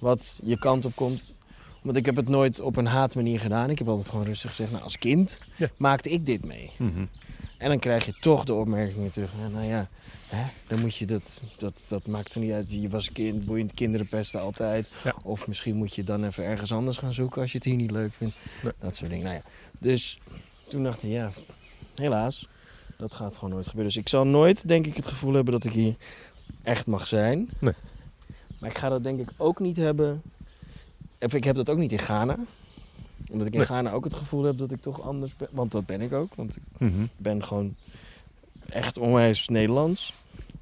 Wat 0.00 0.40
je 0.44 0.58
kant 0.58 0.84
op 0.84 0.94
komt. 0.94 1.34
Want 1.82 1.96
ik 1.96 2.06
heb 2.06 2.16
het 2.16 2.28
nooit 2.28 2.60
op 2.60 2.76
een 2.76 2.86
haatmanier 2.86 3.40
gedaan. 3.40 3.70
Ik 3.70 3.78
heb 3.78 3.88
altijd 3.88 4.08
gewoon 4.08 4.24
rustig 4.24 4.50
gezegd, 4.50 4.70
nou 4.70 4.82
als 4.82 4.98
kind 4.98 5.40
Ja. 5.56 5.68
maakte 5.76 6.10
ik 6.10 6.26
dit 6.26 6.44
mee. 6.44 6.70
Mhm. 6.78 7.04
En 7.58 7.68
dan 7.68 7.78
krijg 7.78 8.06
je 8.06 8.14
toch 8.20 8.44
de 8.44 8.54
opmerkingen 8.54 9.12
terug. 9.12 9.32
Ja, 9.40 9.48
nou 9.48 9.66
ja, 9.66 9.88
hè, 10.26 10.44
dan 10.68 10.80
moet 10.80 10.96
je 10.96 11.06
dat, 11.06 11.40
dat, 11.56 11.84
dat 11.88 12.06
maakt 12.06 12.34
er 12.34 12.40
niet 12.40 12.52
uit. 12.52 12.72
Je 12.72 12.88
was 12.88 13.12
kind, 13.12 13.44
boeiend 13.44 13.74
kinderen 13.74 14.08
pesten 14.08 14.40
altijd. 14.40 14.90
Ja. 15.04 15.14
Of 15.24 15.46
misschien 15.46 15.76
moet 15.76 15.94
je 15.94 16.04
dan 16.04 16.24
even 16.24 16.44
ergens 16.44 16.72
anders 16.72 16.98
gaan 16.98 17.12
zoeken 17.12 17.42
als 17.42 17.50
je 17.52 17.56
het 17.58 17.66
hier 17.66 17.76
niet 17.76 17.90
leuk 17.90 18.12
vindt. 18.12 18.34
Nee. 18.62 18.72
Dat 18.78 18.96
soort 18.96 19.10
dingen. 19.10 19.24
Nou 19.24 19.36
ja, 19.36 19.42
dus 19.78 20.18
toen 20.68 20.82
dacht 20.82 21.02
ik, 21.02 21.10
ja, 21.10 21.32
helaas, 21.94 22.48
dat 22.98 23.12
gaat 23.12 23.34
gewoon 23.34 23.50
nooit 23.50 23.66
gebeuren. 23.66 23.92
Dus 23.92 24.02
ik 24.02 24.08
zal 24.08 24.26
nooit, 24.26 24.68
denk 24.68 24.86
ik, 24.86 24.96
het 24.96 25.06
gevoel 25.06 25.32
hebben 25.34 25.52
dat 25.52 25.64
ik 25.64 25.72
hier 25.72 25.94
echt 26.62 26.86
mag 26.86 27.06
zijn. 27.06 27.48
Nee. 27.60 27.74
Maar 28.60 28.70
ik 28.70 28.78
ga 28.78 28.88
dat 28.88 29.02
denk 29.02 29.20
ik 29.20 29.28
ook 29.36 29.58
niet 29.60 29.76
hebben. 29.76 30.22
Of 31.20 31.34
ik 31.34 31.44
heb 31.44 31.56
dat 31.56 31.70
ook 31.70 31.78
niet 31.78 31.92
in 31.92 31.98
Ghana. 31.98 32.36
Omdat 33.30 33.46
ik 33.46 33.52
in 33.52 33.58
Nee. 33.58 33.66
Ghana 33.68 33.92
ook 33.92 34.04
het 34.04 34.14
gevoel 34.14 34.42
heb 34.44 34.58
dat 34.58 34.70
ik 34.72 34.80
toch 34.80 35.00
anders 35.02 35.36
ben. 35.36 35.48
Want 35.50 35.72
dat 35.72 35.86
ben 35.86 36.00
ik 36.00 36.12
ook. 36.12 36.34
Want 36.34 36.56
ik 36.56 36.62
Mhm. 36.78 37.04
ben 37.16 37.44
gewoon 37.44 37.74
echt 38.68 38.98
onwijs 38.98 39.48
Nederlands 39.48 40.14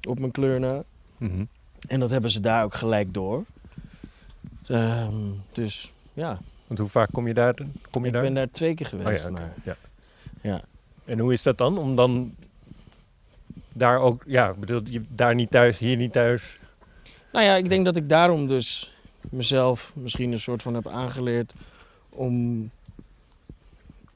op 0.07 0.19
mijn 0.19 0.31
kleur 0.31 0.59
na. 0.59 0.83
Mhm. 1.17 1.43
En 1.87 1.99
dat 1.99 2.09
hebben 2.09 2.29
ze 2.31 2.39
daar 2.39 2.63
ook 2.63 2.73
gelijk 2.73 3.13
door. 3.13 3.43
Ehm, 4.67 5.13
dus 5.53 5.93
ja, 6.13 6.39
Want 6.67 6.79
hoe 6.79 6.89
vaak 6.89 7.09
kom 7.11 7.27
je 7.27 7.33
daar? 7.33 7.53
Kom 7.91 8.01
je 8.01 8.07
ik 8.07 8.13
daar? 8.13 8.21
ben 8.21 8.33
daar 8.33 8.49
twee 8.51 8.73
keer 8.73 8.89
Oh 8.93 8.99
geweest. 9.01 9.25
ja, 9.25 9.31
maar, 9.31 9.53
ja. 9.63 9.75
ja. 10.41 10.61
En 11.05 11.19
hoe 11.19 11.33
is 11.33 11.43
dat 11.43 11.57
dan? 11.57 11.77
Om 11.77 11.95
dan 11.95 12.35
daar 13.73 13.99
ook, 13.99 14.23
ja, 14.27 14.53
bedoel, 14.53 14.81
je 14.85 15.01
daar 15.09 15.35
niet 15.35 15.51
thuis, 15.51 15.77
hier 15.77 15.97
niet 15.97 16.11
thuis. 16.11 16.58
Nou 17.31 17.45
ja, 17.45 17.55
ik 17.55 17.69
denk 17.69 17.85
dat 17.85 17.95
ik 17.97 18.09
daarom 18.09 18.47
dus 18.47 18.93
mezelf 19.29 19.91
misschien 19.95 20.31
een 20.31 20.39
soort 20.39 20.61
van 20.61 20.73
heb 20.73 20.87
aangeleerd 20.87 21.53
om, 22.09 22.69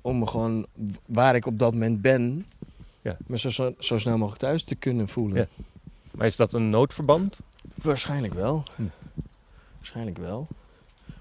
om 0.01 0.20
me 0.20 0.28
gewoon 0.28 0.66
waar 1.05 1.36
ik 1.36 1.45
op 1.45 1.59
dat 1.59 1.74
moment 1.74 2.01
ben, 2.01 2.45
Ja. 3.01 3.18
me 3.28 3.38
zo, 3.38 3.49
zo, 3.49 3.74
zo 3.80 3.97
snel 3.97 4.18
mogelijk 4.18 4.41
thuis 4.41 4.64
te 4.64 4.76
kunnen 4.76 5.07
voelen. 5.07 5.38
Ja. 5.38 5.64
Maar 6.11 6.28
is 6.28 6.36
dat 6.36 6.53
een 6.53 6.70
noodverband? 6.70 7.41
Waarschijnlijk 7.76 8.34
wel. 8.34 8.64
Hm. 8.76 8.84
Waarschijnlijk 9.78 10.18
wel. 10.18 10.47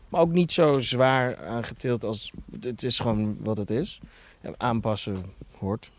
Maar 0.09 0.20
ook 0.20 0.32
niet 0.32 0.53
zo 0.53 0.80
zwaar 0.80 1.47
aangetild 1.47 2.05
als... 2.05 2.32
Het 2.61 2.82
is 2.82 2.99
gewoon 2.99 3.36
wat 3.40 3.57
het 3.57 3.70
is. 3.70 4.01
Aanpassen 4.57 5.24
hoort 5.59 5.90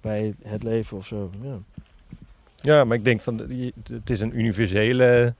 bij 0.00 0.34
het 0.42 0.62
leven 0.62 0.96
of 0.96 1.06
zo. 1.06 1.30
Ja. 1.42 1.58
Ja, 2.56 2.84
maar 2.84 2.96
ik 2.96 3.04
denk 3.04 3.20
van, 3.20 3.38
het 3.92 4.10
is 4.10 4.20
een 4.20 4.38
universele 4.38 5.34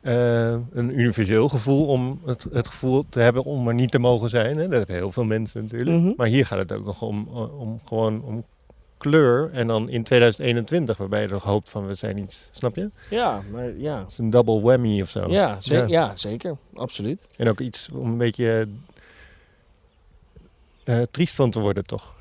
eh, 0.00 0.50
een 0.72 0.98
universeel 1.00 1.48
gevoel 1.48 1.86
om 1.86 2.20
het, 2.26 2.46
het 2.52 2.66
gevoel 2.66 3.04
te 3.08 3.20
hebben 3.20 3.44
om 3.44 3.68
er 3.68 3.74
niet 3.74 3.90
te 3.90 3.98
mogen 3.98 4.30
zijn. 4.30 4.56
Hè? 4.56 4.62
Dat 4.68 4.78
hebben 4.78 4.96
heel 4.96 5.12
veel 5.12 5.24
mensen 5.24 5.62
natuurlijk. 5.62 5.96
Mhm. 5.96 6.12
Maar 6.16 6.26
hier 6.26 6.46
gaat 6.46 6.58
het 6.58 6.72
ook 6.72 6.84
nog 6.84 7.02
om, 7.02 7.28
eh, 7.34 7.60
om 7.60 7.80
gewoon 7.84 8.22
om 8.22 8.44
kleur. 8.96 9.50
En 9.52 9.66
dan 9.66 9.88
in 9.88 10.02
2021, 10.02 10.96
waarbij 10.96 11.22
je 11.22 11.28
nog 11.28 11.42
hoopt 11.42 11.70
van 11.70 11.86
we 11.86 11.94
zijn 11.94 12.18
iets, 12.18 12.48
snap 12.52 12.76
je? 12.76 12.90
Ja, 13.10 13.42
maar 13.50 13.76
ja. 13.78 13.98
Het 13.98 14.10
is 14.10 14.18
een 14.18 14.30
double 14.30 14.60
whammy 14.60 15.00
of 15.02 15.10
zo. 15.10 15.30
Ja, 15.30 15.60
ze- 15.60 15.74
Ja. 15.76 15.86
ja. 15.86 16.16
zeker. 16.16 16.56
Absoluut. 16.74 17.28
En 17.36 17.48
ook 17.48 17.60
iets 17.60 17.88
om 17.92 18.10
een 18.10 18.18
beetje 18.18 18.68
eh, 20.84 21.02
triest 21.10 21.34
van 21.34 21.50
te 21.50 21.60
worden, 21.60 21.84
toch? 21.86 22.14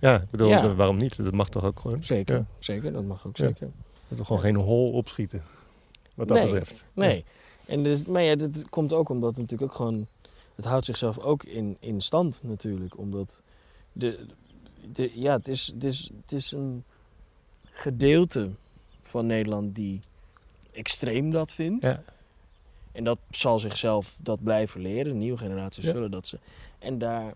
Ja, 0.00 0.20
ik 0.20 0.30
bedoel, 0.30 0.48
Ja. 0.48 0.74
waarom 0.74 0.96
niet? 0.96 1.16
Dat 1.24 1.32
mag 1.32 1.48
toch 1.48 1.64
ook 1.64 1.80
gewoon? 1.80 2.04
Zeker. 2.04 2.36
Ja. 2.36 2.46
Zeker, 2.58 2.92
dat 2.92 3.04
mag 3.04 3.26
ook 3.26 3.36
zeker. 3.36 3.70
Dat 4.08 4.18
we 4.18 4.24
gewoon 4.24 4.40
geen 4.40 4.56
hol 4.56 4.92
opschieten. 4.92 5.42
Wat 6.14 6.28
dat 6.28 6.36
Nee. 6.36 6.46
betreft. 6.46 6.84
Nee. 6.92 7.24
En 7.66 7.82
dus, 7.82 8.04
maar 8.04 8.22
ja, 8.22 8.34
dit 8.34 8.68
komt 8.68 8.92
ook 8.92 9.08
omdat 9.08 9.30
het 9.30 9.38
natuurlijk 9.38 9.70
ook 9.70 9.76
gewoon... 9.76 10.06
Het 10.54 10.64
houdt 10.64 10.84
zichzelf 10.84 11.18
ook 11.18 11.44
in, 11.44 11.76
in 11.80 12.00
stand 12.00 12.40
natuurlijk. 12.44 12.98
Omdat... 12.98 13.42
De, 13.92 14.26
de, 14.92 15.10
ja, 15.14 15.36
het 15.36 15.48
is, 15.48 15.66
het, 15.66 15.84
is, 15.84 16.10
het 16.22 16.32
is 16.32 16.52
een 16.52 16.84
gedeelte 17.70 18.50
van 19.02 19.26
Nederland 19.26 19.74
die 19.74 20.00
extreem 20.72 21.30
dat 21.30 21.52
vindt. 21.52 21.84
Ja. 21.84 22.02
En 22.92 23.04
dat 23.04 23.18
zal 23.30 23.58
zichzelf 23.58 24.16
dat 24.20 24.42
blijven 24.42 24.80
leren. 24.80 25.18
Nieuwe 25.18 25.38
generaties 25.38 25.84
Ja. 25.84 25.92
zullen 25.92 26.10
dat 26.10 26.26
ze... 26.26 26.38
En 26.78 26.98
daar 26.98 27.34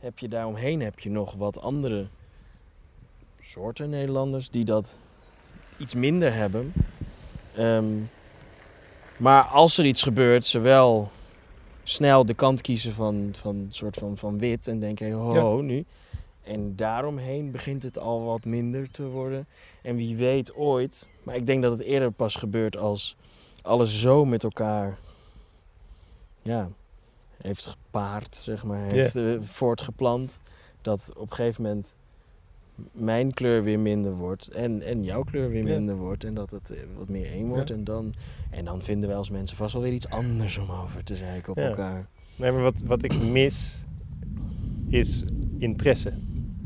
heb 0.00 0.18
je 0.18 0.28
daaromheen 0.28 0.80
heb 0.80 0.98
je 0.98 1.10
nog 1.10 1.32
wat 1.34 1.60
andere 1.60 2.06
soorten 3.40 3.90
Nederlanders 3.90 4.50
die 4.50 4.64
dat 4.64 4.98
iets 5.76 5.94
minder 5.94 6.34
hebben. 6.34 6.72
Ehm, 7.56 7.86
maar 9.16 9.42
als 9.44 9.78
er 9.78 9.84
iets 9.84 10.02
gebeurt, 10.02 10.46
ze 10.46 10.58
wel 10.58 11.10
snel 11.82 12.26
de 12.26 12.34
kant 12.34 12.60
kiezen 12.60 12.92
van, 12.92 13.28
van, 13.32 13.66
soort 13.68 13.96
van, 13.96 14.16
van 14.16 14.38
wit 14.38 14.68
en 14.68 14.80
denken, 14.80 15.06
hey, 15.06 15.14
ho, 15.14 15.34
Ja. 15.34 15.40
ho, 15.40 15.60
nu. 15.60 15.84
En 16.42 16.76
daaromheen 16.76 17.50
begint 17.50 17.82
het 17.82 17.98
al 17.98 18.24
wat 18.24 18.44
minder 18.44 18.90
te 18.90 19.06
worden. 19.06 19.46
En 19.82 19.96
wie 19.96 20.16
weet 20.16 20.54
ooit, 20.54 21.06
maar 21.22 21.34
ik 21.34 21.46
denk 21.46 21.62
dat 21.62 21.70
het 21.70 21.80
eerder 21.80 22.10
pas 22.10 22.34
gebeurt 22.34 22.76
als 22.76 23.16
alles 23.62 24.00
zo 24.00 24.24
met 24.24 24.44
elkaar 24.44 24.98
ja, 26.42 26.68
heeft 27.42 27.66
gepaard, 27.66 28.36
zeg 28.36 28.64
maar, 28.64 28.78
heeft 28.90 29.16
eh, 29.16 29.40
voortgeplant. 29.40 30.40
Dat 30.82 31.12
op 31.16 31.30
een 31.30 31.36
gegeven 31.36 31.62
moment 31.62 31.94
mijn 32.92 33.34
kleur 33.34 33.62
weer 33.62 33.78
minder 33.78 34.14
wordt 34.14 34.48
en, 34.48 34.82
en 34.82 35.04
jouw 35.04 35.22
kleur 35.22 35.48
weer 35.50 35.66
Ja. 35.66 35.74
minder 35.74 35.96
wordt. 35.96 36.24
En 36.24 36.34
dat 36.34 36.50
het 36.50 36.70
eh, 36.70 36.78
wat 36.96 37.08
meer 37.08 37.26
één 37.32 37.46
wordt. 37.48 37.68
Ja. 37.68 37.74
En, 37.74 37.84
dan, 37.84 38.12
en 38.50 38.64
dan 38.64 38.82
vinden 38.82 39.08
wij 39.08 39.18
als 39.18 39.30
mensen 39.30 39.56
vast 39.56 39.72
wel 39.72 39.82
weer 39.82 39.92
iets 39.92 40.08
anders 40.08 40.58
om 40.58 40.70
over 40.70 41.04
te 41.04 41.16
zeiken 41.16 41.50
op 41.52 41.58
Ja. 41.58 41.68
elkaar. 41.68 42.08
Nee, 42.36 42.52
maar 42.52 42.62
wat, 42.62 42.80
wat 42.82 43.02
ik 43.02 43.22
mis 43.22 43.84
is 44.88 45.24
interesse. 45.58 46.12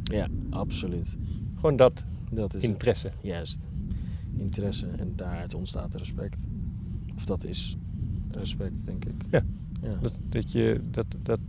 Ja, 0.02 0.28
absoluut. 0.50 1.16
Gewoon 1.54 1.76
dat, 1.76 2.04
Dat 2.30 2.54
is 2.54 2.62
het. 2.62 2.70
interesse. 2.70 3.10
Juist. 3.20 3.66
Interesse 4.36 4.86
en 4.86 5.12
daaruit 5.16 5.54
ontstaat 5.54 5.94
respect. 5.94 6.46
Of 7.16 7.24
dat 7.24 7.44
is 7.44 7.76
respect, 8.30 8.84
denk 8.84 9.04
ik. 9.04 9.14
Ja. 9.30 9.42
Ja. 9.84 9.94
Dat, 10.00 10.12
dat, 10.22 10.52
je, 10.52 10.80
dat, 10.90 11.06
dat, 11.18 11.40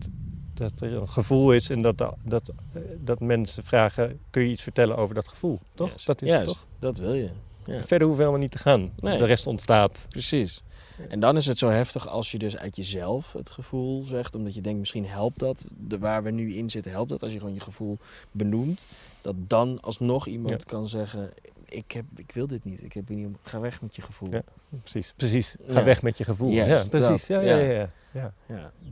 dat 0.54 0.82
er 0.82 0.94
een 0.94 1.10
gevoel 1.10 1.54
is 1.54 1.70
en 1.70 1.82
dat, 1.82 1.98
dat, 2.24 2.52
dat 2.98 3.20
mensen 3.20 3.64
vragen, 3.64 4.20
kun 4.30 4.42
je 4.44 4.50
iets 4.50 4.62
vertellen 4.62 4.98
over 4.98 5.16
dat 5.16 5.28
gevoel? 5.28 5.60
Toch? 5.74 5.88
Juist. 5.90 6.06
Dat 6.06 6.22
is 6.22 6.30
Juist, 6.30 6.48
toch? 6.48 6.66
dat 6.80 6.98
wil 6.98 7.14
je. 7.14 7.30
Ja. 7.66 7.82
Verder 7.82 8.08
hoeven 8.08 8.16
we 8.18 8.30
helemaal 8.30 8.40
niet 8.40 8.52
te 8.52 8.58
gaan. 8.58 8.92
Nee. 9.02 9.18
De 9.18 9.26
rest 9.26 9.48
ontstaat. 9.48 10.06
Precies. 10.10 10.64
En 11.10 11.20
dan 11.20 11.36
is 11.38 11.46
het 11.46 11.58
zo 11.58 11.70
heftig 11.70 12.08
als 12.08 12.32
je 12.32 12.38
dus 12.38 12.58
uit 12.58 12.76
jezelf 12.76 13.34
het 13.34 13.50
gevoel 13.50 14.04
zegt, 14.04 14.36
omdat 14.36 14.56
je 14.56 14.62
denkt 14.62 14.80
misschien 14.80 15.06
helpt 15.06 15.40
dat, 15.40 15.68
de, 15.88 15.98
waar 16.00 16.24
we 16.24 16.32
nu 16.32 16.54
in 16.56 16.70
zitten 16.70 16.92
helpt 16.92 17.10
dat, 17.10 17.24
als 17.24 17.32
je 17.32 17.40
gewoon 17.40 17.54
je 17.54 17.60
gevoel 17.60 17.98
benoemt, 18.32 18.86
dat 19.22 19.36
dan 19.48 19.82
alsnog 19.82 20.28
iemand 20.28 20.62
Ja. 20.62 20.68
kan 20.68 20.88
zeggen, 20.88 21.32
ik, 21.66 21.92
heb, 21.92 22.06
ik 22.16 22.32
wil 22.32 22.48
dit 22.48 22.64
niet, 22.64 22.84
ik 22.84 22.94
heb 22.94 23.08
hier 23.08 23.18
niet 23.18 23.26
om, 23.26 23.38
ga 23.44 23.60
weg 23.60 23.82
met 23.82 23.96
je 23.96 24.02
gevoel. 24.02 24.32
Ja. 24.32 24.44
Precies, 24.82 25.14
precies. 25.16 25.56
Ga 25.68 25.84
weg 25.84 26.02
met 26.02 26.18
je 26.18 26.24
gevoel. 26.24 26.50
Juist, 26.52 26.92
ja, 26.92 27.00
precies. 27.00 27.28
dat. 27.28 27.44
Ja, 27.44 27.56
ja, 27.58 27.90
Ja. 28.12 28.34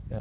ja, 0.08 0.20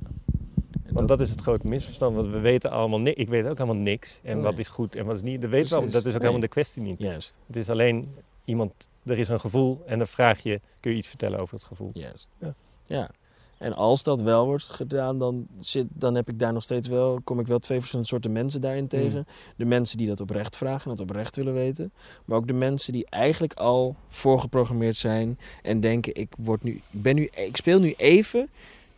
Want 0.90 1.08
dat 1.08 1.20
is 1.20 1.30
het 1.30 1.42
grote 1.42 1.68
misverstand. 1.68 2.16
Want 2.16 2.28
we 2.32 2.40
weten 2.40 2.72
allemaal 2.72 3.00
niks. 3.00 3.18
Ik 3.18 3.30
weet 3.30 3.46
ook 3.48 3.58
helemaal 3.58 3.82
niks. 3.82 4.20
En 4.24 4.34
Nee. 4.36 4.44
wat 4.44 4.58
is 4.60 4.68
goed 4.68 4.96
en 4.96 5.06
wat 5.06 5.16
is 5.16 5.22
niet. 5.22 5.42
Dat 5.42 5.50
weten 5.50 5.70
we 5.70 5.76
allemaal. 5.76 5.90
Precies. 5.92 5.94
Dat 5.94 6.06
is 6.06 6.14
ook 6.14 6.22
Nee. 6.22 6.30
helemaal 6.30 6.40
de 6.40 6.48
kwestie 6.48 6.82
niet. 6.82 7.00
Juist, 7.00 7.40
Het 7.48 7.56
is 7.56 7.70
alleen 7.70 8.16
iemand, 8.46 8.74
er 9.06 9.18
is 9.18 9.30
een 9.30 9.40
gevoel 9.40 9.84
en 9.86 9.98
dan 9.98 10.08
vraag 10.08 10.40
je, 10.44 10.62
kun 10.80 10.92
je 10.92 10.98
iets 10.98 11.08
vertellen 11.08 11.40
over 11.40 11.56
het 11.56 11.64
gevoel? 11.64 11.90
juist. 11.94 12.30
Ja. 12.40 12.54
Ja. 12.86 13.10
En 13.58 13.74
als 13.74 14.04
dat 14.04 14.22
wel 14.22 14.46
wordt 14.46 14.64
gedaan, 14.64 15.20
dan, 15.20 15.48
zit, 15.60 15.86
dan 15.90 16.16
heb 16.16 16.30
ik 16.30 16.40
daar 16.40 16.54
nog 16.54 16.64
steeds 16.64 16.88
wel, 16.88 17.20
kom 17.24 17.40
ik 17.40 17.48
wel 17.48 17.60
twee 17.60 17.78
verschillende 17.78 18.10
soorten 18.10 18.32
mensen 18.32 18.62
daarin 18.62 18.88
tegen. 18.88 19.28
De 19.56 19.66
mensen 19.66 19.98
die 19.98 20.08
dat 20.08 20.20
oprecht 20.20 20.58
vragen 20.58 20.92
en 20.92 20.98
dat 20.98 21.10
oprecht 21.10 21.36
willen 21.36 21.54
weten. 21.54 21.92
Maar 22.26 22.38
ook 22.38 22.48
de 22.48 22.54
mensen 22.54 22.94
die 22.94 23.06
eigenlijk 23.10 23.54
al 23.54 23.96
voorgeprogrammeerd 24.08 24.98
zijn 24.98 25.40
en 25.62 25.80
denken, 25.80 26.16
ik, 26.16 26.34
word 26.38 26.64
nu, 26.64 26.72
ik, 26.72 26.82
ben 26.90 27.16
nu, 27.16 27.24
ik 27.24 27.58
speel 27.58 27.80
nu 27.80 27.94
even 27.98 28.50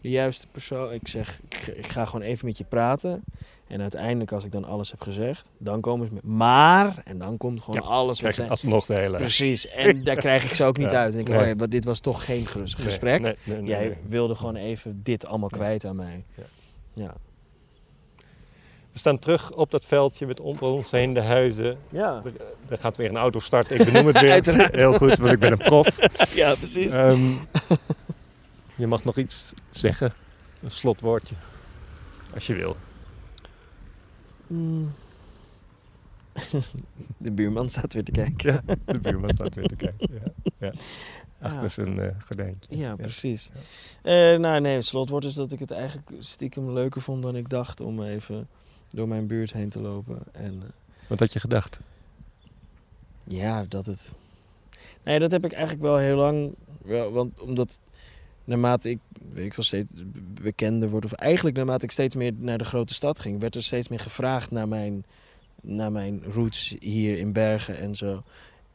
de 0.06 0.12
juiste 0.12 0.48
persoon. 0.52 0.92
Ik 0.94 1.08
zeg, 1.08 1.40
ik, 1.50 1.56
ga- 1.56 1.72
ik 1.72 1.86
ga 1.88 2.06
gewoon 2.06 2.22
even 2.26 2.46
met 2.46 2.58
je 2.58 2.64
praten. 2.64 3.24
En 3.68 3.82
uiteindelijk, 3.82 4.32
als 4.32 4.44
ik 4.44 4.52
dan 4.52 4.66
alles 4.66 4.92
heb 4.92 5.02
gezegd, 5.02 5.50
dan 5.58 5.82
komen 5.82 6.08
ze 6.08 6.14
met 6.14 6.24
maar. 6.24 7.02
En 7.06 7.18
dan 7.18 7.38
komt 7.38 7.62
gewoon 7.62 7.82
Ja, 7.82 7.88
alles 7.88 8.08
wat 8.22 8.34
Krijg 8.34 8.36
je 8.36 8.42
zij... 8.42 8.50
alsnog 8.50 8.86
de 8.86 8.96
hele... 8.96 9.18
Precy. 9.18 9.68
En 9.76 10.04
daar 10.04 10.16
krijg 10.16 10.44
ik 10.44 10.54
ze 10.54 10.64
ook 10.64 10.78
niet 10.78 10.92
Ja. 10.92 10.98
uit. 10.98 11.14
En 11.14 11.20
ik, 11.20 11.28
Nee. 11.30 11.40
oh 11.54 11.60
ja, 11.60 11.68
dit 11.68 11.86
was 11.86 12.00
toch 12.00 12.26
geen 12.26 12.46
gerust 12.48 12.78
Nee, 12.78 12.86
gesprek. 12.86 13.36
nee, 13.44 13.64
Jij 13.64 13.98
wilde 14.08 14.36
gewoon 14.36 14.56
even 14.56 15.00
dit 15.04 15.26
allemaal 15.28 15.50
kwijt 15.50 15.86
aan 15.86 15.96
mij. 15.96 16.24
Ja. 16.36 16.44
Ja. 16.94 17.14
We 18.92 19.00
staan 19.02 19.20
terug 19.20 19.52
op 19.52 19.72
dat 19.72 19.86
veldje 19.86 20.26
met 20.26 20.40
om 20.40 20.58
ons 20.60 20.92
heen 20.92 21.14
de 21.14 21.22
huizen. 21.22 21.78
Ja, 21.90 22.22
Er, 22.70 22.78
gaat 22.78 22.98
weer 22.98 23.10
een 23.10 23.18
auto 23.18 23.40
starten. 23.40 23.80
Ik 23.80 23.86
benoem 23.86 24.08
het 24.08 24.20
weer. 24.20 24.70
Heel 24.72 24.94
goed, 24.94 25.18
want 25.18 25.32
ik 25.34 25.40
ben 25.40 25.52
een 25.52 25.58
prof. 25.58 25.98
ja 26.36 26.56
precies. 26.56 26.94
Ehm, 26.94 27.22
je 28.76 28.88
mag 28.88 29.04
nog 29.04 29.18
iets 29.18 29.54
zeggen. 29.70 30.14
Een 30.62 30.72
slotwoordje. 30.72 31.36
Als 32.34 32.48
je 32.48 32.54
wil. 32.54 32.78
Mm. 34.48 34.92
De 37.18 37.32
buurman 37.32 37.70
staat 37.70 37.94
weer 37.94 38.04
te 38.04 38.12
kijken. 38.12 38.54
Ja, 38.66 38.76
de 38.86 39.00
buurman 39.00 39.30
staat 39.34 39.56
weer 39.56 39.68
te 39.68 39.76
kijken. 39.76 40.10
Ja, 40.14 40.32
ja. 40.60 40.72
Achter 41.40 41.62
Ja. 41.62 41.68
zijn 41.70 42.22
gordijntje. 42.26 42.78
Ja, 42.78 42.96
precies. 42.96 43.50
Eh, 44.02 44.14
nou 44.14 44.60
nee, 44.62 44.76
het 44.76 44.86
slotwoord 44.86 45.24
is 45.26 45.34
dat 45.34 45.52
ik 45.52 45.60
het 45.60 45.72
eigenlijk 45.72 46.10
stiekem 46.20 46.72
leuker 46.72 47.02
vond 47.02 47.24
dan 47.24 47.36
ik 47.36 47.50
dacht 47.50 47.82
om 47.82 48.02
even 48.04 48.48
door 48.90 49.08
mijn 49.08 49.28
buurt 49.28 49.54
heen 49.54 49.70
te 49.70 49.80
lopen. 49.82 50.20
En 50.32 50.62
eh, 50.64 50.70
Wat 51.08 51.20
had 51.20 51.34
je 51.34 51.40
gedacht? 51.40 51.80
ja, 53.24 53.66
dat 53.68 53.86
het... 53.86 54.14
Nee, 55.04 55.20
dat 55.20 55.32
heb 55.32 55.46
ik 55.46 55.52
eigenlijk 55.52 55.82
wel 55.84 55.98
heel 55.98 56.16
lang... 56.18 56.56
Wel, 56.82 57.12
want 57.12 57.42
omdat 57.42 57.80
naarmate 58.46 58.90
ik, 58.90 59.00
weet 59.30 59.46
ik 59.46 59.54
wel, 59.54 59.66
steeds 59.66 59.92
bekender 60.42 60.90
word... 60.90 61.06
of 61.06 61.12
eigenlijk 61.12 61.56
naarmate 61.56 61.86
ik 61.86 61.92
steeds 61.92 62.16
meer 62.16 62.34
naar 62.38 62.58
de 62.58 62.66
grote 62.66 62.94
stad 62.94 63.20
ging... 63.20 63.40
werd 63.40 63.56
er 63.56 63.64
steeds 63.64 63.88
meer 63.88 64.00
gevraagd 64.00 64.52
naar 64.52 64.68
mijn, 64.68 65.06
naar 65.62 65.92
mijn 65.92 66.24
roots 66.24 66.76
hier 66.80 67.18
in 67.18 67.34
Bergen 67.34 67.78
en 67.78 67.96
zo. 67.96 68.24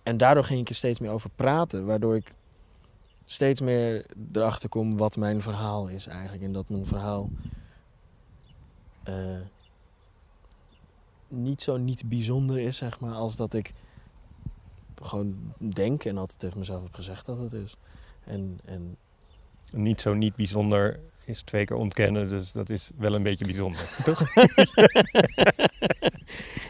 En 0.02 0.16
daardoor 0.16 0.44
ging 0.44 0.60
ik 0.60 0.68
er 0.68 0.74
steeds 0.74 1.00
meer 1.00 1.10
over 1.10 1.30
praten. 1.34 1.86
Waardoor 1.86 2.16
ik 2.16 2.32
steeds 3.24 3.60
meer 3.60 4.06
erachter 4.32 4.68
kom 4.68 4.96
wat 4.96 5.16
mijn 5.16 5.42
verhaal 5.42 5.88
is 5.88 6.06
eigenlijk. 6.06 6.42
En 6.42 6.52
dat 6.52 6.68
mijn 6.68 6.86
verhaal 6.86 7.30
eh, 9.02 9.40
niet 11.28 11.62
zo 11.62 11.76
niet 11.76 12.08
bijzonder 12.08 12.58
is, 12.58 12.76
zeg 12.76 13.00
maar, 13.00 13.14
als 13.14 13.36
dat 13.36 13.54
ik 13.54 13.72
gewoon 15.02 15.54
denk 15.58 16.04
en 16.04 16.18
altijd 16.18 16.38
tegen 16.38 16.58
mezelf 16.58 16.82
heb 16.82 16.94
gezegd 16.94 17.26
dat 17.26 17.38
het 17.38 17.52
is. 17.52 17.76
En, 18.24 18.58
en 18.64 18.96
Niet 19.72 20.00
zo 20.00 20.14
niet 20.14 20.34
bijzonder 20.36 21.00
is 21.24 21.42
twee 21.42 21.64
keer 21.64 21.76
ontkennen, 21.76 22.28
dus 22.28 22.52
dat 22.52 22.68
is 22.70 22.90
wel 22.96 23.14
een 23.14 23.22
beetje 23.22 23.44
bijzonder. 23.44 23.80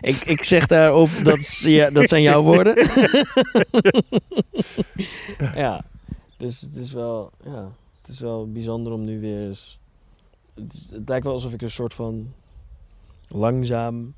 ik, 0.01 0.17
ik 0.25 0.45
zeg 0.45 0.67
daarop, 0.67 1.09
dat, 1.23 1.37
is- 1.39 1.61
ja, 1.63 1.91
dat 1.91 2.09
zijn 2.09 2.23
jouw 2.23 2.43
woorden. 2.43 2.75
ja, 5.55 5.85
dus 6.37 6.61
het 6.61 6.77
is 6.77 6.93
wel, 6.93 7.31
ja, 7.45 7.73
het 8.01 8.09
is 8.11 8.21
wel 8.21 8.53
bijzonder 8.53 8.93
om 8.93 9.05
nu 9.05 9.21
weer 9.21 9.47
eens... 9.49 9.79
Het, 10.55 10.73
is- 10.73 10.91
het 10.91 11.09
lijkt 11.09 11.25
wel 11.25 11.35
alsof 11.35 11.53
ik 11.53 11.63
een 11.63 11.71
soort 11.71 11.95
van 11.95 12.33
langzaam 13.29 14.15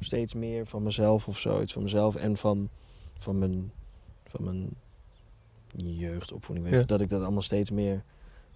steeds 0.00 0.34
meer 0.34 0.66
van 0.66 0.82
mezelf 0.82 1.28
of 1.28 1.38
zoiets 1.38 1.72
van 1.72 1.82
mezelf 1.82 2.14
en 2.14 2.36
van, 2.36 2.68
van 3.18 3.38
mijn, 3.38 3.72
van 4.24 4.44
mijn 4.44 4.68
jeugdopvoeding, 5.74 6.66
weet 6.66 6.74
ik, 6.74 6.80
Ja. 6.80 6.86
dat 6.86 7.00
ik 7.00 7.08
dat 7.10 7.22
allemaal 7.22 7.42
steeds 7.42 7.70
meer 7.70 8.02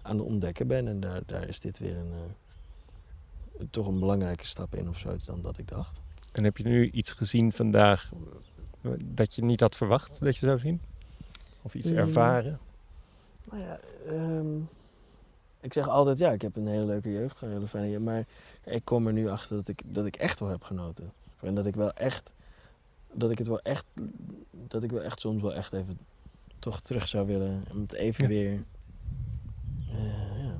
aan 0.01 0.17
het 0.17 0.27
ontdekken 0.27 0.67
ben. 0.67 0.87
En 0.87 0.99
daar, 0.99 1.21
daar 1.25 1.47
is 1.47 1.59
dit 1.59 1.79
weer 1.79 1.97
een, 1.97 2.11
eh, 2.13 3.65
toch 3.69 3.87
een 3.87 3.99
belangrijke 3.99 4.45
stap 4.45 4.75
in 4.75 4.89
of 4.89 4.97
zoiets 4.97 5.25
dan 5.25 5.41
dat 5.41 5.57
ik 5.57 5.67
dacht. 5.67 6.01
En 6.31 6.43
heb 6.43 6.57
je 6.57 6.63
nu 6.63 6.89
iets 6.89 7.11
gezien 7.11 7.51
vandaag 7.51 8.11
eh, 8.81 8.91
dat 9.05 9.35
je 9.35 9.43
niet 9.43 9.59
had 9.59 9.75
verwacht 9.75 10.19
dat 10.19 10.37
je 10.37 10.45
zou 10.45 10.59
zien? 10.59 10.81
Of 11.61 11.75
iets 11.75 11.91
ervaren? 11.91 12.59
Nou 13.51 13.63
ja, 13.63 13.79
ehm, 14.07 14.57
ik 15.59 15.73
zeg 15.73 15.87
altijd 15.87 16.17
ja, 16.17 16.31
ik 16.31 16.41
heb 16.41 16.55
een 16.55 16.67
hele 16.67 16.85
leuke 16.85 17.11
jeugd, 17.11 17.41
een 17.41 17.51
hele 17.51 17.67
fijne 17.67 17.89
jeugd. 17.89 18.03
Maar 18.03 18.25
ik 18.63 18.85
kom 18.85 19.07
er 19.07 19.13
nu 19.13 19.29
achter 19.29 19.55
dat 19.55 19.67
ik, 19.67 19.81
dat 19.85 20.05
ik 20.05 20.15
echt 20.15 20.39
wel 20.39 20.49
heb 20.49 20.63
genoten. 20.63 21.11
En 21.39 21.55
dat 21.55 21.65
ik 21.65 21.75
wel 21.75 21.93
echt, 21.93 22.33
dat 23.13 23.31
ik 23.31 23.37
het 23.37 23.47
wel 23.47 23.61
echt, 23.61 23.85
dat 24.67 24.83
ik 24.83 24.91
wel 24.91 25.01
echt 25.01 25.19
soms 25.19 25.41
wel 25.41 25.53
echt 25.53 25.73
even 25.73 25.97
toch 26.61 26.81
terug 26.81 27.07
zou 27.07 27.27
willen. 27.27 27.63
Om 27.71 27.81
het 27.81 27.93
even 27.93 28.23
Ja. 28.23 28.29
weer, 28.29 28.63
eh, 29.91 30.43
ja. 30.43 30.59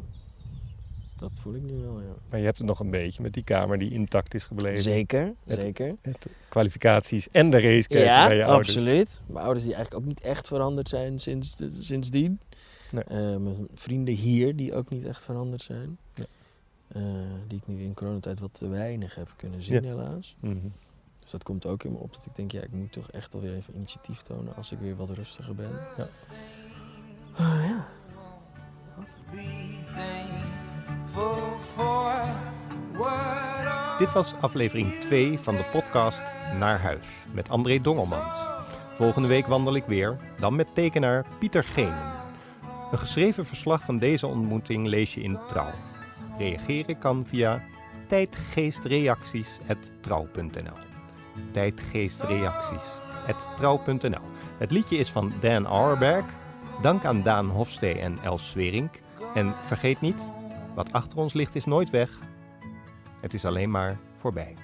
Dat 1.17 1.31
voel 1.41 1.53
ik 1.55 1.61
nu 1.61 1.73
wel, 1.73 1.99
ja. 2.01 2.13
Maar 2.29 2.39
je 2.39 2.45
hebt 2.45 2.57
het 2.57 2.67
nog 2.67 2.79
een 2.79 2.89
beetje 2.91 3.21
met 3.21 3.33
die 3.33 3.43
kamer 3.43 3.77
die 3.77 3.91
intact 3.91 4.33
is 4.33 4.43
gebleven. 4.43 4.83
Zeker, 4.83 5.33
Het- 5.45 5.61
zeker. 5.61 5.95
Het 6.01 6.27
kwalificaties 6.49 7.27
en 7.31 7.49
de 7.49 7.59
race 7.59 7.87
kijken 7.87 8.07
Ja, 8.07 8.27
bij 8.27 8.35
je 8.37 8.45
ouders. 8.45 8.67
absoluut. 8.67 9.21
Mijn 9.25 9.43
ouders 9.45 9.65
die 9.65 9.73
eigenlijk 9.75 10.03
ook 10.03 10.09
niet 10.09 10.21
echt 10.21 10.47
veranderd 10.47 10.89
zijn 10.89 11.19
sinds 11.19 11.55
de, 11.55 11.69
sindsdien. 11.79 12.39
Nee. 12.91 13.03
Eh, 13.03 13.17
mijn 13.17 13.67
vrienden 13.73 14.13
hier 14.13 14.55
die 14.55 14.73
ook 14.75 14.89
niet 14.89 15.05
echt 15.05 15.25
veranderd 15.25 15.61
zijn. 15.61 15.97
Nee. 16.15 16.27
Eh, 16.87 17.03
die 17.47 17.57
ik 17.57 17.67
nu 17.67 17.83
in 17.83 17.93
coronatijd 17.93 18.39
wat 18.39 18.53
te 18.53 18.67
weinig 18.67 19.15
heb 19.15 19.33
kunnen 19.35 19.61
zien 19.63 19.83
Ja. 19.83 19.89
helaas. 19.89 20.35
Mhm. 20.39 20.57
Dus 21.31 21.39
dat 21.39 21.49
komt 21.49 21.65
ook 21.65 21.83
in 21.83 21.91
me 21.91 21.97
op 21.97 22.13
dat 22.13 22.25
ik 22.25 22.35
denk, 22.35 22.51
ja, 22.51 22.61
ik 22.61 22.71
moet 22.71 22.91
toch 22.91 23.11
echt 23.11 23.33
alweer 23.33 23.55
even 23.55 23.75
initiatief 23.75 24.21
tonen 24.21 24.55
als 24.55 24.71
ik 24.71 24.79
weer 24.79 24.95
wat 24.95 25.09
rustiger 25.09 25.55
ben. 25.55 25.71
Ja. 25.97 26.07
Ah, 27.33 27.65
ja. 27.67 27.87
Dit 33.97 34.13
was 34.13 34.35
aflevering 34.35 34.99
2 34.99 35.39
van 35.39 35.55
de 35.55 35.69
podcast 35.71 36.21
Naar 36.59 36.81
Huis 36.81 37.05
met 37.33 37.49
André 37.49 37.81
Dongelmans. 37.81 38.35
Volgende 38.95 39.27
week 39.27 39.47
wandel 39.47 39.75
ik 39.75 39.85
weer, 39.85 40.17
dan 40.39 40.55
met 40.55 40.73
tekenaar 40.73 41.25
Pieter 41.39 41.63
Genen. 41.63 42.11
Een 42.91 42.99
geschreven 42.99 43.45
verslag 43.45 43.81
van 43.81 43.97
deze 43.97 44.27
ontmoeting 44.27 44.87
lees 44.87 45.13
je 45.13 45.21
in 45.21 45.39
Trouw. 45.47 45.71
Reageren 46.37 46.97
kan 46.97 47.25
via 47.27 47.63
tijdgeestreacties.trouw.nl 48.07 50.90
Tijdgeestreacties.trouw.nl 51.51 54.25
Het 54.57 54.71
liedje 54.71 54.97
is 54.97 55.09
van 55.09 55.33
Dan 55.39 55.65
Auerberg. 55.65 56.25
Dank 56.81 57.05
aan 57.05 57.21
Daan 57.21 57.49
Hofstee 57.49 57.99
en 57.99 58.17
Els 58.23 58.49
Swerink. 58.49 58.99
En 59.33 59.53
vergeet 59.65 60.01
niet, 60.01 60.25
wat 60.75 60.93
achter 60.93 61.17
ons 61.17 61.33
ligt 61.33 61.55
is 61.55 61.65
nooit 61.65 61.89
weg. 61.89 62.19
Het 63.19 63.33
is 63.33 63.45
alleen 63.45 63.71
maar 63.71 63.97
voorbij. 64.17 64.55